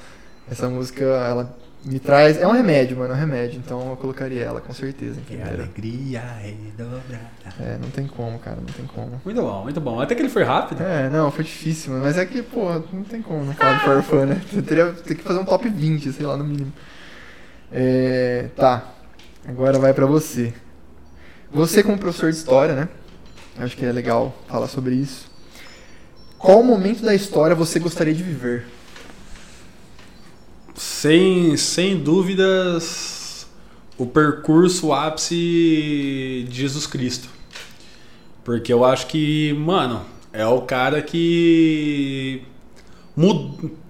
essa 0.50 0.68
música, 0.68 1.04
ela 1.04 1.56
me 1.86 2.00
traz. 2.00 2.36
É 2.36 2.46
um 2.46 2.52
remédio, 2.52 2.96
mano, 2.96 3.14
é 3.14 3.16
um 3.16 3.20
remédio. 3.20 3.60
Então 3.64 3.90
eu 3.90 3.96
colocaria 3.96 4.42
ela, 4.42 4.60
com 4.60 4.72
certeza. 4.72 5.20
Em 5.20 5.22
Que 5.22 5.40
alegria 5.40 6.20
redobrada. 6.20 7.20
É, 7.60 7.78
não 7.80 7.88
tem 7.90 8.06
como, 8.06 8.38
cara, 8.38 8.56
não 8.56 8.66
tem 8.66 8.86
como. 8.86 9.20
Muito 9.24 9.40
bom, 9.40 9.62
muito 9.62 9.80
bom. 9.80 10.00
Até 10.00 10.14
que 10.14 10.22
ele 10.22 10.28
foi 10.28 10.42
rápido. 10.42 10.82
É, 10.82 11.08
não, 11.08 11.30
foi 11.30 11.44
difícil, 11.44 11.92
mano. 11.92 12.04
Mas 12.04 12.18
é 12.18 12.26
que, 12.26 12.42
pô, 12.42 12.68
não 12.92 13.04
tem 13.04 13.22
como 13.22 13.44
não 13.44 13.54
falar 13.54 13.78
de 13.78 13.84
Farfã, 13.84 14.26
né? 14.26 14.42
Você 14.50 14.62
teria 14.62 14.92
tem 14.92 15.16
que 15.16 15.22
fazer 15.22 15.38
um 15.38 15.44
top 15.44 15.68
20, 15.68 16.12
sei 16.12 16.26
lá, 16.26 16.36
no 16.36 16.44
mínimo. 16.44 16.72
É, 17.72 18.48
tá. 18.56 18.92
Agora 19.46 19.78
vai 19.78 19.94
pra 19.94 20.06
você. 20.06 20.52
Você 21.52 21.82
como 21.82 21.96
professor 21.96 22.30
de 22.30 22.36
história, 22.36 22.74
né? 22.74 22.88
Acho 23.58 23.76
que 23.76 23.84
é 23.84 23.92
legal 23.92 24.36
falar 24.48 24.66
sobre 24.66 24.94
isso. 24.94 25.30
Qual 26.36 26.62
momento 26.62 27.02
da 27.02 27.14
história 27.14 27.56
você 27.56 27.78
gostaria 27.78 28.12
de 28.12 28.22
viver? 28.22 28.66
Sem, 30.76 31.56
sem 31.56 31.96
dúvidas, 31.96 33.46
o 33.96 34.04
percurso 34.04 34.92
ápice 34.92 36.46
de 36.48 36.54
Jesus 36.54 36.86
Cristo. 36.86 37.28
Porque 38.44 38.72
eu 38.72 38.84
acho 38.84 39.06
que, 39.06 39.54
mano, 39.54 40.02
é 40.32 40.46
o 40.46 40.60
cara 40.60 41.00
que. 41.00 42.42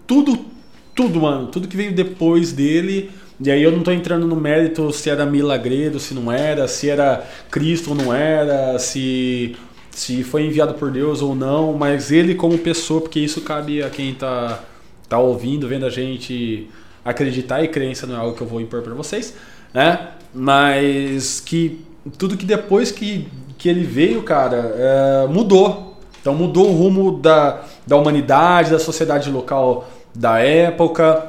Tudo, 0.07 0.47
tudo, 0.95 1.21
mano. 1.21 1.49
Tudo 1.49 1.67
que 1.67 1.77
veio 1.77 1.93
depois 1.93 2.53
dele. 2.53 3.11
E 3.39 3.51
aí 3.51 3.63
eu 3.63 3.73
não 3.73 3.83
tô 3.83 3.91
entrando 3.91 4.27
no 4.27 4.37
mérito 4.37 4.91
se 4.93 5.11
era 5.11 5.27
milagreiro, 5.27 6.01
se 6.01 6.15
não 6.15 6.33
era, 6.33 6.67
se 6.69 6.89
era 6.89 7.27
Cristo 7.51 7.91
ou 7.91 7.97
não 7.97 8.15
era, 8.15 8.79
se, 8.79 9.55
se 9.91 10.23
foi 10.23 10.47
enviado 10.47 10.73
por 10.75 10.91
Deus 10.91 11.21
ou 11.21 11.35
não, 11.35 11.75
mas 11.75 12.11
ele 12.11 12.35
como 12.35 12.57
pessoa, 12.57 13.03
porque 13.03 13.21
isso 13.21 13.43
cabe 13.43 13.83
a 13.83 13.91
quem 13.91 14.15
tá, 14.15 14.65
tá 15.09 15.19
ouvindo, 15.19 15.69
vendo 15.69 15.87
a 15.87 15.91
gente 15.91 16.69
acreditar 17.05 17.63
e 17.63 17.69
crença 17.69 18.07
não 18.07 18.17
é 18.17 18.19
algo 18.19 18.37
que 18.37 18.43
eu 18.43 18.47
vou 18.47 18.61
impor 18.61 18.83
para 18.83 18.95
vocês, 18.95 19.35
né? 19.73 20.09
Mas 20.35 21.41
que 21.41 21.85
tudo 22.19 22.37
que 22.37 22.45
depois 22.45 22.91
que, 22.91 23.29
que 23.57 23.69
ele 23.69 23.85
veio, 23.85 24.23
cara, 24.23 24.75
é, 24.77 25.27
mudou. 25.29 25.97
Então 26.21 26.35
mudou 26.35 26.69
o 26.69 26.73
rumo 26.73 27.19
da, 27.19 27.63
da 27.87 27.97
humanidade, 27.97 28.71
da 28.71 28.79
sociedade 28.79 29.31
local 29.31 29.89
da 30.15 30.41
época, 30.41 31.29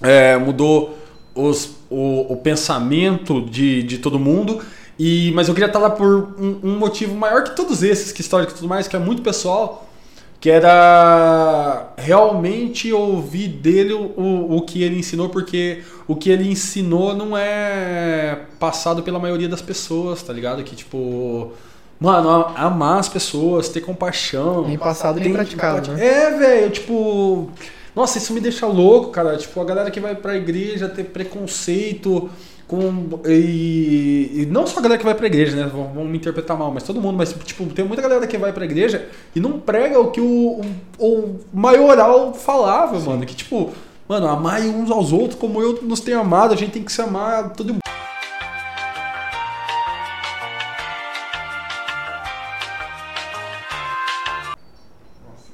é, 0.00 0.36
mudou 0.36 0.96
os, 1.34 1.76
o, 1.90 2.32
o 2.32 2.36
pensamento 2.36 3.42
de, 3.42 3.82
de 3.82 3.98
todo 3.98 4.18
mundo. 4.18 4.60
E, 4.98 5.32
mas 5.34 5.48
eu 5.48 5.54
queria 5.54 5.68
estar 5.68 5.78
lá 5.78 5.90
por 5.90 6.34
um, 6.38 6.60
um 6.62 6.78
motivo 6.78 7.14
maior 7.14 7.44
que 7.44 7.54
todos 7.54 7.82
esses, 7.82 8.12
que 8.12 8.20
histórico 8.20 8.52
e 8.52 8.54
tudo 8.56 8.68
mais, 8.68 8.88
que 8.88 8.96
é 8.96 8.98
muito 8.98 9.22
pessoal, 9.22 9.87
que 10.40 10.50
era 10.50 11.88
realmente 11.96 12.92
ouvir 12.92 13.48
dele 13.48 13.92
o, 13.92 14.56
o, 14.56 14.62
que 14.62 14.82
ele 14.82 14.98
ensinou, 14.98 15.28
porque 15.28 15.82
o 16.06 16.14
que 16.14 16.30
ele 16.30 16.48
ensinou 16.48 17.14
não 17.14 17.36
é 17.36 18.42
passado 18.58 19.02
pela 19.02 19.18
maioria 19.18 19.48
das 19.48 19.60
pessoas, 19.62 20.22
tá 20.22 20.32
ligado? 20.32 20.62
Que 20.62 20.76
tipo. 20.76 21.52
Mano, 22.00 22.52
amar 22.54 23.00
as 23.00 23.08
pessoas, 23.08 23.68
ter 23.68 23.80
compaixão. 23.80 24.68
Nem 24.68 24.78
passado, 24.78 25.16
nem 25.16 25.24
tem- 25.24 25.32
praticado, 25.32 25.92
né? 25.92 26.06
É, 26.06 26.30
velho, 26.38 26.70
tipo. 26.70 27.50
Nossa, 27.94 28.18
isso 28.18 28.32
me 28.32 28.40
deixa 28.40 28.64
louco, 28.66 29.10
cara. 29.10 29.36
Tipo, 29.36 29.60
a 29.60 29.64
galera 29.64 29.90
que 29.90 29.98
vai 29.98 30.14
pra 30.14 30.36
igreja 30.36 30.88
ter 30.88 31.02
preconceito 31.04 32.30
com. 32.68 33.20
E, 33.24 34.42
e 34.42 34.46
não 34.46 34.66
só 34.66 34.78
a 34.78 34.82
galera 34.82 34.98
que 34.98 35.04
vai 35.04 35.14
pra 35.14 35.26
igreja, 35.26 35.56
né? 35.56 35.66
Vão, 35.66 35.92
vão 35.92 36.04
me 36.04 36.18
interpretar 36.18 36.56
mal, 36.56 36.70
mas 36.70 36.82
todo 36.82 37.00
mundo. 37.00 37.16
Mas, 37.16 37.34
tipo, 37.44 37.64
tem 37.66 37.84
muita 37.84 38.02
galera 38.02 38.26
que 38.26 38.36
vai 38.36 38.52
pra 38.52 38.66
igreja 38.66 39.08
e 39.34 39.40
não 39.40 39.58
prega 39.58 39.98
o 39.98 40.10
que 40.10 40.20
o, 40.20 40.60
o, 40.98 41.08
o 41.08 41.40
maioral 41.52 42.34
falava, 42.34 43.00
mano. 43.00 43.24
Que, 43.24 43.34
tipo, 43.34 43.72
mano, 44.06 44.28
amai 44.28 44.68
uns 44.68 44.90
aos 44.90 45.12
outros 45.12 45.40
como 45.40 45.60
eu 45.62 45.82
nos 45.82 46.00
tenho 46.00 46.20
amado. 46.20 46.52
A 46.52 46.56
gente 46.56 46.72
tem 46.72 46.84
que 46.84 46.92
se 46.92 47.00
amar 47.00 47.54
todo 47.54 47.72
mundo. 47.72 47.80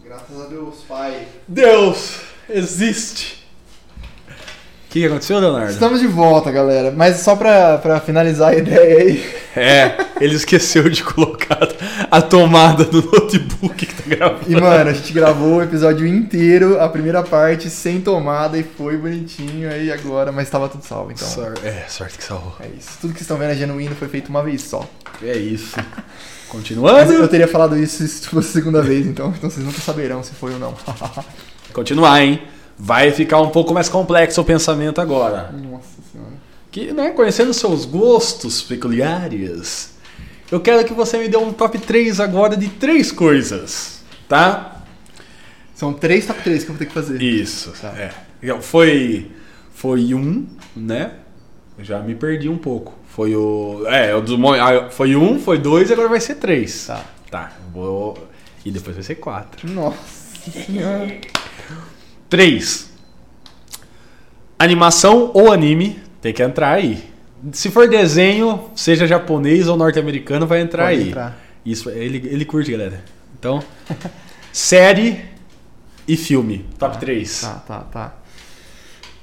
Graças 0.04 0.40
a 0.40 0.46
Deus, 0.48 0.74
pai. 0.88 1.28
Deus 1.46 2.20
existe. 2.48 3.33
O 4.94 4.96
que 4.96 5.06
aconteceu, 5.06 5.40
Leonardo? 5.40 5.72
Estamos 5.72 5.98
de 5.98 6.06
volta, 6.06 6.52
galera. 6.52 6.92
Mas 6.96 7.16
só 7.16 7.34
pra, 7.34 7.78
pra 7.78 7.98
finalizar 7.98 8.50
a 8.50 8.54
ideia 8.54 9.02
aí. 9.02 9.34
É, 9.56 9.96
ele 10.20 10.36
esqueceu 10.36 10.88
de 10.88 11.02
colocar 11.02 11.68
a 12.08 12.22
tomada 12.22 12.84
do 12.84 13.02
notebook 13.02 13.86
que 13.86 13.92
tá 13.92 14.02
gravando. 14.06 14.44
E, 14.46 14.54
mano, 14.54 14.90
a 14.90 14.92
gente 14.92 15.12
gravou 15.12 15.56
o 15.56 15.62
episódio 15.64 16.06
inteiro, 16.06 16.80
a 16.80 16.88
primeira 16.88 17.24
parte, 17.24 17.68
sem 17.70 18.00
tomada, 18.00 18.56
e 18.56 18.62
foi 18.62 18.96
bonitinho 18.96 19.68
aí 19.68 19.90
agora, 19.90 20.30
mas 20.30 20.48
tava 20.48 20.68
tudo 20.68 20.84
salvo, 20.84 21.10
então. 21.10 21.26
É, 21.64 21.86
sorte 21.88 22.16
que 22.16 22.22
salvou. 22.22 22.54
É 22.60 22.68
isso. 22.78 22.90
Tudo 23.00 23.12
que 23.12 23.18
vocês 23.18 23.22
estão 23.22 23.36
vendo 23.36 23.50
é 23.50 23.56
genuíno, 23.56 23.96
foi 23.96 24.06
feito 24.06 24.28
uma 24.28 24.44
vez 24.44 24.62
só. 24.62 24.88
É 25.20 25.36
isso. 25.36 25.74
Continuando. 26.48 27.12
eu 27.12 27.26
teria 27.26 27.48
falado 27.48 27.76
isso 27.76 28.06
se 28.06 28.28
fosse 28.28 28.50
a 28.50 28.52
segunda 28.52 28.80
vez, 28.80 29.08
então, 29.08 29.34
então 29.36 29.50
vocês 29.50 29.66
nunca 29.66 29.80
saberão 29.80 30.22
se 30.22 30.34
foi 30.34 30.52
ou 30.52 30.60
não. 30.60 30.72
Continuar, 31.74 32.22
hein? 32.22 32.40
Vai 32.78 33.10
ficar 33.12 33.40
um 33.40 33.50
pouco 33.50 33.72
mais 33.72 33.88
complexo 33.88 34.40
o 34.40 34.44
pensamento 34.44 35.00
agora. 35.00 35.52
Nossa 35.52 35.88
senhora. 36.12 36.32
Que, 36.70 36.92
né, 36.92 37.10
conhecendo 37.10 37.54
seus 37.54 37.84
gostos 37.84 38.60
peculiares, 38.62 39.94
eu 40.50 40.60
quero 40.60 40.84
que 40.84 40.92
você 40.92 41.18
me 41.18 41.28
dê 41.28 41.36
um 41.36 41.52
top 41.52 41.78
3 41.78 42.18
agora 42.20 42.56
de 42.56 42.68
três 42.68 43.12
coisas, 43.12 44.02
tá? 44.28 44.82
São 45.74 45.92
três 45.92 46.26
top 46.26 46.42
3 46.42 46.64
que 46.64 46.70
eu 46.70 46.74
vou 46.74 46.78
ter 46.78 46.86
que 46.86 46.92
fazer. 46.94 47.22
Isso. 47.22 47.72
Tá. 47.80 47.92
É. 47.96 48.10
Então, 48.42 48.60
Foi, 48.60 49.30
foi 49.72 50.12
um, 50.14 50.46
né? 50.76 51.12
Eu 51.78 51.84
já 51.84 52.00
me 52.00 52.14
perdi 52.14 52.48
um 52.48 52.58
pouco. 52.58 52.94
Foi 53.08 53.34
o. 53.34 53.84
É, 53.86 54.14
o 54.14 54.20
do, 54.20 54.36
mo- 54.38 54.52
ah, 54.54 54.90
foi 54.90 55.14
um, 55.16 55.38
foi 55.40 55.58
dois, 55.58 55.90
agora 55.90 56.08
vai 56.08 56.20
ser 56.20 56.36
três. 56.36 56.86
Tá. 56.86 57.04
Tá. 57.30 57.52
Vou. 57.72 58.16
E 58.64 58.70
depois 58.70 58.94
vai 58.96 59.04
ser 59.04 59.16
quatro. 59.16 59.68
Nossa 59.70 59.96
senhora. 60.66 61.06
Três. 62.34 62.90
Animação 64.58 65.30
ou 65.32 65.52
anime 65.52 66.00
tem 66.20 66.32
que 66.32 66.42
entrar 66.42 66.72
aí. 66.72 67.04
Se 67.52 67.70
for 67.70 67.88
desenho, 67.88 68.70
seja 68.74 69.06
japonês 69.06 69.68
ou 69.68 69.76
norte-americano, 69.76 70.44
vai 70.44 70.60
entrar 70.60 70.86
Pode 70.86 71.00
aí. 71.00 71.08
entrar. 71.10 71.38
Isso, 71.64 71.88
ele, 71.90 72.28
ele 72.28 72.44
curte, 72.44 72.72
galera. 72.72 73.04
Então, 73.38 73.62
série 74.52 75.24
e 76.08 76.16
filme. 76.16 76.66
Top 76.76 76.98
3. 76.98 77.40
Tá, 77.40 77.52
tá, 77.68 77.80
tá. 77.82 78.14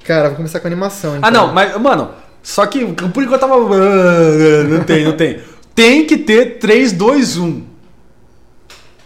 Cara, 0.05 0.29
vou 0.29 0.37
começar 0.37 0.61
com 0.61 0.67
animação, 0.67 1.17
então. 1.17 1.27
Ah, 1.27 1.31
não, 1.31 1.53
mas, 1.53 1.77
mano, 1.81 2.11
só 2.41 2.65
que 2.65 2.79
por 2.85 3.23
enquanto 3.23 3.41
eu 3.41 3.49
tava. 3.49 3.57
Não 4.69 4.85
tem, 4.85 5.03
não 5.03 5.17
tem. 5.17 5.41
Tem 5.75 6.05
que 6.05 6.17
ter 6.17 6.59
3, 6.59 6.93
2, 6.93 7.37
1. 7.37 7.70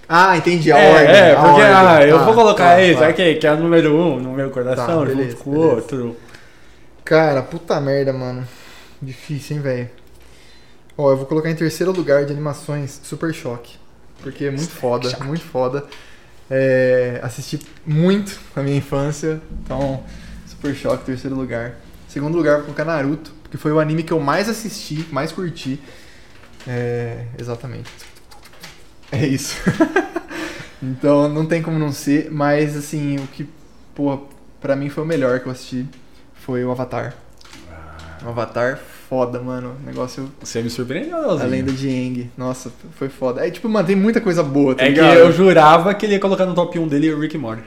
Ah, 0.08 0.38
entendi 0.38 0.72
a 0.72 0.78
É, 0.78 0.92
ordem. 0.94 1.16
é, 1.16 1.36
porque 1.36 1.48
ordem. 1.50 1.66
ah, 1.66 2.04
eu 2.06 2.20
Tá, 2.20 2.26
vou 2.26 2.34
colocar 2.34 2.64
tá, 2.64 2.76
aí, 2.76 2.94
tá. 2.94 3.00
vai 3.00 3.14
que, 3.14 3.46
é 3.48 3.52
o 3.52 3.58
número 3.58 3.96
1 3.96 4.20
no 4.20 4.34
meu 4.34 4.50
coração, 4.52 5.00
Tá, 5.00 5.06
beleza, 5.06 5.32
junto 5.32 5.44
com 5.44 5.50
o 5.52 5.58
outro. 5.58 6.16
Cara, 7.04 7.42
puta 7.42 7.80
merda, 7.80 8.14
mano. 8.14 8.48
Difícil, 9.02 9.58
hein, 9.58 9.62
velho. 9.62 9.90
Ó, 10.98 11.12
eu 11.12 11.18
vou 11.18 11.26
colocar 11.26 11.50
em 11.50 11.56
terceiro 11.56 11.92
lugar 11.92 12.26
de 12.26 12.32
animações 12.32 13.00
Super 13.04 13.34
Choque. 13.34 13.78
Porque 14.22 14.46
é 14.46 14.52
muito 14.52 14.70
foda, 14.70 15.16
muito 15.24 15.44
foda. 15.44 15.84
É, 16.50 17.20
assisti 17.22 17.60
muito 17.86 18.40
na 18.56 18.64
minha 18.64 18.78
infância. 18.78 19.42
Então, 19.64 20.04
Super 20.48 20.74
Choque, 20.76 21.04
terceiro 21.06 21.36
lugar. 21.36 21.76
Segundo 22.08 22.36
lugar, 22.38 22.56
vou 22.58 22.66
colocar 22.66 22.86
Naruto. 22.86 23.34
Porque 23.44 23.58
foi 23.58 23.72
o 23.72 23.80
anime 23.80 24.04
que 24.04 24.14
eu 24.14 24.20
mais 24.20 24.48
assisti, 24.50 25.06
mais 25.12 25.32
curti. 25.32 25.80
É, 26.68 27.26
exatamente. 27.38 27.90
É 29.22 29.26
isso. 29.28 29.56
então, 30.82 31.28
não 31.30 31.46
tem 31.46 31.62
como 31.62 31.78
não 31.80 31.92
ser. 31.92 32.30
Mas, 32.32 32.76
assim, 32.76 33.18
o 33.18 33.28
que, 33.28 33.48
pô, 33.94 34.20
pra 34.62 34.76
mim 34.76 34.90
foi 34.90 35.04
o 35.04 35.08
melhor 35.08 35.40
que 35.40 35.48
eu 35.48 35.52
assisti 35.52 35.86
foi 36.36 36.64
o 36.64 36.72
Avatar. 36.72 37.14
O 38.26 38.30
Avatar, 38.30 38.80
foda, 39.10 39.40
mano. 39.40 39.76
O 39.82 39.86
negócio. 39.86 40.32
Você 40.42 40.62
me 40.62 40.70
surpreendeu, 40.70 41.16
A 41.18 41.22
Leozinho. 41.28 41.50
lenda 41.50 41.72
de 41.72 41.88
Aang. 41.88 42.32
Nossa, 42.38 42.72
foi 42.98 43.10
foda. 43.10 43.46
É 43.46 43.50
tipo, 43.52 43.68
mano, 43.70 43.86
tem 43.88 43.96
muita 43.96 44.20
coisa 44.22 44.44
boa, 44.44 44.76
tá 44.76 44.84
É 44.84 44.88
que 44.88 44.94
ligado? 44.94 45.18
eu 45.18 45.32
jurava 45.32 45.94
que 45.94 46.06
ele 46.06 46.14
ia 46.14 46.20
colocar 46.20 46.46
no 46.46 46.54
top 46.54 46.78
1 46.78 46.88
dele 46.88 47.14
o 47.14 47.20
Rick 47.20 47.38
Morty. 47.38 47.64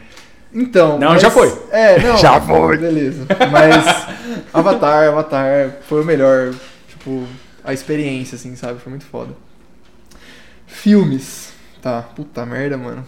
Então. 0.53 0.99
Não, 0.99 1.11
mas- 1.13 1.23
já 1.23 1.31
foi. 1.31 1.53
É, 1.71 2.01
não. 2.01 2.17
Já 2.19 2.41
foi. 2.41 2.79
Beleza. 2.79 3.27
Mas 3.53 3.85
Avatar, 4.53 5.09
Avatar 5.09 5.77
foi 5.89 6.01
o 6.03 6.05
melhor. 6.05 6.53
Tipo, 6.89 7.25
a 7.63 7.73
experiência, 7.75 8.37
assim, 8.37 8.57
sabe? 8.57 8.81
Foi 8.81 8.91
muito 8.91 9.05
foda. 9.05 9.31
Filmes. 10.83 11.53
Tá, 11.83 12.03
puta 12.03 12.45
merda, 12.47 12.77
mano. 12.77 13.05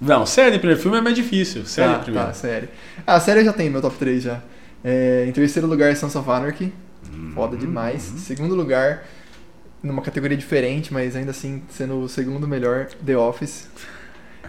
Não, 0.00 0.26
série 0.26 0.58
primeiro 0.58 0.80
filme 0.80 0.98
é 0.98 1.00
mais 1.00 1.14
difícil. 1.16 1.64
Série 1.64 1.92
tá, 1.92 1.98
primeiro. 2.00 2.26
Tá, 2.26 2.32
série. 2.34 2.68
Ah, 3.06 3.14
a 3.16 3.20
série 3.20 3.40
eu 3.40 3.44
já 3.44 3.52
tem 3.52 3.70
meu 3.70 3.80
top 3.80 3.96
3 3.96 4.22
já. 4.22 4.40
É, 4.82 5.24
em 5.26 5.32
terceiro 5.32 5.66
lugar, 5.66 5.94
Sons 5.96 6.14
of 6.16 6.28
Anarchy. 6.30 6.72
Hum, 7.12 7.32
Foda 7.34 7.56
demais. 7.56 8.02
Segundo 8.02 8.54
lugar, 8.54 9.04
numa 9.82 10.02
categoria 10.02 10.36
diferente, 10.36 10.92
mas 10.92 11.16
ainda 11.16 11.30
assim 11.30 11.62
sendo 11.70 12.00
o 12.00 12.08
segundo 12.08 12.46
melhor, 12.46 12.88
The 13.04 13.16
Office. 13.16 13.68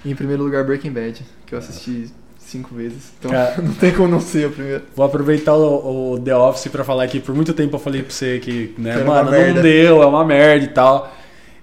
E 0.04 0.12
em 0.12 0.16
primeiro 0.16 0.44
lugar, 0.44 0.64
Breaking 0.66 0.92
Bad, 0.92 1.22
que 1.46 1.56
eu 1.56 1.60
assisti 1.60 2.10
cinco 2.38 2.76
vezes. 2.76 3.12
Então 3.20 3.32
Cara. 3.32 3.56
não 3.64 3.74
tem 3.74 3.94
como 3.94 4.08
não 4.10 4.20
ser 4.20 4.48
o 4.48 4.52
primeiro. 4.52 4.84
Vou 4.96 5.06
aproveitar 5.06 5.54
o, 5.56 6.14
o 6.14 6.20
The 6.20 6.36
Office 6.36 6.68
pra 6.68 6.84
falar 6.84 7.08
que 7.08 7.20
por 7.20 7.34
muito 7.34 7.54
tempo 7.54 7.76
eu 7.76 7.80
falei 7.80 8.02
pra 8.04 8.12
você 8.12 8.40
que, 8.40 8.76
né, 8.78 8.98
Que 8.98 9.04
mano, 9.04 9.32
não 9.32 9.32
merda. 9.32 9.62
deu, 9.62 10.04
é 10.04 10.06
uma 10.06 10.26
merda 10.26 10.66
e 10.66 10.70
tal. 10.70 11.16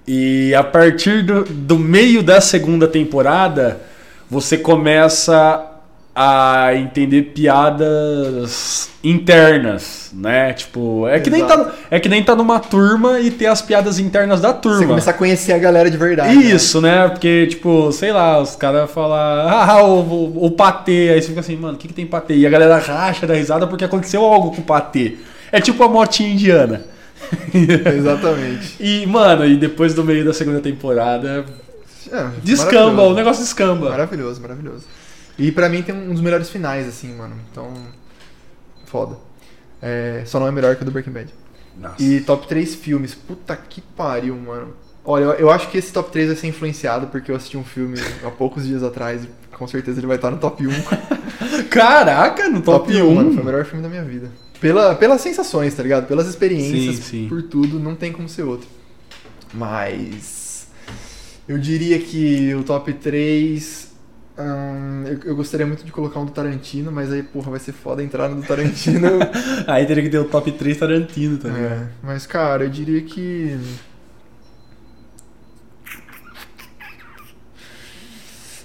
E 0.07 0.55
a 0.55 0.64
partir 0.64 1.22
do, 1.22 1.44
do 1.44 1.78
meio 1.78 2.22
da 2.22 2.40
segunda 2.40 2.88
temporada, 2.88 3.80
você 4.28 4.59
começa 4.59 5.68
a 6.14 6.74
entender 6.74 7.22
piadas 7.34 8.90
internas, 9.03 10.11
né? 10.12 10.53
Tipo, 10.53 11.09
é 11.09 11.18
que, 11.18 11.30
nem 11.30 11.46
tá, 11.46 11.72
é 11.90 11.98
que 11.98 12.09
nem 12.09 12.22
tá 12.22 12.36
numa 12.36 12.61
turma 12.61 13.18
e 13.18 13.30
ter 13.30 13.46
as 13.46 13.62
piadas 13.62 13.98
internas 13.98 14.40
da 14.40 14.53
turma. 14.53 14.78
Você 14.78 14.86
começar 14.86 15.11
a 15.12 15.14
conhecer 15.14 15.53
a 15.53 15.59
galera 15.59 15.90
de 15.90 15.96
verdade. 15.96 16.34
né? 16.36 16.42
Isso, 16.42 16.80
né? 16.82 17.09
Porque, 17.09 17.46
tipo, 17.46 17.90
sei 17.92 18.12
lá, 18.12 18.38
os 18.40 18.55
caras 18.57 18.90
falam, 18.90 19.16
ah, 19.16 19.82
o, 19.84 20.00
o, 20.00 20.46
o 20.46 20.50
patê. 20.50 21.11
Aí 21.14 21.22
você 21.22 21.28
fica 21.28 21.40
assim, 21.40 21.57
mano, 21.57 21.74
o 21.74 21.79
que, 21.79 21.88
que 21.88 21.95
tem 21.95 22.07
patê? 22.07 22.34
E 22.34 22.46
a 22.46 22.50
galera 22.50 22.76
racha 22.79 23.26
da 23.26 23.34
risada 23.34 23.66
porque 23.66 23.84
aconteceu 23.84 24.22
algo 24.22 24.54
com 24.54 24.61
o 24.61 24.64
patê. 24.64 25.16
É 25.50 25.61
tipo 25.61 25.83
a 25.83 25.88
motinha 25.88 26.30
indiana. 26.30 26.91
Exatamente. 27.96 28.76
E, 28.80 29.07
mano, 29.07 29.45
e 29.46 29.57
depois 29.57 29.95
do 29.95 30.04
meio 30.04 30.25
da 30.25 30.33
segunda 30.33 30.61
temporada, 30.61 31.45
É, 32.11 32.30
descamba, 32.42 33.03
o 33.03 33.14
negócio 33.14 33.42
descamba. 33.42 33.91
Maravilhoso, 33.91 34.41
maravilhoso. 34.41 34.84
E 35.38 35.50
pra 35.50 35.68
mim 35.68 35.83
tem 35.83 35.95
um 35.95 36.13
dos 36.13 36.21
melhores 36.21 36.50
finais, 36.50 36.87
assim, 36.87 37.14
mano. 37.14 37.34
Então, 37.50 37.72
foda. 38.87 39.17
É, 39.80 40.22
só 40.26 40.38
não 40.38 40.46
é 40.46 40.50
melhor 40.50 40.76
que 40.76 40.83
o 40.83 40.84
do 40.84 40.91
Breaking 40.91 41.13
Bad. 41.13 41.29
Nossa. 41.76 42.03
E 42.03 42.21
top 42.21 42.46
3 42.46 42.75
filmes. 42.75 43.14
Puta 43.14 43.57
que 43.57 43.80
pariu, 43.80 44.37
mano. 44.37 44.75
Olha, 45.04 45.25
eu, 45.25 45.33
eu 45.33 45.50
acho 45.50 45.68
que 45.68 45.79
esse 45.79 45.92
top 45.92 46.13
3 46.13 46.29
vai 46.29 46.37
ser 46.37 46.46
influenciado 46.46 47.09
porque 47.09 47.33
eu 47.33 47.37
assisti 47.37 47.57
um 47.57 47.64
filme 47.64 47.99
há 48.25 48.30
poucos 48.30 48.67
dias 48.67 48.83
atrás 48.83 49.25
e 49.25 49.29
com 49.57 49.67
certeza 49.67 49.99
ele 49.99 50.07
vai 50.07 50.17
estar 50.17 50.30
no 50.30 50.38
top 50.38 50.64
1. 50.67 50.71
Caraca, 51.71 52.49
no 52.49 52.63
top, 52.63 52.92
1. 52.92 53.14
mano. 53.14 53.33
Foi 53.33 53.42
o 53.42 53.46
melhor 53.46 53.64
filme 53.64 53.83
da 53.83 53.88
minha 53.88 54.04
vida. 54.04 54.30
Pela, 54.63 54.95
pelas 54.95 55.21
sensações, 55.21 55.75
tá 55.75 55.83
ligado? 55.83 56.07
Pelas 56.07 56.29
experiências, 56.29 56.97
Sim, 56.97 57.03
sim. 57.03 57.29
por 57.29 57.43
tudo, 57.43 57.80
não 57.80 57.97
tem 57.97 58.13
como 58.13 58.29
ser 58.29 58.45
outro. 58.45 58.68
Mas. 59.53 60.68
Eu 61.49 61.59
diria 61.59 61.99
que 61.99 62.55
o 62.55 62.63
top 62.63 62.93
3. 62.93 63.91
hum, 64.39 65.05
eu, 65.05 65.18
eu 65.30 65.37
gostaria 65.37 65.67
muito 65.67 65.84
de 65.84 65.91
colocar 65.91 66.21
um 66.21 66.25
do 66.26 66.30
Tarantino, 66.30 66.93
mas 66.93 67.13
aí, 67.13 67.25
porra, 67.25 67.51
vai 67.51 67.59
ser 67.59 67.72
foda 67.72 68.05
entrar 68.05 68.29
no 68.29 68.37
do 68.37 68.47
Tarantino. 68.47 69.09
Aí 69.67 69.84
teria 69.84 70.05
que 70.05 70.11
ter 70.11 70.18
o 70.21 70.26
top 70.26 70.53
3 70.53 70.79
Tarantino 70.79 71.39
também. 71.39 71.64
É, 71.64 71.89
mas 72.01 72.25
cara, 72.25 72.63
eu 72.63 72.71
diria 72.71 73.03
que. 73.03 73.59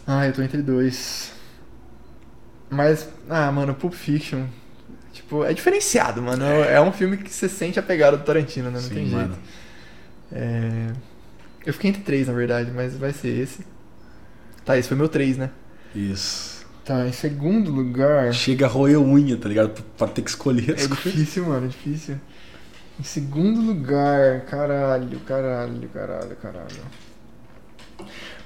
Ah, 0.06 0.28
eu 0.28 0.34
tô 0.34 0.42
entre 0.44 0.62
dois. 0.62 1.32
Mas, 2.70 3.10
ah, 3.30 3.52
mano, 3.52 3.74
Pulp 3.74 3.94
Fiction. 3.94 4.46
Tipo, 5.28 5.44
é 5.44 5.54
diferenciado, 5.54 6.22
mano. 6.22 6.46
É 6.46 6.80
um 6.80 6.92
filme 6.94 7.18
que 7.18 7.30
você 7.30 7.50
sente 7.50 7.78
a 7.78 7.84
pegada 7.84 8.16
do 8.16 8.24
Tarantino, 8.24 8.72
né? 8.72 8.80
Não 8.80 8.88
Sim, 8.88 8.94
tem 8.96 9.06
jeito. 9.08 9.16
mano. 9.16 9.38
É... 10.32 10.88
Eu 11.66 11.74
fiquei 11.74 11.90
entre 11.90 12.02
três, 12.02 12.28
na 12.28 12.34
verdade, 12.34 12.72
mas 12.74 12.96
vai 12.98 13.12
ser 13.12 13.38
esse. 13.38 13.66
Tá, 14.64 14.78
esse 14.78 14.88
foi 14.88 14.96
meu 14.96 15.10
três, 15.10 15.38
né? 15.38 15.50
Isso. 15.94 16.66
Tá, 16.86 17.06
em 17.06 17.12
segundo 17.12 17.70
lugar. 17.72 18.32
Chega 18.34 18.68
a 18.68 18.70
roer 18.70 18.98
unha, 19.02 19.36
tá 19.36 19.50
ligado? 19.50 19.72
Pra- 19.72 19.84
Pra 19.98 20.08
ter 20.08 20.22
que 20.22 20.30
escolher 20.30 20.76
as 20.76 20.86
É 20.86 20.88
coisas. 20.88 21.04
difícil, 21.04 21.46
mano, 21.46 21.66
é 21.66 21.70
difícil. 21.70 22.16
Em 22.98 23.04
segundo 23.04 23.60
lugar, 23.60 24.42
caralho, 24.46 25.20
caralho, 25.20 25.90
caralho, 25.90 26.36
caralho. 26.38 26.82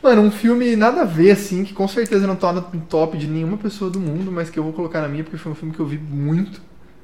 Mano, 0.01 0.21
um 0.23 0.31
filme 0.31 0.75
nada 0.75 1.01
a 1.01 1.05
ver, 1.05 1.31
assim, 1.31 1.63
que 1.63 1.73
com 1.73 1.87
certeza 1.87 2.25
não 2.25 2.35
tá 2.35 2.51
no 2.51 2.63
top 2.89 3.17
de 3.19 3.27
nenhuma 3.27 3.57
pessoa 3.57 3.91
do 3.91 3.99
mundo, 3.99 4.31
mas 4.31 4.49
que 4.49 4.57
eu 4.57 4.63
vou 4.63 4.73
colocar 4.73 4.99
na 5.01 5.07
minha 5.07 5.23
porque 5.23 5.37
foi 5.37 5.51
um 5.51 5.55
filme 5.55 5.73
que 5.75 5.79
eu 5.79 5.85
vi 5.85 5.97
muito. 5.99 6.59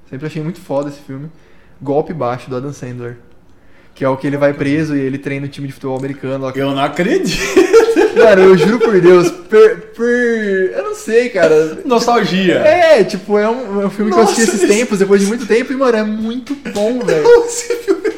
Sempre 0.09 0.27
achei 0.27 0.41
muito 0.41 0.59
foda 0.59 0.89
esse 0.89 0.99
filme. 0.99 1.29
Golpe 1.81 2.13
Baixo, 2.13 2.49
do 2.49 2.55
Adam 2.55 2.73
Sandler. 2.73 3.17
Que 3.93 4.05
é 4.05 4.09
o 4.09 4.15
que 4.17 4.27
ele 4.27 4.38
vai 4.38 4.53
preso 4.53 4.95
e 4.95 4.99
ele 4.99 5.17
treina 5.17 5.45
o 5.45 5.49
time 5.49 5.67
de 5.67 5.73
futebol 5.73 5.97
americano. 5.97 6.45
lá. 6.45 6.53
Eu 6.55 6.71
não 6.71 6.81
acredito. 6.84 7.38
Mano, 8.17 8.41
eu 8.41 8.57
juro 8.57 8.79
por 8.79 8.99
Deus, 8.99 9.29
per, 9.29 9.91
per- 9.95 10.73
Eu 10.75 10.84
não 10.85 10.95
sei, 10.95 11.29
cara. 11.29 11.79
Nostalgia. 11.85 12.55
É, 12.59 13.03
tipo, 13.03 13.38
é 13.38 13.47
um, 13.47 13.81
é 13.81 13.85
um 13.85 13.89
filme 13.91 14.11
que 14.11 14.17
eu 14.17 14.23
assisti 14.23 14.41
Nossa, 14.41 14.55
esses 14.55 14.63
esse- 14.63 14.73
tempos, 14.79 14.99
depois 14.99 15.21
de 15.21 15.27
muito 15.27 15.45
tempo, 15.45 15.71
e, 15.71 15.75
mano, 15.75 15.97
é 15.97 16.03
muito 16.03 16.55
bom, 16.73 16.99
velho. 16.99 17.27
Esse 17.45 17.75
filme 17.77 18.09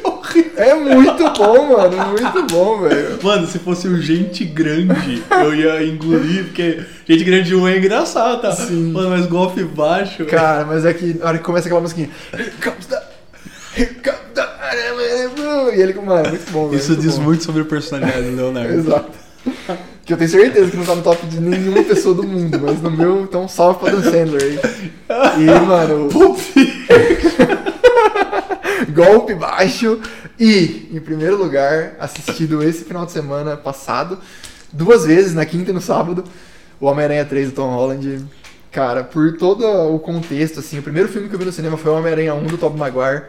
é 0.56 0.74
muito 0.74 1.30
bom, 1.32 1.76
mano, 1.76 1.96
muito 2.08 2.46
bom, 2.46 2.82
velho. 2.82 3.18
Mano, 3.22 3.46
se 3.46 3.58
fosse 3.58 3.88
o 3.88 4.00
Gente 4.00 4.44
Grande, 4.44 5.22
eu 5.30 5.54
ia 5.54 5.82
engolir, 5.82 6.44
porque 6.44 6.80
Gente 7.06 7.24
Grande 7.24 7.54
1 7.54 7.68
é 7.68 7.78
engraçado, 7.78 8.42
tá? 8.42 8.52
Sim. 8.52 8.92
Mano, 8.92 9.10
mas 9.10 9.26
golpe 9.26 9.64
baixo. 9.64 10.24
Cara, 10.26 10.64
mas 10.64 10.84
é 10.84 10.92
que 10.92 11.14
na 11.14 11.26
hora 11.26 11.38
que 11.38 11.44
começa 11.44 11.66
aquela 11.66 11.80
musiquinha. 11.80 12.10
E 13.76 15.80
ele, 15.80 15.94
mano, 15.94 16.26
é 16.26 16.30
muito 16.30 16.50
bom, 16.50 16.68
velho. 16.68 16.78
Isso 16.78 16.94
diz 16.96 17.16
bom. 17.16 17.24
muito 17.24 17.44
sobre 17.44 17.62
a 17.62 17.64
personalidade 17.64 18.22
do 18.22 18.36
Leonardo. 18.36 18.74
Exato. 18.74 19.10
Que 20.04 20.12
eu 20.12 20.18
tenho 20.18 20.30
certeza 20.30 20.70
que 20.70 20.76
não 20.76 20.84
tá 20.84 20.94
no 20.94 21.02
top 21.02 21.26
de 21.26 21.40
nenhuma 21.40 21.82
pessoa 21.84 22.14
do 22.14 22.24
mundo, 22.24 22.60
mas 22.60 22.82
no 22.82 22.90
meu, 22.90 23.22
então 23.22 23.46
salve 23.46 23.78
pra 23.78 23.90
Dan 23.90 24.02
Sandler 24.02 24.42
aí. 24.42 24.58
E, 25.38 25.44
mano, 25.66 26.08
golpe 28.90 29.34
baixo. 29.34 30.00
E, 30.38 30.88
em 30.92 31.00
primeiro 31.00 31.36
lugar, 31.36 31.96
assistido 31.98 32.62
esse 32.62 32.84
final 32.84 33.06
de 33.06 33.12
semana 33.12 33.56
passado, 33.56 34.18
duas 34.72 35.04
vezes, 35.04 35.34
na 35.34 35.44
quinta 35.44 35.70
e 35.70 35.74
no 35.74 35.80
sábado, 35.80 36.24
o 36.80 36.86
Homem-Aranha 36.86 37.24
3 37.24 37.50
do 37.50 37.54
Tom 37.54 37.70
Holland. 37.70 38.24
Cara, 38.70 39.02
por 39.02 39.36
todo 39.36 39.64
o 39.66 39.98
contexto, 39.98 40.60
assim, 40.60 40.78
o 40.78 40.82
primeiro 40.82 41.08
filme 41.08 41.28
que 41.28 41.34
eu 41.34 41.38
vi 41.38 41.44
no 41.44 41.52
cinema 41.52 41.76
foi 41.76 41.90
o 41.90 41.96
Homem-Aranha 41.96 42.34
1 42.34 42.46
do 42.46 42.58
Tobey 42.58 42.78
Maguire. 42.78 43.24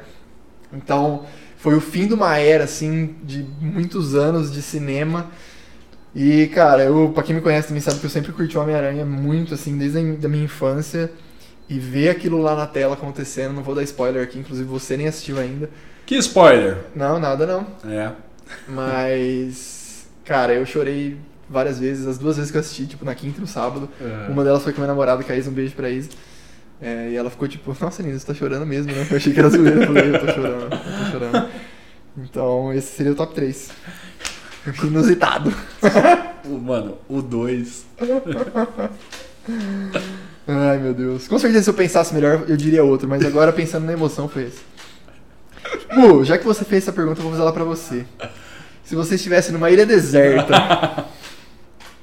Então, 0.71 1.25
foi 1.57 1.75
o 1.75 1.81
fim 1.81 2.07
de 2.07 2.13
uma 2.13 2.37
era, 2.37 2.63
assim, 2.63 3.15
de 3.23 3.45
muitos 3.59 4.15
anos 4.15 4.51
de 4.51 4.61
cinema. 4.61 5.31
E, 6.13 6.47
cara, 6.47 6.83
eu, 6.83 7.11
pra 7.13 7.23
quem 7.23 7.35
me 7.35 7.41
conhece 7.41 7.69
também 7.69 7.81
sabe 7.81 7.99
que 7.99 8.05
eu 8.05 8.09
sempre 8.09 8.31
curti 8.31 8.57
o 8.57 8.61
Homem-Aranha 8.61 9.05
muito, 9.05 9.53
assim, 9.53 9.77
desde 9.77 9.99
a 9.99 10.29
minha 10.29 10.43
infância. 10.43 11.11
E 11.71 11.79
ver 11.79 12.09
aquilo 12.09 12.41
lá 12.41 12.53
na 12.53 12.67
tela 12.67 12.95
acontecendo, 12.95 13.53
não 13.53 13.63
vou 13.63 13.73
dar 13.73 13.81
spoiler 13.83 14.21
aqui, 14.21 14.37
inclusive 14.37 14.67
você 14.67 14.97
nem 14.97 15.07
assistiu 15.07 15.39
ainda. 15.39 15.69
Que 16.05 16.17
spoiler. 16.17 16.79
Não, 16.93 17.17
nada 17.17 17.47
não. 17.47 17.65
É. 17.89 18.11
Mas, 18.67 20.05
cara, 20.25 20.53
eu 20.53 20.65
chorei 20.65 21.15
várias 21.49 21.79
vezes, 21.79 22.05
as 22.05 22.17
duas 22.17 22.35
vezes 22.35 22.51
que 22.51 22.57
eu 22.57 22.59
assisti, 22.59 22.87
tipo, 22.87 23.05
na 23.05 23.15
quinta 23.15 23.37
e 23.37 23.41
no 23.41 23.47
sábado. 23.47 23.87
É. 24.01 24.29
Uma 24.29 24.43
delas 24.43 24.63
foi 24.63 24.73
com 24.73 24.81
minha 24.81 24.89
namorada, 24.89 25.23
que 25.23 25.31
a 25.31 25.35
Isa, 25.37 25.49
um 25.49 25.53
beijo 25.53 25.73
pra 25.73 25.89
Isa. 25.89 26.09
É, 26.81 27.11
e 27.11 27.15
ela 27.15 27.29
ficou 27.29 27.47
tipo, 27.47 27.73
nossa, 27.79 28.03
Nina, 28.03 28.19
você 28.19 28.27
tá 28.27 28.33
chorando 28.33 28.65
mesmo, 28.65 28.91
né? 28.91 29.07
Eu 29.09 29.15
achei 29.15 29.31
que 29.31 29.39
era 29.39 29.47
zoeira, 29.47 29.81
eu 29.81 29.87
falei, 29.87 30.13
eu 30.13 30.19
tô 30.19 30.27
chorando, 30.27 30.63
eu 30.63 30.69
tô 30.69 31.05
chorando. 31.09 31.49
Então, 32.17 32.73
esse 32.73 32.97
seria 32.97 33.13
o 33.13 33.15
top 33.15 33.33
3. 33.33 33.71
Inusitado. 34.83 35.53
Mano, 36.45 36.97
o 37.07 37.21
2. 37.21 37.85
Ai, 40.53 40.77
meu 40.79 40.93
Deus. 40.93 41.27
Com 41.27 41.39
certeza, 41.39 41.63
se 41.63 41.69
eu 41.69 41.73
pensasse 41.73 42.13
melhor, 42.13 42.43
eu 42.47 42.57
diria 42.57 42.83
outro, 42.83 43.07
mas 43.07 43.23
agora 43.25 43.53
pensando 43.53 43.85
na 43.85 43.93
emoção, 43.93 44.27
foi 44.27 44.43
esse. 44.47 44.59
Mu, 45.93 46.25
já 46.25 46.37
que 46.37 46.43
você 46.45 46.65
fez 46.65 46.83
essa 46.83 46.91
pergunta, 46.91 47.19
eu 47.19 47.23
vou 47.23 47.31
fazer 47.31 47.43
ela 47.43 47.53
pra 47.53 47.63
você. 47.63 48.05
Se 48.83 48.95
você 48.95 49.15
estivesse 49.15 49.53
numa 49.53 49.71
ilha 49.71 49.85
deserta 49.85 51.05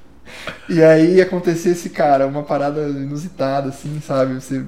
e 0.69 0.83
aí 0.83 1.21
acontecesse, 1.21 1.91
cara, 1.91 2.27
uma 2.27 2.43
parada 2.43 2.81
inusitada, 2.89 3.69
assim, 3.69 4.01
sabe? 4.01 4.35
Você 4.35 4.65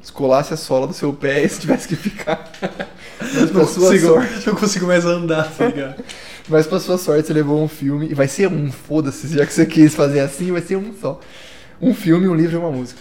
descolasse 0.00 0.52
a 0.52 0.56
sola 0.56 0.86
do 0.86 0.92
seu 0.92 1.12
pé 1.14 1.42
e 1.44 1.48
você 1.48 1.60
tivesse 1.60 1.88
que 1.88 1.96
ficar. 1.96 2.50
Mas 3.20 3.50
pra 3.50 3.60
Não 3.60 3.66
sua 3.68 3.88
consigo, 3.88 4.06
sorte. 4.08 4.46
não 4.46 4.54
consigo 4.56 4.86
mais 4.86 5.04
andar, 5.06 5.50
tá 5.50 5.66
ligado? 5.66 6.02
Mas 6.48 6.66
pra 6.66 6.80
sua 6.80 6.98
sorte, 6.98 7.26
você 7.28 7.32
levou 7.32 7.62
um 7.62 7.68
filme. 7.68 8.08
E 8.10 8.14
vai 8.14 8.28
ser 8.28 8.48
um, 8.48 8.70
foda-se, 8.70 9.28
já 9.28 9.46
que 9.46 9.52
você 9.54 9.64
quis 9.64 9.94
fazer 9.94 10.20
assim, 10.20 10.50
vai 10.52 10.60
ser 10.60 10.76
um 10.76 10.92
só. 11.00 11.18
Um 11.80 11.94
filme, 11.94 12.28
um 12.28 12.34
livro 12.34 12.56
e 12.56 12.58
uma 12.58 12.70
música. 12.70 13.00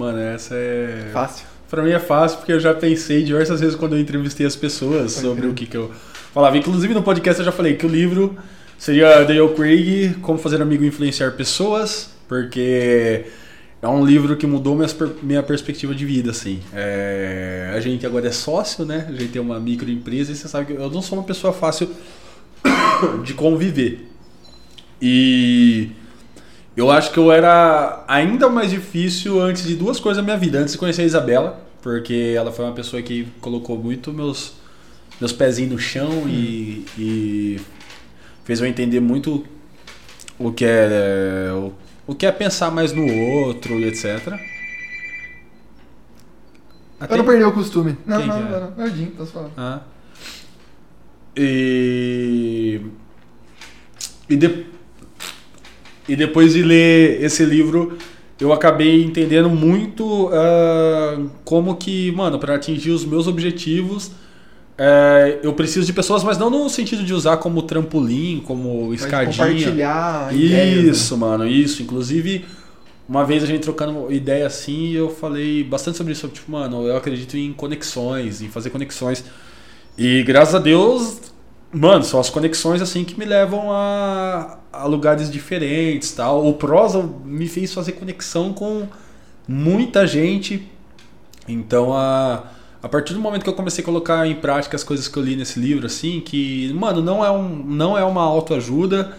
Mano, 0.00 0.18
essa 0.18 0.54
é. 0.54 1.10
Fácil. 1.12 1.44
Pra 1.68 1.82
mim 1.82 1.90
é 1.90 1.98
fácil 1.98 2.38
porque 2.38 2.52
eu 2.52 2.58
já 2.58 2.72
pensei 2.72 3.22
diversas 3.22 3.60
vezes 3.60 3.76
quando 3.76 3.96
eu 3.96 4.00
entrevistei 4.00 4.46
as 4.46 4.56
pessoas 4.56 5.12
sobre 5.12 5.46
o 5.46 5.52
que, 5.52 5.66
que 5.66 5.76
eu 5.76 5.90
falava. 6.32 6.56
Inclusive 6.56 6.94
no 6.94 7.02
podcast 7.02 7.38
eu 7.38 7.44
já 7.44 7.52
falei 7.52 7.74
que 7.74 7.84
o 7.84 7.88
livro 7.88 8.34
seria 8.78 9.22
Dale 9.24 9.46
Craig, 9.54 10.14
Como 10.22 10.38
Fazer 10.38 10.62
Amigo 10.62 10.84
Influenciar 10.84 11.32
Pessoas, 11.32 12.12
porque 12.26 13.26
é 13.82 13.86
um 13.86 14.02
livro 14.02 14.38
que 14.38 14.46
mudou 14.46 14.74
minhas 14.74 14.96
minha 15.22 15.42
perspectiva 15.42 15.94
de 15.94 16.06
vida, 16.06 16.30
assim. 16.30 16.60
É, 16.72 17.70
a 17.76 17.78
gente 17.78 18.06
agora 18.06 18.26
é 18.26 18.32
sócio, 18.32 18.86
né? 18.86 19.04
A 19.06 19.12
gente 19.12 19.28
tem 19.28 19.42
uma 19.42 19.60
microempresa 19.60 20.32
e 20.32 20.34
você 20.34 20.48
sabe 20.48 20.64
que 20.64 20.72
eu 20.72 20.90
não 20.90 21.02
sou 21.02 21.18
uma 21.18 21.24
pessoa 21.24 21.52
fácil 21.52 21.90
de 23.22 23.34
conviver. 23.34 24.08
E 25.00 25.90
eu 26.76 26.90
acho 26.90 27.12
que 27.12 27.18
eu 27.18 27.30
era 27.32 28.04
ainda 28.08 28.48
mais 28.48 28.70
difícil 28.70 29.40
antes 29.40 29.64
de 29.64 29.74
duas 29.76 29.98
coisas 30.00 30.22
na 30.22 30.24
minha 30.24 30.36
vida. 30.38 30.58
Antes 30.58 30.72
de 30.72 30.78
conhecer 30.78 31.02
a 31.02 31.04
Isabela, 31.04 31.60
porque 31.82 32.34
ela 32.36 32.50
foi 32.52 32.64
uma 32.64 32.74
pessoa 32.74 33.02
que 33.02 33.26
colocou 33.40 33.76
muito 33.76 34.12
meus, 34.12 34.52
meus 35.20 35.32
pezinhos 35.32 35.72
no 35.72 35.78
chão 35.78 36.28
e, 36.28 36.84
e 36.98 37.60
fez 38.44 38.60
eu 38.60 38.66
entender 38.66 39.00
muito 39.00 39.44
o 40.38 40.50
que 40.52 40.64
é 40.64 41.50
o, 41.52 41.72
o 42.06 42.14
que 42.14 42.24
é 42.24 42.32
pensar 42.32 42.70
mais 42.70 42.92
no 42.92 43.06
outro 43.12 43.74
e 43.78 43.84
etc. 43.84 44.38
Até- 46.98 47.14
Eu 47.14 47.18
não 47.18 47.24
perdi 47.24 47.44
o 47.44 47.52
costume. 47.52 47.96
Não, 48.06 48.18
Quem 48.18 48.26
não, 48.26 48.36
que 48.36 48.42
é? 48.42 48.50
não, 48.50 48.70
não. 48.76 48.84
É 48.84 48.88
o 48.88 48.94
Jim, 48.94 49.06
posso 49.06 49.32
falar. 49.32 49.50
Ah. 49.56 49.80
E. 51.36 52.80
E, 54.28 54.36
de- 54.36 54.66
e 56.08 56.16
depois 56.16 56.54
de 56.54 56.62
ler 56.62 57.22
esse 57.22 57.44
livro, 57.44 57.96
eu 58.40 58.52
acabei 58.52 59.04
entendendo 59.04 59.50
muito 59.50 60.30
ah, 60.32 61.18
como 61.44 61.76
que, 61.76 62.10
mano, 62.12 62.38
para 62.38 62.54
atingir 62.54 62.90
os 62.90 63.04
meus 63.04 63.26
objetivos, 63.26 64.10
eh, 64.82 65.40
eu 65.42 65.52
preciso 65.52 65.84
de 65.84 65.92
pessoas, 65.92 66.24
mas 66.24 66.38
não 66.38 66.48
no 66.48 66.66
sentido 66.70 67.02
de 67.02 67.12
usar 67.12 67.36
como 67.36 67.60
trampolim, 67.60 68.42
como 68.46 68.88
Mas 68.88 69.02
escadinha. 69.02 69.46
compartilhar 69.46 70.34
ideias, 70.34 70.84
né? 70.84 70.90
Isso, 70.90 71.18
mano, 71.18 71.46
isso. 71.46 71.82
Inclusive, 71.82 72.46
uma 73.06 73.22
vez 73.22 73.42
a 73.42 73.46
gente 73.46 73.60
trocando 73.60 74.10
ideia 74.10 74.46
assim, 74.46 74.92
eu 74.92 75.10
falei 75.10 75.62
bastante 75.62 75.98
sobre 75.98 76.14
isso. 76.14 76.26
Tipo, 76.28 76.50
mano, 76.52 76.86
eu 76.86 76.96
acredito 76.96 77.36
em 77.36 77.52
conexões, 77.52 78.40
em 78.40 78.48
fazer 78.48 78.70
conexões. 78.70 79.22
E 79.98 80.22
graças 80.22 80.54
a 80.54 80.58
Deus, 80.58 81.20
mano, 81.72 82.04
são 82.04 82.20
as 82.20 82.30
conexões 82.30 82.82
assim 82.82 83.04
que 83.04 83.18
me 83.18 83.24
levam 83.24 83.70
a, 83.70 84.58
a 84.72 84.84
lugares 84.86 85.30
diferentes, 85.30 86.12
tal. 86.12 86.46
O 86.46 86.54
prosa 86.54 87.02
me 87.24 87.48
fez 87.48 87.72
fazer 87.72 87.92
conexão 87.92 88.52
com 88.52 88.86
muita 89.46 90.06
gente. 90.06 90.68
Então, 91.48 91.92
a 91.92 92.44
a 92.82 92.88
partir 92.88 93.12
do 93.12 93.20
momento 93.20 93.42
que 93.42 93.48
eu 93.48 93.54
comecei 93.54 93.82
a 93.82 93.84
colocar 93.84 94.26
em 94.26 94.34
prática 94.34 94.74
as 94.74 94.82
coisas 94.82 95.06
que 95.06 95.16
eu 95.16 95.22
li 95.22 95.36
nesse 95.36 95.60
livro, 95.60 95.86
assim, 95.86 96.20
que, 96.20 96.72
mano, 96.72 97.02
não 97.02 97.24
é, 97.24 97.30
um, 97.30 97.48
não 97.48 97.96
é 97.96 98.02
uma 98.04 98.22
autoajuda, 98.22 99.16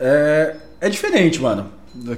é, 0.00 0.56
é 0.80 0.88
diferente, 0.88 1.40
mano. 1.40 1.66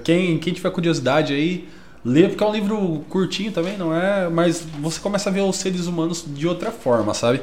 Quem, 0.05 0.39
quem 0.39 0.53
tiver 0.55 0.71
curiosidade 0.71 1.33
aí, 1.35 1.69
lê, 2.05 2.29
porque 2.29 2.45
é 2.45 2.47
um 2.47 2.53
livro 2.53 3.05
curtinho 3.09 3.51
também, 3.51 3.77
não 3.77 3.93
é? 3.93 4.29
Mas 4.29 4.65
você 4.81 5.01
começa 5.01 5.31
a 5.31 5.33
ver 5.33 5.41
os 5.41 5.57
seres 5.57 5.87
humanos 5.87 6.25
de 6.25 6.47
outra 6.47 6.71
forma, 6.71 7.13
sabe? 7.13 7.43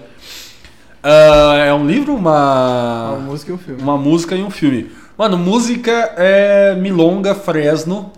Ah, 1.03 1.63
é 1.65 1.73
um 1.73 1.85
livro, 1.85 2.15
uma, 2.15 3.13
Uma 3.13 3.19
música 3.19 3.51
e 3.51 3.55
um 3.55 3.57
filme. 3.57 3.81
uma 3.81 3.97
música 3.97 4.35
e 4.35 4.43
um 4.43 4.49
filme. 4.49 4.91
Mano, 5.17 5.37
música 5.37 5.91
é 6.17 6.75
Milonga 6.75 7.35
Fresno. 7.35 8.11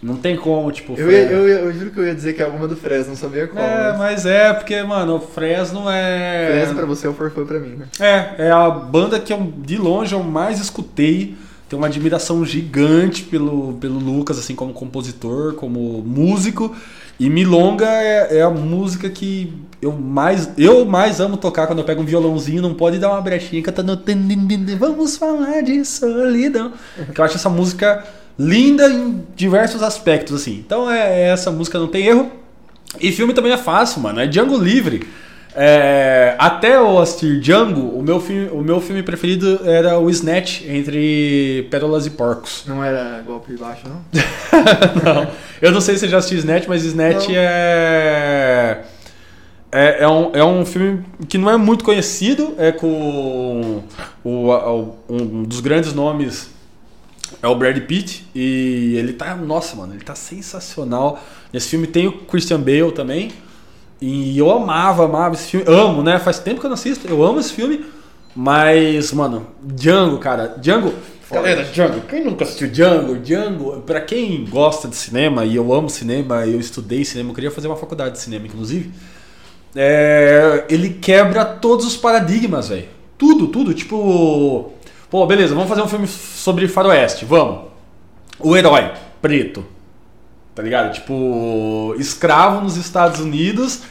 Não 0.00 0.16
tem 0.16 0.36
como, 0.36 0.70
tipo. 0.70 0.94
Eu, 0.96 1.10
ia, 1.10 1.24
eu, 1.24 1.48
eu 1.48 1.72
juro 1.72 1.90
que 1.90 1.98
eu 1.98 2.06
ia 2.06 2.14
dizer 2.14 2.32
que 2.32 2.40
é 2.40 2.44
alguma 2.44 2.68
do 2.68 2.76
Fresno, 2.76 3.08
não 3.08 3.16
sabia 3.16 3.48
qual. 3.48 3.64
É, 3.64 3.88
mas... 3.88 3.98
mas 3.98 4.26
é, 4.26 4.52
porque, 4.52 4.80
mano, 4.82 5.16
o 5.16 5.20
Fresno 5.20 5.90
é. 5.90 6.50
Fresno 6.52 6.76
pra 6.76 6.86
você 6.86 7.06
é 7.06 7.10
o 7.10 7.14
Forfã 7.14 7.44
pra 7.44 7.58
mim, 7.58 7.76
né? 7.76 7.86
É, 7.98 8.46
é 8.46 8.50
a 8.50 8.70
banda 8.70 9.18
que 9.18 9.32
eu, 9.32 9.52
de 9.58 9.76
longe 9.76 10.14
eu 10.14 10.22
mais 10.22 10.60
escutei 10.60 11.36
tenho 11.68 11.82
uma 11.82 11.88
admiração 11.88 12.44
gigante 12.46 13.22
pelo, 13.24 13.74
pelo 13.74 13.98
Lucas, 13.98 14.38
assim, 14.38 14.54
como 14.54 14.72
compositor, 14.72 15.54
como 15.54 16.02
músico. 16.02 16.74
E 17.18 17.28
Milonga 17.28 17.86
é, 17.86 18.38
é 18.38 18.42
a 18.42 18.50
música 18.50 19.10
que 19.10 19.52
eu 19.82 19.92
mais, 19.92 20.50
eu 20.56 20.84
mais 20.84 21.20
amo 21.20 21.36
tocar 21.36 21.66
quando 21.66 21.80
eu 21.80 21.84
pego 21.84 22.02
um 22.02 22.04
violãozinho, 22.04 22.62
não 22.62 22.74
pode 22.74 22.98
dar 22.98 23.10
uma 23.10 23.20
brechinha 23.20 23.62
cantando 23.62 23.96
Vamos 24.78 25.16
falar 25.16 25.62
de 25.62 25.84
solidão. 25.84 26.72
Que 27.12 27.20
eu 27.20 27.24
acho 27.24 27.36
essa 27.36 27.48
música 27.48 28.04
linda 28.38 28.88
em 28.88 29.24
diversos 29.34 29.82
aspectos, 29.82 30.40
assim. 30.40 30.62
Então 30.64 30.90
é, 30.90 31.22
é 31.22 31.28
essa 31.28 31.50
música 31.50 31.78
não 31.78 31.88
tem 31.88 32.06
erro. 32.06 32.30
E 33.00 33.12
filme 33.12 33.34
também 33.34 33.52
é 33.52 33.56
fácil, 33.56 34.00
mano. 34.00 34.20
É 34.20 34.26
Django 34.26 34.56
Livre. 34.56 35.06
É, 35.60 36.36
até 36.38 36.76
eu 36.76 37.00
assistir 37.00 37.40
Django, 37.40 37.80
o 37.80 38.00
meu, 38.00 38.20
filme, 38.20 38.48
o 38.52 38.62
meu 38.62 38.80
filme 38.80 39.02
preferido 39.02 39.60
era 39.64 39.98
o 39.98 40.08
Snatch, 40.08 40.62
entre 40.68 41.66
Pérolas 41.68 42.06
e 42.06 42.10
Porcos. 42.10 42.62
Não 42.68 42.84
era 42.84 43.20
golpe 43.26 43.56
baixo, 43.56 43.82
não? 43.88 44.04
não, 45.02 45.28
eu 45.60 45.72
não 45.72 45.80
sei 45.80 45.96
se 45.96 46.00
você 46.00 46.08
já 46.08 46.18
assistiu 46.18 46.38
Snatch, 46.38 46.68
mas 46.68 46.84
Snatch 46.84 47.30
é, 47.30 48.84
é... 49.72 50.04
É, 50.04 50.08
um, 50.08 50.30
é 50.32 50.44
um 50.44 50.64
filme 50.64 51.04
que 51.28 51.36
não 51.36 51.50
é 51.50 51.56
muito 51.56 51.84
conhecido, 51.84 52.54
é 52.56 52.70
com 52.72 53.82
o, 54.24 54.50
o, 54.50 54.96
um 55.08 55.42
dos 55.42 55.60
grandes 55.60 55.92
nomes 55.92 56.50
é 57.42 57.48
o 57.48 57.54
Brad 57.54 57.78
Pitt 57.80 58.26
e 58.34 58.94
ele 58.96 59.12
tá, 59.12 59.34
nossa, 59.34 59.76
mano, 59.76 59.94
ele 59.94 60.04
tá 60.04 60.14
sensacional. 60.14 61.22
Nesse 61.52 61.68
filme 61.68 61.86
tem 61.86 62.06
o 62.06 62.12
Christian 62.12 62.60
Bale 62.60 62.92
também. 62.92 63.32
E 64.00 64.38
eu 64.38 64.50
amava, 64.50 65.04
amava 65.04 65.34
esse 65.34 65.48
filme. 65.48 65.66
Amo, 65.68 66.02
né? 66.02 66.18
Faz 66.18 66.38
tempo 66.38 66.60
que 66.60 66.66
eu 66.66 66.70
não 66.70 66.74
assisto. 66.74 67.08
Eu 67.08 67.22
amo 67.22 67.40
esse 67.40 67.52
filme. 67.52 67.84
Mas, 68.34 69.12
mano, 69.12 69.48
Django, 69.62 70.18
cara. 70.18 70.54
Django. 70.58 70.92
Galera, 71.30 71.64
Django, 71.64 72.00
quem 72.02 72.24
nunca 72.24 72.44
assistiu 72.44 72.68
Django? 72.68 73.16
Django, 73.16 73.82
pra 73.82 74.00
quem 74.00 74.46
gosta 74.46 74.88
de 74.88 74.96
cinema, 74.96 75.44
e 75.44 75.56
eu 75.56 75.74
amo 75.74 75.90
cinema, 75.90 76.46
eu 76.46 76.58
estudei 76.58 77.04
cinema, 77.04 77.30
eu 77.30 77.34
queria 77.34 77.50
fazer 77.50 77.66
uma 77.66 77.76
faculdade 77.76 78.12
de 78.12 78.20
cinema, 78.20 78.46
inclusive. 78.46 78.90
É, 79.76 80.64
ele 80.70 80.90
quebra 80.90 81.44
todos 81.44 81.84
os 81.84 81.96
paradigmas, 81.96 82.68
velho. 82.68 82.88
Tudo, 83.18 83.48
tudo. 83.48 83.74
Tipo. 83.74 84.72
Pô, 85.10 85.26
beleza, 85.26 85.54
vamos 85.54 85.68
fazer 85.68 85.82
um 85.82 85.88
filme 85.88 86.06
sobre 86.06 86.68
faroeste. 86.68 87.24
Vamos. 87.24 87.66
O 88.38 88.56
herói, 88.56 88.92
preto 89.20 89.77
tá 90.58 90.62
ligado? 90.64 90.92
Tipo, 90.92 91.94
escravo 92.00 92.62
nos 92.62 92.76
Estados 92.76 93.20
Unidos. 93.20 93.82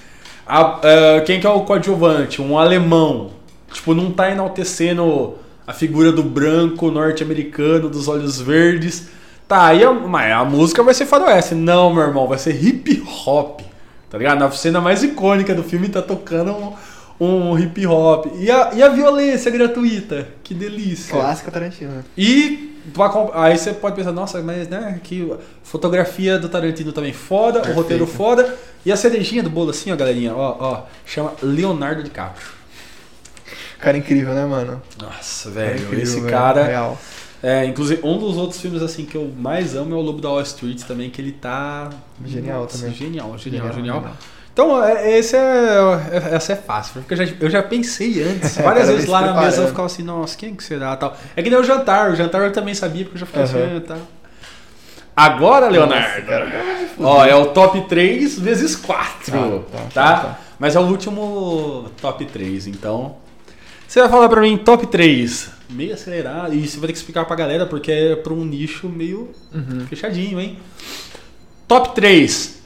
A, 0.46 0.80
uh, 0.80 1.26
quem 1.26 1.40
que 1.40 1.48
é 1.48 1.50
o 1.50 1.62
coadjuvante? 1.62 2.42
Um 2.42 2.60
alemão. 2.60 3.32
Tipo, 3.72 3.94
não 3.94 4.12
tá 4.12 4.30
enaltecendo 4.30 5.36
a 5.66 5.72
figura 5.72 6.12
do 6.12 6.22
branco 6.22 6.92
norte-americano, 6.92 7.88
dos 7.88 8.10
olhos 8.10 8.42
verdes. 8.42 9.08
Tá, 9.48 9.68
aí 9.68 9.82
a, 9.82 9.94
mas 9.94 10.30
a 10.34 10.44
música 10.44 10.84
vai 10.84 10.94
ser 10.94 11.06
faroeste. 11.06 11.56
Não, 11.56 11.94
meu 11.94 12.04
irmão, 12.04 12.28
vai 12.28 12.38
ser 12.38 12.62
hip 12.62 13.02
hop. 13.26 13.62
Tá 14.10 14.18
ligado? 14.18 14.40
Na 14.40 14.52
cena 14.52 14.82
mais 14.82 15.02
icônica 15.04 15.56
do 15.56 15.64
filme 15.64 15.88
tá 15.88 16.02
tocando 16.02 16.52
um, 16.52 16.76
um 17.26 17.58
hip 17.58 17.88
hop. 17.88 18.26
E 18.42 18.52
a, 18.52 18.74
e 18.74 18.84
a 18.84 18.90
violência 18.90 19.50
gratuita? 19.50 20.28
Que 20.44 20.54
delícia. 20.54 21.16
Clássica 21.16 21.50
Tarantino. 21.50 22.04
E 22.18 22.77
Aí 23.34 23.58
você 23.58 23.74
pode 23.74 23.96
pensar, 23.96 24.12
nossa, 24.12 24.42
mas 24.42 24.68
né, 24.68 25.00
que 25.04 25.34
fotografia 25.64 26.40
do 26.40 26.48
Tarantino 26.48 26.92
também 26.92 27.14
foda, 27.14 27.60
Perfeito. 27.60 27.78
o 27.78 27.82
roteiro 27.82 28.08
foda. 28.08 28.56
E 28.86 28.92
a 28.92 28.96
cerejinha 28.96 29.44
do 29.44 29.50
bolo 29.50 29.72
assim, 29.72 29.92
ó, 29.92 29.96
galerinha, 29.96 30.34
ó, 30.34 30.58
ó, 30.60 30.84
chama 31.06 31.34
Leonardo 31.42 32.04
DiCaprio. 32.04 32.48
Cara 33.80 33.98
incrível, 33.98 34.34
né, 34.34 34.46
mano? 34.46 34.82
Nossa, 35.00 35.50
velho, 35.50 35.94
esse 36.00 36.22
cara. 36.22 36.64
Real. 36.64 36.98
É, 37.44 37.66
inclusive, 37.66 38.02
um 38.04 38.18
dos 38.18 38.36
outros 38.36 38.60
filmes 38.60 38.82
assim 38.82 39.06
que 39.06 39.16
eu 39.16 39.32
mais 39.38 39.76
amo 39.76 39.94
é 39.94 39.98
o 39.98 40.02
Lobo 40.02 40.20
da 40.20 40.30
Wall 40.30 40.42
Street 40.42 40.82
também, 40.84 41.10
que 41.10 41.22
ele 41.22 41.32
tá. 41.32 41.90
Genial 42.26 42.62
nossa, 42.62 42.80
também. 42.80 42.96
Genial, 42.96 43.38
genial, 43.38 43.74
genial. 43.74 44.00
genial. 44.02 44.18
Então, 44.58 44.84
é, 44.84 45.20
esse 45.20 45.38
é, 45.38 46.32
essa 46.32 46.54
é 46.54 46.56
fácil, 46.56 46.94
porque 46.94 47.14
eu 47.14 47.18
já, 47.18 47.34
eu 47.42 47.48
já 47.48 47.62
pensei 47.62 48.24
antes, 48.24 48.58
várias 48.58 48.90
vezes 48.90 49.06
lá 49.06 49.22
na 49.22 49.40
mesa 49.40 49.62
eu 49.62 49.68
ficava 49.68 49.86
assim, 49.86 50.02
nossa, 50.02 50.36
quem 50.36 50.56
que 50.56 50.64
será 50.64 50.98
tal. 50.98 51.16
É 51.36 51.44
que 51.44 51.50
nem 51.52 51.60
o 51.60 51.64
jantar, 51.64 52.10
o 52.10 52.16
jantar 52.16 52.42
eu 52.42 52.52
também 52.52 52.74
sabia, 52.74 53.04
porque 53.04 53.18
eu 53.18 53.20
já 53.20 53.26
fiquei 53.28 53.44
uhum. 53.44 53.78
assim, 53.78 53.86
tá. 53.86 53.98
Agora, 55.16 55.70
Leonardo, 55.70 56.32
nossa, 56.98 57.20
ó, 57.20 57.24
é 57.24 57.36
o 57.36 57.46
top 57.50 57.82
3 57.82 58.40
vezes 58.40 58.76
4, 58.76 59.32
tá, 59.32 59.38
tá, 59.38 59.80
tá? 59.94 60.20
tá? 60.22 60.40
Mas 60.58 60.76
é 60.76 60.80
o 60.80 60.88
último 60.88 61.92
top 62.02 62.26
3, 62.26 62.66
então... 62.66 63.16
Você 63.88 64.00
vai 64.00 64.10
falar 64.10 64.28
pra 64.28 64.42
mim 64.42 64.58
top 64.58 64.88
3, 64.88 65.52
meio 65.70 65.94
acelerado, 65.94 66.56
e 66.56 66.68
você 66.68 66.80
vai 66.80 66.88
ter 66.88 66.94
que 66.94 66.98
explicar 66.98 67.26
pra 67.26 67.36
galera, 67.36 67.68
porque 67.68 67.92
é 67.92 68.16
pra 68.16 68.34
um 68.34 68.44
nicho 68.44 68.90
meio 68.90 69.30
uhum. 69.54 69.86
fechadinho, 69.88 70.42
hein? 70.42 70.58
Top 71.68 71.94
3, 71.94 72.57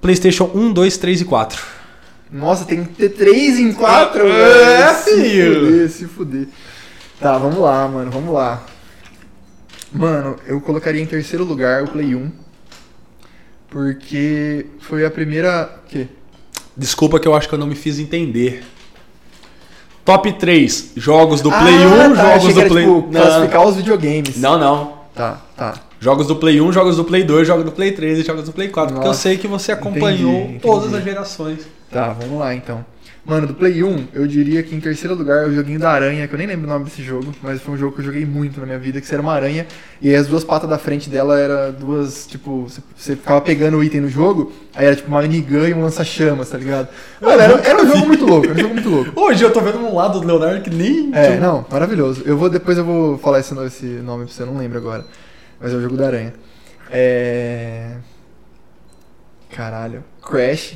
PlayStation 0.00 0.50
1, 0.54 0.72
2, 0.72 0.96
3 0.96 1.20
e 1.20 1.24
4. 1.24 1.62
Nossa, 2.32 2.64
tem 2.64 2.84
que 2.84 2.94
ter 2.94 3.08
3 3.10 3.58
em 3.58 3.72
4? 3.72 4.26
É, 4.28 4.94
filho! 4.94 5.54
Se 5.54 5.60
fuder, 5.60 5.90
se 5.90 6.06
fuder. 6.06 6.48
Tá, 7.20 7.36
vamos 7.36 7.58
lá, 7.58 7.86
mano, 7.88 8.10
vamos 8.10 8.32
lá. 8.32 8.62
Mano, 9.92 10.36
eu 10.46 10.60
colocaria 10.60 11.02
em 11.02 11.06
terceiro 11.06 11.44
lugar 11.44 11.82
o 11.82 11.88
Play 11.88 12.14
1. 12.14 12.30
Porque 13.68 14.66
foi 14.80 15.04
a 15.04 15.10
primeira. 15.10 15.70
Que? 15.88 16.08
Desculpa 16.76 17.20
que 17.20 17.28
eu 17.28 17.34
acho 17.34 17.48
que 17.48 17.54
eu 17.54 17.58
não 17.58 17.66
me 17.66 17.74
fiz 17.74 17.98
entender. 17.98 18.64
Top 20.04 20.32
3 20.32 20.92
jogos 20.96 21.40
do 21.40 21.50
Play 21.50 21.82
ah, 21.84 22.08
1, 22.08 22.14
tá, 22.14 22.38
jogos 22.38 22.54
do 22.54 22.66
Play. 22.66 22.84
Tipo, 22.84 23.02
classificar 23.10 23.66
os 23.66 23.76
videogames. 23.76 24.36
Não, 24.38 24.58
não. 24.58 25.00
Tá, 25.14 25.40
tá. 25.56 25.89
Jogos 26.00 26.26
do 26.26 26.36
Play 26.36 26.62
1, 26.62 26.72
jogos 26.72 26.96
do 26.96 27.04
Play 27.04 27.24
2, 27.24 27.46
jogos 27.46 27.64
do 27.64 27.72
Play 27.72 27.92
3 27.92 28.20
e 28.20 28.22
jogos 28.22 28.44
do 28.44 28.52
Play 28.52 28.68
4. 28.68 28.94
Nossa, 28.94 29.02
porque 29.02 29.08
eu 29.08 29.20
sei 29.20 29.36
que 29.36 29.46
você 29.46 29.72
acompanhou 29.72 30.32
entendi, 30.32 30.44
entendi. 30.44 30.60
todas 30.60 30.94
as 30.94 31.04
gerações. 31.04 31.58
Tá, 31.90 32.14
vamos 32.14 32.38
lá 32.38 32.54
então. 32.54 32.82
Mano, 33.22 33.46
do 33.46 33.52
Play 33.52 33.84
1, 33.84 34.08
eu 34.14 34.26
diria 34.26 34.62
que 34.62 34.74
em 34.74 34.80
terceiro 34.80 35.14
lugar 35.14 35.44
é 35.44 35.46
o 35.46 35.52
joguinho 35.52 35.78
da 35.78 35.90
aranha, 35.90 36.26
que 36.26 36.32
eu 36.32 36.38
nem 36.38 36.46
lembro 36.46 36.66
o 36.66 36.70
nome 36.70 36.86
desse 36.86 37.02
jogo, 37.02 37.34
mas 37.42 37.60
foi 37.60 37.74
um 37.74 37.76
jogo 37.76 37.94
que 37.94 38.00
eu 38.00 38.06
joguei 38.06 38.24
muito 38.24 38.58
na 38.58 38.64
minha 38.64 38.78
vida, 38.78 38.98
que 38.98 39.12
era 39.12 39.20
uma 39.20 39.34
aranha, 39.34 39.66
e 40.00 40.14
as 40.14 40.26
duas 40.26 40.42
patas 40.42 40.70
da 40.70 40.78
frente 40.78 41.10
dela 41.10 41.38
era 41.38 41.70
duas, 41.70 42.26
tipo, 42.26 42.66
você 42.96 43.14
ficava 43.14 43.42
pegando 43.42 43.76
o 43.76 43.84
item 43.84 44.00
no 44.00 44.08
jogo, 44.08 44.50
aí 44.74 44.86
era 44.86 44.96
tipo 44.96 45.08
uma 45.08 45.20
minigun 45.20 45.66
e 45.66 45.74
um 45.74 45.82
lança-chamas, 45.82 46.48
tá 46.48 46.56
ligado? 46.56 46.88
Mano, 47.20 47.42
era, 47.42 47.52
era, 47.60 47.82
um 47.82 47.86
jogo 47.86 48.06
muito 48.06 48.24
louco, 48.24 48.46
era 48.46 48.54
um 48.54 48.58
jogo 48.58 48.74
muito 48.74 48.88
louco. 48.88 49.20
Hoje 49.20 49.44
eu 49.44 49.52
tô 49.52 49.60
vendo 49.60 49.78
um 49.78 49.94
lado 49.94 50.18
do 50.18 50.26
Leonardo 50.26 50.62
que 50.62 50.70
nem. 50.70 51.10
É, 51.12 51.38
não, 51.38 51.66
maravilhoso. 51.70 52.22
Eu 52.24 52.38
vou, 52.38 52.48
depois 52.48 52.78
eu 52.78 52.84
vou 52.86 53.18
falar 53.18 53.40
esse, 53.40 53.54
esse 53.66 53.84
nome 53.84 54.24
pra 54.24 54.32
você, 54.32 54.42
eu 54.42 54.46
não 54.46 54.56
lembro 54.56 54.78
agora. 54.78 55.04
Mas 55.60 55.72
é 55.72 55.76
o 55.76 55.82
jogo 55.82 55.96
da 55.96 56.06
aranha. 56.06 56.32
É. 56.90 57.96
Caralho. 59.50 60.02
Crash. 60.22 60.74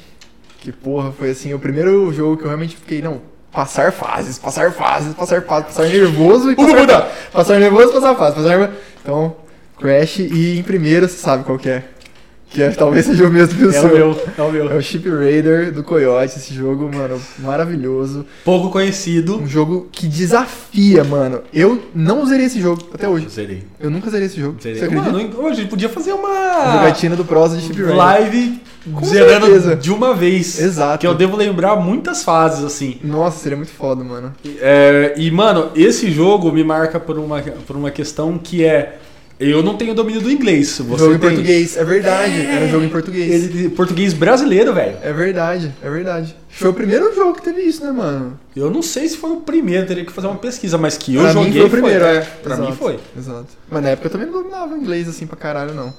Que 0.61 0.73
porra, 0.73 1.13
foi 1.13 1.31
assim, 1.31 1.53
o 1.53 1.59
primeiro 1.59 2.13
jogo 2.13 2.37
que 2.37 2.45
eu 2.45 2.49
realmente 2.49 2.77
fiquei, 2.77 3.03
não, 3.03 3.21
passar 3.53 3.93
fases, 3.93 4.39
passar 4.39 4.73
fases, 4.73 5.15
passar 5.15 5.43
fases, 5.43 5.67
passar 5.67 5.89
nervoso 5.89 6.51
e 6.51 6.57
passar, 6.57 7.13
passar 7.33 7.59
nervoso 7.61 7.91
e 7.91 7.93
passar 7.93 8.15
fase, 8.17 8.37
passar 8.37 8.73
Então, 9.03 9.37
Crash 9.79 10.19
e 10.21 10.59
em 10.59 10.63
primeiro, 10.63 11.09
você 11.09 11.19
sabe 11.19 11.45
qual 11.45 11.59
que 11.59 11.69
é. 11.69 11.85
Que 12.55 12.63
é, 12.63 12.71
talvez 12.71 13.05
seja 13.05 13.27
o 13.27 13.31
mesmo 13.33 13.59
que 13.59 13.65
o 13.65 13.71
é 13.71 13.73
seu. 13.73 13.91
O 13.91 13.93
meu, 13.93 14.23
é 14.39 14.43
o 14.43 14.53
meu. 14.53 14.71
É 14.71 14.77
o 14.77 14.81
Ship 14.81 15.03
Raider 15.11 15.73
do 15.73 15.83
Coyote, 15.83 16.39
esse 16.39 16.55
jogo, 16.55 16.89
mano, 16.89 17.21
maravilhoso. 17.41 18.25
Pouco 18.45 18.71
conhecido. 18.71 19.41
Um 19.41 19.47
jogo 19.49 19.89
que 19.91 20.07
desafia, 20.07 21.03
mano. 21.03 21.41
Eu 21.53 21.83
não 21.93 22.25
zerei 22.25 22.47
esse 22.47 22.61
jogo 22.61 22.81
até 22.95 23.09
hoje. 23.09 23.29
Zerei. 23.29 23.65
Eu 23.81 23.91
nunca 23.91 24.09
zerei 24.09 24.29
esse 24.29 24.41
jogo. 24.41 24.57
Zerei. 24.63 24.79
Você 24.79 24.85
acredita? 24.85 25.11
Mano, 25.11 25.37
hoje 25.37 25.51
a 25.51 25.61
gente 25.63 25.69
podia 25.69 25.89
fazer 25.89 26.13
uma... 26.13 26.29
uma 26.29 26.73
jogatina 26.79 27.17
do 27.17 27.25
Prosa 27.25 27.57
de 27.57 27.65
Ship 27.65 27.75
Raider. 27.77 27.97
Live 27.97 28.61
Com 28.93 29.05
zerando 29.05 29.47
certeza. 29.47 29.75
de 29.75 29.91
uma 29.91 30.15
vez. 30.15 30.61
Exato. 30.61 31.01
Que 31.01 31.09
eu 31.09 31.15
devo 31.17 31.37
lembrar 31.37 31.75
muitas 31.75 32.23
fases, 32.23 32.65
assim. 32.65 32.99
Nossa, 33.03 33.39
seria 33.41 33.57
muito 33.57 33.73
foda, 33.73 34.05
mano. 34.05 34.33
É, 34.61 35.15
e, 35.17 35.29
mano, 35.29 35.73
esse 35.75 36.09
jogo 36.09 36.53
me 36.53 36.63
marca 36.63 37.01
por 37.01 37.19
uma, 37.19 37.43
por 37.43 37.75
uma 37.75 37.91
questão 37.91 38.39
que 38.39 38.65
é 38.65 39.01
eu 39.51 39.63
não 39.63 39.77
tenho 39.77 39.95
domínio 39.95 40.21
do 40.21 40.31
inglês. 40.31 40.79
Você 40.79 40.99
jogo 40.99 41.15
em 41.15 41.19
tem. 41.19 41.31
português, 41.31 41.77
é 41.77 41.85
verdade. 41.85 42.41
É. 42.41 42.55
Era 42.57 42.65
um 42.67 42.69
jogo 42.71 42.85
em 42.85 42.89
português. 42.89 43.45
Ele, 43.45 43.69
português 43.71 44.13
brasileiro, 44.13 44.73
velho. 44.73 44.97
É 45.03 45.13
verdade, 45.13 45.75
é 45.83 45.91
verdade. 45.91 46.37
Foi 46.49 46.71
o 46.71 46.75
primeiro 46.75 47.15
jogo 47.15 47.35
que 47.35 47.43
teve 47.43 47.63
isso, 47.63 47.85
né, 47.85 47.91
mano? 47.91 48.39
Eu 48.55 48.71
não 48.71 48.81
sei 48.83 49.09
se 49.09 49.17
foi 49.17 49.31
o 49.31 49.41
primeiro, 49.41 49.87
teria 49.87 50.05
que 50.05 50.13
fazer 50.13 50.29
uma 50.29 50.37
pesquisa, 50.37 50.79
mas 50.79 50.97
que 50.97 51.15
eu 51.15 51.23
pra 51.23 51.33
joguei. 51.33 51.51
Mim 51.51 51.57
foi 51.59 51.67
o 51.67 51.71
primeiro, 51.71 52.05
foi, 52.05 52.17
é. 52.17 52.21
Pra 52.21 52.55
exato, 52.55 52.71
mim 52.71 52.77
foi. 52.77 53.01
Exato. 53.17 53.49
Mas 53.69 53.83
na 53.83 53.89
época 53.91 54.07
eu 54.07 54.13
também 54.13 54.27
não 54.27 54.35
dominava 54.35 54.77
inglês 54.77 55.09
assim 55.09 55.27
pra 55.27 55.37
caralho, 55.37 55.75
não. 55.75 55.93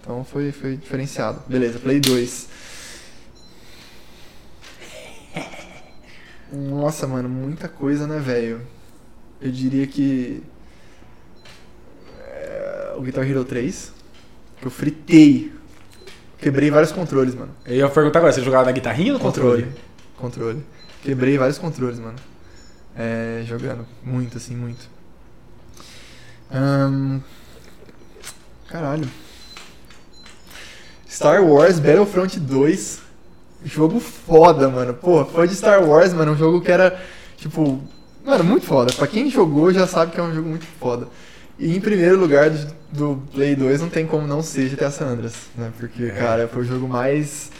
Então 0.00 0.24
foi, 0.24 0.52
foi 0.52 0.76
diferenciado. 0.76 1.40
Beleza, 1.48 1.78
Play 1.78 2.00
2. 2.00 2.48
Nossa, 6.52 7.06
mano, 7.06 7.28
muita 7.28 7.68
coisa, 7.68 8.06
né, 8.06 8.18
velho? 8.18 8.60
Eu 9.40 9.50
diria 9.50 9.86
que 9.86 10.42
o 12.96 13.02
Guitar 13.02 13.28
Hero 13.28 13.44
3. 13.44 13.92
Que 14.60 14.66
eu 14.66 14.70
fritei. 14.70 15.52
Quebrei 16.38 16.70
vários 16.70 16.92
controles, 16.92 17.34
mano. 17.34 17.50
Eu 17.64 17.76
ia 17.76 17.88
perguntar 17.88 18.18
agora, 18.18 18.32
você 18.32 18.42
jogava 18.42 18.66
na 18.66 18.72
guitarrinha 18.72 19.12
ou 19.12 19.18
no 19.18 19.24
controle? 19.24 19.66
Controle. 20.16 20.64
Quebrei 21.02 21.38
vários 21.38 21.58
controles, 21.58 21.98
mano. 21.98 22.16
É, 22.96 23.42
jogando. 23.46 23.86
Muito, 24.02 24.36
assim, 24.36 24.54
muito. 24.54 24.88
Caralho. 28.68 29.08
Star 31.08 31.42
Wars 31.44 31.78
Battlefront 31.78 32.38
2. 32.38 33.00
Jogo 33.64 33.98
foda, 33.98 34.68
mano. 34.68 34.94
Pô, 34.94 35.24
foi 35.24 35.48
de 35.48 35.54
Star 35.54 35.82
Wars, 35.82 36.12
mano. 36.12 36.32
Um 36.32 36.36
jogo 36.36 36.60
que 36.60 36.70
era, 36.70 37.00
tipo, 37.36 37.82
mano, 38.24 38.44
muito 38.44 38.66
foda. 38.66 38.92
Pra 38.92 39.06
quem 39.06 39.30
jogou 39.30 39.72
já 39.72 39.86
sabe 39.86 40.12
que 40.12 40.20
é 40.20 40.22
um 40.22 40.34
jogo 40.34 40.48
muito 40.48 40.66
foda. 40.78 41.08
E 41.58 41.76
em 41.76 41.80
primeiro 41.80 42.18
lugar 42.18 42.50
do, 42.50 42.66
do 42.92 43.22
Play 43.32 43.54
2 43.54 43.80
não 43.80 43.88
tem 43.88 44.06
como 44.06 44.26
não 44.26 44.42
ser 44.42 44.68
GTA 44.68 44.90
San 44.90 45.06
Andreas, 45.06 45.34
né? 45.56 45.72
Porque, 45.78 46.10
cara, 46.10 46.48
foi 46.48 46.62
o 46.62 46.64
jogo 46.64 46.88
mais 46.88 47.50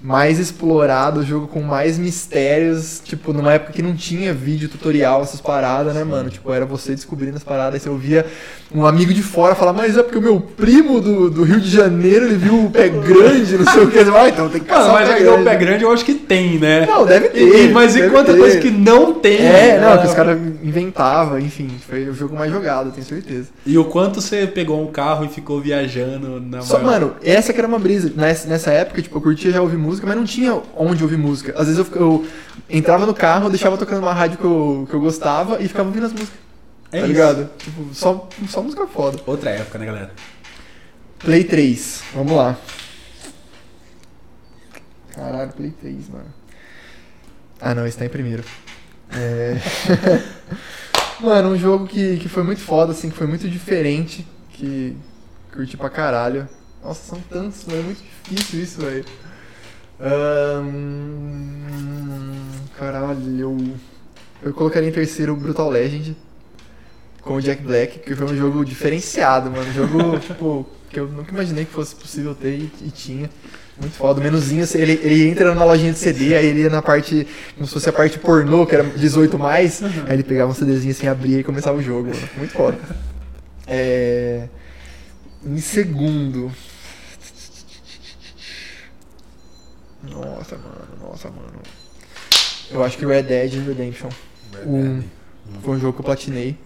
mais 0.00 0.38
explorado, 0.38 1.20
o 1.20 1.24
jogo 1.24 1.48
com 1.48 1.60
mais 1.60 1.98
mistérios, 1.98 3.00
tipo, 3.04 3.32
numa 3.32 3.52
época 3.54 3.72
que 3.72 3.82
não 3.82 3.94
tinha 3.96 4.32
vídeo 4.32 4.68
tutorial, 4.68 5.22
essas 5.22 5.40
paradas, 5.40 5.94
né, 5.94 6.04
mano? 6.04 6.30
Tipo, 6.30 6.52
era 6.52 6.64
você 6.64 6.94
descobrindo 6.94 7.36
as 7.36 7.42
paradas, 7.42 7.82
você 7.82 7.88
ouvia 7.88 8.24
um 8.72 8.86
amigo 8.86 9.12
de 9.12 9.22
fora 9.22 9.54
falar, 9.54 9.72
mas 9.72 9.96
é 9.96 10.02
porque 10.02 10.18
o 10.18 10.22
meu 10.22 10.40
primo 10.40 11.00
do, 11.00 11.28
do 11.30 11.42
Rio 11.42 11.60
de 11.60 11.68
Janeiro, 11.70 12.26
ele 12.26 12.36
viu 12.36 12.66
o 12.66 12.70
pé 12.70 12.88
grande, 12.88 13.58
não 13.58 13.72
sei 13.72 13.82
o 13.82 13.90
que, 13.90 13.98
ah, 13.98 14.28
então 14.28 14.48
tem 14.48 14.60
que 14.60 14.70
Mano, 14.70 14.84
caçar 14.84 14.92
mas 14.94 15.08
o 15.08 15.10
já 15.10 15.12
pé 15.14 15.18
que 15.18 15.24
deu 15.24 15.32
o 15.32 15.36
grande. 15.36 15.50
pé 15.50 15.56
grande, 15.64 15.84
eu 15.84 15.92
acho 15.92 16.04
que 16.04 16.14
tem, 16.14 16.58
né? 16.58 16.86
Não, 16.86 17.04
deve 17.04 17.28
ter. 17.30 17.64
E- 17.66 17.72
mas 17.72 17.96
e 17.96 18.00
deve 18.00 18.10
quanta 18.14 18.32
ter. 18.32 18.38
coisa 18.38 18.58
que 18.58 18.70
não 18.70 19.14
tem? 19.14 19.38
É, 19.38 19.80
não, 19.80 19.94
né? 19.96 19.98
que 20.02 20.06
os 20.06 20.14
caras 20.14 20.38
inventavam, 20.62 21.38
enfim, 21.38 21.70
foi 21.88 22.08
o 22.08 22.14
jogo 22.14 22.36
mais 22.36 22.52
jogado, 22.52 22.92
tenho 22.92 23.06
certeza. 23.06 23.48
E 23.66 23.76
o 23.78 23.84
quanto 23.84 24.20
você 24.20 24.46
pegou 24.46 24.80
um 24.82 24.92
carro 24.92 25.24
e 25.24 25.28
ficou 25.28 25.60
viajando 25.60 26.40
na 26.40 26.60
Só, 26.60 26.78
maior- 26.78 26.86
mano, 27.00 27.16
essa 27.24 27.52
que 27.52 27.58
era 27.58 27.66
uma 27.66 27.78
brisa. 27.78 28.12
Nessa, 28.14 28.46
nessa 28.48 28.70
época, 28.70 29.00
tipo, 29.02 29.16
eu 29.16 29.20
curtia 29.22 29.50
já 29.50 29.60
ouvir 29.62 29.76
música, 29.88 30.06
mas 30.06 30.16
não 30.16 30.24
tinha 30.24 30.60
onde 30.76 31.02
ouvir 31.02 31.16
música. 31.16 31.54
Às 31.56 31.66
vezes 31.66 31.78
eu, 31.78 31.96
eu 31.96 32.26
entrava 32.68 33.06
no 33.06 33.14
carro, 33.14 33.48
deixava 33.48 33.76
tocando 33.76 34.02
uma 34.02 34.12
rádio 34.12 34.38
que 34.38 34.44
eu, 34.44 34.86
que 34.88 34.94
eu 34.94 35.00
gostava 35.00 35.60
e 35.62 35.68
ficava 35.68 35.88
ouvindo 35.88 36.06
as 36.06 36.12
músicas. 36.12 36.38
É 36.90 37.00
tá 37.00 37.06
isso. 37.06 37.06
ligado? 37.06 37.50
Tipo, 37.58 37.94
só, 37.94 38.28
só 38.48 38.62
música 38.62 38.86
foda. 38.86 39.18
Outra 39.26 39.50
época, 39.50 39.78
né, 39.78 39.86
galera? 39.86 40.12
Play 41.18 41.44
3, 41.44 42.02
vamos 42.14 42.32
lá. 42.32 42.56
Caralho, 45.14 45.52
Play 45.52 45.70
3, 45.70 46.08
mano. 46.08 46.34
Ah, 47.60 47.74
não, 47.74 47.86
esse 47.86 47.98
tá 47.98 48.04
em 48.04 48.08
primeiro. 48.08 48.44
É... 49.10 49.56
mano, 51.20 51.50
um 51.50 51.58
jogo 51.58 51.86
que, 51.86 52.18
que 52.18 52.28
foi 52.28 52.42
muito 52.42 52.60
foda, 52.60 52.92
assim, 52.92 53.10
que 53.10 53.16
foi 53.16 53.26
muito 53.26 53.48
diferente, 53.48 54.26
que 54.50 54.96
curti 55.52 55.76
pra 55.76 55.90
caralho. 55.90 56.48
Nossa, 56.82 57.04
são 57.04 57.20
tantos, 57.20 57.64
mano, 57.66 57.80
é 57.80 57.82
muito 57.82 58.02
difícil 58.02 58.62
isso, 58.62 58.80
velho. 58.80 59.04
Caralho, 62.78 63.74
eu, 64.42 64.52
colocaria 64.52 64.88
em 64.88 64.92
terceiro 64.92 65.32
o 65.32 65.36
Brutal 65.36 65.68
Legend 65.68 66.16
com 67.22 67.34
o 67.34 67.42
Jack 67.42 67.62
Black, 67.62 67.98
que 67.98 68.14
foi 68.14 68.26
um 68.26 68.36
jogo 68.36 68.64
diferenciado, 68.64 69.50
mano. 69.50 69.68
Um 69.68 69.72
jogo, 69.72 70.18
tipo, 70.20 70.66
que 70.88 71.00
eu 71.00 71.08
nunca 71.08 71.32
imaginei 71.32 71.64
que 71.64 71.72
fosse 71.72 71.94
possível 71.94 72.34
ter 72.34 72.54
e, 72.54 72.72
e 72.82 72.90
tinha. 72.90 73.28
Muito 73.80 73.94
foda. 73.94 74.20
O 74.20 74.24
menuzinho, 74.24 74.64
assim, 74.64 74.78
ele, 74.78 75.00
ele 75.02 75.28
entra 75.28 75.54
na 75.54 75.64
lojinha 75.64 75.92
de 75.92 75.98
CD, 75.98 76.34
aí 76.34 76.46
ele 76.46 76.62
ia 76.62 76.70
na 76.70 76.82
parte, 76.82 77.26
como 77.54 77.66
se 77.66 77.72
fosse 77.74 77.88
a 77.88 77.92
parte 77.92 78.18
pornô, 78.18 78.66
que 78.66 78.74
era 78.74 78.82
18 78.82 79.38
mais, 79.38 79.82
aí 79.82 80.14
ele 80.14 80.24
pegava 80.24 80.50
um 80.50 80.54
CDzinho 80.54 80.90
assim, 80.90 81.06
abria 81.06 81.38
e 81.38 81.44
começava 81.44 81.78
o 81.78 81.82
jogo, 81.82 82.08
mano. 82.08 82.28
Muito 82.36 82.52
foda. 82.52 82.78
É... 83.66 84.48
Em 85.44 85.58
segundo. 85.58 86.50
Nossa, 90.02 90.56
mano, 90.56 91.08
nossa, 91.08 91.28
mano. 91.28 91.60
Eu 92.70 92.84
acho 92.84 92.96
que 92.98 93.06
Red 93.06 93.22
Dead 93.22 93.52
Redemption. 93.66 94.08
Um, 94.66 95.02
foi 95.62 95.76
um 95.76 95.80
jogo 95.80 95.94
que 95.94 96.00
eu 96.00 96.04
platinei. 96.04 96.56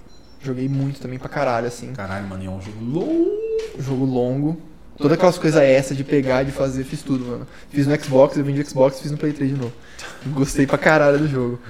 Joguei 0.40 0.68
muito 0.68 1.00
também 1.00 1.18
pra 1.18 1.28
caralho, 1.28 1.66
assim. 1.66 1.92
Caralho, 1.92 2.26
mano, 2.26 2.44
é 2.44 2.48
um 2.48 2.60
jogo 2.60 2.84
longo. 2.84 3.30
Jogo 3.78 4.04
longo. 4.04 4.60
Todas 4.98 5.12
aquelas 5.16 5.38
coisas 5.38 5.62
essa 5.62 5.94
de 5.94 6.04
pegar, 6.04 6.42
de 6.42 6.52
fazer, 6.52 6.84
fiz 6.84 7.02
tudo, 7.02 7.24
mano. 7.24 7.46
Fiz 7.70 7.86
no 7.86 8.00
Xbox, 8.00 8.36
eu 8.36 8.44
vendi 8.44 8.64
Xbox, 8.64 9.00
fiz 9.00 9.10
no 9.10 9.16
Play 9.16 9.32
3 9.32 9.50
de 9.52 9.56
novo. 9.56 9.72
Gostei 10.26 10.66
pra 10.66 10.76
caralho 10.76 11.18
do 11.18 11.28
jogo. 11.28 11.60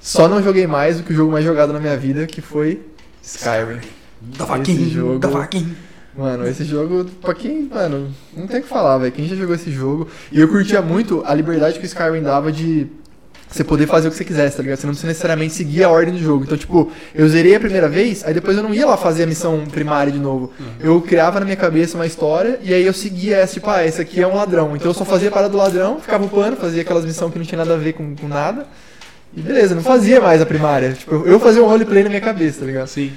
Só 0.00 0.26
não 0.26 0.42
joguei 0.42 0.66
mais 0.66 0.96
do 0.96 1.04
que 1.04 1.12
o 1.12 1.16
jogo 1.16 1.30
mais 1.30 1.44
jogado 1.44 1.72
na 1.72 1.78
minha 1.78 1.96
vida, 1.96 2.26
que 2.26 2.40
foi 2.40 2.82
Skyrim. 3.22 3.80
Da 4.20 4.44
vaquinha, 4.44 5.18
da 5.18 5.28
vaquinha. 5.28 5.76
Mano, 6.16 6.46
esse 6.46 6.64
jogo, 6.64 7.06
pra 7.22 7.34
quem, 7.34 7.68
mano, 7.72 8.10
não 8.36 8.46
tem 8.46 8.60
o 8.60 8.62
que 8.62 8.68
falar, 8.68 8.98
velho. 8.98 9.12
Quem 9.12 9.26
já 9.26 9.34
jogou 9.34 9.54
esse 9.54 9.70
jogo. 9.70 10.08
E 10.30 10.40
eu 10.40 10.48
curtia 10.48 10.82
muito 10.82 11.22
a 11.24 11.34
liberdade 11.34 11.78
que 11.78 11.84
o 11.84 11.86
Skyrim 11.86 12.22
dava 12.22 12.52
de 12.52 12.86
você 13.54 13.62
poder 13.64 13.86
fazer 13.86 14.08
o 14.08 14.10
que 14.10 14.16
você 14.16 14.24
quisesse, 14.24 14.56
tá 14.56 14.62
ligado? 14.62 14.78
Você 14.78 14.86
não 14.86 14.92
precisa 14.92 15.08
necessariamente 15.08 15.54
seguir 15.54 15.84
a 15.84 15.90
ordem 15.90 16.14
do 16.14 16.20
jogo. 16.20 16.44
Então, 16.44 16.56
tipo, 16.56 16.90
eu 17.14 17.28
zerei 17.28 17.54
a 17.54 17.60
primeira 17.60 17.88
vez, 17.88 18.24
aí 18.24 18.32
depois 18.32 18.56
eu 18.56 18.62
não 18.62 18.72
ia 18.72 18.86
lá 18.86 18.96
fazer 18.96 19.24
a 19.24 19.26
missão 19.26 19.64
primária 19.70 20.10
de 20.12 20.18
novo. 20.18 20.52
Eu 20.80 21.00
criava 21.02 21.38
na 21.38 21.44
minha 21.44 21.56
cabeça 21.56 21.96
uma 21.96 22.06
história 22.06 22.58
e 22.62 22.72
aí 22.72 22.84
eu 22.84 22.92
seguia 22.92 23.36
essa, 23.36 23.54
tipo, 23.54 23.68
ah, 23.68 23.84
esse 23.84 24.00
aqui 24.00 24.20
é 24.22 24.26
um 24.26 24.34
ladrão. 24.34 24.74
Então 24.74 24.90
eu 24.90 24.94
só 24.94 25.04
fazia 25.04 25.28
a 25.28 25.32
parada 25.32 25.50
do 25.50 25.56
ladrão, 25.58 26.00
ficava 26.00 26.24
upando, 26.24 26.56
fazia 26.56 26.82
aquelas 26.82 27.04
missões 27.04 27.32
que 27.32 27.38
não 27.38 27.44
tinha 27.44 27.58
nada 27.58 27.74
a 27.74 27.78
ver 27.78 27.92
com, 27.92 28.14
com 28.16 28.28
nada. 28.28 28.66
E 29.34 29.40
beleza, 29.40 29.74
não 29.74 29.82
fazia 29.82 30.20
mais 30.20 30.40
a 30.40 30.46
primária. 30.46 30.92
Tipo, 30.92 31.26
eu 31.26 31.38
fazia 31.38 31.62
um 31.62 31.66
roleplay 31.66 32.02
na 32.02 32.08
minha 32.08 32.20
cabeça, 32.20 32.60
tá 32.60 32.66
ligado? 32.66 32.86
Sim. 32.86 33.12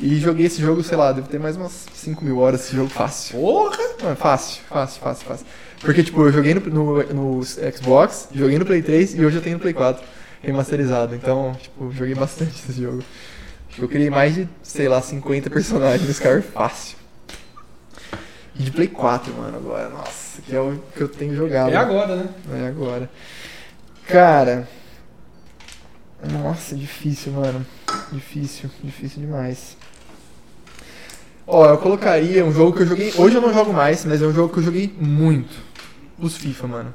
E 0.00 0.16
joguei 0.18 0.46
esse 0.46 0.62
jogo, 0.62 0.82
sei 0.82 0.96
lá, 0.96 1.12
deve 1.12 1.28
ter 1.28 1.38
mais 1.38 1.56
umas 1.56 1.86
5 1.92 2.24
mil 2.24 2.38
horas 2.38 2.64
esse 2.64 2.74
jogo 2.74 2.88
fácil. 2.88 3.38
Porra! 3.38 3.76
Mano, 4.02 4.16
fácil, 4.16 4.62
fácil, 4.66 5.00
fácil, 5.02 5.26
fácil. 5.26 5.46
Porque, 5.80 6.02
tipo, 6.02 6.22
eu 6.22 6.32
joguei 6.32 6.54
no, 6.54 6.60
no, 6.60 7.02
no 7.02 7.44
Xbox, 7.44 8.28
joguei 8.34 8.58
no 8.58 8.64
Play 8.64 8.80
3 8.80 9.14
e 9.14 9.24
hoje 9.24 9.36
eu 9.36 9.42
tenho 9.42 9.56
no 9.56 9.60
Play 9.60 9.74
4 9.74 10.02
remasterizado. 10.42 11.14
Então, 11.14 11.54
tipo, 11.60 11.92
joguei 11.92 12.14
bastante 12.14 12.52
esse 12.68 12.82
jogo. 12.82 13.02
Eu 13.78 13.88
criei 13.88 14.08
mais 14.08 14.34
de, 14.34 14.48
sei 14.62 14.88
lá, 14.88 15.02
50 15.02 15.50
personagens 15.50 16.02
no 16.02 16.10
Skyrim 16.10 16.40
fácil. 16.40 16.96
E 18.54 18.62
de 18.62 18.70
Play 18.70 18.88
4, 18.88 19.34
mano, 19.34 19.58
agora. 19.58 19.90
Nossa, 19.90 20.40
que 20.40 20.56
é 20.56 20.60
o 20.60 20.82
que 20.96 21.02
eu 21.02 21.08
tenho 21.08 21.36
jogado. 21.36 21.70
É 21.70 21.76
agora, 21.76 22.16
né? 22.16 22.28
É 22.62 22.68
agora. 22.68 23.10
Cara. 24.06 24.66
Nossa, 26.30 26.74
difícil, 26.74 27.32
mano. 27.32 27.64
Difícil, 28.12 28.70
difícil 28.82 29.20
demais. 29.20 29.76
Ó, 31.52 31.68
eu 31.68 31.78
colocaria 31.78 32.44
um 32.44 32.52
jogo 32.52 32.76
que 32.76 32.82
eu 32.82 32.86
joguei. 32.86 33.12
Hoje 33.16 33.34
eu 33.34 33.40
não 33.40 33.52
jogo 33.52 33.72
mais, 33.72 34.04
mas 34.04 34.22
é 34.22 34.26
um 34.26 34.32
jogo 34.32 34.52
que 34.52 34.60
eu 34.60 34.62
joguei 34.62 34.92
muito. 35.00 35.54
Os 36.18 36.36
FIFA, 36.36 36.66
mano. 36.68 36.94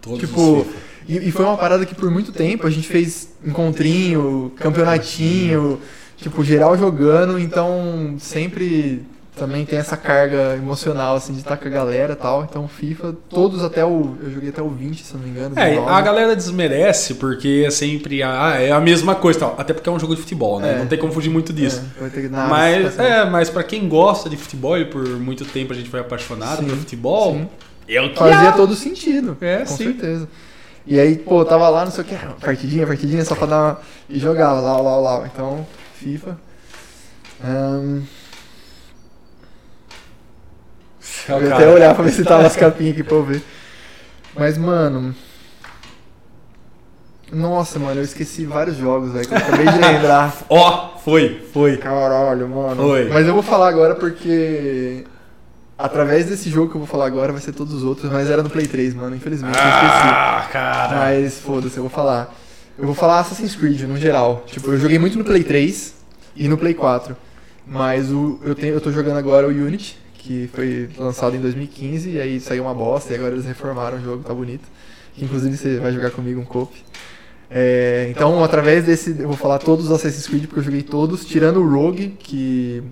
Todos 0.00 0.20
Tipo, 0.20 0.58
os 0.60 0.66
FIFA. 0.66 0.78
E, 1.08 1.28
e 1.28 1.32
foi 1.32 1.44
uma 1.44 1.56
parada 1.56 1.84
que 1.84 1.94
por 1.94 2.10
muito 2.10 2.30
tempo 2.32 2.66
a 2.66 2.70
gente 2.70 2.86
fez 2.86 3.30
encontrinho, 3.44 4.52
campeonatinho, 4.56 5.80
tipo, 6.16 6.44
geral 6.44 6.76
jogando, 6.76 7.38
então 7.38 8.14
sempre 8.18 9.04
também 9.38 9.64
tem 9.64 9.78
essa 9.78 9.96
carga 9.96 10.54
emocional, 10.56 11.16
assim, 11.16 11.32
de 11.32 11.38
estar 11.38 11.56
com 11.56 11.66
a 11.68 11.70
galera 11.70 12.12
e 12.12 12.16
tal. 12.16 12.44
Então, 12.44 12.66
FIFA, 12.66 13.14
todos 13.28 13.62
até 13.62 13.84
o. 13.84 14.16
Eu 14.22 14.30
joguei 14.30 14.50
até 14.50 14.60
o 14.60 14.68
20, 14.68 15.02
se 15.02 15.14
não 15.14 15.22
me 15.22 15.30
engano. 15.30 15.58
É, 15.58 15.70
19. 15.70 15.90
a 15.90 16.00
galera 16.00 16.36
desmerece 16.36 17.14
porque 17.14 17.64
é 17.66 17.70
sempre. 17.70 18.22
Ah, 18.22 18.56
é 18.58 18.72
a 18.72 18.80
mesma 18.80 19.14
coisa 19.14 19.40
tal. 19.40 19.54
Até 19.56 19.72
porque 19.72 19.88
é 19.88 19.92
um 19.92 19.98
jogo 19.98 20.14
de 20.14 20.20
futebol, 20.20 20.60
né? 20.60 20.74
É. 20.74 20.78
Não 20.78 20.86
tem 20.86 20.98
como 20.98 21.12
fugir 21.12 21.30
muito 21.30 21.52
disso. 21.52 21.82
É, 22.00 22.08
ter 22.08 22.30
nada, 22.30 22.48
Mas, 22.48 22.96
tá 22.96 23.04
é, 23.04 23.24
mas 23.24 23.48
pra 23.48 23.62
quem 23.62 23.88
gosta 23.88 24.28
de 24.28 24.36
futebol 24.36 24.76
e 24.76 24.84
por 24.84 25.06
muito 25.06 25.44
tempo 25.44 25.72
a 25.72 25.76
gente 25.76 25.88
foi 25.88 26.00
apaixonado 26.00 26.58
Sim, 26.58 26.68
por 26.68 26.76
futebol, 26.76 27.32
sim. 27.34 27.48
eu 27.88 28.14
Fazia 28.14 28.52
todo 28.52 28.74
sentido. 28.74 29.36
É, 29.40 29.58
com 29.58 29.66
sim. 29.66 29.84
certeza. 29.84 30.28
E 30.86 30.98
aí, 30.98 31.16
pô, 31.16 31.44
tava 31.44 31.68
lá, 31.68 31.84
não 31.84 31.92
sei 31.92 32.02
o 32.02 32.06
que, 32.06 32.14
partidinha, 32.40 32.86
partidinha, 32.86 33.22
só 33.22 33.34
pra 33.34 33.46
dar 33.46 33.56
uma... 33.56 33.80
E 34.08 34.18
jogava 34.18 34.58
lá, 34.58 34.80
lá, 34.80 34.96
lá. 34.96 35.30
Então, 35.32 35.66
FIFA. 35.94 36.38
Eu 41.28 41.42
ia 41.42 41.54
até 41.54 41.68
olhar 41.68 41.94
pra 41.94 42.04
ver 42.04 42.12
se 42.12 42.24
tava 42.24 42.46
as 42.46 42.56
capinhas 42.56 42.92
aqui 42.92 43.02
pra 43.02 43.16
eu 43.16 43.22
ver. 43.22 43.42
Mas, 44.34 44.56
mano. 44.56 45.14
Nossa, 47.32 47.78
mano, 47.78 48.00
eu 48.00 48.04
esqueci 48.04 48.46
vários 48.46 48.76
jogos, 48.76 49.12
velho, 49.12 49.28
que 49.28 49.34
eu 49.34 49.38
acabei 49.38 49.66
de 49.66 49.78
lembrar. 49.78 50.34
Ó, 50.48 50.96
foi, 50.98 51.46
foi. 51.52 51.76
Caralho, 51.76 52.48
mano. 52.48 52.82
Foi. 52.82 53.08
Mas 53.08 53.26
eu 53.26 53.34
vou 53.34 53.42
falar 53.42 53.68
agora 53.68 53.94
porque. 53.94 55.04
Através 55.76 56.26
desse 56.26 56.50
jogo 56.50 56.70
que 56.70 56.76
eu 56.76 56.80
vou 56.80 56.88
falar 56.88 57.06
agora 57.06 57.30
vai 57.30 57.40
ser 57.40 57.52
todos 57.52 57.72
os 57.72 57.84
outros, 57.84 58.10
mas 58.10 58.28
era 58.28 58.42
no 58.42 58.50
Play 58.50 58.66
3, 58.66 58.94
mano. 58.94 59.14
Infelizmente 59.14 59.56
eu 59.56 59.64
esqueci. 59.64 60.08
Ah, 60.08 60.48
cara. 60.50 60.96
Mas 60.96 61.38
foda-se, 61.38 61.76
eu 61.76 61.84
vou 61.84 61.90
falar. 61.90 62.34
Eu 62.76 62.86
vou 62.86 62.94
falar 62.94 63.20
Assassin's 63.20 63.54
Creed 63.54 63.82
no 63.82 63.96
geral. 63.96 64.42
Tipo, 64.46 64.72
eu 64.72 64.78
joguei 64.78 64.98
muito 64.98 65.16
no 65.16 65.24
Play 65.24 65.44
3 65.44 65.94
e 66.34 66.48
no 66.48 66.56
Play 66.58 66.74
4. 66.74 67.16
Mas 67.66 68.10
o, 68.10 68.40
eu, 68.42 68.54
tenho, 68.54 68.74
eu 68.74 68.80
tô 68.80 68.90
jogando 68.90 69.18
agora 69.18 69.46
o 69.46 69.50
Unity, 69.50 69.98
que 70.18 70.48
foi 70.52 70.90
lançado 70.98 71.36
em 71.36 71.40
2015, 71.40 72.10
e 72.10 72.20
aí 72.20 72.40
saiu 72.40 72.64
uma 72.64 72.74
bosta, 72.74 73.12
e 73.12 73.16
agora 73.16 73.34
eles 73.34 73.46
reformaram 73.46 73.98
o 73.98 74.02
jogo, 74.02 74.24
tá 74.24 74.34
bonito. 74.34 74.68
Que, 75.14 75.24
inclusive 75.24 75.56
você 75.56 75.78
vai 75.78 75.92
jogar 75.92 76.10
comigo 76.10 76.40
um 76.40 76.44
coop. 76.44 76.76
É, 77.50 78.08
então, 78.10 78.44
através 78.44 78.84
desse, 78.84 79.10
eu 79.18 79.28
vou 79.28 79.36
falar 79.36 79.58
todos 79.58 79.86
os 79.86 79.92
Assassin's 79.92 80.26
Creed, 80.26 80.46
porque 80.46 80.60
eu 80.60 80.64
joguei 80.64 80.82
todos, 80.82 81.24
tirando 81.24 81.60
o 81.60 81.68
Rogue, 81.68 82.16
Que 82.18 82.82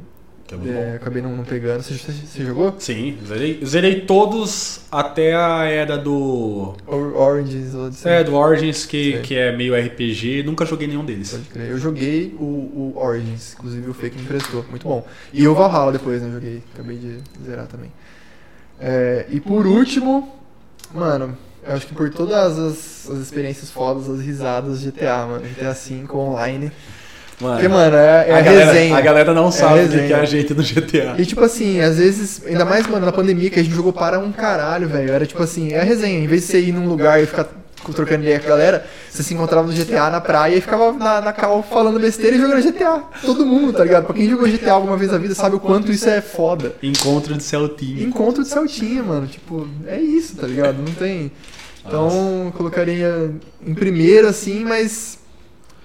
é 0.55 0.57
muito 0.59 0.73
É, 0.73 0.95
acabei 0.97 1.21
não, 1.23 1.37
não 1.37 1.45
pegando. 1.45 1.83
Você, 1.83 1.95
você- 1.95 2.13
você 2.13 2.45
jogou? 2.45 2.75
Sim, 2.79 3.19
zerei, 3.27 3.61
zerei 3.65 4.01
todos 4.03 4.81
até 4.93 5.35
a 5.35 5.65
era 5.65 5.97
do. 5.99 6.75
Or- 6.87 7.17
Origins 7.17 7.75
Odyssey. 7.75 8.13
É, 8.13 8.25
do 8.25 8.35
Origins, 8.35 8.87
que, 8.87 9.13
Sei. 9.13 9.23
que 9.23 9.35
é 9.37 9.57
meio 9.57 9.75
RPG. 9.75 10.43
Nunca 10.45 10.65
joguei 10.65 10.87
nenhum 10.87 11.05
deles. 11.05 11.31
Pode 11.33 11.45
crer. 11.45 11.71
Eu 11.71 11.79
joguei 11.79 12.35
o, 12.39 12.45
o 12.45 12.93
Origins, 12.97 13.55
inclusive 13.55 13.91
o 13.91 13.95
Fake 13.95 14.17
me 14.17 14.23
emprestou. 14.23 14.65
Muito 14.71 14.87
bom. 14.87 15.05
E 15.33 15.47
o 15.49 15.55
Valhalla 15.55 15.93
depois, 15.93 16.23
né? 16.23 16.31
Joguei. 16.33 16.63
Acabei 16.75 16.97
de 16.97 17.19
zerar 17.45 17.67
também. 17.67 17.91
É, 18.81 19.27
e 19.31 19.41
por 19.41 19.67
último, 19.67 20.33
mano, 20.95 21.37
eu 21.67 21.75
acho 21.75 21.87
que 21.87 21.95
por 21.95 22.11
todas 22.11 22.59
as, 22.59 23.11
as 23.11 23.19
experiências 23.19 23.71
fodas, 23.71 24.09
as 24.09 24.21
risadas 24.21 24.81
GTA, 24.83 25.27
mano. 25.27 25.45
GTA 25.45 25.73
V 25.73 26.07
online. 26.15 26.71
Mano, 27.41 27.55
Porque, 27.55 27.69
mano, 27.69 27.97
é, 27.97 28.29
é 28.29 28.33
a, 28.33 28.39
a, 28.39 28.41
galera, 28.41 28.73
resenha. 28.73 28.97
a 28.97 29.01
galera 29.01 29.35
não 29.35 29.53
sabe 29.53 29.85
o 29.85 29.89
que 29.89 30.13
é 30.13 30.15
a 30.15 30.25
gente 30.25 30.55
no 30.55 30.63
GTA. 30.63 31.17
E 31.19 31.27
tipo 31.27 31.45
assim, 31.45 31.81
às 31.81 31.99
vezes, 31.99 32.43
ainda 32.47 32.65
mais, 32.65 32.87
mano, 32.87 33.05
na 33.05 33.13
pandemia 33.13 33.51
que 33.51 33.61
a 33.61 33.63
gente 33.63 33.75
jogou 33.75 33.93
para 33.93 34.19
um 34.19 34.33
caralho, 34.33 34.89
velho. 34.89 35.13
Era 35.13 35.27
tipo 35.27 35.43
assim, 35.43 35.73
é 35.73 35.81
a 35.81 35.85
resenha. 35.85 36.19
Em 36.19 36.27
vez 36.27 36.43
de 36.43 36.49
você 36.49 36.61
ir 36.61 36.73
num 36.73 36.89
lugar 36.89 37.23
e 37.23 37.27
ficar 37.27 37.47
trocando 37.93 38.23
ideia 38.23 38.41
com 38.41 38.47
a 38.47 38.51
galera, 38.51 38.87
você 39.11 39.23
se 39.23 39.35
encontrava 39.35 39.67
no 39.67 39.73
GTA 39.73 40.11
na 40.11 40.21
praia 40.21 40.57
e 40.57 40.61
ficava 40.61 40.93
na, 40.93 41.21
na 41.21 41.33
cal 41.33 41.63
falando 41.63 42.01
besteira 42.01 42.37
e 42.37 42.41
jogando 42.41 42.63
GTA. 42.63 43.03
Todo 43.23 43.45
mundo, 43.45 43.73
tá 43.73 43.85
ligado? 43.85 44.07
Pra 44.07 44.15
quem 44.15 44.29
jogou 44.29 44.49
GTA 44.49 44.73
alguma 44.73 44.97
vez 44.97 45.13
na 45.13 45.19
vida 45.19 45.35
sabe 45.35 45.57
o 45.57 45.61
quanto 45.61 45.93
isso 45.93 46.09
é 46.09 46.21
foda. 46.21 46.75
Encontro 46.83 47.35
de 47.35 47.43
Celtinho. 47.43 48.03
Encontro 48.03 48.43
de 48.43 48.49
Celtinha, 48.49 49.03
mano. 49.03 49.27
Tipo, 49.27 49.69
é 49.87 50.01
isso, 50.01 50.37
tá 50.37 50.47
ligado? 50.47 50.79
Não 50.79 50.95
tem. 50.95 51.31
Então, 51.87 52.53
colocaria 52.57 53.31
em 53.65 53.75
primeiro, 53.75 54.27
assim, 54.27 54.65
mas. 54.65 55.19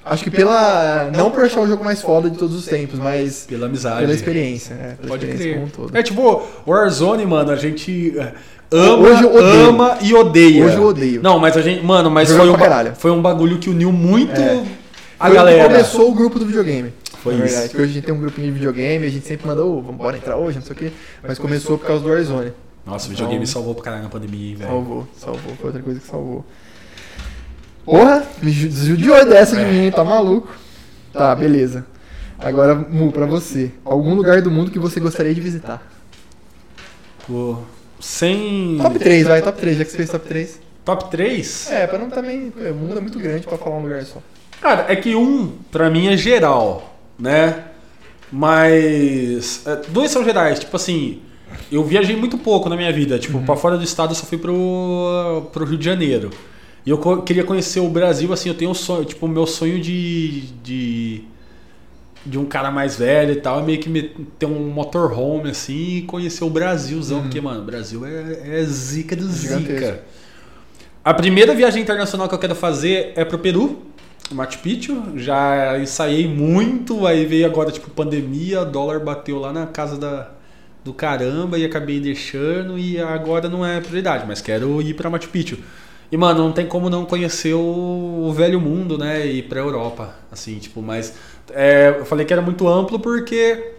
Acho 0.04 0.24
que 0.24 0.32
pela. 0.32 1.12
Não 1.16 1.30
por 1.30 1.44
achar 1.44 1.62
o 1.62 1.68
jogo 1.68 1.84
mais 1.84 2.02
foda 2.02 2.30
de 2.30 2.38
todos 2.38 2.56
os 2.56 2.66
tempos, 2.66 2.98
mas 3.00 3.46
Pela 3.48 3.68
amizade. 3.68 4.02
pela 4.02 4.14
experiência. 4.14 4.74
É, 4.74 4.88
pela 4.96 5.10
Pode 5.10 5.26
experiência 5.26 5.38
crer. 5.38 5.54
como 5.54 5.66
um 5.66 5.70
todo. 5.70 5.98
É 5.98 6.02
tipo, 6.04 6.44
Warzone, 6.68 7.26
mano, 7.26 7.52
a 7.52 7.56
gente 7.56 8.18
é, 8.18 8.34
ama, 8.72 9.08
Hoje 9.08 9.24
eu 9.24 9.38
ama 9.70 9.98
e 10.02 10.14
odeia. 10.16 10.66
Hoje 10.66 10.76
eu 10.76 10.84
odeio. 10.86 11.22
Não, 11.22 11.38
mas 11.38 11.56
a 11.56 11.62
gente, 11.62 11.84
mano, 11.86 12.10
mas 12.10 12.32
foi 12.32 12.50
um, 12.50 12.56
foi 12.96 13.12
um 13.12 13.22
bagulho 13.22 13.60
que 13.60 13.70
uniu 13.70 13.92
muito 13.92 14.40
É. 14.42 14.64
a 15.20 15.28
Foi 15.28 15.36
galera. 15.36 15.66
começou 15.66 16.10
o 16.10 16.16
grupo 16.16 16.40
do 16.40 16.46
videogame. 16.48 16.92
Foi 17.22 17.36
na 17.36 17.46
isso. 17.46 17.54
verdade. 17.54 17.70
Porque 17.70 17.82
hoje 17.84 17.92
a 17.92 17.94
gente 17.94 18.06
tem 18.06 18.14
um 18.16 18.20
grupinho 18.20 18.48
de 18.48 18.54
videogame, 18.54 19.06
a 19.06 19.10
gente 19.10 19.28
sempre 19.28 19.46
manda, 19.48 19.64
ô, 19.64 19.82
vamos 19.84 19.98
bora 19.98 20.18
entrar 20.18 20.36
hoje, 20.38 20.58
não 20.58 20.66
sei 20.66 20.74
o 20.76 20.80
quê. 20.80 20.92
Mas 21.22 21.38
começou 21.38 21.78
por 21.78 21.86
causa 21.86 22.02
do 22.04 22.10
Warzone. 22.10 22.52
Nossa, 22.84 23.06
o 23.06 23.10
videogame 23.12 23.44
Então- 23.44 23.54
salvou 23.54 23.76
pra 23.76 23.84
caralho 23.84 24.02
na 24.04 24.10
pandemia, 24.10 24.50
hein, 24.50 24.56
velho. 24.56 24.72
Salvou, 24.72 25.08
salvou. 25.16 25.54
Foi 25.58 25.66
outra 25.68 25.84
coisa 25.84 26.00
que 26.00 26.08
salvou. 26.08 26.44
Porra, 27.86 28.24
me 28.42 28.52
ju- 28.52 28.68
desjudiou 28.70 29.26
dessa 29.26 29.56
de 29.56 29.66
mim, 29.66 29.86
hein? 29.86 29.92
tá 29.92 30.04
maluco. 30.04 30.50
Tá, 31.14 31.36
beleza. 31.36 31.86
Agora, 32.40 32.74
Mu, 32.76 33.12
pra 33.12 33.26
você. 33.26 33.72
Algum 33.84 34.14
lugar 34.16 34.42
do 34.42 34.50
mundo 34.52 34.72
que 34.72 34.80
você 34.80 35.00
gostaria 35.00 35.34
de 35.34 35.42
visitar? 35.42 35.82
Pô, 37.28 37.58
sem. 38.00 38.78
Top 38.82 38.98
3, 38.98 39.28
vai, 39.28 39.42
top 39.42 39.60
3, 39.60 39.78
já 39.78 39.86
que 39.86 39.92
você 39.92 39.98
fez 39.98 40.10
top 40.10 40.28
3. 40.28 40.60
Top 40.86 41.12
3? 41.12 41.72
É, 41.72 41.86
pra 41.88 42.00
não 42.00 42.10
também. 42.10 42.52
O 42.56 42.74
mundo 42.74 42.98
é 42.98 43.02
muito 43.02 43.20
grande 43.20 43.46
pra 43.46 43.58
falar 43.58 43.78
um 43.78 43.84
lugar 43.84 44.04
só. 44.06 44.20
Cara, 44.60 44.86
é 44.90 44.96
que 44.96 45.16
um, 45.16 45.52
pra 45.72 45.90
mim, 45.90 46.08
é 46.08 46.18
geral, 46.18 46.98
né? 47.20 47.66
Mas. 48.32 49.62
é, 49.68 49.76
dois 49.90 50.10
são 50.12 50.24
gerais, 50.24 50.60
tipo 50.60 50.76
assim. 50.76 51.22
Eu 51.72 51.84
viajei 51.84 52.16
muito 52.16 52.38
pouco 52.38 52.70
na 52.70 52.76
minha 52.78 52.92
vida. 52.94 53.20
Tipo, 53.20 53.40
pra 53.42 53.56
fora 53.56 53.78
do 53.78 53.84
estado 53.84 54.12
eu 54.12 54.16
só 54.16 54.26
fui 54.26 54.38
pro, 54.38 55.50
pro 55.52 55.66
Rio 55.66 55.78
de 55.78 55.84
Janeiro. 55.86 56.30
E 56.86 56.90
eu 56.90 57.22
queria 57.24 57.44
conhecer 57.44 57.80
o 57.80 57.90
Brasil, 57.90 58.32
assim, 58.34 58.50
eu 58.50 58.56
tenho 58.56 58.72
um 58.72 58.76
sonho, 58.76 59.06
tipo, 59.06 59.26
o 59.26 59.30
meu 59.30 59.46
sonho 59.46 59.80
de. 59.80 60.42
de. 60.64 61.24
de 62.26 62.38
um 62.40 62.46
cara 62.46 62.72
mais 62.72 62.96
velho 62.98 63.34
e 63.34 63.36
tal, 63.36 63.60
é 63.60 63.64
meio 63.64 63.80
que 63.80 63.90
me- 63.90 64.10
ter 64.40 64.46
um 64.48 64.70
motorhome, 64.70 65.50
assim, 65.52 65.98
e 65.98 66.02
conhecer 66.04 66.44
o 66.44 66.50
Brasilzão, 66.50 67.22
porque, 67.24 67.40
mano, 67.42 67.62
o 67.62 67.66
Brasil 67.66 68.06
é, 68.06 68.60
é 68.62 68.64
zica 68.64 69.16
do 69.16 69.28
Gigantesco. 69.32 69.74
zica. 69.80 70.04
A 71.04 71.14
primeira 71.14 71.54
viagem 71.56 71.82
internacional 71.82 72.28
que 72.30 72.36
eu 72.36 72.40
quero 72.40 72.56
fazer 72.56 73.14
é 73.16 73.26
pro 73.26 73.40
Peru, 73.40 73.80
Machu 74.32 74.60
Picchu. 74.60 75.04
Já 75.16 75.80
ensaiei 75.80 76.28
muito, 76.28 77.08
aí 77.08 77.26
veio 77.26 77.46
agora, 77.46 77.72
tipo, 77.72 77.90
pandemia, 77.90 78.64
dólar 78.64 79.00
bateu 79.00 79.40
lá 79.40 79.52
na 79.52 79.66
casa 79.66 79.98
da, 79.98 80.30
do 80.86 80.94
caramba 80.94 81.58
e 81.58 81.66
acabei 81.66 82.00
deixando 82.00 82.78
e 82.78 83.00
agora 83.00 83.50
não 83.50 83.66
é 83.66 83.82
prioridade, 83.82 84.26
mas 84.28 84.42
quero 84.42 84.80
ir 84.82 84.94
pra 84.94 85.10
Machu 85.10 85.30
Picchu. 85.30 85.58
E, 86.12 86.18
mano, 86.18 86.44
não 86.44 86.52
tem 86.52 86.66
como 86.66 86.90
não 86.90 87.06
conhecer 87.06 87.54
o, 87.54 88.26
o 88.28 88.34
velho 88.34 88.60
mundo, 88.60 88.98
né? 88.98 89.26
E 89.26 89.40
ir 89.40 89.44
pra 89.44 89.60
Europa, 89.60 90.14
assim, 90.32 90.60
tipo, 90.60 90.82
mas... 90.82 91.14
é, 91.54 91.96
eu 92.00 92.06
falei 92.06 92.26
que 92.26 92.34
era 92.34 92.42
muito 92.42 92.68
amplo 92.68 93.00
porque 93.00 93.76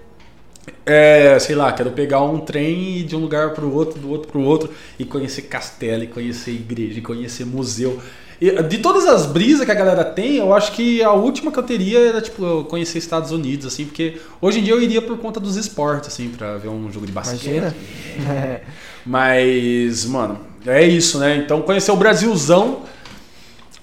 é, 0.87 1.39
sei 1.39 1.55
lá, 1.55 1.73
quero 1.73 1.91
pegar 1.91 2.23
um 2.23 2.39
trem 2.39 2.75
e 2.75 3.01
ir 3.01 3.05
de 3.05 3.17
um 3.17 3.21
lugar 3.21 3.53
para 3.53 3.65
o 3.65 3.75
outro, 3.75 4.01
do 4.01 4.11
outro 4.11 4.31
para 4.31 4.39
o 4.39 4.45
outro, 4.45 4.71
e 4.99 5.05
conhecer 5.05 5.43
castelo, 5.43 6.05
e 6.05 6.07
conhecer 6.07 6.53
igreja, 6.53 6.99
e 6.99 7.03
conhecer 7.03 7.45
museu. 7.45 8.01
E, 8.41 8.63
de 8.65 8.79
todas 8.79 9.07
as 9.07 9.27
brisas 9.27 9.65
que 9.65 9.71
a 9.71 9.75
galera 9.75 10.05
tem, 10.05 10.37
eu 10.37 10.53
acho 10.53 10.73
que 10.73 11.03
a 11.03 11.13
última 11.13 11.51
que 11.51 11.59
eu 11.59 11.63
teria 11.63 11.99
era, 11.99 12.21
tipo, 12.21 12.45
eu 12.45 12.65
conhecer 12.65 12.99
Estados 12.99 13.31
Unidos, 13.31 13.67
assim, 13.67 13.85
porque 13.85 14.21
hoje 14.41 14.61
em 14.61 14.63
dia 14.63 14.75
eu 14.75 14.83
iria 14.83 15.03
por 15.03 15.19
conta 15.19 15.39
dos 15.39 15.57
esportes, 15.57 16.09
assim, 16.09 16.29
pra 16.31 16.57
ver 16.59 16.69
um 16.69 16.91
jogo 16.91 17.07
de 17.07 17.13
basquete. 17.13 17.47
Imagina? 17.47 17.75
Mas, 19.05 20.05
mano, 20.07 20.39
é 20.67 20.87
isso, 20.87 21.19
né? 21.19 21.37
Então 21.37 21.63
conhecer 21.63 21.91
o 21.91 21.97
Brasilzão 21.97 22.83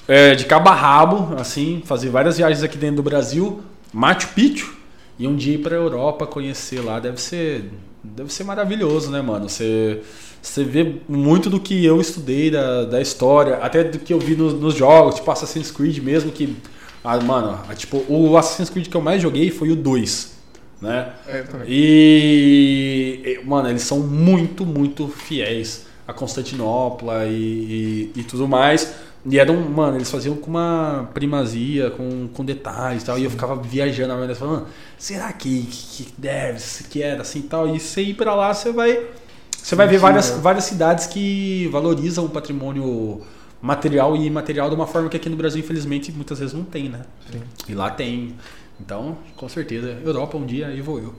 é, 0.07 0.34
de 0.34 0.45
cabo 0.45 0.69
a 0.69 0.73
rabo, 0.73 1.35
assim, 1.39 1.84
fazer 1.85 2.10
várias 2.10 2.38
viagens 2.38 2.64
aqui 2.64 2.77
dentro 2.77 2.97
do 2.97 3.03
Brasil, 3.03 3.61
Machu 3.93 4.30
Picchu, 4.30 4.76
e 5.19 5.27
um 5.27 5.35
dia 5.35 5.56
ir 5.56 5.60
pra 5.60 5.76
Europa 5.76 6.26
conhecer 6.26 6.80
lá, 6.80 6.99
deve 6.99 7.22
ser, 7.22 7.69
deve 8.03 8.34
ser 8.34 8.43
maravilhoso, 8.43 9.11
né, 9.11 9.22
mano? 9.22 9.47
Você, 9.47 10.01
você 10.41 10.64
vê 10.64 10.95
muito 11.07 11.49
do 11.49 11.60
que 11.60 11.85
eu 11.85 12.01
estudei 12.01 12.49
da, 12.49 12.85
da 12.85 13.01
história, 13.01 13.57
até 13.57 13.84
do 13.84 13.99
que 13.99 14.11
eu 14.11 14.19
vi 14.19 14.35
nos, 14.35 14.53
nos 14.53 14.73
jogos, 14.73 15.15
tipo 15.15 15.30
Assassin's 15.30 15.69
Creed 15.69 15.99
mesmo, 15.99 16.31
que, 16.31 16.56
ah, 17.03 17.19
mano, 17.19 17.60
ah, 17.69 17.76
tipo, 17.76 18.03
o 18.07 18.35
Assassin's 18.38 18.69
Creed 18.69 18.88
que 18.88 18.97
eu 18.97 19.01
mais 19.01 19.22
joguei 19.22 19.51
foi 19.51 19.69
o 19.69 19.76
2, 19.76 20.39
né? 20.81 21.11
É. 21.27 21.43
E, 21.68 23.22
e, 23.23 23.45
mano, 23.45 23.69
eles 23.69 23.84
são 23.84 23.99
muito, 23.99 24.65
muito 24.65 25.07
fiéis 25.07 25.89
a 26.10 26.14
Constantinopla 26.14 27.26
e, 27.27 28.11
e, 28.15 28.19
e 28.19 28.23
tudo 28.23 28.48
mais. 28.48 28.95
E 29.26 29.38
eram, 29.38 29.56
mano, 29.69 29.98
eles 29.98 30.10
faziam 30.10 30.36
com 30.36 30.49
uma 30.49 31.10
primazia, 31.14 31.91
com, 31.91 32.27
com 32.30 32.44
detalhes 32.44 33.03
e 33.03 33.06
tal. 33.06 33.19
E 33.19 33.26
eu 33.26 33.30
ficava 33.30 33.56
viajando 33.56 34.10
na 34.10 34.15
maionese, 34.15 34.40
falando, 34.40 34.65
será 34.98 35.31
que, 35.31 35.64
que, 35.64 36.03
que 36.06 36.14
deve, 36.18 36.60
que 36.90 37.03
era 37.03 37.22
assim 37.22 37.40
e 37.40 37.44
tal? 37.44 37.76
E 37.76 37.80
você 37.80 38.02
ir 38.02 38.14
pra 38.15 38.34
lá, 38.34 38.53
você 38.53 38.72
vai. 38.72 39.07
Você 39.52 39.76
vai 39.76 39.88
ver 39.88 39.95
Sim, 39.95 40.02
várias, 40.02 40.31
né? 40.31 40.41
várias 40.41 40.64
cidades 40.64 41.06
que 41.06 41.68
valorizam 41.68 42.26
o 42.26 42.30
patrimônio 42.30 43.22
material 43.61 44.15
e 44.15 44.26
imaterial 44.26 44.69
de 44.69 44.76
uma 44.76 44.88
forma 44.88 45.10
que 45.10 45.18
aqui 45.18 45.30
no 45.30 45.36
Brasil, 45.36 45.60
infelizmente, 45.60 46.14
muitas 46.14 46.40
vezes 46.40 46.56
não 46.56 46.64
tem, 46.64 46.88
né? 46.88 47.02
Sim. 47.30 47.41
E 47.68 47.76
lá 47.76 47.91
tem. 47.91 48.36
Então, 48.80 49.18
com 49.36 49.49
certeza. 49.49 49.98
Europa 50.03 50.38
um 50.38 50.45
dia, 50.45 50.68
aí 50.68 50.81
vou 50.81 50.98
eu. 50.98 51.14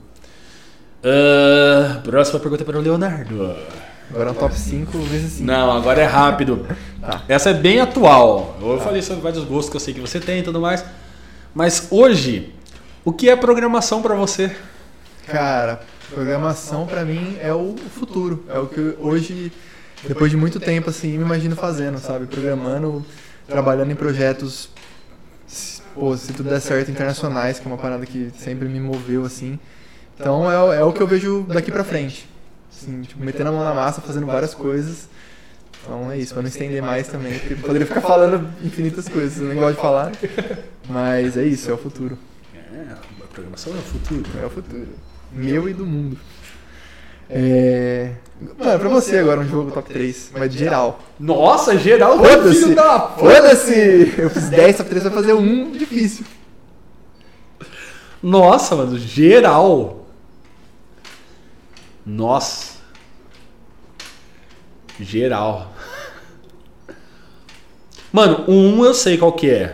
Ah, 1.03 2.01
próxima 2.03 2.39
pergunta 2.39 2.65
para 2.65 2.77
o 2.77 2.81
Leonardo. 2.81 3.55
Agora 4.09 4.31
é 4.31 4.33
top 4.33 4.57
5 4.57 4.97
vezes 4.99 5.33
5. 5.33 5.43
Não, 5.45 5.71
agora 5.71 6.01
é 6.01 6.05
rápido. 6.05 6.65
Tá. 6.99 7.23
Essa 7.27 7.51
é 7.51 7.53
bem 7.53 7.79
atual. 7.79 8.57
Eu 8.61 8.79
falei 8.79 9.01
sobre 9.01 9.21
vários 9.21 9.43
gostos 9.45 9.69
que 9.69 9.75
eu 9.75 9.79
sei 9.79 9.93
que 9.93 10.01
você 10.01 10.19
tem 10.19 10.39
e 10.39 10.43
tudo 10.43 10.59
mais. 10.59 10.83
Mas 11.53 11.87
hoje, 11.91 12.53
o 13.05 13.11
que 13.13 13.29
é 13.29 13.35
programação 13.35 14.01
para 14.01 14.13
você? 14.15 14.55
Cara, 15.27 15.81
programação 16.13 16.85
pra 16.85 17.05
mim 17.05 17.37
é 17.41 17.53
o 17.53 17.75
futuro. 17.97 18.43
É 18.49 18.59
o 18.59 18.67
que 18.67 18.95
hoje, 18.99 19.51
depois 20.07 20.29
de 20.29 20.35
muito 20.37 20.59
tempo, 20.59 20.89
assim, 20.89 21.17
me 21.17 21.23
imagino 21.23 21.55
fazendo, 21.55 21.97
sabe? 21.97 22.25
Programando, 22.25 23.05
trabalhando 23.47 23.91
em 23.91 23.95
projetos, 23.95 24.69
se- 25.47 25.81
pô, 25.95 26.15
se 26.17 26.33
tudo 26.33 26.49
der 26.49 26.59
certo, 26.59 26.91
internacionais, 26.91 27.59
que 27.59 27.67
é 27.67 27.71
uma 27.71 27.77
parada 27.77 28.05
que 28.05 28.31
sempre 28.37 28.67
me 28.67 28.79
moveu, 28.79 29.23
assim. 29.25 29.57
Então 30.19 30.49
é, 30.51 30.59
o- 30.61 30.73
é 30.73 30.83
o 30.83 30.91
que 30.93 31.01
eu 31.01 31.07
vejo 31.07 31.45
daqui 31.47 31.71
pra 31.71 31.83
frente. 31.83 32.29
Assim, 32.81 33.01
tipo, 33.03 33.23
metendo 33.23 33.49
a 33.49 33.51
mão 33.51 33.63
na 33.63 33.73
massa, 33.73 34.01
fazendo 34.01 34.25
várias 34.25 34.55
coisas. 34.55 35.07
Então 35.83 36.11
é 36.11 36.17
isso, 36.17 36.33
pra 36.33 36.41
não 36.41 36.49
estender 36.49 36.81
mais 36.81 37.07
também, 37.07 37.37
porque 37.39 37.55
poderia 37.55 37.87
ficar 37.87 38.01
falando 38.01 38.47
infinitas 38.63 39.07
coisas, 39.07 39.39
eu 39.39 39.47
nem 39.47 39.57
gosto 39.57 39.75
de 39.75 39.81
falar. 39.81 40.11
Mas 40.89 41.37
é 41.37 41.43
isso, 41.43 41.69
é 41.69 41.73
o 41.73 41.77
futuro. 41.77 42.17
É, 42.55 42.93
a 42.93 43.27
programação 43.27 43.73
é 43.73 43.77
o 43.77 43.81
futuro. 43.81 44.25
É 44.41 44.45
o 44.45 44.49
futuro. 44.49 44.89
Meu 45.31 45.69
e 45.69 45.73
do 45.73 45.85
mundo. 45.85 46.17
É. 47.29 48.11
Mano, 48.57 48.79
pra 48.79 48.89
você 48.89 49.19
agora 49.19 49.39
um 49.39 49.47
jogo 49.47 49.71
top 49.71 49.91
3, 49.91 50.31
mas 50.33 50.51
de 50.51 50.57
geral. 50.57 50.99
Nossa, 51.19 51.77
geral, 51.77 52.17
Foda-se! 52.17 52.75
Foda-se! 53.17 54.13
Eu 54.17 54.29
fiz 54.29 54.49
10 54.49 54.77
top 54.77 54.89
3, 54.89 55.03
vai 55.03 55.13
fazer 55.13 55.33
um 55.33 55.71
difícil. 55.71 56.25
Nossa, 58.21 58.75
mano, 58.75 58.97
geral. 58.99 60.05
Nossa. 62.05 62.70
Geral. 65.01 65.73
Mano, 68.11 68.43
o 68.47 68.51
1 68.51 68.85
eu 68.85 68.93
sei 68.93 69.17
qual 69.17 69.33
que 69.33 69.49
é. 69.49 69.73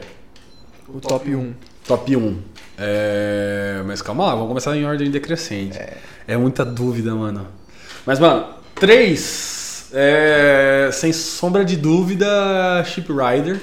O 0.88 1.00
top 1.00 1.36
1. 1.36 1.54
Top 1.88 2.16
1. 2.16 2.38
É, 2.78 3.82
mas 3.86 4.02
calma 4.02 4.26
lá, 4.26 4.32
vamos 4.34 4.48
começar 4.48 4.76
em 4.78 4.86
ordem 4.86 5.10
decrescente. 5.10 5.80
É, 6.28 6.38
muita 6.38 6.64
dúvida, 6.64 7.14
mano. 7.16 7.48
Mas, 8.06 8.20
mano, 8.20 8.46
três, 8.76 9.90
é, 9.94 10.90
sem 10.94 11.12
sombra 11.12 11.66
de 11.66 11.76
dúvida, 11.76 12.84
Ship 12.86 13.08
Rider. 13.12 13.60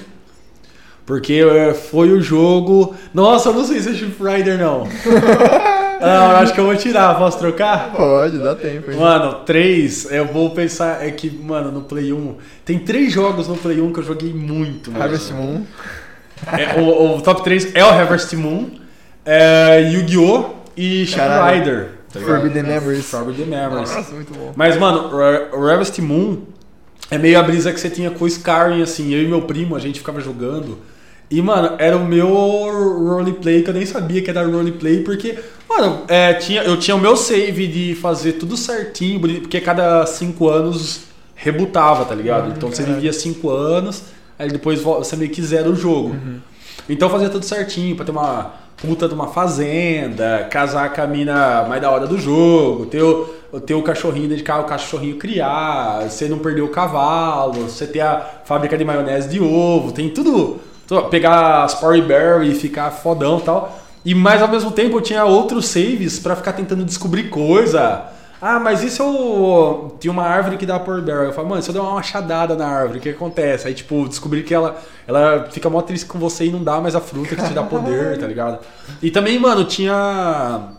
Porque 1.05 1.33
é, 1.33 1.73
foi 1.73 2.11
o 2.11 2.21
jogo. 2.21 2.95
Nossa, 3.13 3.49
eu 3.49 3.53
não 3.53 3.63
sei 3.63 3.79
se 3.79 3.89
é 3.89 3.93
Ship 3.93 4.15
Rider, 4.21 4.57
não. 4.57 4.87
ah, 6.01 6.29
eu 6.31 6.37
acho 6.37 6.53
que 6.53 6.59
eu 6.59 6.65
vou 6.65 6.75
tirar, 6.75 7.17
posso 7.17 7.37
trocar? 7.39 7.91
Pode, 7.93 8.37
dá 8.37 8.55
tempo. 8.55 8.91
hein? 8.91 8.97
Mano, 8.97 9.35
três, 9.45 10.11
eu 10.11 10.25
vou 10.25 10.49
pensar, 10.51 11.05
é 11.05 11.11
que, 11.11 11.29
mano, 11.29 11.71
no 11.71 11.81
Play 11.81 12.11
1, 12.13 12.35
tem 12.63 12.79
três 12.79 13.11
jogos 13.11 13.47
no 13.47 13.55
Play 13.57 13.81
1 13.81 13.93
que 13.93 13.99
eu 13.99 14.03
joguei 14.03 14.33
muito, 14.33 14.91
mano. 14.91 15.03
Harvest 15.03 15.31
Moon. 15.33 15.63
É, 16.51 16.79
o, 16.79 17.15
o 17.17 17.21
top 17.21 17.43
3 17.43 17.73
é 17.75 17.83
o 17.83 17.89
Harvest 17.89 18.35
Moon, 18.35 18.69
é, 19.25 19.89
Yu-Gi-Oh! 19.93 20.49
e 20.77 21.05
Caralho. 21.15 21.57
Rider. 21.59 21.89
tá? 22.11 22.19
Forbidden 22.19 22.63
Memories. 22.63 23.05
Forbidden 23.05 23.45
Memories. 23.47 23.95
Nossa, 23.95 24.13
muito 24.13 24.33
bom. 24.33 24.51
Mas, 24.55 24.77
mano, 24.77 25.09
o 25.53 25.59
o 25.61 25.67
Harvest 25.69 25.99
Moon 26.01 26.39
é 27.09 27.17
meio 27.17 27.39
a 27.39 27.43
brisa 27.43 27.71
que 27.71 27.79
você 27.79 27.89
tinha 27.89 28.11
com 28.11 28.25
o 28.25 28.27
Skyrim, 28.27 28.81
assim. 28.81 29.13
Eu 29.13 29.23
e 29.23 29.27
meu 29.27 29.43
primo, 29.43 29.75
a 29.75 29.79
gente 29.79 29.99
ficava 29.99 30.19
jogando. 30.19 30.77
E, 31.31 31.41
mano, 31.41 31.75
era 31.79 31.95
o 31.97 32.05
meu 32.05 32.27
roleplay, 32.29 33.63
que 33.63 33.69
eu 33.69 33.73
nem 33.73 33.85
sabia 33.85 34.21
que 34.21 34.29
era 34.29 34.45
roleplay, 34.45 35.01
porque, 35.01 35.39
mano, 35.77 36.01
é, 36.07 36.33
tinha, 36.35 36.63
eu 36.63 36.77
tinha 36.77 36.95
o 36.95 36.99
meu 36.99 37.15
save 37.15 37.67
de 37.67 37.95
fazer 37.95 38.33
tudo 38.33 38.55
certinho, 38.57 39.19
porque 39.19 39.59
cada 39.61 40.05
cinco 40.05 40.49
anos 40.49 41.01
rebutava, 41.35 42.05
tá 42.05 42.15
ligado? 42.15 42.51
Então 42.55 42.69
você 42.69 42.83
vivia 42.83 43.11
cinco 43.13 43.49
anos, 43.49 44.03
aí 44.39 44.49
depois 44.49 44.81
vo- 44.81 44.97
você 44.99 45.15
meio 45.15 45.31
que 45.31 45.41
zera 45.41 45.69
o 45.69 45.75
jogo. 45.75 46.15
Então 46.89 47.07
eu 47.07 47.11
fazia 47.11 47.29
tudo 47.29 47.43
certinho, 47.45 47.95
pra 47.95 48.05
ter 48.05 48.11
uma 48.11 48.53
puta 48.77 49.07
de 49.07 49.13
uma 49.13 49.27
fazenda, 49.27 50.47
casar 50.51 50.93
com 50.93 51.01
a 51.01 51.07
mina 51.07 51.63
mais 51.67 51.81
da 51.81 51.89
hora 51.89 52.05
do 52.05 52.17
jogo, 52.17 52.85
ter 52.85 53.01
o, 53.01 53.33
ter 53.65 53.73
o 53.73 53.81
cachorrinho 53.81 54.27
dedicar 54.27 54.59
o 54.59 54.65
cachorrinho 54.65 55.15
criar, 55.17 56.01
você 56.09 56.27
não 56.27 56.37
perder 56.39 56.61
o 56.61 56.67
cavalo, 56.69 57.53
você 57.63 57.87
ter 57.87 58.01
a 58.01 58.41
fábrica 58.45 58.77
de 58.77 58.83
maionese 58.85 59.29
de 59.29 59.39
ovo, 59.39 59.91
tem 59.91 60.09
tudo. 60.09 60.59
tudo- 60.87 61.03
pegar 61.09 61.63
as 61.63 61.73
Power 61.73 62.01
Berry 62.03 62.51
e 62.51 62.55
ficar 62.55 62.91
fodão 62.91 63.39
e 63.39 63.41
tal. 63.41 63.79
E 64.05 64.13
mais 64.13 64.41
ao 64.41 64.47
mesmo 64.47 64.71
tempo 64.71 64.97
eu 64.97 65.01
tinha 65.01 65.25
outros 65.25 65.65
saves 65.65 66.19
pra 66.19 66.35
ficar 66.35 66.53
tentando 66.53 66.85
descobrir 66.85 67.29
coisa. 67.29 68.05
Ah, 68.39 68.59
mas 68.59 68.83
e 68.83 68.91
se 68.91 68.99
eu. 68.99 69.97
Tinha 69.99 70.11
uma 70.11 70.23
árvore 70.23 70.57
que 70.57 70.65
dá 70.65 70.79
Power 70.79 71.01
Berry. 71.01 71.25
Eu 71.25 71.33
falo, 71.33 71.49
mano, 71.49 71.63
se 71.63 71.69
eu 71.69 71.73
der 71.73 71.79
uma 71.79 71.95
machadada 71.95 72.55
na 72.55 72.67
árvore, 72.67 72.99
o 72.99 73.01
que 73.01 73.09
acontece? 73.09 73.67
Aí, 73.67 73.73
tipo, 73.73 74.07
descobri 74.07 74.43
que 74.43 74.53
ela, 74.53 74.79
ela 75.07 75.47
fica 75.49 75.67
mó 75.69 75.81
triste 75.81 76.05
com 76.05 76.19
você 76.19 76.45
e 76.45 76.51
não 76.51 76.63
dá 76.63 76.79
mais 76.79 76.95
a 76.95 77.01
fruta 77.01 77.35
que 77.35 77.43
te 77.43 77.53
dá 77.53 77.63
poder, 77.63 78.19
tá 78.19 78.27
ligado? 78.27 78.59
E 79.01 79.09
também, 79.09 79.39
mano, 79.39 79.65
tinha 79.65 80.73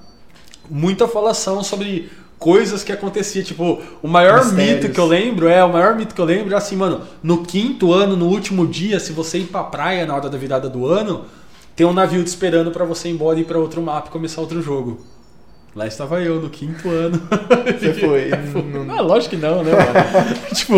muita 0.70 1.08
falação 1.08 1.64
sobre 1.64 2.08
coisas 2.38 2.84
que 2.84 2.92
acontecia. 2.92 3.42
Tipo, 3.42 3.80
o 4.02 4.06
maior 4.06 4.44
Mistérios. 4.44 4.74
mito 4.74 4.92
que 4.92 5.00
eu 5.00 5.06
lembro 5.06 5.48
é, 5.48 5.64
o 5.64 5.72
maior 5.72 5.96
mito 5.96 6.14
que 6.14 6.20
eu 6.20 6.24
lembro 6.26 6.54
é 6.54 6.56
assim, 6.56 6.76
mano, 6.76 7.02
no 7.22 7.42
quinto 7.42 7.92
ano, 7.92 8.16
no 8.16 8.26
último 8.26 8.66
dia, 8.66 9.00
se 9.00 9.12
você 9.12 9.38
ir 9.38 9.46
pra 9.46 9.64
praia 9.64 10.06
na 10.06 10.14
hora 10.14 10.28
da 10.28 10.38
virada 10.38 10.68
do 10.68 10.86
ano, 10.86 11.24
tem 11.76 11.86
um 11.86 11.92
navio 11.92 12.24
te 12.24 12.28
esperando 12.28 12.70
pra 12.72 12.84
você 12.84 13.08
ir 13.08 13.12
embora 13.12 13.38
e 13.38 13.42
ir 13.42 13.44
pra 13.44 13.58
outro 13.58 13.80
mapa 13.82 14.08
e 14.08 14.10
começar 14.10 14.40
outro 14.40 14.60
jogo. 14.62 15.04
Lá 15.74 15.86
estava 15.86 16.22
eu 16.22 16.40
no 16.40 16.48
quinto 16.48 16.88
ano. 16.88 17.20
Você 17.78 17.92
foi. 17.92 18.30
não- 18.72 18.90
Ah, 18.96 19.02
lógico 19.02 19.36
que 19.36 19.40
não, 19.42 19.62
né, 19.62 19.72
mano? 19.72 20.34
tipo, 20.54 20.74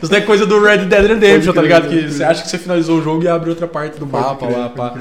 isso 0.00 0.12
não 0.12 0.16
é 0.18 0.20
coisa 0.20 0.46
do 0.46 0.62
Red 0.62 0.84
Dead 0.84 1.06
Redemption, 1.08 1.52
tá 1.52 1.60
ligado? 1.60 1.88
Que 1.88 2.08
você 2.08 2.22
acha 2.22 2.42
que 2.44 2.48
você 2.48 2.56
finalizou 2.56 3.00
o 3.00 3.02
jogo 3.02 3.24
e 3.24 3.28
abre 3.28 3.50
outra 3.50 3.66
parte 3.66 3.98
do 3.98 4.06
Pode 4.06 4.24
mapa 4.24 4.46
crer, 4.46 4.56
lá, 4.58 4.68
pá. 4.68 4.94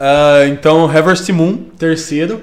Ah, 0.00 0.46
então, 0.46 0.86
Harvest 0.86 1.30
Moon, 1.32 1.58
terceiro. 1.78 2.40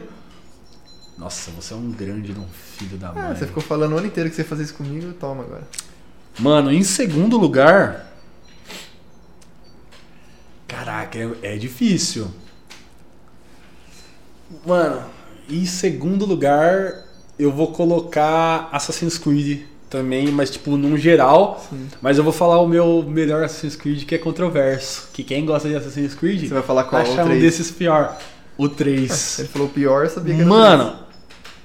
Nossa, 1.18 1.49
você 1.51 1.73
é 1.73 1.77
um 1.77 1.89
grande 1.91 2.31
de 2.31 2.39
um 2.39 2.45
filho 2.77 2.95
da 2.97 3.11
mãe. 3.11 3.23
Ah, 3.31 3.35
você 3.35 3.47
ficou 3.47 3.64
falando 3.64 3.93
o 3.93 3.97
ano 3.97 4.06
inteiro 4.06 4.30
que 4.30 4.35
você 4.35 4.43
ia 4.43 4.47
fazer 4.47 4.64
isso 4.64 4.76
comigo, 4.76 5.11
toma 5.19 5.41
agora. 5.43 5.64
Mano, 6.38 6.72
em 6.72 6.84
segundo 6.84 7.38
lugar. 7.39 8.09
Caraca, 10.69 11.17
é, 11.17 11.55
é 11.55 11.57
difícil. 11.57 12.27
Mano, 14.65 15.01
em 15.49 15.65
segundo 15.65 16.25
lugar, 16.25 17.05
eu 17.37 17.51
vou 17.51 17.71
colocar 17.71 18.69
Assassin's 18.71 19.17
Creed 19.17 19.63
também, 19.89 20.27
mas 20.27 20.51
tipo, 20.51 20.77
num 20.77 20.95
geral. 20.95 21.65
Mas 22.01 22.19
eu 22.19 22.23
vou 22.23 22.31
falar 22.31 22.61
o 22.61 22.67
meu 22.67 23.03
melhor 23.07 23.43
Assassin's 23.43 23.75
Creed 23.75 24.05
que 24.05 24.13
é 24.13 24.17
controverso. 24.19 25.09
Que 25.11 25.23
quem 25.23 25.43
gosta 25.43 25.67
de 25.67 25.75
Assassin's 25.75 26.13
Creed 26.13 26.47
Você 26.47 26.53
vai 26.53 26.63
falar 26.63 26.83
qual? 26.83 27.01
acha 27.01 27.25
O 27.25 27.29
um 27.29 27.39
desses 27.39 27.71
pior. 27.71 28.15
O 28.55 28.69
3. 28.69 29.39
Ele 29.39 29.47
falou 29.47 29.67
o 29.67 29.71
pior, 29.71 30.03
eu 30.03 30.09
sabia 30.09 30.35
que 30.35 30.41
era 30.41 30.49
Mano, 30.49 30.95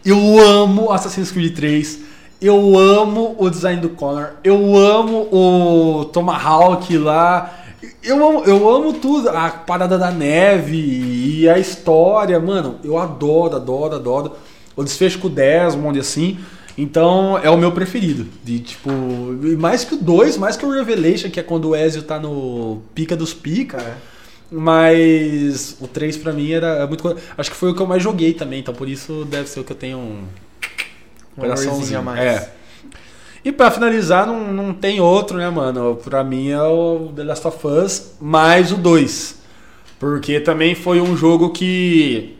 eu 0.04 0.40
amo 0.40 0.90
Assassin's 0.90 1.30
Creed 1.30 1.54
3. 1.54 2.00
Eu 2.40 2.78
amo 2.78 3.36
o 3.38 3.50
design 3.50 3.80
do 3.80 3.90
Connor. 3.90 4.32
Eu 4.42 4.76
amo 4.76 5.28
o 5.30 6.04
Tomahawk 6.06 6.96
lá. 6.96 7.63
Eu 8.02 8.26
amo, 8.28 8.44
eu 8.44 8.68
amo 8.68 8.92
tudo. 8.94 9.28
A 9.30 9.48
parada 9.50 9.96
da 9.98 10.10
neve 10.10 10.76
e 10.76 11.48
a 11.48 11.58
história, 11.58 12.38
mano. 12.40 12.78
Eu 12.84 12.98
adoro, 12.98 13.56
adoro, 13.56 13.94
adoro. 13.94 14.32
O 14.76 14.82
desfecho 14.84 15.18
com 15.18 15.26
o 15.28 15.30
Desmond, 15.30 15.98
assim. 15.98 16.38
Então 16.76 17.38
é 17.38 17.48
o 17.48 17.56
meu 17.56 17.70
preferido. 17.72 18.26
De 18.42 18.58
tipo. 18.60 18.90
Mais 19.58 19.84
que 19.84 19.94
o 19.94 19.98
2, 19.98 20.36
mais 20.36 20.56
que 20.56 20.66
o 20.66 20.70
Revelation, 20.70 21.30
que 21.30 21.38
é 21.38 21.42
quando 21.42 21.68
o 21.70 21.76
Ezio 21.76 22.02
tá 22.02 22.18
no 22.18 22.82
pica 22.94 23.16
dos 23.16 23.32
pica. 23.32 23.76
É. 23.80 23.94
Mas 24.50 25.76
o 25.80 25.86
3 25.88 26.16
pra 26.16 26.32
mim 26.32 26.50
era 26.52 26.86
muito. 26.86 27.02
co- 27.02 27.14
Acho 27.36 27.50
que 27.50 27.56
foi 27.56 27.70
o 27.70 27.74
que 27.74 27.80
eu 27.82 27.86
mais 27.86 28.02
joguei 28.02 28.34
também, 28.34 28.60
então 28.60 28.74
por 28.74 28.88
isso 28.88 29.24
deve 29.24 29.48
ser 29.48 29.60
o 29.60 29.64
que 29.64 29.72
eu 29.72 29.76
tenho 29.76 29.98
um 29.98 30.24
Um 31.36 31.40
coraçãozinho 31.42 31.98
a 31.98 32.02
mais. 32.02 32.20
É. 32.20 32.52
E 33.44 33.52
pra 33.52 33.70
finalizar, 33.70 34.26
não, 34.26 34.52
não 34.52 34.72
tem 34.72 35.00
outro, 35.00 35.36
né, 35.36 35.50
mano? 35.50 35.96
Pra 36.02 36.24
mim 36.24 36.48
é 36.48 36.62
o 36.62 37.12
The 37.14 37.24
Last 37.24 37.46
of 37.46 37.66
Us 37.66 38.12
mais 38.18 38.72
o 38.72 38.76
2. 38.76 39.42
Porque 39.98 40.40
também 40.40 40.74
foi 40.74 41.00
um 41.00 41.14
jogo 41.14 41.50
que 41.50 42.36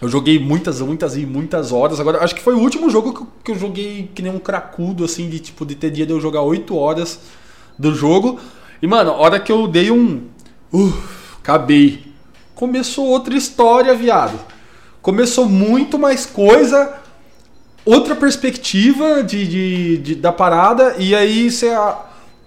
eu 0.00 0.08
joguei 0.08 0.38
muitas, 0.38 0.80
muitas 0.80 1.16
e 1.16 1.26
muitas 1.26 1.72
horas. 1.72 1.98
Agora, 1.98 2.22
acho 2.22 2.34
que 2.34 2.42
foi 2.42 2.54
o 2.54 2.60
último 2.60 2.88
jogo 2.88 3.12
que 3.12 3.36
que 3.46 3.50
eu 3.52 3.58
joguei 3.58 4.10
que 4.14 4.22
nem 4.22 4.32
um 4.32 4.38
cracudo, 4.38 5.04
assim, 5.04 5.28
de 5.28 5.38
tipo, 5.38 5.64
de 5.64 5.74
ter 5.74 5.90
dia 5.90 6.04
de 6.04 6.12
eu 6.12 6.20
jogar 6.20 6.42
8 6.42 6.76
horas 6.76 7.20
do 7.78 7.94
jogo. 7.94 8.38
E, 8.82 8.86
mano, 8.86 9.10
a 9.10 9.14
hora 9.14 9.40
que 9.40 9.50
eu 9.50 9.66
dei 9.66 9.90
um. 9.90 10.24
Uh, 10.72 10.92
acabei. 11.38 12.04
Começou 12.54 13.06
outra 13.06 13.36
história, 13.36 13.94
viado. 13.94 14.38
Começou 15.00 15.48
muito 15.48 15.98
mais 15.98 16.26
coisa, 16.26 16.94
outra 17.86 18.14
perspectiva 18.16 19.22
de, 19.22 19.46
de- 19.46 19.98
de- 19.98 20.14
da 20.16 20.32
parada, 20.32 20.96
e 20.98 21.14
aí 21.14 21.50
você, 21.50 21.70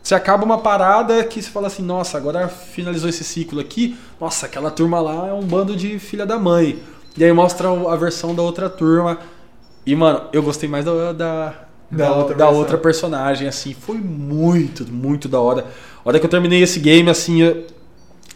você 0.04 0.14
acaba 0.16 0.46
uma 0.46 0.60
parada 0.60 1.24
que 1.24 1.42
você 1.42 1.50
fala 1.50 1.68
assim, 1.68 1.84
nossa, 1.84 2.18
agora 2.18 2.48
finalizou 2.48 3.10
esse 3.10 3.24
ciclo 3.24 3.60
aqui, 3.60 3.98
nossa, 4.20 4.46
aquela 4.46 4.70
turma 4.72 5.00
lá 5.00 5.30
é 5.30 5.34
um 5.34 5.42
bando 5.44 5.76
de 5.76 5.98
filha 6.00 6.26
da 6.26 6.38
mãe. 6.38 6.80
E 7.18 7.24
aí 7.24 7.34
mostra 7.34 7.68
a 7.70 7.96
versão 7.96 8.36
da 8.36 8.42
outra 8.44 8.70
turma. 8.70 9.18
E, 9.86 9.96
mano, 9.96 10.24
eu 10.32 10.44
gostei 10.44 10.70
mais 10.70 10.86
da, 10.86 11.12
da, 11.14 11.56
Da 11.92 12.06
da, 12.10 12.16
outra 12.16 12.36
da 12.36 12.50
outra 12.50 12.78
personagem, 12.78 13.48
assim. 13.48 13.74
Foi 13.74 13.98
muito, 13.98 14.86
muito 14.92 15.28
da 15.28 15.40
hora. 15.40 15.66
A 16.06 16.10
hora 16.10 16.20
que 16.20 16.26
eu 16.26 16.30
terminei 16.30 16.62
esse 16.62 16.80
game, 16.80 17.10
assim, 17.10 17.42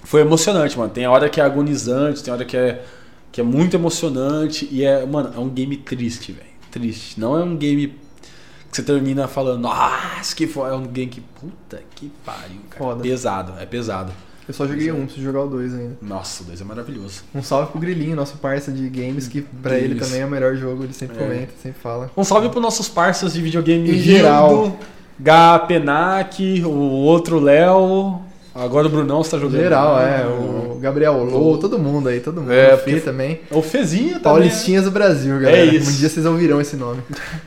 foi 0.04 0.22
emocionante, 0.22 0.78
mano. 0.78 0.92
Tem 0.92 1.08
hora 1.08 1.30
que 1.30 1.40
é 1.40 1.44
agonizante, 1.44 2.24
tem 2.24 2.34
hora 2.34 2.46
que 2.46 2.58
é, 2.58 2.84
que 3.32 3.42
é 3.42 3.44
muito 3.44 3.76
emocionante. 3.76 4.68
E 4.72 4.84
é, 4.84 5.06
mano, 5.06 5.32
é 5.36 5.40
um 5.40 5.50
game 5.50 5.78
triste, 5.78 6.32
velho. 6.32 6.53
Triste. 6.74 7.20
Não 7.20 7.38
é 7.38 7.44
um 7.44 7.56
game 7.56 7.88
que 7.88 8.76
você 8.78 8.82
termina 8.84 9.28
falando, 9.28 9.62
nossa, 9.62 10.36
que 10.36 10.48
foi. 10.48 10.70
É 10.70 10.74
um 10.74 10.84
game 10.88 11.10
que, 11.12 11.22
puta 11.22 11.80
que 11.96 12.12
pariu, 12.26 12.60
cara. 12.70 12.84
Foda. 12.84 13.04
Pesado, 13.04 13.54
é 13.60 13.66
pesado. 13.66 14.12
Eu 14.48 14.54
só 14.54 14.68
joguei 14.68 14.92
um, 14.92 15.06
preciso 15.06 15.24
jogar 15.24 15.44
o 15.44 15.48
dois 15.48 15.74
ainda. 15.74 15.96
Nossa, 16.02 16.44
o 16.44 16.46
2 16.48 16.60
é 16.60 16.64
maravilhoso. 16.66 17.24
Um 17.34 17.42
salve 17.42 17.72
pro 17.72 17.80
Grilinho, 17.80 18.14
nosso 18.16 18.36
parça 18.40 18.72
de 18.74 18.90
games, 18.90 19.26
que 19.28 19.42
pra 19.42 19.72
Deles. 19.76 19.92
ele 19.92 20.00
também 20.02 20.20
é 20.20 20.26
o 20.26 20.30
melhor 20.30 20.56
jogo, 20.58 20.84
ele 20.84 20.92
sempre 20.92 21.16
É. 21.16 21.20
comenta, 21.20 21.54
sempre 21.62 21.80
fala. 21.82 22.12
Um 22.18 22.26
salve 22.26 22.50
pros 22.50 22.62
nossos 22.62 22.90
parceiros 22.90 23.34
de 23.34 23.42
videogame 23.42 23.90
Em 23.90 24.00
geral. 24.00 24.78
Gá 25.18 25.58
Penac, 25.60 26.62
o 26.66 26.70
outro 26.72 27.40
Léo. 27.40 28.20
Agora 28.56 28.86
o 28.86 28.90
Brunão 28.90 29.22
está 29.22 29.38
jogando. 29.40 29.62
Geral, 29.62 30.00
é, 30.00 30.28
o 30.28 30.78
Gabriel 30.80 31.24
Lou, 31.24 31.58
todo 31.58 31.80
mundo 31.80 32.08
aí, 32.08 32.20
todo 32.20 32.40
mundo. 32.40 32.54
É, 32.54 32.76
o 32.76 32.78
Fê 32.78 33.00
também. 33.00 33.42
O 33.50 33.64
Fezinho 33.64 34.10
também. 34.10 34.22
Paulistinhas 34.22 34.84
do 34.84 34.92
Brasil, 34.92 35.40
galera. 35.40 35.66
isso. 35.66 35.90
Um 35.90 35.94
dia 35.94 36.08
vocês 36.10 36.26
ouvirão 36.26 36.62
esse 36.62 36.76
nome. 36.76 37.02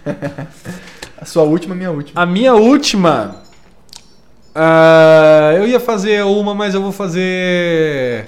A 1.17 1.25
sua 1.25 1.45
última, 1.45 1.75
minha 1.75 1.91
última. 1.91 2.21
A 2.21 2.27
minha 2.27 2.55
última. 2.55 3.43
ah, 4.55 5.53
eu 5.57 5.67
ia 5.67 5.79
fazer 5.79 6.25
uma, 6.25 6.55
mas 6.55 6.75
eu 6.75 6.83
vou 6.83 6.93
fazer 6.93 8.27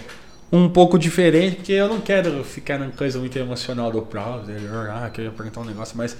um 0.50 0.68
pouco 0.68 0.98
diferente, 0.98 1.56
porque 1.56 1.72
eu 1.72 1.88
não 1.88 2.00
quero 2.00 2.42
ficar 2.44 2.78
na 2.78 2.88
coisa 2.88 3.18
muito 3.18 3.36
emocional 3.38 3.90
do 3.90 4.00
browser. 4.00 4.56
Ah, 4.90 5.10
que 5.12 5.20
eu 5.20 5.26
ia 5.26 5.30
perguntar 5.32 5.60
um 5.60 5.64
negócio, 5.64 5.96
mas. 5.96 6.16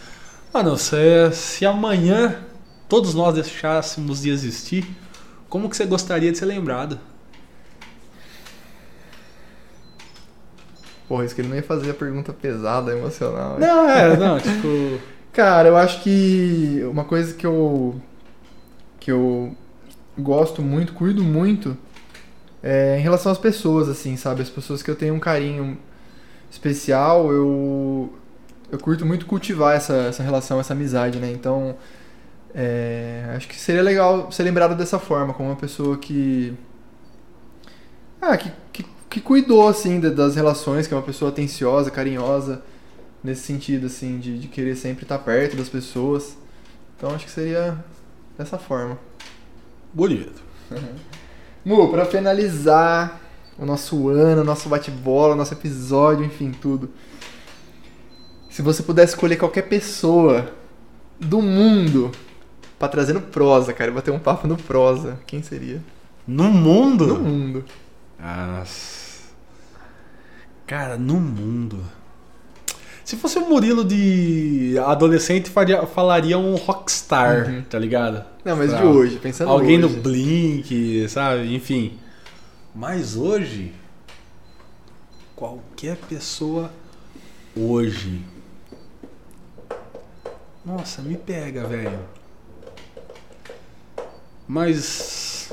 Mano, 0.52 0.76
se, 0.76 0.97
se 1.32 1.64
amanhã 1.64 2.36
todos 2.89 3.14
nós 3.14 3.35
deixássemos 3.35 4.22
de 4.22 4.30
existir, 4.30 4.85
como 5.49 5.69
que 5.69 5.77
você 5.77 5.87
gostaria 5.87 6.31
de 6.31 6.39
ser 6.39 6.47
lembrado? 6.47 6.99
Porra, 11.09 11.25
isso 11.25 11.35
que 11.35 11.41
ele 11.41 11.49
não 11.49 11.57
ia 11.57 11.62
fazer 11.62 11.91
a 11.91 11.95
pergunta 11.95 12.33
pesada, 12.33 12.93
emocional. 12.93 13.59
Não, 13.59 13.89
é, 13.89 14.15
não, 14.19 14.39
tipo. 14.39 15.01
Cara, 15.33 15.69
eu 15.69 15.77
acho 15.77 16.03
que 16.03 16.83
uma 16.91 17.05
coisa 17.05 17.33
que 17.35 17.47
eu 17.47 18.01
que 19.01 19.11
eu 19.11 19.55
gosto 20.19 20.61
muito, 20.61 20.93
cuido 20.93 21.23
muito 21.23 21.77
é 22.62 22.99
em 22.99 23.03
relação 23.03 23.33
às 23.33 23.39
pessoas, 23.39 23.89
assim, 23.89 24.16
sabe? 24.16 24.43
As 24.43 24.51
pessoas 24.51 24.83
que 24.83 24.91
eu 24.91 24.97
tenho 24.97 25.15
um 25.15 25.20
carinho 25.20 25.79
especial, 26.51 27.33
eu 27.33 28.12
eu 28.70 28.79
curto 28.79 29.07
muito 29.07 29.25
cultivar 29.25 29.75
essa, 29.77 29.95
essa 29.95 30.23
relação, 30.23 30.61
essa 30.61 30.75
amizade, 30.75 31.19
né? 31.19 31.31
Então, 31.33 31.77
é, 32.60 33.22
acho 33.36 33.47
que 33.47 33.55
seria 33.55 33.82
legal 33.82 34.32
ser 34.32 34.43
lembrado 34.43 34.74
dessa 34.74 34.98
forma, 34.98 35.32
como 35.32 35.48
uma 35.48 35.55
pessoa 35.56 35.97
que 35.97 36.52
ah, 38.20 38.36
que, 38.36 38.51
que, 38.72 38.85
que 39.09 39.20
cuidou 39.20 39.68
assim 39.68 40.01
da- 40.01 40.10
das 40.10 40.35
relações, 40.35 40.89
que 40.89 40.93
é 40.93 40.97
uma 40.97 41.02
pessoa 41.05 41.30
atenciosa, 41.30 41.89
carinhosa 41.89 42.60
nesse 43.22 43.43
sentido, 43.43 43.86
assim, 43.86 44.18
de, 44.18 44.40
de 44.40 44.48
querer 44.48 44.74
sempre 44.74 45.05
estar 45.05 45.20
perto 45.20 45.56
das 45.56 45.68
pessoas. 45.68 46.36
Então 46.97 47.14
acho 47.14 47.26
que 47.26 47.30
seria 47.30 47.78
dessa 48.36 48.59
forma. 48.59 48.98
Bonito. 49.94 50.43
Mu, 51.64 51.89
pra 51.90 52.06
finalizar 52.06 53.20
o 53.56 53.64
nosso 53.64 54.09
ano, 54.09 54.40
o 54.40 54.44
nosso 54.44 54.68
bate-bola, 54.68 55.35
o 55.35 55.36
nosso 55.36 55.55
episódio, 55.55 56.24
enfim, 56.24 56.51
tudo. 56.51 56.90
Se 58.51 58.62
você 58.62 58.82
pudesse 58.82 59.12
escolher 59.12 59.36
qualquer 59.36 59.62
pessoa 59.68 60.52
do 61.20 61.40
mundo 61.40 62.10
pra 62.78 62.88
trazer 62.88 63.12
no 63.12 63.20
prosa, 63.20 63.72
cara, 63.72 63.90
bater 63.90 64.10
um 64.12 64.18
papo 64.18 64.46
no 64.46 64.56
prosa, 64.56 65.18
quem 65.26 65.42
seria? 65.42 65.82
No 66.26 66.44
mundo? 66.44 67.06
No 67.06 67.18
mundo. 67.18 67.64
Nossa. 68.18 69.09
Cara, 70.66 70.96
no 70.98 71.14
mundo. 71.14 71.80
Se 73.05 73.16
fosse 73.16 73.38
o 73.38 73.48
Murilo 73.48 73.84
de 73.84 74.78
adolescente, 74.84 75.48
faria, 75.48 75.86
falaria 75.86 76.36
um 76.38 76.56
rockstar, 76.56 77.48
Uhum. 77.48 77.62
tá 77.62 77.78
ligado? 77.78 78.22
Não, 78.44 78.55
mas 78.55 78.70
Pra 78.70 78.80
de 78.80 78.86
hoje, 78.86 79.18
pensando 79.18 79.50
Alguém 79.50 79.82
hoje. 79.82 79.96
no 79.96 80.02
Blink, 80.02 81.09
sabe? 81.09 81.55
Enfim. 81.55 81.98
Mas 82.74 83.16
hoje. 83.16 83.72
Qualquer 85.34 85.96
pessoa 85.96 86.70
hoje. 87.56 88.20
Nossa, 90.64 91.00
me 91.00 91.16
pega, 91.16 91.66
velho. 91.66 91.98
Mas. 94.49 95.53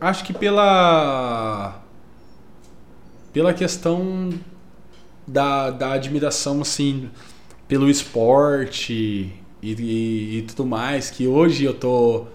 Acho 0.00 0.24
que 0.24 0.32
pela. 0.32 1.80
Pela 3.32 3.54
questão 3.54 4.30
da, 5.24 5.70
da 5.70 5.92
admiração, 5.92 6.60
assim, 6.60 7.08
pelo 7.68 7.88
esporte 7.88 9.32
e, 9.62 9.72
e, 9.74 10.38
e 10.38 10.42
tudo 10.42 10.66
mais, 10.66 11.10
que 11.10 11.28
hoje 11.28 11.64
eu 11.64 11.74
tô 11.74 12.26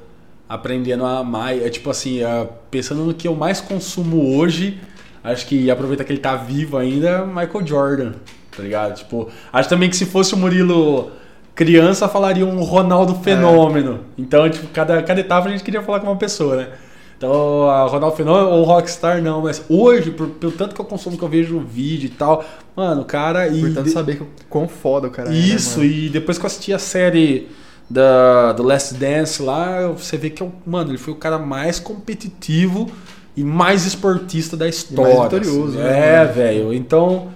aprendendo 0.47 1.05
a 1.05 1.19
amar. 1.19 1.57
É 1.57 1.69
tipo 1.69 1.89
assim, 1.89 2.21
é, 2.21 2.47
pensando 2.71 3.03
no 3.03 3.13
que 3.13 3.27
eu 3.27 3.35
mais 3.35 3.59
consumo 3.59 4.37
hoje, 4.37 4.79
acho 5.23 5.45
que 5.47 5.69
aproveita 5.69 6.05
que 6.05 6.13
ele 6.13 6.21
tá 6.21 6.35
vivo 6.35 6.77
ainda, 6.77 7.25
Michael 7.25 7.67
Jordan, 7.67 8.13
tá 8.55 8.63
ligado? 8.63 8.95
Tipo, 8.95 9.29
acho 9.51 9.67
também 9.67 9.89
que 9.89 9.97
se 9.97 10.05
fosse 10.05 10.33
o 10.33 10.37
Murilo 10.37 11.11
criança, 11.55 12.07
falaria 12.07 12.45
um 12.45 12.61
Ronaldo 12.63 13.15
fenômeno. 13.15 13.99
Então, 14.17 14.49
tipo, 14.49 14.67
cada, 14.67 15.01
cada 15.03 15.19
etapa 15.19 15.47
a 15.47 15.51
gente 15.51 15.63
queria 15.63 15.81
falar 15.81 15.99
com 15.99 16.07
uma 16.07 16.15
pessoa, 16.15 16.55
né? 16.55 16.67
Então, 17.17 17.69
a 17.69 17.85
Ronaldo 17.85 18.17
Fenômeno 18.17 18.49
ou 18.49 18.63
Rockstar 18.65 19.21
não, 19.21 19.41
mas 19.43 19.63
hoje, 19.69 20.11
por, 20.11 20.27
pelo 20.27 20.51
tanto 20.51 20.75
que 20.75 20.81
eu 20.81 20.85
consumo, 20.85 21.17
que 21.17 21.23
eu 21.23 21.29
vejo 21.29 21.57
vídeo 21.59 22.07
e 22.07 22.09
tal, 22.09 22.43
mano, 22.75 23.01
o 23.01 23.05
cara. 23.05 23.47
E 23.47 23.61
Por 23.61 23.69
tanto 23.73 23.83
de- 23.85 23.91
saber 23.91 24.17
que, 24.17 24.23
quão 24.49 24.67
foda 24.67 25.07
o 25.07 25.11
cara 25.11 25.29
é, 25.29 25.31
né, 25.31 25.37
isso, 25.37 25.83
e 25.85 26.09
depois 26.09 26.37
que 26.37 26.43
eu 26.43 26.47
assisti 26.47 26.73
a 26.73 26.79
série 26.79 27.47
da, 27.89 28.51
do 28.51 28.63
Last 28.63 28.95
Dance 28.95 29.41
lá, 29.41 29.87
você 29.87 30.17
vê 30.17 30.29
que, 30.31 30.43
é 30.43 30.45
o- 30.45 30.51
mano, 30.65 30.89
ele 30.91 30.97
foi 30.97 31.13
o 31.13 31.17
cara 31.17 31.37
mais 31.39 31.79
competitivo 31.79 32.89
e 33.37 33.43
mais 33.43 33.85
esportista 33.85 34.57
da 34.57 34.67
história. 34.67 35.21
vitorioso, 35.23 35.77
assim. 35.79 35.87
né, 35.87 36.23
É, 36.23 36.25
velho. 36.25 36.73
Então, 36.73 37.29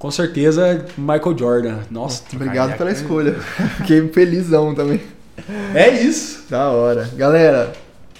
com 0.00 0.10
certeza, 0.10 0.86
Michael 0.96 1.36
Jordan. 1.36 1.78
Nossa, 1.90 2.24
Obrigado 2.32 2.74
pela 2.78 2.90
escolha. 2.90 3.34
Fiquei 3.76 4.08
felizão 4.08 4.74
também. 4.74 4.98
É 5.74 5.90
isso. 5.90 6.46
Da 6.48 6.70
hora. 6.70 7.10
Galera, 7.14 7.70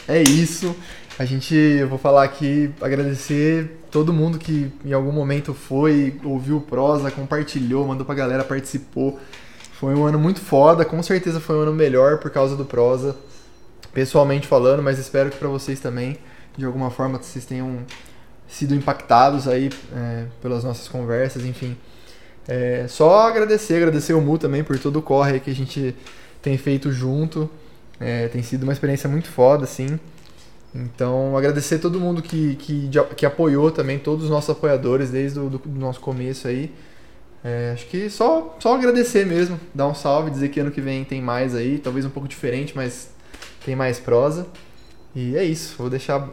é 0.06 0.22
isso. 0.22 0.76
A 1.18 1.24
gente, 1.24 1.54
eu 1.54 1.88
vou 1.88 1.96
falar 1.96 2.24
aqui, 2.24 2.70
agradecer 2.82 3.78
todo 3.90 4.12
mundo 4.12 4.38
que 4.38 4.70
em 4.84 4.92
algum 4.92 5.10
momento 5.10 5.54
foi, 5.54 6.20
ouviu 6.22 6.58
o 6.58 6.60
prosa, 6.60 7.10
compartilhou, 7.10 7.86
mandou 7.86 8.04
pra 8.04 8.14
galera, 8.14 8.44
participou. 8.44 9.18
Foi 9.72 9.94
um 9.94 10.04
ano 10.04 10.18
muito 10.18 10.40
foda, 10.40 10.84
com 10.84 11.02
certeza 11.02 11.40
foi 11.40 11.56
um 11.56 11.60
ano 11.60 11.72
melhor 11.72 12.18
por 12.18 12.30
causa 12.30 12.56
do 12.56 12.64
prosa, 12.66 13.16
pessoalmente 13.94 14.46
falando, 14.46 14.82
mas 14.82 14.98
espero 14.98 15.30
que 15.30 15.38
pra 15.38 15.48
vocês 15.48 15.80
também, 15.80 16.18
de 16.58 16.66
alguma 16.66 16.90
forma, 16.90 17.16
vocês 17.16 17.46
tenham 17.46 17.78
sido 18.50 18.74
impactados 18.74 19.46
aí 19.46 19.70
é, 19.96 20.24
pelas 20.42 20.64
nossas 20.64 20.88
conversas, 20.88 21.44
enfim. 21.44 21.76
É, 22.48 22.86
só 22.88 23.28
agradecer, 23.28 23.76
agradecer 23.76 24.12
o 24.12 24.20
Mu 24.20 24.36
também 24.36 24.64
por 24.64 24.78
todo 24.78 24.98
o 24.98 25.02
corre 25.02 25.38
que 25.40 25.50
a 25.50 25.54
gente 25.54 25.94
tem 26.42 26.58
feito 26.58 26.90
junto. 26.90 27.48
É, 27.98 28.28
tem 28.28 28.42
sido 28.42 28.64
uma 28.64 28.72
experiência 28.72 29.08
muito 29.08 29.28
foda, 29.28 29.64
assim. 29.64 29.98
Então, 30.74 31.36
agradecer 31.36 31.78
todo 31.78 32.00
mundo 32.00 32.22
que, 32.22 32.56
que, 32.56 32.90
que 33.16 33.26
apoiou 33.26 33.70
também, 33.70 33.98
todos 33.98 34.24
os 34.24 34.30
nossos 34.30 34.50
apoiadores 34.50 35.10
desde 35.10 35.38
o 35.38 35.48
do, 35.48 35.58
do 35.58 35.78
nosso 35.78 36.00
começo 36.00 36.48
aí. 36.48 36.72
É, 37.42 37.70
acho 37.72 37.86
que 37.86 38.10
só, 38.10 38.56
só 38.60 38.74
agradecer 38.74 39.24
mesmo, 39.26 39.58
dar 39.74 39.88
um 39.88 39.94
salve, 39.94 40.30
dizer 40.30 40.50
que 40.50 40.60
ano 40.60 40.70
que 40.70 40.80
vem 40.80 41.04
tem 41.04 41.22
mais 41.22 41.54
aí, 41.54 41.78
talvez 41.78 42.04
um 42.04 42.10
pouco 42.10 42.28
diferente, 42.28 42.72
mas 42.76 43.10
tem 43.64 43.74
mais 43.74 43.98
prosa. 43.98 44.46
E 45.14 45.36
é 45.36 45.44
isso, 45.44 45.74
vou 45.76 45.90
deixar 45.90 46.28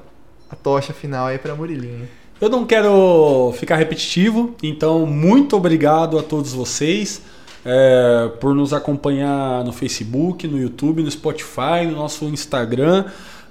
a 0.50 0.56
tocha 0.56 0.94
final 0.94 1.28
aí 1.28 1.38
pra 1.38 1.56
Murilinho. 1.56 2.08
Eu 2.40 2.50
não 2.50 2.66
quero 2.66 3.54
ficar 3.58 3.78
repetitivo, 3.78 4.56
então 4.62 5.06
muito 5.06 5.56
obrigado 5.56 6.20
a 6.20 6.24
todos 6.24 6.54
vocês 6.54 7.22
é, 7.66 8.30
por 8.40 8.56
nos 8.56 8.74
acompanhar 8.74 9.64
no 9.64 9.74
Facebook, 9.74 10.48
no 10.48 10.60
YouTube, 10.60 11.04
no 11.04 11.12
Spotify, 11.12 11.86
no 11.86 11.92
nosso 11.96 12.26
Instagram. 12.26 13.06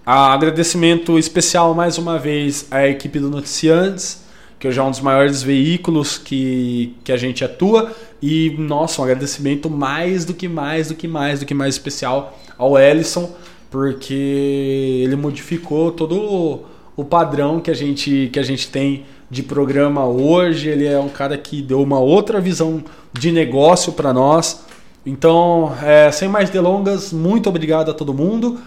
Ah, 0.07 0.33
agradecimento 0.33 1.19
especial 1.19 1.75
mais 1.75 1.99
uma 1.99 2.17
vez 2.17 2.67
à 2.71 2.87
equipe 2.87 3.19
do 3.19 3.29
Noticiantes, 3.29 4.25
que 4.59 4.69
hoje 4.69 4.79
é 4.79 4.83
um 4.83 4.91
dos 4.91 5.01
maiores 5.01 5.43
veículos 5.43 6.17
que, 6.17 6.95
que 7.03 7.11
a 7.11 7.17
gente 7.17 7.45
atua. 7.45 7.93
E, 8.23 8.55
nossa, 8.57 9.03
um 9.03 9.05
agradecimento 9.05 9.69
mais 9.69 10.25
do 10.25 10.33
que 10.33 10.49
mais, 10.49 10.89
do 10.89 10.95
que 10.95 11.09
mais, 11.09 11.41
do 11.41 11.47
que 11.47 11.55
mais 11.55 11.75
especial 11.75 12.39
ao 12.57 12.79
Ellison, 12.79 13.35
porque 13.69 15.03
ele 15.05 15.17
modificou 15.17 15.91
todo 15.91 16.65
o, 16.97 17.05
padrão 17.05 17.61
que 17.61 17.71
a, 17.71 17.75
gente, 17.75 18.31
que 18.33 18.39
a 18.39 18.43
gente 18.43 18.69
tem 18.69 19.05
de 19.31 19.43
programa 19.43 20.05
hoje. 20.07 20.69
Ele 20.69 20.87
é 20.87 20.99
um 20.99 21.09
cara 21.09 21.37
que 21.37 21.63
deu 21.63 21.83
uma 21.83 22.01
outra 22.01 22.41
visão 22.41 22.83
de 23.13 23.31
negócio 23.31 23.93
para 23.93 24.13
nós. 24.13 24.65
Então, 25.05 25.73
é, 25.83 26.11
sem 26.11 26.29
mais 26.29 26.51
delongas, 26.51 27.13
muito 27.13 27.49
obrigado 27.49 27.91
a 27.91 27.95
todo 27.95 28.13
mundo. 28.13 28.59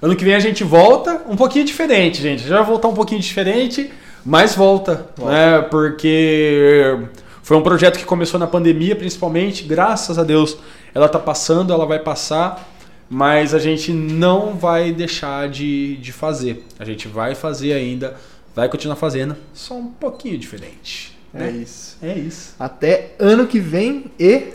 Ano 0.00 0.14
que 0.14 0.24
vem 0.24 0.34
a 0.34 0.38
gente 0.38 0.62
volta 0.62 1.22
um 1.28 1.34
pouquinho 1.34 1.64
diferente, 1.64 2.22
gente. 2.22 2.46
Já 2.46 2.58
vai 2.58 2.66
voltar 2.66 2.86
um 2.86 2.94
pouquinho 2.94 3.20
diferente, 3.20 3.90
mas 4.24 4.54
volta, 4.54 5.08
né? 5.18 5.60
Porque 5.62 6.96
foi 7.42 7.56
um 7.56 7.62
projeto 7.62 7.98
que 7.98 8.04
começou 8.04 8.38
na 8.38 8.46
pandemia, 8.46 8.94
principalmente. 8.94 9.64
Graças 9.64 10.16
a 10.16 10.22
Deus, 10.22 10.56
ela 10.94 11.08
tá 11.08 11.18
passando, 11.18 11.72
ela 11.72 11.84
vai 11.84 11.98
passar, 11.98 12.68
mas 13.08 13.54
a 13.54 13.58
gente 13.58 13.92
não 13.92 14.54
vai 14.56 14.92
deixar 14.92 15.48
de, 15.48 15.96
de 15.96 16.12
fazer. 16.12 16.64
A 16.78 16.84
gente 16.84 17.08
vai 17.08 17.34
fazer 17.34 17.72
ainda, 17.72 18.16
vai 18.54 18.68
continuar 18.68 18.96
fazendo, 18.96 19.36
só 19.54 19.74
um 19.74 19.88
pouquinho 19.88 20.38
diferente. 20.38 21.16
É 21.32 21.38
né? 21.38 21.50
isso. 21.50 21.96
É 22.02 22.14
isso. 22.14 22.54
Até 22.58 23.14
ano 23.18 23.46
que 23.46 23.60
vem 23.60 24.10
e 24.18 24.52